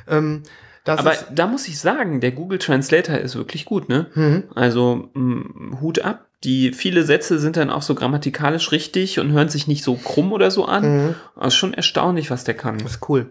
Ähm, 0.08 0.42
Aber 0.86 1.14
da 1.34 1.46
muss 1.46 1.68
ich 1.68 1.78
sagen, 1.78 2.20
der 2.20 2.32
Google 2.32 2.58
Translator 2.58 3.18
ist 3.18 3.36
wirklich 3.36 3.64
gut, 3.66 3.88
ne? 3.88 4.06
Mhm. 4.14 4.44
Also 4.54 5.10
mh, 5.14 5.80
Hut 5.80 5.98
ab. 6.04 6.24
Die 6.44 6.72
viele 6.72 7.02
Sätze 7.02 7.40
sind 7.40 7.56
dann 7.56 7.68
auch 7.68 7.82
so 7.82 7.96
grammatikalisch 7.96 8.70
richtig 8.70 9.18
und 9.18 9.32
hören 9.32 9.48
sich 9.48 9.66
nicht 9.66 9.82
so 9.82 9.96
krumm 9.96 10.32
oder 10.32 10.52
so 10.52 10.66
an. 10.66 11.06
Mhm. 11.08 11.14
Ist 11.44 11.56
schon 11.56 11.74
erstaunlich, 11.74 12.30
was 12.30 12.44
der 12.44 12.54
kann. 12.54 12.78
Das 12.78 12.92
ist 12.92 13.08
cool. 13.08 13.30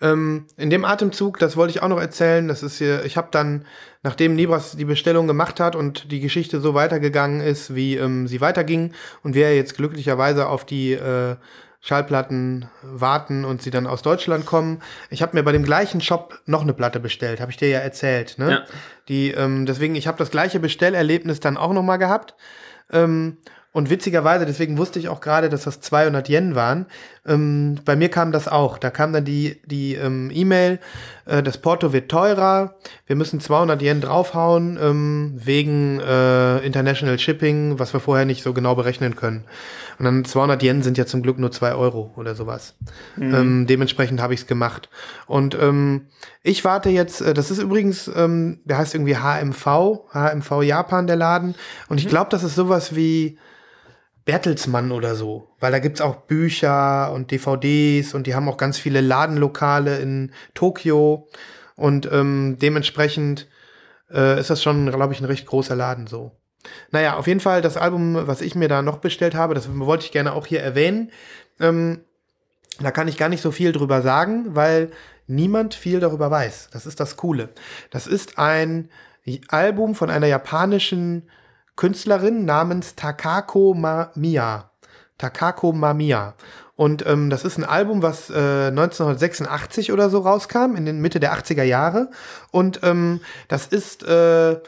Ähm, 0.00 0.46
in 0.56 0.68
dem 0.68 0.84
Atemzug, 0.84 1.38
das 1.38 1.56
wollte 1.56 1.70
ich 1.70 1.82
auch 1.82 1.88
noch 1.88 2.00
erzählen, 2.00 2.48
das 2.48 2.62
ist 2.62 2.78
hier, 2.78 3.04
ich 3.04 3.16
habe 3.16 3.28
dann, 3.30 3.64
nachdem 4.02 4.34
Nibras 4.34 4.76
die 4.76 4.84
Bestellung 4.84 5.26
gemacht 5.26 5.58
hat 5.58 5.74
und 5.74 6.12
die 6.12 6.20
Geschichte 6.20 6.60
so 6.60 6.74
weitergegangen 6.74 7.40
ist, 7.40 7.74
wie 7.74 7.96
ähm, 7.96 8.26
sie 8.28 8.40
weiterging 8.40 8.92
und 9.22 9.34
wir 9.34 9.56
jetzt 9.56 9.76
glücklicherweise 9.76 10.48
auf 10.48 10.66
die 10.66 10.92
äh, 10.92 11.36
Schallplatten 11.80 12.68
warten 12.82 13.44
und 13.44 13.62
sie 13.62 13.70
dann 13.70 13.86
aus 13.86 14.02
Deutschland 14.02 14.44
kommen. 14.44 14.82
Ich 15.08 15.22
habe 15.22 15.36
mir 15.36 15.44
bei 15.44 15.52
dem 15.52 15.62
gleichen 15.62 16.00
Shop 16.00 16.40
noch 16.44 16.62
eine 16.62 16.74
Platte 16.74 17.00
bestellt, 17.00 17.40
habe 17.40 17.52
ich 17.52 17.56
dir 17.56 17.68
ja 17.68 17.78
erzählt. 17.78 18.38
Ne? 18.38 18.50
Ja. 18.50 18.64
Die, 19.08 19.30
ähm, 19.30 19.66
deswegen, 19.66 19.94
ich 19.94 20.08
habe 20.08 20.18
das 20.18 20.30
gleiche 20.30 20.58
Bestellerlebnis 20.58 21.40
dann 21.40 21.56
auch 21.56 21.72
noch 21.72 21.84
mal 21.84 21.96
gehabt. 21.96 22.34
Ähm, 22.92 23.38
und 23.76 23.90
witzigerweise, 23.90 24.46
deswegen 24.46 24.78
wusste 24.78 24.98
ich 24.98 25.10
auch 25.10 25.20
gerade, 25.20 25.50
dass 25.50 25.64
das 25.64 25.82
200 25.82 26.30
Yen 26.30 26.54
waren. 26.54 26.86
Ähm, 27.26 27.78
bei 27.84 27.94
mir 27.94 28.08
kam 28.08 28.32
das 28.32 28.48
auch. 28.48 28.78
Da 28.78 28.88
kam 28.88 29.12
dann 29.12 29.26
die, 29.26 29.60
die 29.66 29.96
ähm, 29.96 30.30
E-Mail, 30.32 30.78
äh, 31.26 31.42
das 31.42 31.58
Porto 31.58 31.92
wird 31.92 32.10
teurer, 32.10 32.76
wir 33.06 33.16
müssen 33.16 33.38
200 33.38 33.82
Yen 33.82 34.00
draufhauen, 34.00 34.78
ähm, 34.80 35.34
wegen 35.36 36.00
äh, 36.00 36.64
International 36.64 37.18
Shipping, 37.18 37.78
was 37.78 37.92
wir 37.92 38.00
vorher 38.00 38.24
nicht 38.24 38.42
so 38.42 38.54
genau 38.54 38.74
berechnen 38.76 39.14
können. 39.14 39.44
Und 39.98 40.06
dann 40.06 40.24
200 40.24 40.62
Yen 40.62 40.82
sind 40.82 40.96
ja 40.96 41.04
zum 41.04 41.20
Glück 41.20 41.38
nur 41.38 41.52
2 41.52 41.74
Euro 41.74 42.14
oder 42.16 42.34
sowas. 42.34 42.76
Ähm, 43.20 43.66
dementsprechend 43.66 44.22
habe 44.22 44.32
ich 44.32 44.40
es 44.40 44.46
gemacht. 44.46 44.88
Und 45.26 45.54
ähm, 45.60 46.06
ich 46.42 46.64
warte 46.64 46.88
jetzt, 46.88 47.20
äh, 47.20 47.34
das 47.34 47.50
ist 47.50 47.58
übrigens, 47.58 48.10
ähm, 48.16 48.60
der 48.64 48.78
heißt 48.78 48.94
irgendwie 48.94 49.18
HMV, 49.18 49.66
HMV 50.14 50.62
Japan, 50.62 51.06
der 51.06 51.16
Laden. 51.16 51.54
Und 51.90 51.98
ich 51.98 52.08
glaube, 52.08 52.30
das 52.30 52.42
ist 52.42 52.54
sowas 52.54 52.96
wie 52.96 53.36
Bertelsmann 54.26 54.90
oder 54.90 55.14
so, 55.14 55.48
weil 55.60 55.72
da 55.72 55.78
gibt's 55.78 56.00
auch 56.00 56.16
Bücher 56.16 57.12
und 57.12 57.30
DVDs 57.30 58.12
und 58.12 58.26
die 58.26 58.34
haben 58.34 58.48
auch 58.48 58.56
ganz 58.56 58.76
viele 58.76 59.00
Ladenlokale 59.00 59.98
in 59.98 60.32
Tokio 60.52 61.28
und 61.76 62.10
ähm, 62.12 62.58
dementsprechend 62.60 63.46
äh, 64.12 64.38
ist 64.38 64.50
das 64.50 64.62
schon, 64.62 64.90
glaube 64.90 65.14
ich, 65.14 65.20
ein 65.20 65.26
recht 65.26 65.46
großer 65.46 65.76
Laden 65.76 66.08
so. 66.08 66.32
Naja, 66.90 67.16
auf 67.16 67.28
jeden 67.28 67.38
Fall 67.38 67.62
das 67.62 67.76
Album, 67.76 68.26
was 68.26 68.40
ich 68.40 68.56
mir 68.56 68.68
da 68.68 68.82
noch 68.82 68.98
bestellt 68.98 69.36
habe, 69.36 69.54
das 69.54 69.68
wollte 69.78 70.04
ich 70.04 70.12
gerne 70.12 70.32
auch 70.32 70.46
hier 70.46 70.60
erwähnen. 70.60 71.12
Ähm, 71.60 72.00
da 72.80 72.90
kann 72.90 73.06
ich 73.06 73.16
gar 73.16 73.28
nicht 73.28 73.42
so 73.42 73.52
viel 73.52 73.70
drüber 73.70 74.02
sagen, 74.02 74.56
weil 74.56 74.90
niemand 75.28 75.74
viel 75.74 76.00
darüber 76.00 76.32
weiß. 76.32 76.70
Das 76.72 76.84
ist 76.84 76.98
das 76.98 77.16
Coole. 77.16 77.50
Das 77.90 78.08
ist 78.08 78.40
ein 78.40 78.90
Album 79.48 79.94
von 79.94 80.10
einer 80.10 80.26
japanischen 80.26 81.30
Künstlerin 81.76 82.44
namens 82.44 82.94
Takako 82.94 83.74
Mamiya. 83.74 84.70
Takako 85.18 85.72
Mamiya. 85.72 86.34
Und 86.74 87.06
ähm, 87.06 87.30
das 87.30 87.44
ist 87.44 87.56
ein 87.56 87.64
Album, 87.64 88.02
was 88.02 88.28
äh, 88.28 88.68
1986 88.68 89.92
oder 89.92 90.10
so 90.10 90.18
rauskam, 90.18 90.76
in 90.76 90.84
den 90.84 91.00
Mitte 91.00 91.20
der 91.20 91.34
80er 91.34 91.62
Jahre. 91.62 92.10
Und 92.50 92.80
ähm, 92.82 93.20
das 93.48 93.66
ist 93.66 94.02
äh, 94.02 94.60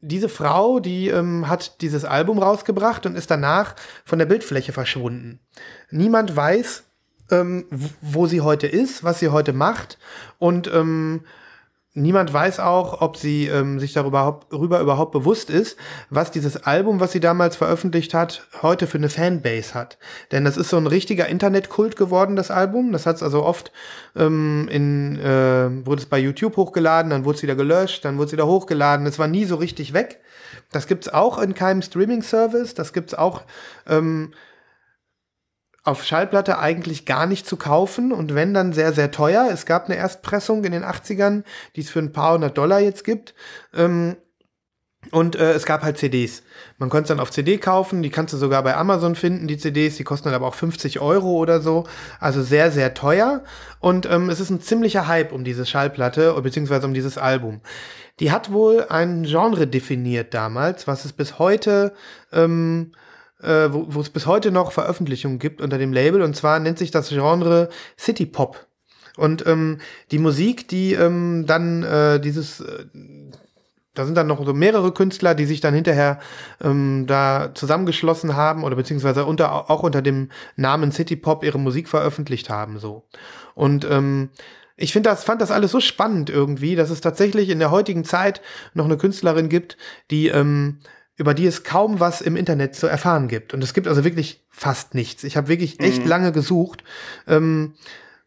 diese 0.00 0.28
Frau, 0.28 0.80
die 0.80 1.08
ähm, 1.08 1.48
hat 1.48 1.80
dieses 1.82 2.04
Album 2.04 2.38
rausgebracht 2.38 3.06
und 3.06 3.16
ist 3.16 3.30
danach 3.30 3.76
von 4.04 4.18
der 4.18 4.26
Bildfläche 4.26 4.72
verschwunden. 4.72 5.40
Niemand 5.90 6.34
weiß, 6.34 6.84
ähm, 7.30 7.66
wo 8.00 8.26
sie 8.26 8.40
heute 8.40 8.66
ist, 8.66 9.04
was 9.04 9.20
sie 9.20 9.28
heute 9.28 9.52
macht 9.52 9.98
und 10.38 10.72
ähm, 10.72 11.22
niemand 11.96 12.32
weiß 12.32 12.60
auch, 12.60 13.00
ob 13.00 13.16
sie 13.16 13.46
ähm, 13.46 13.80
sich 13.80 13.92
darüber 13.92 14.18
überhaupt, 14.20 14.52
darüber 14.52 14.80
überhaupt 14.80 15.12
bewusst 15.12 15.50
ist, 15.50 15.76
was 16.10 16.30
dieses 16.30 16.64
Album, 16.64 17.00
was 17.00 17.12
sie 17.12 17.20
damals 17.20 17.56
veröffentlicht 17.56 18.14
hat, 18.14 18.46
heute 18.62 18.86
für 18.86 18.98
eine 18.98 19.08
Fanbase 19.08 19.74
hat. 19.74 19.98
Denn 20.30 20.44
das 20.44 20.56
ist 20.56 20.68
so 20.68 20.76
ein 20.76 20.86
richtiger 20.86 21.26
Internetkult 21.26 21.96
geworden, 21.96 22.36
das 22.36 22.50
Album. 22.50 22.92
Das 22.92 23.06
hat 23.06 23.16
es 23.16 23.22
also 23.22 23.42
oft 23.42 23.72
ähm, 24.14 24.68
in, 24.70 25.18
äh, 25.18 25.86
wurde 25.86 26.02
es 26.02 26.06
bei 26.06 26.18
YouTube 26.18 26.56
hochgeladen, 26.56 27.10
dann 27.10 27.24
wurde 27.24 27.36
es 27.36 27.42
wieder 27.42 27.56
gelöscht, 27.56 28.04
dann 28.04 28.16
wurde 28.16 28.26
es 28.26 28.32
wieder 28.32 28.46
hochgeladen. 28.46 29.06
Es 29.06 29.18
war 29.18 29.28
nie 29.28 29.44
so 29.44 29.56
richtig 29.56 29.92
weg. 29.92 30.20
Das 30.70 30.86
gibt's 30.86 31.08
auch 31.08 31.38
in 31.38 31.54
keinem 31.54 31.82
Streaming-Service. 31.82 32.74
Das 32.74 32.92
gibt's 32.92 33.14
auch 33.14 33.42
ähm, 33.88 34.32
auf 35.86 36.04
Schallplatte 36.04 36.58
eigentlich 36.58 37.06
gar 37.06 37.26
nicht 37.26 37.46
zu 37.46 37.56
kaufen 37.56 38.12
und 38.12 38.34
wenn 38.34 38.52
dann 38.52 38.72
sehr, 38.72 38.92
sehr 38.92 39.12
teuer. 39.12 39.48
Es 39.52 39.66
gab 39.66 39.86
eine 39.86 39.96
Erstpressung 39.96 40.64
in 40.64 40.72
den 40.72 40.84
80ern, 40.84 41.44
die 41.76 41.80
es 41.80 41.90
für 41.90 42.00
ein 42.00 42.12
paar 42.12 42.34
hundert 42.34 42.58
Dollar 42.58 42.80
jetzt 42.80 43.04
gibt. 43.04 43.34
Ähm, 43.72 44.16
und 45.12 45.36
äh, 45.36 45.52
es 45.52 45.64
gab 45.64 45.82
halt 45.82 45.96
CDs. 45.98 46.42
Man 46.78 46.88
konnte 46.88 47.04
es 47.04 47.08
dann 47.08 47.20
auf 47.20 47.30
CD 47.30 47.58
kaufen, 47.58 48.02
die 48.02 48.10
kannst 48.10 48.34
du 48.34 48.38
sogar 48.38 48.64
bei 48.64 48.76
Amazon 48.76 49.14
finden, 49.14 49.46
die 49.46 49.58
CDs, 49.58 49.96
die 49.96 50.02
kosten 50.02 50.26
dann 50.26 50.34
aber 50.34 50.48
auch 50.48 50.54
50 50.54 50.98
Euro 50.98 51.36
oder 51.36 51.60
so. 51.60 51.84
Also 52.18 52.42
sehr, 52.42 52.72
sehr 52.72 52.92
teuer. 52.94 53.44
Und 53.78 54.06
ähm, 54.06 54.28
es 54.28 54.40
ist 54.40 54.50
ein 54.50 54.60
ziemlicher 54.60 55.06
Hype 55.06 55.30
um 55.30 55.44
diese 55.44 55.66
Schallplatte, 55.66 56.34
beziehungsweise 56.42 56.86
um 56.86 56.94
dieses 56.94 57.16
Album. 57.16 57.60
Die 58.18 58.32
hat 58.32 58.50
wohl 58.50 58.86
ein 58.88 59.22
Genre 59.22 59.68
definiert 59.68 60.34
damals, 60.34 60.88
was 60.88 61.04
es 61.04 61.12
bis 61.12 61.38
heute 61.38 61.92
ähm, 62.32 62.92
äh, 63.46 63.72
wo, 63.72 64.00
es 64.00 64.10
bis 64.10 64.26
heute 64.26 64.50
noch 64.50 64.72
Veröffentlichungen 64.72 65.38
gibt 65.38 65.60
unter 65.60 65.78
dem 65.78 65.92
Label. 65.92 66.22
Und 66.22 66.34
zwar 66.34 66.58
nennt 66.58 66.78
sich 66.78 66.90
das 66.90 67.08
Genre 67.08 67.68
City 67.98 68.26
Pop. 68.26 68.66
Und 69.16 69.46
ähm, 69.46 69.78
die 70.10 70.18
Musik, 70.18 70.68
die 70.68 70.92
ähm, 70.92 71.44
dann 71.46 71.82
äh, 71.82 72.20
dieses, 72.20 72.60
äh, 72.60 72.84
da 73.94 74.04
sind 74.04 74.14
dann 74.14 74.26
noch 74.26 74.44
so 74.44 74.52
mehrere 74.52 74.92
Künstler, 74.92 75.34
die 75.34 75.46
sich 75.46 75.60
dann 75.60 75.74
hinterher 75.74 76.20
ähm, 76.62 77.06
da 77.06 77.52
zusammengeschlossen 77.54 78.36
haben 78.36 78.62
oder 78.62 78.76
beziehungsweise 78.76 79.24
unter, 79.24 79.70
auch 79.70 79.82
unter 79.82 80.02
dem 80.02 80.30
Namen 80.56 80.92
City 80.92 81.16
Pop 81.16 81.44
ihre 81.44 81.58
Musik 81.58 81.88
veröffentlicht 81.88 82.50
haben. 82.50 82.78
so. 82.78 83.04
Und 83.54 83.86
ähm, 83.90 84.28
ich 84.76 84.92
finde 84.92 85.08
das, 85.08 85.24
fand 85.24 85.40
das 85.40 85.50
alles 85.50 85.70
so 85.70 85.80
spannend 85.80 86.28
irgendwie, 86.28 86.76
dass 86.76 86.90
es 86.90 87.00
tatsächlich 87.00 87.48
in 87.48 87.58
der 87.58 87.70
heutigen 87.70 88.04
Zeit 88.04 88.42
noch 88.74 88.84
eine 88.84 88.98
Künstlerin 88.98 89.48
gibt, 89.48 89.78
die 90.10 90.28
ähm, 90.28 90.80
über 91.16 91.34
die 91.34 91.46
es 91.46 91.64
kaum 91.64 91.98
was 91.98 92.20
im 92.20 92.36
Internet 92.36 92.74
zu 92.74 92.86
erfahren 92.86 93.28
gibt. 93.28 93.54
Und 93.54 93.64
es 93.64 93.74
gibt 93.74 93.88
also 93.88 94.04
wirklich 94.04 94.44
fast 94.50 94.94
nichts. 94.94 95.24
Ich 95.24 95.36
habe 95.36 95.48
wirklich 95.48 95.80
echt 95.80 96.04
lange 96.04 96.32
gesucht. 96.32 96.84
Ähm, 97.26 97.74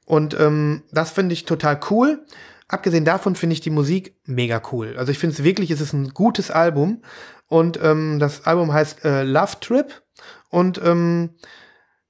und 0.06 0.40
ähm, 0.40 0.84
das 0.92 1.12
finde 1.12 1.34
ich 1.34 1.46
total 1.46 1.80
cool. 1.92 2.26
Abgesehen 2.68 3.06
davon 3.06 3.36
finde 3.36 3.54
ich 3.54 3.62
die 3.62 3.70
Musik 3.70 4.16
mega 4.26 4.62
cool. 4.72 4.96
Also 4.98 5.12
ich 5.12 5.20
finde 5.20 5.36
es 5.36 5.44
wirklich, 5.44 5.72
es 5.72 5.82
ist 5.82 5.94
ein 5.94 6.10
gutes 6.10 6.50
Album. 6.50 7.04
Und 7.48 7.80
ähm, 7.82 8.20
das 8.20 8.46
Album 8.46 8.74
heißt 8.74 9.06
äh, 9.06 9.24
Love 9.24 9.60
Trip. 9.60 10.02
Und 10.50 10.82
ähm, 10.84 11.32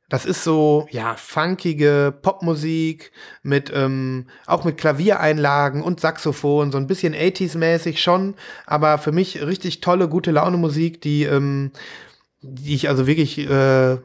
das 0.10 0.26
ist 0.26 0.44
so, 0.44 0.88
ja, 0.90 1.16
funkige 1.16 2.14
Popmusik 2.22 3.12
mit, 3.44 3.72
ähm, 3.74 4.26
auch 4.48 4.64
mit 4.64 4.78
Klaviereinlagen 4.78 5.84
und 5.84 6.00
Saxophon, 6.00 6.72
so 6.72 6.78
ein 6.80 6.88
bisschen 6.88 7.14
80s-mäßig 7.14 8.00
schon, 8.00 8.34
aber 8.66 8.98
für 8.98 9.12
mich 9.12 9.46
richtig 9.46 9.82
tolle, 9.82 10.10
gute 10.10 10.32
Laune-Musik, 10.32 11.00
die, 11.02 11.24
ähm, 11.24 11.72
die 12.42 12.74
ich 12.74 12.90
also 12.90 13.06
wirklich, 13.06 13.38
äh, 13.38 13.98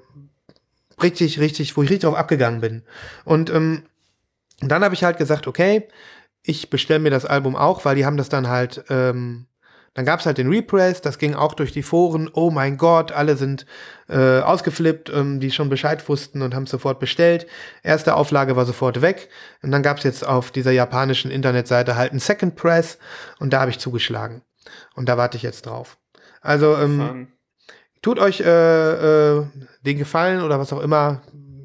richtig, 1.03 1.41
richtig, 1.41 1.77
wo 1.77 1.83
ich 1.83 1.91
richtig 1.91 2.09
drauf 2.09 2.19
abgegangen 2.19 2.61
bin. 2.61 2.83
Und, 3.25 3.49
ähm, 3.51 3.85
dann 4.61 4.85
habe 4.85 4.95
ich 4.95 5.05
halt 5.05 5.17
gesagt, 5.17 5.47
okay, 5.47 5.89
ich 6.43 6.69
bestelle 6.69 7.01
mir 7.01 7.11
das 7.11 7.25
Album 7.25 7.57
auch, 7.57 7.85
weil 7.87 7.97
die 7.97 8.05
haben 8.05 8.19
das 8.19 8.29
dann 8.29 8.49
halt, 8.49 8.85
ähm, 8.91 9.47
Dann 9.95 10.05
gab's 10.05 10.27
halt 10.27 10.39
den 10.39 10.49
Repress, 10.49 11.01
das 11.01 11.19
ging 11.19 11.35
auch 11.35 11.55
durch 11.55 11.71
die 11.71 11.85
Foren. 11.85 12.29
Oh 12.33 12.51
mein 12.51 12.77
Gott, 12.77 13.13
alle 13.13 13.37
sind 13.37 13.65
äh, 14.09 14.41
ausgeflippt, 14.41 15.09
ähm, 15.11 15.39
die 15.39 15.53
schon 15.53 15.69
Bescheid 15.69 16.07
wussten 16.09 16.43
und 16.43 16.55
haben 16.55 16.67
sofort 16.67 16.99
bestellt. 16.99 17.47
Erste 17.85 18.17
Auflage 18.17 18.57
war 18.57 18.67
sofort 18.67 19.03
weg. 19.03 19.29
Und 19.63 19.71
dann 19.71 19.85
gab's 19.85 20.03
jetzt 20.03 20.27
auf 20.27 20.51
dieser 20.51 20.73
japanischen 20.73 21.31
Internetseite 21.31 21.97
halt 21.97 22.11
einen 22.11 22.21
Second 22.21 22.57
Press 22.57 22.99
und 23.39 23.53
da 23.53 23.61
habe 23.61 23.71
ich 23.71 23.79
zugeschlagen. 23.79 24.43
Und 24.97 25.09
da 25.09 25.17
warte 25.17 25.37
ich 25.37 25.45
jetzt 25.45 25.67
drauf. 25.67 25.97
Also 26.41 26.77
ähm, 26.77 27.29
tut 28.03 28.19
euch 28.19 28.41
äh, 28.41 29.37
äh, 29.39 29.47
den 29.83 29.99
Gefallen 29.99 30.43
oder 30.43 30.59
was 30.59 30.73
auch 30.73 30.81
immer. 30.81 31.23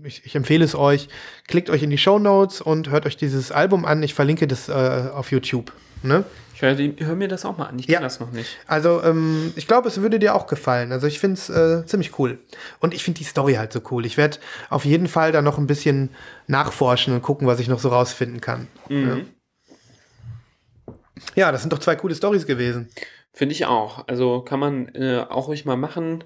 Ich, 0.10 0.26
ich 0.26 0.36
empfehle 0.36 0.66
es 0.66 0.76
euch. 0.76 1.08
Klickt 1.48 1.70
euch 1.70 1.82
in 1.84 1.90
die 1.90 1.98
Show 1.98 2.20
Notes 2.20 2.60
und 2.60 2.90
hört 2.90 3.06
euch 3.06 3.16
dieses 3.16 3.52
Album 3.52 3.86
an. 3.86 4.04
Ich 4.04 4.14
verlinke 4.14 4.48
das 4.48 4.68
äh, 4.68 4.74
auf 5.14 5.32
YouTube. 5.32 5.72
Ne? 6.04 6.24
Ich 6.54 6.62
höre 6.62 6.76
hör 6.78 7.16
mir 7.16 7.28
das 7.30 7.46
auch 7.46 7.58
mal 7.58 7.68
an. 7.68 7.80
Ich 7.80 7.86
Ja. 7.88 7.96
kenne 8.00 8.08
das 8.08 8.20
noch 8.20 8.32
nicht. 8.32 8.58
Also, 8.68 9.02
ähm, 9.04 9.54
ich 9.56 9.68
glaube, 9.68 9.88
es 9.88 10.02
würde 10.02 10.20
dir 10.20 10.36
auch 10.36 10.48
gefallen. 10.48 10.92
Also, 10.92 11.08
ich 11.08 11.20
finde 11.20 11.36
es 11.36 11.50
äh, 11.50 11.86
ziemlich 11.86 12.20
cool. 12.20 12.40
Und 12.80 12.94
ich 12.94 13.04
finde 13.04 13.20
die 13.20 13.24
Story 13.24 13.54
halt 13.54 13.72
so 13.72 13.80
cool. 13.92 14.06
Ich 14.06 14.18
werde 14.18 14.38
auf 14.70 14.84
jeden 14.84 15.08
Fall 15.08 15.32
da 15.32 15.42
noch 15.42 15.58
ein 15.58 15.68
bisschen 15.68 16.10
nachforschen 16.48 17.14
und 17.14 17.22
gucken, 17.22 17.48
was 17.48 17.60
ich 17.62 17.70
noch 17.70 17.80
so 17.80 17.90
rausfinden 17.90 18.42
kann. 18.42 18.68
Mhm. 18.90 19.28
Ja, 21.36 21.52
das 21.52 21.62
sind 21.62 21.72
doch 21.72 21.80
zwei 21.80 21.96
coole 21.96 22.16
Stories 22.16 22.46
gewesen. 22.46 22.90
Finde 23.34 23.54
ich 23.54 23.66
auch. 23.66 24.08
Also 24.08 24.42
kann 24.42 24.60
man 24.60 24.88
äh, 24.96 25.24
auch 25.30 25.48
ruhig 25.48 25.66
mal 25.66 25.78
machen. 25.78 26.24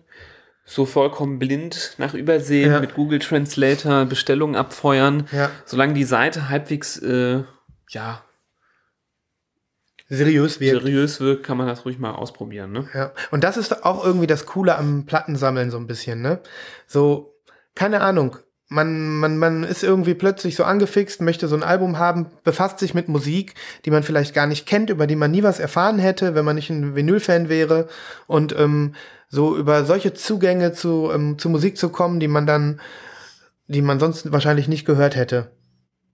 So 0.66 0.86
vollkommen 0.86 1.39
blind 1.39 1.95
nach 1.97 2.14
Übersehen 2.14 2.72
Ja. 2.72 2.80
mit 2.80 2.95
Google 2.95 3.20
Translator 3.20 4.05
Bestellungen 4.05 4.55
abfeuern. 4.55 5.28
Ja. 5.32 5.51
Solange 5.66 5.93
die 5.93 6.05
Seite 6.05 6.49
halbwegs 6.49 6.97
äh, 6.99 7.43
ja, 7.89 8.24
Seriös 10.09 10.59
wirkt. 10.59 10.82
seriös 10.84 11.20
wirkt, 11.22 11.43
kann 11.43 11.57
man 11.57 11.68
das 11.68 11.86
ruhig 11.86 11.97
mal 11.97 12.11
ausprobieren. 12.14 12.72
Ne? 12.72 12.88
Ja. 12.93 13.11
Und 13.32 13.43
das 13.43 13.57
ist 13.57 13.84
auch 13.86 14.05
irgendwie 14.05 14.28
das 14.28 14.45
Coole 14.45 14.76
am 14.78 15.05
Plattensammeln 15.05 15.72
so 15.72 15.78
ein 15.78 15.88
bisschen, 15.88 16.22
ne? 16.22 16.39
So, 16.88 17.36
keine 17.74 18.01
Ahnung. 18.01 18.38
Man, 18.74 19.19
man, 19.19 19.38
man 19.38 19.63
ist 19.63 19.84
irgendwie 19.84 20.15
plötzlich 20.15 20.55
so 20.55 20.63
angefixt, 20.63 21.21
möchte 21.21 21.47
so 21.47 21.55
ein 21.55 21.61
Album 21.61 21.99
haben, 21.99 22.32
befasst 22.43 22.80
sich 22.80 22.95
mit 22.95 23.07
Musik, 23.07 23.53
die 23.86 23.91
man 23.91 24.01
vielleicht 24.01 24.34
gar 24.34 24.47
nicht 24.47 24.65
kennt, 24.65 24.89
über 24.89 25.05
die 25.05 25.15
man 25.15 25.30
nie 25.30 25.43
was 25.43 25.59
erfahren 25.59 25.99
hätte, 25.99 26.34
wenn 26.34 26.43
man 26.43 26.55
nicht 26.55 26.71
ein 26.71 26.95
Vinyl-Fan 26.95 27.49
wäre. 27.49 27.88
Und 28.26 28.57
ähm, 28.57 28.95
so 29.30 29.55
über 29.55 29.86
solche 29.86 30.15
Zugänge 30.15 30.74
zu, 30.74 31.11
ähm, 31.13 31.38
zu 31.38 31.49
Musik 31.49 31.78
zu 31.78 31.89
kommen, 31.89 32.19
die 32.19 32.28
man 32.28 32.47
dann, 32.47 32.82
die 33.67 33.84
man 33.84 33.99
sonst 33.99 34.32
wahrscheinlich 34.32 34.67
nicht 34.67 34.86
gehört 34.86 35.15
hätte. 35.15 35.51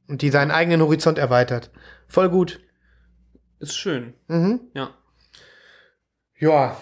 Und 0.09 0.21
die 0.21 0.29
seinen 0.29 0.51
eigenen 0.51 0.81
Horizont 0.81 1.17
erweitert. 1.17 1.71
Voll 2.09 2.27
gut. 2.27 2.59
Ist 3.59 3.77
schön. 3.77 4.15
Mhm. 4.27 4.59
Ja. 4.73 4.89
Ja. 6.37 6.77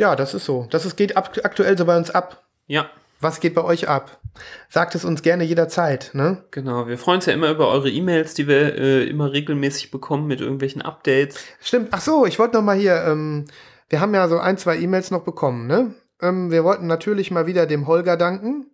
Ja, 0.00 0.16
das 0.16 0.32
ist 0.32 0.46
so. 0.46 0.66
Das 0.70 0.86
ist, 0.86 0.96
geht 0.96 1.18
ab, 1.18 1.36
aktuell 1.42 1.76
so 1.76 1.84
bei 1.84 1.98
uns 1.98 2.10
ab. 2.10 2.46
Ja, 2.66 2.88
Was 3.24 3.40
geht 3.40 3.54
bei 3.54 3.64
euch 3.64 3.88
ab? 3.88 4.20
Sagt 4.68 4.94
es 4.94 5.02
uns 5.02 5.22
gerne 5.22 5.44
jederzeit, 5.44 6.10
ne? 6.12 6.44
genau. 6.50 6.86
Wir 6.86 6.98
freuen 6.98 7.16
uns 7.16 7.24
ja 7.24 7.32
immer 7.32 7.50
über 7.50 7.68
eure 7.68 7.88
E-Mails, 7.88 8.34
die 8.34 8.46
wir 8.46 8.76
äh, 8.76 9.04
immer 9.06 9.32
regelmäßig 9.32 9.90
bekommen 9.90 10.26
mit 10.26 10.42
irgendwelchen 10.42 10.82
Updates. 10.82 11.38
Stimmt. 11.58 11.88
Ach 11.92 12.02
so, 12.02 12.26
ich 12.26 12.38
wollte 12.38 12.56
noch 12.56 12.62
mal 12.62 12.76
hier, 12.76 13.02
ähm, 13.06 13.46
wir 13.88 14.02
haben 14.02 14.12
ja 14.14 14.28
so 14.28 14.38
ein, 14.38 14.58
zwei 14.58 14.76
E-Mails 14.76 15.10
noch 15.10 15.22
bekommen, 15.24 15.66
ne? 15.66 15.94
Ähm, 16.20 16.50
wir 16.50 16.64
wollten 16.64 16.86
natürlich 16.86 17.30
mal 17.30 17.46
wieder 17.46 17.64
dem 17.64 17.86
Holger 17.86 18.18
danken, 18.18 18.66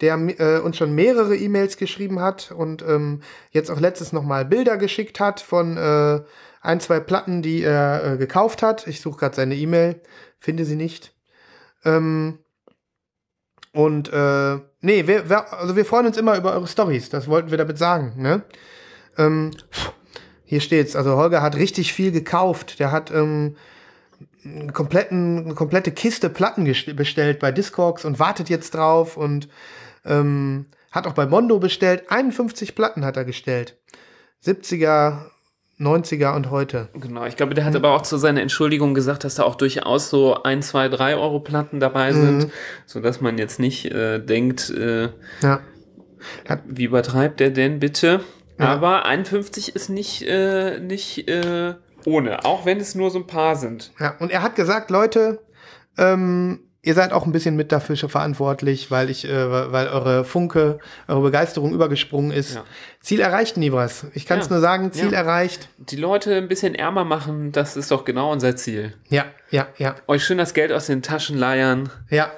der 0.00 0.14
äh, 0.14 0.60
uns 0.60 0.78
schon 0.78 0.94
mehrere 0.94 1.36
E-Mails 1.36 1.76
geschrieben 1.76 2.20
hat 2.20 2.52
und 2.56 2.80
ähm, 2.80 3.20
jetzt 3.50 3.70
auch 3.70 3.80
letztes 3.80 4.14
noch 4.14 4.24
mal 4.24 4.46
Bilder 4.46 4.78
geschickt 4.78 5.20
hat 5.20 5.40
von 5.40 5.76
äh, 5.76 6.20
ein, 6.62 6.80
zwei 6.80 7.00
Platten, 7.00 7.42
die 7.42 7.62
er 7.62 8.14
äh, 8.14 8.16
gekauft 8.16 8.62
hat. 8.62 8.86
Ich 8.86 9.02
suche 9.02 9.18
gerade 9.18 9.36
seine 9.36 9.56
E-Mail, 9.56 10.00
finde 10.38 10.64
sie 10.64 10.76
nicht. 10.76 11.12
Ähm, 11.84 12.38
und 13.72 14.12
äh, 14.12 14.58
nee, 14.80 15.06
wir, 15.06 15.28
wir, 15.28 15.52
also 15.52 15.76
wir 15.76 15.84
freuen 15.84 16.06
uns 16.06 16.16
immer 16.16 16.36
über 16.36 16.52
eure 16.52 16.66
Stories. 16.66 17.08
Das 17.08 17.28
wollten 17.28 17.50
wir 17.50 17.58
damit 17.58 17.78
sagen. 17.78 18.14
Ne? 18.16 18.42
Ähm, 19.16 19.52
hier 20.44 20.60
steht's. 20.60 20.96
Also 20.96 21.16
Holger 21.16 21.42
hat 21.42 21.56
richtig 21.56 21.92
viel 21.92 22.10
gekauft. 22.10 22.80
Der 22.80 22.90
hat 22.90 23.12
ähm, 23.12 23.56
einen 24.44 24.72
kompletten, 24.72 25.44
eine 25.44 25.54
komplette 25.54 25.92
Kiste 25.92 26.30
Platten 26.30 26.64
bestellt 26.96 27.38
bei 27.38 27.52
Discogs 27.52 28.04
und 28.04 28.18
wartet 28.18 28.48
jetzt 28.48 28.74
drauf 28.74 29.16
und 29.16 29.48
ähm, 30.04 30.66
hat 30.90 31.06
auch 31.06 31.12
bei 31.12 31.26
Mondo 31.26 31.60
bestellt. 31.60 32.10
51 32.10 32.74
Platten 32.74 33.04
hat 33.04 33.16
er 33.16 33.24
gestellt. 33.24 33.78
70er, 34.44 35.29
90er 35.80 36.34
und 36.36 36.50
heute. 36.50 36.88
Genau, 36.94 37.24
ich 37.24 37.36
glaube, 37.36 37.54
der 37.54 37.64
hat 37.64 37.74
aber 37.74 37.90
auch 37.94 38.02
zu 38.02 38.18
seiner 38.18 38.42
Entschuldigung 38.42 38.92
gesagt, 38.94 39.24
dass 39.24 39.36
da 39.36 39.44
auch 39.44 39.54
durchaus 39.54 40.10
so 40.10 40.42
ein, 40.42 40.62
zwei, 40.62 40.88
drei 40.88 41.16
Euro 41.16 41.40
Platten 41.40 41.80
dabei 41.80 42.12
sind, 42.12 42.38
Mhm. 42.44 42.50
so 42.86 43.00
dass 43.00 43.20
man 43.20 43.38
jetzt 43.38 43.58
nicht 43.58 43.86
äh, 43.86 44.18
denkt, 44.18 44.70
äh, 44.70 45.08
Ja. 45.42 45.60
wie 46.66 46.84
übertreibt 46.84 47.40
der 47.40 47.50
denn 47.50 47.78
bitte? 47.80 48.20
Ja. 48.58 48.66
Aber 48.66 49.06
51 49.06 49.74
ist 49.74 49.88
nicht, 49.88 50.22
äh, 50.28 50.78
nicht 50.80 51.28
äh, 51.28 51.74
ohne, 52.04 52.44
auch 52.44 52.66
wenn 52.66 52.78
es 52.78 52.94
nur 52.94 53.10
so 53.10 53.18
ein 53.18 53.26
paar 53.26 53.56
sind. 53.56 53.92
Ja, 53.98 54.16
und 54.18 54.30
er 54.30 54.42
hat 54.42 54.54
gesagt, 54.54 54.90
Leute, 54.90 55.40
ähm, 55.96 56.60
ihr 56.82 56.94
seid 56.94 57.12
auch 57.12 57.26
ein 57.26 57.32
bisschen 57.32 57.56
mit 57.56 57.72
dafür 57.72 57.96
verantwortlich, 57.96 58.90
weil 58.90 59.10
ich, 59.10 59.26
äh, 59.28 59.72
weil 59.72 59.88
eure 59.88 60.24
Funke, 60.24 60.78
eure 61.08 61.20
Begeisterung 61.20 61.72
übergesprungen 61.72 62.30
ist. 62.30 62.54
Ja. 62.54 62.64
Ziel 63.02 63.20
erreicht, 63.20 63.56
Nibras. 63.56 64.06
Ich 64.14 64.26
kann 64.26 64.38
es 64.38 64.46
Ja. 64.46 64.52
nur 64.52 64.60
sagen, 64.60 64.92
Ziel 64.92 65.12
Ja. 65.12 65.18
erreicht. 65.18 65.68
Die 65.78 65.96
Leute 65.96 66.34
ein 66.34 66.48
bisschen 66.48 66.74
ärmer 66.74 67.04
machen, 67.04 67.52
das 67.52 67.76
ist 67.76 67.90
doch 67.90 68.04
genau 68.04 68.32
unser 68.32 68.56
Ziel. 68.56 68.94
Ja, 69.08 69.26
ja, 69.50 69.66
ja, 69.78 69.94
Euch 70.06 70.24
schön 70.24 70.38
das 70.38 70.54
Geld 70.54 70.72
aus 70.72 70.86
den 70.86 71.02
Taschen 71.02 71.36
leiern 71.38 71.90
ja, 72.08 72.30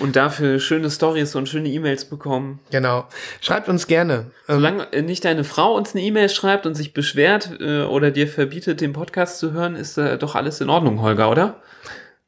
und 0.00 0.16
dafür 0.16 0.58
schöne 0.58 0.90
Stories 0.90 1.34
und 1.34 1.48
schöne 1.48 1.68
E-Mails 1.68 2.04
bekommen. 2.06 2.60
genau. 2.70 3.06
Schreibt 3.40 3.68
uns 3.68 3.86
gerne. 3.86 4.30
Ähm, 4.48 4.56
Solange 4.56 4.92
äh, 4.92 5.02
nicht 5.02 5.24
deine 5.24 5.44
Frau 5.44 5.74
uns 5.74 5.94
eine 5.94 6.02
E-Mail 6.04 6.28
schreibt 6.28 6.66
und 6.66 6.74
sich 6.74 6.92
beschwert 6.92 7.50
äh, 7.60 7.82
oder 7.82 8.10
dir 8.10 8.28
verbietet, 8.28 8.80
den 8.80 8.92
Podcast 8.92 9.38
zu 9.38 9.52
hören, 9.52 9.74
ist 9.76 9.96
äh, 9.96 10.18
doch 10.18 10.34
alles 10.34 10.60
in 10.60 10.68
Ordnung, 10.70 11.00
Holger, 11.02 11.30
oder? 11.30 11.62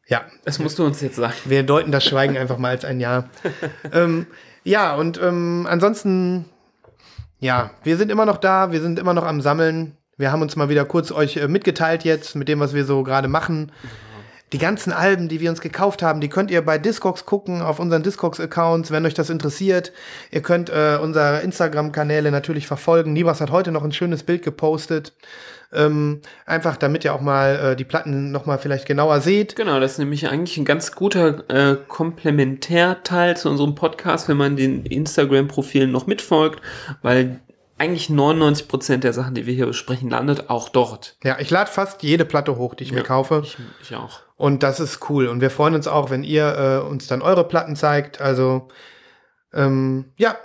Ja, 0.08 0.24
Das 0.44 0.58
musst 0.58 0.78
du 0.78 0.84
uns 0.84 1.00
jetzt 1.00 1.16
sagen. 1.16 1.34
wir 1.44 1.62
deuten 1.62 1.92
das 1.92 2.04
Schweigen 2.04 2.36
einfach 2.36 2.58
mal 2.58 2.70
als 2.70 2.84
ein 2.84 2.98
Ja. 2.98 3.28
ähm, 3.92 4.26
ja, 4.64 4.94
und 4.94 5.20
ähm, 5.22 5.66
ansonsten, 5.68 6.46
ja, 7.38 7.70
wir 7.84 7.96
sind 7.96 8.10
immer 8.10 8.26
noch 8.26 8.38
da, 8.38 8.72
wir 8.72 8.80
sind 8.80 8.98
immer 8.98 9.14
noch 9.14 9.24
am 9.24 9.40
Sammeln. 9.40 9.96
Wir 10.16 10.32
haben 10.32 10.42
uns 10.42 10.56
mal 10.56 10.68
wieder 10.68 10.84
kurz 10.84 11.12
euch 11.12 11.36
äh, 11.36 11.46
mitgeteilt 11.46 12.04
jetzt 12.04 12.34
mit 12.34 12.48
dem, 12.48 12.58
was 12.58 12.74
wir 12.74 12.84
so 12.84 13.02
gerade 13.02 13.28
machen. 13.28 13.70
Die 14.52 14.58
ganzen 14.58 14.92
Alben, 14.92 15.28
die 15.28 15.40
wir 15.40 15.50
uns 15.50 15.60
gekauft 15.60 16.02
haben, 16.02 16.20
die 16.20 16.28
könnt 16.28 16.50
ihr 16.50 16.62
bei 16.64 16.78
Discogs 16.78 17.26
gucken, 17.26 17.60
auf 17.60 17.78
unseren 17.80 18.02
Discogs-Accounts, 18.02 18.90
wenn 18.90 19.04
euch 19.04 19.14
das 19.14 19.28
interessiert. 19.28 19.92
Ihr 20.30 20.40
könnt 20.40 20.70
äh, 20.70 20.98
unsere 21.02 21.40
Instagram-Kanäle 21.40 22.30
natürlich 22.30 22.66
verfolgen. 22.66 23.12
Nibas 23.12 23.40
hat 23.40 23.50
heute 23.50 23.72
noch 23.72 23.84
ein 23.84 23.92
schönes 23.92 24.22
Bild 24.22 24.42
gepostet. 24.42 25.12
Ähm, 25.70 26.22
einfach 26.46 26.78
damit 26.78 27.04
ihr 27.04 27.14
auch 27.14 27.20
mal 27.20 27.72
äh, 27.72 27.76
die 27.76 27.84
Platten 27.84 28.30
noch 28.32 28.46
mal 28.46 28.56
vielleicht 28.56 28.86
genauer 28.86 29.20
seht. 29.20 29.54
Genau, 29.54 29.78
das 29.80 29.92
ist 29.92 29.98
nämlich 29.98 30.26
eigentlich 30.28 30.56
ein 30.56 30.64
ganz 30.64 30.92
guter 30.92 31.44
äh, 31.50 31.76
Komplementärteil 31.86 33.36
zu 33.36 33.50
unserem 33.50 33.74
Podcast, 33.74 34.28
wenn 34.28 34.38
man 34.38 34.56
den 34.56 34.86
Instagram-Profilen 34.86 35.92
noch 35.92 36.06
mitfolgt, 36.06 36.62
weil 37.02 37.40
eigentlich 37.76 38.08
99% 38.08 38.96
der 38.98 39.12
Sachen, 39.12 39.34
die 39.34 39.46
wir 39.46 39.54
hier 39.54 39.66
besprechen, 39.66 40.08
landet 40.08 40.48
auch 40.48 40.70
dort. 40.70 41.16
Ja, 41.22 41.38
ich 41.38 41.50
lade 41.50 41.70
fast 41.70 42.02
jede 42.02 42.24
Platte 42.24 42.56
hoch, 42.56 42.74
die 42.74 42.84
ich 42.84 42.92
mir 42.92 42.98
Ja, 42.98 43.04
kaufe. 43.04 43.42
Ich, 43.44 43.56
ich 43.82 43.94
auch. 43.94 44.20
Und 44.38 44.62
das 44.62 44.78
ist 44.78 45.10
cool. 45.10 45.26
Und 45.26 45.40
wir 45.40 45.50
freuen 45.50 45.74
uns 45.74 45.88
auch, 45.88 46.10
wenn 46.10 46.22
ihr 46.22 46.56
äh, 46.56 46.88
uns 46.88 47.08
dann 47.08 47.22
eure 47.22 47.46
Platten 47.46 47.76
zeigt. 47.76 48.20
Also, 48.20 48.68
ähm, 49.52 50.12
ja, 50.16 50.36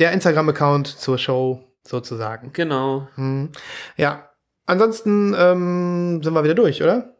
der 0.00 0.10
Instagram-Account 0.12 0.88
zur 0.88 1.16
Show 1.16 1.64
sozusagen. 1.86 2.52
Genau. 2.52 3.08
Hm. 3.14 3.50
Ja, 3.96 4.30
ansonsten 4.66 5.34
ähm, 5.38 6.20
sind 6.22 6.34
wir 6.34 6.42
wieder 6.42 6.56
durch, 6.56 6.82
oder? 6.82 7.14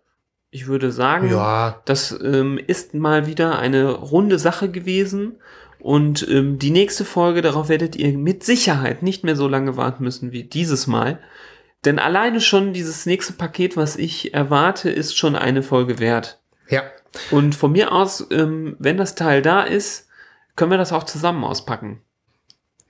Ich 0.51 0.67
würde 0.67 0.91
sagen, 0.91 1.31
Ja. 1.31 1.81
Das 1.85 2.19
ähm, 2.21 2.59
ist 2.59 2.93
mal 2.93 3.27
wieder 3.29 3.61
eine 3.61 3.93
runde 3.93 4.41
Sache 4.41 4.69
gewesen. 4.69 5.37
Und 5.79 6.27
ähm, 6.29 6.59
die 6.59 6.73
nächste 6.73 7.05
Folge, 7.05 7.41
darauf 7.41 7.69
werdet 7.69 7.95
ihr 7.95 8.19
mit 8.19 8.43
Sicherheit 8.43 9.05
nicht 9.05 9.23
mehr 9.23 9.37
so 9.37 9.47
lange 9.47 9.77
warten 9.77 10.03
müssen 10.03 10.33
wie 10.33 10.43
dieses 10.43 10.89
Mal. 10.89 11.21
Denn 11.85 11.99
alleine 11.99 12.41
schon 12.41 12.73
dieses 12.73 13.07
nächste 13.07 13.33
Paket, 13.33 13.77
was 13.77 13.97
ich 13.97 14.35
erwarte, 14.35 14.91
ist 14.91 15.17
schon 15.17 15.35
eine 15.37 15.63
Folge 15.63 15.99
wert. 15.99 16.41
Ja. 16.69 16.83
Und 17.31 17.55
von 17.55 17.73
mir 17.73 17.93
aus, 17.93 18.27
ähm, 18.31 18.77
wenn 18.79 18.97
das 18.99 19.15
Teil 19.15 19.43
da 19.43 19.63
ist, 19.63 20.07
können 20.57 20.71
wir 20.71 20.79
das 20.79 20.93
auch 20.93 21.05
zusammen 21.05 21.43
auspacken 21.43 22.03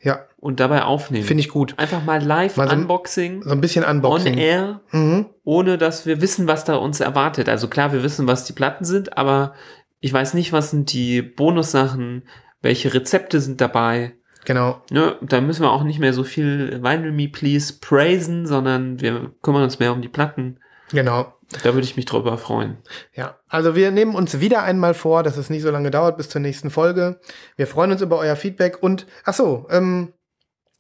Ja, 0.01 0.27
und 0.39 0.61
dabei 0.61 0.83
aufnehmen. 0.83 1.25
finde 1.25 1.43
ich 1.43 1.49
gut. 1.51 1.79
Einfach 1.79 2.03
mal 2.05 2.23
live 2.23 2.57
Mal 2.57 2.69
so 2.69 2.75
Unboxing, 2.75 3.43
So 3.43 3.51
ein 3.51 3.61
bisschen 3.61 3.85
on 3.85 3.97
Unboxing. 3.97 4.37
air 4.37 4.81
Mhm. 4.91 5.27
ohne 5.45 5.79
dass 5.79 6.05
wir 6.05 6.21
wissen, 6.21 6.47
was 6.49 6.65
da 6.65 6.75
uns 6.77 7.01
erwartet. 7.01 7.49
Also 7.49 7.69
klar, 7.69 7.93
wir 7.93 8.03
wissen, 8.03 8.27
was 8.27 8.45
die 8.45 8.53
Platten 8.53 8.85
sind, 8.85 9.17
aber 9.17 9.55
ich 10.01 10.13
weiß 10.13 10.35
nicht, 10.35 10.53
was 10.53 10.71
sind 10.71 10.93
die 10.93 11.23
Bonussachen, 11.23 12.25
welche 12.61 12.93
Rezepte 12.93 13.41
sind 13.41 13.61
dabei. 13.61 14.15
Genau. 14.45 14.83
Ne, 14.91 15.17
da 15.21 15.41
müssen 15.41 15.63
wir 15.63 15.71
auch 15.71 15.85
nicht 15.85 15.99
mehr 15.99 16.13
so 16.13 16.25
viel 16.25 16.83
Vinyl 16.83 17.13
Me 17.13 17.29
Please 17.29 17.75
praisen, 17.81 18.47
sondern 18.47 19.01
wir 19.01 19.33
kümmern 19.43 19.63
uns 19.63 19.79
mehr 19.79 19.93
um 19.93 20.03
die 20.03 20.09
Platten. 20.09 20.59
Genau. 20.91 21.35
Da 21.63 21.75
würde 21.75 21.83
ich 21.85 21.97
mich 21.97 22.05
drüber 22.05 22.39
freuen. 22.39 22.79
Ja, 23.13 23.37
also 23.49 23.75
wir 23.75 23.91
nehmen 23.91 24.15
uns 24.15 24.39
wieder 24.41 24.63
einmal 24.63 24.95
vor, 24.95 25.23
dass 25.23 25.37
es 25.37 25.51
nicht 25.51 25.63
so 25.63 25.71
lange 25.71 25.91
dauert 25.91 26.17
bis 26.17 26.29
zur 26.29 26.41
nächsten 26.41 26.71
Folge. 26.71 27.21
Wir 27.57 27.67
freuen 27.67 27.91
uns 27.91 28.03
über 28.03 28.19
euer 28.19 28.37
Feedback 28.37 28.83
und 28.83 29.07
ach 29.25 29.35
so, 29.35 29.67
ähm, 29.71 30.13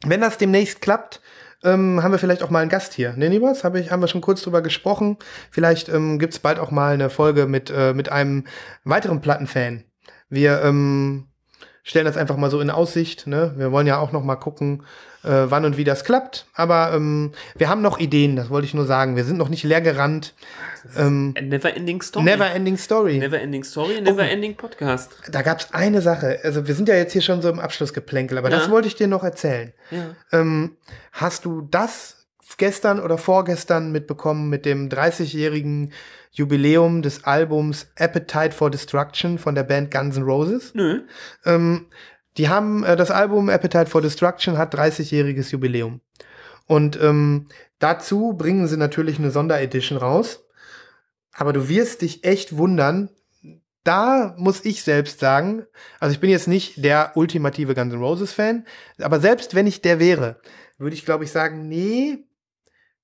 wenn 0.06 0.20
das 0.20 0.38
demnächst 0.38 0.80
klappt, 0.80 1.20
ähm, 1.62 2.02
haben 2.02 2.12
wir 2.12 2.18
vielleicht 2.18 2.42
auch 2.42 2.50
mal 2.50 2.60
einen 2.60 2.70
Gast 2.70 2.94
hier. 2.94 3.12
Ne, 3.14 3.28
Nibas? 3.28 3.64
Hab 3.64 3.74
ich, 3.74 3.90
haben 3.90 4.00
wir 4.00 4.08
schon 4.08 4.20
kurz 4.20 4.42
drüber 4.42 4.62
gesprochen. 4.62 5.18
Vielleicht 5.50 5.88
ähm, 5.88 6.18
gibt 6.18 6.40
bald 6.40 6.58
auch 6.58 6.70
mal 6.70 6.94
eine 6.94 7.10
Folge 7.10 7.46
mit, 7.46 7.70
äh, 7.70 7.92
mit 7.92 8.10
einem 8.10 8.44
weiteren 8.84 9.20
Plattenfan. 9.20 9.84
Wir 10.28 10.62
ähm, 10.62 11.29
stellen 11.90 12.06
das 12.06 12.16
einfach 12.16 12.36
mal 12.36 12.50
so 12.50 12.60
in 12.60 12.70
Aussicht. 12.70 13.26
Ne? 13.26 13.52
Wir 13.56 13.72
wollen 13.72 13.86
ja 13.86 13.98
auch 13.98 14.12
noch 14.12 14.22
mal 14.22 14.36
gucken, 14.36 14.84
äh, 15.24 15.28
wann 15.28 15.64
und 15.64 15.76
wie 15.76 15.82
das 15.82 16.04
klappt. 16.04 16.46
Aber 16.54 16.92
ähm, 16.94 17.32
wir 17.56 17.68
haben 17.68 17.82
noch 17.82 17.98
Ideen, 17.98 18.36
das 18.36 18.48
wollte 18.48 18.66
ich 18.66 18.74
nur 18.74 18.86
sagen. 18.86 19.16
Wir 19.16 19.24
sind 19.24 19.36
noch 19.36 19.48
nicht 19.48 19.64
leer 19.64 19.80
gerannt. 19.80 20.34
Ähm, 20.96 21.34
never 21.42 21.76
Ending 21.76 22.00
Story. 22.00 22.24
Never 22.24 22.48
Ending 22.48 22.76
Story. 22.76 23.18
Never 23.18 23.40
Ending 23.40 23.64
Story, 23.64 24.00
Never 24.00 24.22
oh, 24.22 24.32
Ending 24.32 24.56
Podcast. 24.56 25.10
Da 25.32 25.42
gab 25.42 25.58
es 25.58 25.74
eine 25.74 26.00
Sache. 26.00 26.38
Also 26.44 26.68
wir 26.68 26.76
sind 26.76 26.88
ja 26.88 26.94
jetzt 26.94 27.12
hier 27.12 27.22
schon 27.22 27.42
so 27.42 27.48
im 27.50 27.58
Abschlussgeplänkel, 27.58 28.38
aber 28.38 28.50
ja. 28.50 28.56
das 28.56 28.70
wollte 28.70 28.86
ich 28.86 28.94
dir 28.94 29.08
noch 29.08 29.24
erzählen. 29.24 29.72
Ja. 29.90 30.14
Ähm, 30.30 30.76
hast 31.10 31.44
du 31.44 31.62
das 31.62 32.19
gestern 32.58 33.00
oder 33.00 33.18
vorgestern 33.18 33.92
mitbekommen 33.92 34.48
mit 34.48 34.64
dem 34.64 34.88
30-jährigen 34.88 35.92
Jubiläum 36.32 37.02
des 37.02 37.24
Albums 37.24 37.88
Appetite 37.98 38.52
for 38.52 38.70
Destruction 38.70 39.38
von 39.38 39.54
der 39.54 39.64
Band 39.64 39.90
Guns 39.90 40.16
N' 40.16 40.22
Roses? 40.22 40.74
Nö. 40.74 41.02
Ähm, 41.44 41.86
die 42.36 42.48
haben 42.48 42.84
äh, 42.84 42.96
das 42.96 43.10
Album 43.10 43.48
Appetite 43.48 43.86
for 43.86 44.02
Destruction 44.02 44.56
hat 44.56 44.74
30-jähriges 44.74 45.50
Jubiläum. 45.50 46.00
Und 46.66 47.00
ähm, 47.02 47.48
dazu 47.78 48.34
bringen 48.34 48.68
sie 48.68 48.76
natürlich 48.76 49.18
eine 49.18 49.30
Sonderedition 49.30 49.98
raus. 49.98 50.44
Aber 51.32 51.52
du 51.52 51.68
wirst 51.68 52.02
dich 52.02 52.24
echt 52.24 52.56
wundern. 52.56 53.10
Da 53.82 54.34
muss 54.36 54.64
ich 54.64 54.82
selbst 54.82 55.20
sagen, 55.20 55.66
also 55.98 56.12
ich 56.12 56.20
bin 56.20 56.30
jetzt 56.30 56.48
nicht 56.48 56.84
der 56.84 57.12
ultimative 57.16 57.74
Guns 57.74 57.92
N' 57.92 58.00
Roses 58.00 58.32
Fan, 58.32 58.66
aber 59.00 59.20
selbst 59.20 59.54
wenn 59.54 59.66
ich 59.66 59.80
der 59.80 59.98
wäre, 59.98 60.40
würde 60.78 60.94
ich 60.94 61.04
glaube 61.04 61.24
ich 61.24 61.32
sagen, 61.32 61.66
nee, 61.68 62.24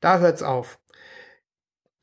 da 0.06 0.20
hört's 0.20 0.44
auf. 0.44 0.78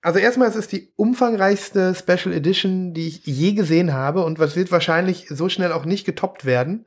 Also 0.01 0.19
erstmal, 0.19 0.49
es 0.49 0.57
ist 0.57 0.73
die 0.73 0.91
umfangreichste 0.97 1.95
Special 1.95 2.35
Edition, 2.35 2.93
die 2.93 3.07
ich 3.07 3.25
je 3.25 3.53
gesehen 3.53 3.93
habe 3.93 4.25
und 4.25 4.39
was 4.39 4.57
wird 4.57 4.73
wahrscheinlich 4.73 5.27
so 5.29 5.47
schnell 5.47 5.71
auch 5.71 5.85
nicht 5.85 6.05
getoppt 6.05 6.43
werden. 6.43 6.85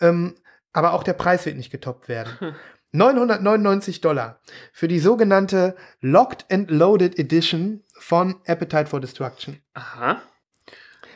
Ähm, 0.00 0.36
aber 0.72 0.92
auch 0.92 1.02
der 1.02 1.14
Preis 1.14 1.44
wird 1.44 1.56
nicht 1.56 1.72
getoppt 1.72 2.08
werden. 2.08 2.38
Hm. 2.38 2.54
999 2.92 4.02
Dollar 4.02 4.38
für 4.72 4.86
die 4.86 5.00
sogenannte 5.00 5.74
Locked 6.00 6.46
and 6.52 6.70
Loaded 6.70 7.18
Edition 7.18 7.82
von 7.94 8.36
Appetite 8.46 8.86
for 8.86 9.00
Destruction. 9.00 9.60
Aha. 9.74 10.22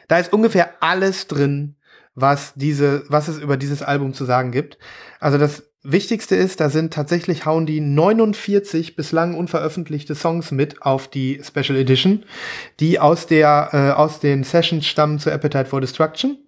Da 0.09 0.19
ist 0.19 0.33
ungefähr 0.33 0.83
alles 0.83 1.29
drin, 1.29 1.77
was 2.17 2.55
diese, 2.57 3.05
was 3.09 3.29
es 3.29 3.39
über 3.39 3.57
dieses 3.57 3.83
Album 3.83 4.13
zu 4.13 4.25
sagen 4.25 4.51
gibt. 4.51 4.79
Also 5.21 5.39
das 5.39 5.71
Wichtigste 5.89 6.35
ist, 6.37 6.61
da 6.61 6.69
sind 6.69 6.93
tatsächlich 6.93 7.47
hauen 7.47 7.67
die 7.67 7.81
49 7.81 8.97
bislang 8.97 9.35
unveröffentlichte 9.35 10.15
Songs 10.15 10.51
mit 10.51 10.83
auf 10.83 11.09
die 11.09 11.41
Special 11.45 11.79
Edition, 11.79 12.25
die 12.81 12.99
aus 12.99 13.27
der 13.27 13.71
äh, 13.73 13.91
aus 13.91 14.21
den 14.21 14.45
Sessions 14.45 14.87
stammen 14.87 15.19
zu 15.19 15.31
Appetite 15.31 15.67
for 15.67 15.81
Destruction 15.81 16.39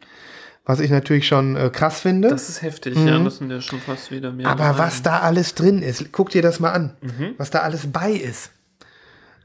was 0.69 0.81
ich 0.81 0.90
natürlich 0.90 1.27
schon 1.27 1.56
äh, 1.56 1.70
krass 1.70 2.01
finde. 2.01 2.28
Das 2.28 2.51
ist 2.51 2.60
heftig, 2.60 2.94
mhm. 2.94 3.09
ja, 3.09 3.19
das 3.19 3.39
sind 3.39 3.51
ja 3.51 3.62
schon 3.62 3.81
fast 3.81 4.10
wieder 4.10 4.31
mehr. 4.31 4.48
Aber 4.48 4.77
was 4.77 5.02
da 5.02 5.20
alles 5.20 5.55
drin 5.55 5.82
ist, 5.82 6.12
guck 6.12 6.28
dir 6.28 6.43
das 6.43 6.60
mal 6.60 6.73
an, 6.73 6.94
mhm. 7.01 7.35
was 7.39 7.48
da 7.51 7.60
alles 7.60 7.90
bei 7.90 8.12
ist. 8.12 8.51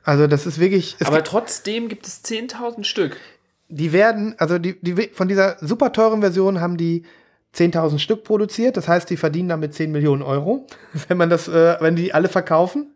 Also 0.03 0.27
das 0.27 0.45
ist 0.45 0.59
wirklich. 0.59 0.97
Aber 1.05 1.23
trotzdem 1.23 1.87
gibt 1.87 2.07
es 2.07 2.25
10.000 2.25 2.83
Stück. 2.83 3.15
Die 3.69 3.93
werden, 3.93 4.35
also 4.37 4.59
die, 4.59 4.77
die 4.81 5.11
von 5.13 5.29
dieser 5.29 5.55
super 5.61 5.93
teuren 5.93 6.19
Version 6.19 6.59
haben 6.59 6.75
die 6.75 7.03
10.000 7.55 7.99
Stück 7.99 8.23
produziert. 8.23 8.77
Das 8.77 8.87
heißt, 8.87 9.09
die 9.09 9.17
verdienen 9.17 9.49
damit 9.49 9.73
10 9.73 9.91
Millionen 9.91 10.21
Euro, 10.21 10.67
wenn 11.07 11.17
man 11.17 11.29
das, 11.29 11.47
äh, 11.47 11.77
wenn 11.79 11.95
die 11.95 12.13
alle 12.13 12.29
verkaufen. 12.29 12.93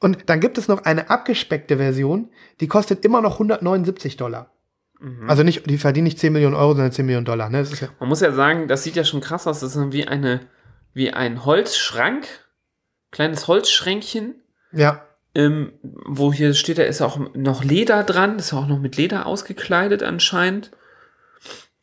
Und 0.00 0.28
dann 0.30 0.40
gibt 0.40 0.58
es 0.58 0.68
noch 0.68 0.84
eine 0.84 1.10
abgespeckte 1.10 1.76
Version, 1.76 2.28
die 2.60 2.68
kostet 2.68 3.04
immer 3.04 3.20
noch 3.20 3.34
179 3.34 4.16
Dollar. 4.16 4.52
Mhm. 5.00 5.28
Also 5.28 5.42
nicht, 5.42 5.68
die 5.68 5.78
verdienen 5.78 6.04
nicht 6.04 6.18
10 6.18 6.32
Millionen 6.32 6.54
Euro, 6.54 6.72
sondern 6.72 6.92
10 6.92 7.06
Millionen 7.06 7.26
Dollar. 7.26 7.50
Ne? 7.50 7.62
Ja 7.62 7.88
Man 7.98 8.08
muss 8.08 8.20
ja 8.20 8.32
sagen, 8.32 8.68
das 8.68 8.84
sieht 8.84 8.96
ja 8.96 9.04
schon 9.04 9.20
krass 9.20 9.46
aus. 9.46 9.60
Das 9.60 9.74
ist 9.74 9.92
wie 9.92 10.06
eine, 10.06 10.40
wie 10.94 11.12
ein 11.12 11.44
Holzschrank, 11.44 12.26
kleines 13.10 13.48
Holzschränkchen. 13.48 14.36
Ja. 14.72 15.04
Ähm, 15.34 15.72
wo 15.82 16.32
hier 16.32 16.54
steht, 16.54 16.78
da 16.78 16.82
ist 16.82 17.02
auch 17.02 17.18
noch 17.34 17.62
Leder 17.62 18.02
dran, 18.02 18.38
ist 18.38 18.52
auch 18.52 18.66
noch 18.66 18.80
mit 18.80 18.96
Leder 18.96 19.26
ausgekleidet 19.26 20.02
anscheinend. 20.02 20.70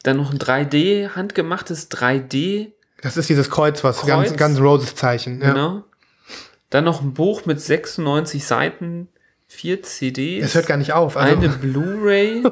Dann 0.06 0.18
noch 0.18 0.32
ein 0.32 0.38
3D, 0.38 1.16
handgemachtes 1.16 1.90
3D. 1.90 2.74
Das 3.02 3.18
ist 3.18 3.28
dieses 3.28 3.50
Kreuz, 3.50 3.84
was 3.84 4.02
Kreuz. 4.02 4.08
ganz, 4.08 4.38
ganz 4.38 4.60
Roses 4.60 4.94
Zeichen. 4.94 5.42
Ja. 5.42 5.50
Genau. 5.52 5.84
Dann 6.70 6.84
noch 6.84 7.02
ein 7.02 7.16
Buch 7.16 7.48
mit 7.48 7.60
96 7.60 8.46
Seiten, 8.46 9.08
vier 9.48 9.82
CDs. 9.82 10.46
Es 10.46 10.54
hört 10.54 10.68
gar 10.68 10.78
nicht 10.78 10.94
auf. 10.94 11.18
Also. 11.18 11.36
Eine 11.36 11.50
Blu-ray. 11.50 12.44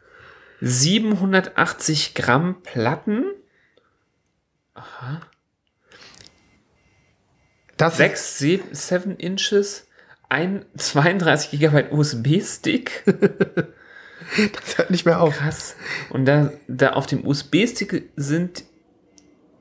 780 0.62 2.14
Gramm 2.14 2.62
Platten. 2.62 3.26
Aha. 4.72 5.20
Das 7.76 7.98
6, 7.98 8.38
7, 8.38 8.74
7 8.74 9.16
Inches, 9.16 9.88
ein 10.30 10.64
32 10.78 11.50
Gigabyte 11.50 11.92
USB-Stick. 11.92 13.04
das 14.52 14.78
hört 14.78 14.90
nicht 14.90 15.06
mehr 15.06 15.20
auf. 15.20 15.36
Krass. 15.36 15.76
Und 16.10 16.26
da, 16.26 16.52
da 16.68 16.92
auf 16.92 17.06
dem 17.06 17.26
USB-Stick 17.26 18.10
sind 18.16 18.64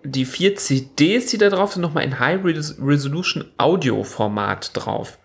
die 0.04 0.26
vier 0.26 0.56
CDs, 0.56 1.28
die 1.28 1.38
da 1.38 1.50
drauf 1.50 1.74
sind, 1.74 1.82
nochmal 1.82 2.04
in 2.04 2.20
High 2.20 2.42
Resolution 2.44 3.46
Audio 3.58 4.04
Format 4.04 4.72
drauf. 4.74 5.18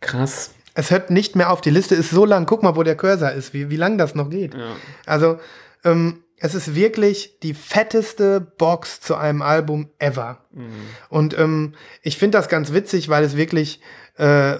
Krass. 0.00 0.54
Es 0.74 0.90
hört 0.90 1.10
nicht 1.10 1.36
mehr 1.36 1.50
auf. 1.50 1.60
Die 1.60 1.70
Liste 1.70 1.94
ist 1.94 2.10
so 2.10 2.24
lang. 2.24 2.46
Guck 2.46 2.62
mal, 2.62 2.76
wo 2.76 2.82
der 2.82 2.96
Cursor 2.96 3.32
ist, 3.32 3.52
wie, 3.54 3.70
wie 3.70 3.76
lang 3.76 3.98
das 3.98 4.14
noch 4.14 4.30
geht. 4.30 4.54
Ja. 4.54 4.76
Also, 5.06 5.38
ähm, 5.84 6.22
es 6.40 6.54
ist 6.54 6.74
wirklich 6.74 7.38
die 7.42 7.54
fetteste 7.54 8.40
Box 8.40 9.00
zu 9.00 9.16
einem 9.16 9.42
Album 9.42 9.90
ever. 9.98 10.44
Mhm. 10.52 10.70
Und 11.08 11.38
ähm, 11.38 11.74
ich 12.02 12.16
finde 12.16 12.38
das 12.38 12.48
ganz 12.48 12.72
witzig, 12.72 13.08
weil 13.08 13.24
es 13.24 13.36
wirklich 13.36 13.80
äh, 14.18 14.56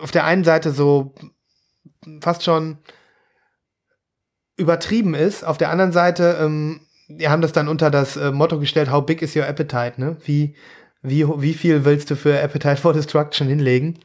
auf 0.00 0.10
der 0.10 0.24
einen 0.24 0.44
Seite 0.44 0.72
so 0.72 1.14
fast 2.20 2.42
schon 2.42 2.78
übertrieben 4.62 5.14
ist. 5.14 5.44
Auf 5.44 5.58
der 5.58 5.70
anderen 5.70 5.92
Seite, 5.92 6.38
ähm, 6.40 6.80
wir 7.08 7.30
haben 7.30 7.42
das 7.42 7.52
dann 7.52 7.68
unter 7.68 7.90
das 7.90 8.16
äh, 8.16 8.30
Motto 8.30 8.58
gestellt, 8.58 8.90
how 8.90 9.04
big 9.04 9.20
is 9.22 9.36
your 9.36 9.46
appetite? 9.46 9.94
Ne? 9.96 10.16
Wie, 10.24 10.54
wie, 11.02 11.26
wie 11.26 11.54
viel 11.54 11.84
willst 11.84 12.10
du 12.10 12.16
für 12.16 12.40
Appetite 12.40 12.76
for 12.76 12.92
Destruction 12.92 13.48
hinlegen? 13.48 13.98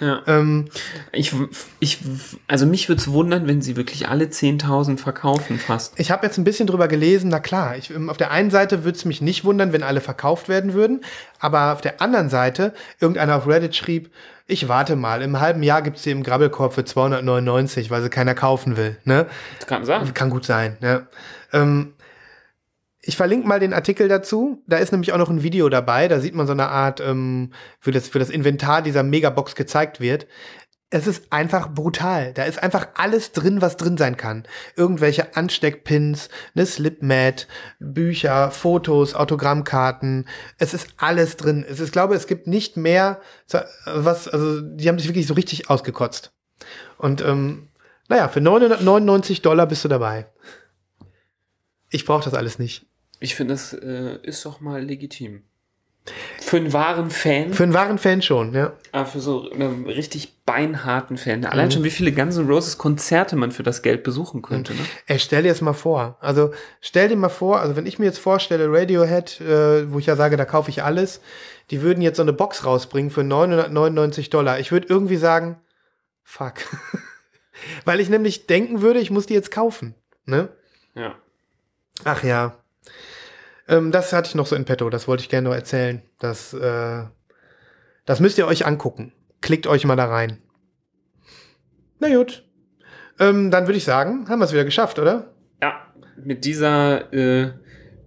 Ja. 0.00 0.22
Ähm, 0.26 0.66
ich, 1.12 1.32
ich, 1.80 2.00
also 2.48 2.66
mich 2.66 2.88
würde 2.88 3.00
es 3.00 3.10
wundern, 3.10 3.46
wenn 3.46 3.62
sie 3.62 3.76
wirklich 3.76 4.08
alle 4.08 4.26
10.000 4.26 4.98
verkaufen 4.98 5.58
fast. 5.58 5.98
Ich 5.98 6.10
habe 6.10 6.26
jetzt 6.26 6.36
ein 6.36 6.44
bisschen 6.44 6.66
drüber 6.66 6.86
gelesen, 6.86 7.30
na 7.30 7.40
klar, 7.40 7.76
ich, 7.76 7.96
auf 8.08 8.18
der 8.18 8.30
einen 8.30 8.50
Seite 8.50 8.84
würde 8.84 8.98
es 8.98 9.04
mich 9.04 9.22
nicht 9.22 9.44
wundern, 9.44 9.72
wenn 9.72 9.82
alle 9.82 10.02
verkauft 10.02 10.48
werden 10.48 10.74
würden, 10.74 11.02
aber 11.38 11.72
auf 11.72 11.80
der 11.80 12.02
anderen 12.02 12.28
Seite, 12.28 12.74
irgendeiner 13.00 13.36
auf 13.36 13.46
Reddit 13.46 13.74
schrieb, 13.74 14.10
ich 14.46 14.68
warte 14.68 14.94
mal, 14.96 15.22
im 15.22 15.40
halben 15.40 15.62
Jahr 15.62 15.82
gibt 15.82 15.96
es 15.96 16.04
sie 16.04 16.12
im 16.12 16.22
Grabbelkorb 16.22 16.72
für 16.72 16.84
299, 16.84 17.90
weil 17.90 18.02
sie 18.02 18.10
keiner 18.10 18.34
kaufen 18.34 18.76
will. 18.76 18.96
Ne? 19.04 19.26
Das 19.58 19.66
kann 19.66 19.84
sein. 19.84 20.14
Kann 20.14 20.30
gut 20.30 20.44
sein. 20.44 20.76
Ne? 20.80 21.06
Ähm, 21.52 21.94
ich 23.00 23.16
verlinke 23.16 23.46
mal 23.46 23.60
den 23.60 23.72
Artikel 23.72 24.08
dazu. 24.08 24.62
Da 24.66 24.78
ist 24.78 24.92
nämlich 24.92 25.12
auch 25.12 25.18
noch 25.18 25.30
ein 25.30 25.42
Video 25.42 25.68
dabei. 25.68 26.08
Da 26.08 26.20
sieht 26.20 26.34
man 26.34 26.46
so 26.46 26.52
eine 26.52 26.68
Art, 26.68 27.00
ähm, 27.00 27.52
für, 27.80 27.90
das, 27.92 28.08
für 28.08 28.18
das 28.18 28.30
Inventar 28.30 28.82
dieser 28.82 29.02
Megabox 29.02 29.56
gezeigt 29.56 30.00
wird. 30.00 30.26
Es 30.96 31.06
ist 31.06 31.30
einfach 31.30 31.74
brutal. 31.74 32.32
Da 32.32 32.44
ist 32.44 32.62
einfach 32.62 32.88
alles 32.94 33.32
drin, 33.32 33.60
was 33.60 33.76
drin 33.76 33.98
sein 33.98 34.16
kann. 34.16 34.44
Irgendwelche 34.76 35.36
Ansteckpins, 35.36 36.30
eine 36.54 36.64
Slipmat, 36.64 37.48
Bücher, 37.78 38.50
Fotos, 38.50 39.14
Autogrammkarten. 39.14 40.26
Es 40.56 40.72
ist 40.72 40.88
alles 40.96 41.36
drin. 41.36 41.66
Es 41.68 41.80
ist, 41.80 41.88
ich 41.88 41.92
glaube, 41.92 42.14
es 42.14 42.26
gibt 42.26 42.46
nicht 42.46 42.78
mehr, 42.78 43.20
was, 43.84 44.26
also, 44.26 44.62
die 44.62 44.88
haben 44.88 44.98
sich 44.98 45.08
wirklich 45.08 45.26
so 45.26 45.34
richtig 45.34 45.68
ausgekotzt. 45.68 46.32
Und, 46.96 47.20
ähm, 47.20 47.68
naja, 48.08 48.28
für 48.28 48.40
999 48.40 49.42
Dollar 49.42 49.66
bist 49.66 49.84
du 49.84 49.88
dabei. 49.88 50.26
Ich 51.90 52.06
brauche 52.06 52.24
das 52.24 52.32
alles 52.32 52.58
nicht. 52.58 52.86
Ich 53.20 53.34
finde, 53.34 53.52
das 53.52 53.74
äh, 53.74 54.18
ist 54.22 54.46
doch 54.46 54.60
mal 54.60 54.82
legitim. 54.82 55.42
Für 56.40 56.58
einen 56.58 56.72
wahren 56.72 57.10
Fan. 57.10 57.52
Für 57.52 57.64
einen 57.64 57.74
wahren 57.74 57.98
Fan 57.98 58.22
schon, 58.22 58.54
ja. 58.54 58.72
Aber 58.92 59.02
ah, 59.02 59.04
für 59.04 59.20
so 59.20 59.50
einen 59.50 59.86
richtig 59.86 60.44
beinharten 60.44 61.16
Fan. 61.16 61.44
Allein 61.44 61.66
mhm. 61.66 61.70
schon, 61.72 61.84
wie 61.84 61.90
viele 61.90 62.12
Guns 62.12 62.36
N' 62.36 62.46
Roses 62.46 62.78
Konzerte 62.78 63.36
man 63.36 63.52
für 63.52 63.62
das 63.62 63.82
Geld 63.82 64.02
besuchen 64.04 64.42
könnte. 64.42 64.74
Ne? 64.74 64.80
Ey, 65.06 65.18
stell 65.18 65.42
dir 65.42 65.48
jetzt 65.48 65.62
mal 65.62 65.72
vor. 65.72 66.16
Also, 66.20 66.52
stell 66.80 67.08
dir 67.08 67.16
mal 67.16 67.28
vor, 67.28 67.60
also 67.60 67.76
wenn 67.76 67.86
ich 67.86 67.98
mir 67.98 68.06
jetzt 68.06 68.18
vorstelle, 68.18 68.68
Radiohead, 68.70 69.40
äh, 69.40 69.92
wo 69.92 69.98
ich 69.98 70.06
ja 70.06 70.16
sage, 70.16 70.36
da 70.36 70.44
kaufe 70.44 70.70
ich 70.70 70.82
alles, 70.82 71.20
die 71.70 71.82
würden 71.82 72.00
jetzt 72.00 72.16
so 72.16 72.22
eine 72.22 72.32
Box 72.32 72.64
rausbringen 72.64 73.10
für 73.10 73.24
999 73.24 74.30
Dollar. 74.30 74.60
Ich 74.60 74.70
würde 74.70 74.86
irgendwie 74.88 75.16
sagen, 75.16 75.58
Fuck. 76.26 76.54
Weil 77.84 78.00
ich 78.00 78.10
nämlich 78.10 78.46
denken 78.48 78.82
würde, 78.82 78.98
ich 78.98 79.10
muss 79.10 79.26
die 79.26 79.34
jetzt 79.34 79.52
kaufen. 79.52 79.94
Ne? 80.26 80.48
Ja. 80.94 81.14
Ach 82.04 82.24
ja. 82.24 82.58
Ähm, 83.68 83.92
das 83.92 84.12
hatte 84.12 84.28
ich 84.28 84.34
noch 84.34 84.46
so 84.46 84.56
in 84.56 84.64
petto, 84.64 84.88
das 84.90 85.08
wollte 85.08 85.22
ich 85.22 85.28
gerne 85.28 85.48
noch 85.48 85.54
erzählen. 85.54 86.02
Das, 86.18 86.54
äh, 86.54 87.04
das 88.04 88.20
müsst 88.20 88.38
ihr 88.38 88.46
euch 88.46 88.66
angucken. 88.66 89.12
Klickt 89.40 89.66
euch 89.66 89.84
mal 89.84 89.96
da 89.96 90.06
rein. 90.06 90.38
Na 91.98 92.14
gut. 92.14 92.44
Ähm, 93.18 93.50
dann 93.50 93.66
würde 93.66 93.78
ich 93.78 93.84
sagen, 93.84 94.28
haben 94.28 94.38
wir 94.38 94.44
es 94.44 94.52
wieder 94.52 94.64
geschafft, 94.64 94.98
oder? 94.98 95.32
Ja, 95.62 95.86
mit 96.22 96.44
dieser, 96.44 97.12
äh, 97.12 97.52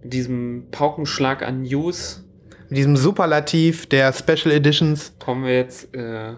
mit 0.02 0.12
diesem 0.12 0.68
Paukenschlag 0.70 1.42
an 1.42 1.62
News 1.62 2.24
Mit 2.68 2.78
diesem 2.78 2.96
Superlativ 2.96 3.86
der 3.86 4.12
Special 4.12 4.52
Editions. 4.54 5.14
kommen 5.18 5.44
wir 5.44 5.56
jetzt 5.56 5.94
äh, 5.94 6.34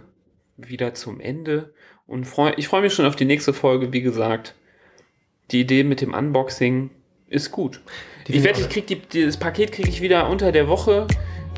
wieder 0.56 0.94
zum 0.94 1.20
Ende. 1.20 1.74
Und 2.06 2.24
freu, 2.26 2.52
ich 2.56 2.68
freue 2.68 2.82
mich 2.82 2.94
schon 2.94 3.06
auf 3.06 3.16
die 3.16 3.24
nächste 3.24 3.52
Folge, 3.52 3.92
wie 3.92 4.02
gesagt. 4.02 4.54
Die 5.50 5.60
Idee 5.60 5.84
mit 5.84 6.00
dem 6.00 6.14
Unboxing 6.14 6.90
ist 7.28 7.50
gut. 7.50 7.80
Ich 8.28 8.42
wette, 8.44 8.60
ich 8.60 8.68
krieg 8.68 8.86
die, 8.86 9.00
die, 9.00 9.26
das 9.26 9.36
Paket 9.36 9.72
kriege 9.72 9.88
ich 9.88 10.00
wieder 10.00 10.28
unter 10.28 10.52
der 10.52 10.68
Woche, 10.68 11.06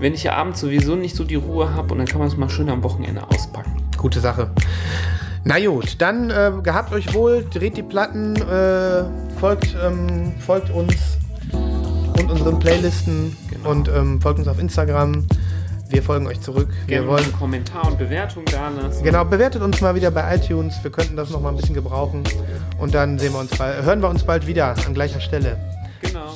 wenn 0.00 0.14
ich 0.14 0.24
ja 0.24 0.34
abends 0.34 0.60
sowieso 0.60 0.96
nicht 0.96 1.14
so 1.16 1.24
die 1.24 1.34
Ruhe 1.34 1.74
habe 1.74 1.92
und 1.92 1.98
dann 1.98 2.06
kann 2.06 2.18
man 2.18 2.28
es 2.28 2.36
mal 2.36 2.48
schön 2.48 2.68
am 2.68 2.82
Wochenende 2.82 3.22
auspacken. 3.28 3.82
Gute 3.96 4.20
Sache. 4.20 4.50
Na 5.44 5.58
gut, 5.64 5.96
dann 6.00 6.30
äh, 6.30 6.52
gehabt 6.62 6.92
euch 6.92 7.12
wohl, 7.12 7.44
dreht 7.52 7.76
die 7.76 7.82
Platten, 7.82 8.34
äh, 8.36 9.04
folgt, 9.38 9.76
ähm, 9.84 10.32
folgt 10.40 10.70
uns 10.70 10.94
und 11.52 12.30
unseren 12.30 12.58
Playlisten 12.58 13.36
Genau. 13.50 13.70
und 13.70 13.88
ähm, 13.88 14.20
folgt 14.20 14.38
uns 14.38 14.48
auf 14.48 14.58
Instagram. 14.58 15.26
Wir 15.90 16.02
folgen 16.02 16.26
euch 16.26 16.40
zurück. 16.40 16.68
Wir 16.86 16.96
Gerne 16.96 17.08
wollen 17.08 17.24
einen 17.24 17.32
Kommentar 17.34 17.86
und 17.86 17.98
Bewertung 17.98 18.44
da 18.46 18.70
lassen. 18.70 19.04
Genau, 19.04 19.24
bewertet 19.24 19.62
uns 19.62 19.80
mal 19.80 19.94
wieder 19.94 20.10
bei 20.10 20.34
iTunes. 20.34 20.74
Wir 20.82 20.90
könnten 20.90 21.14
das 21.14 21.30
noch 21.30 21.40
mal 21.40 21.50
ein 21.50 21.56
bisschen 21.56 21.74
gebrauchen. 21.74 22.24
Und 22.78 22.94
dann 22.94 23.18
sehen 23.18 23.32
wir 23.32 23.40
uns 23.40 23.56
bald, 23.56 23.82
hören 23.84 24.00
wir 24.00 24.08
uns 24.08 24.24
bald 24.24 24.46
wieder 24.46 24.74
an 24.86 24.94
gleicher 24.94 25.20
Stelle. 25.20 25.56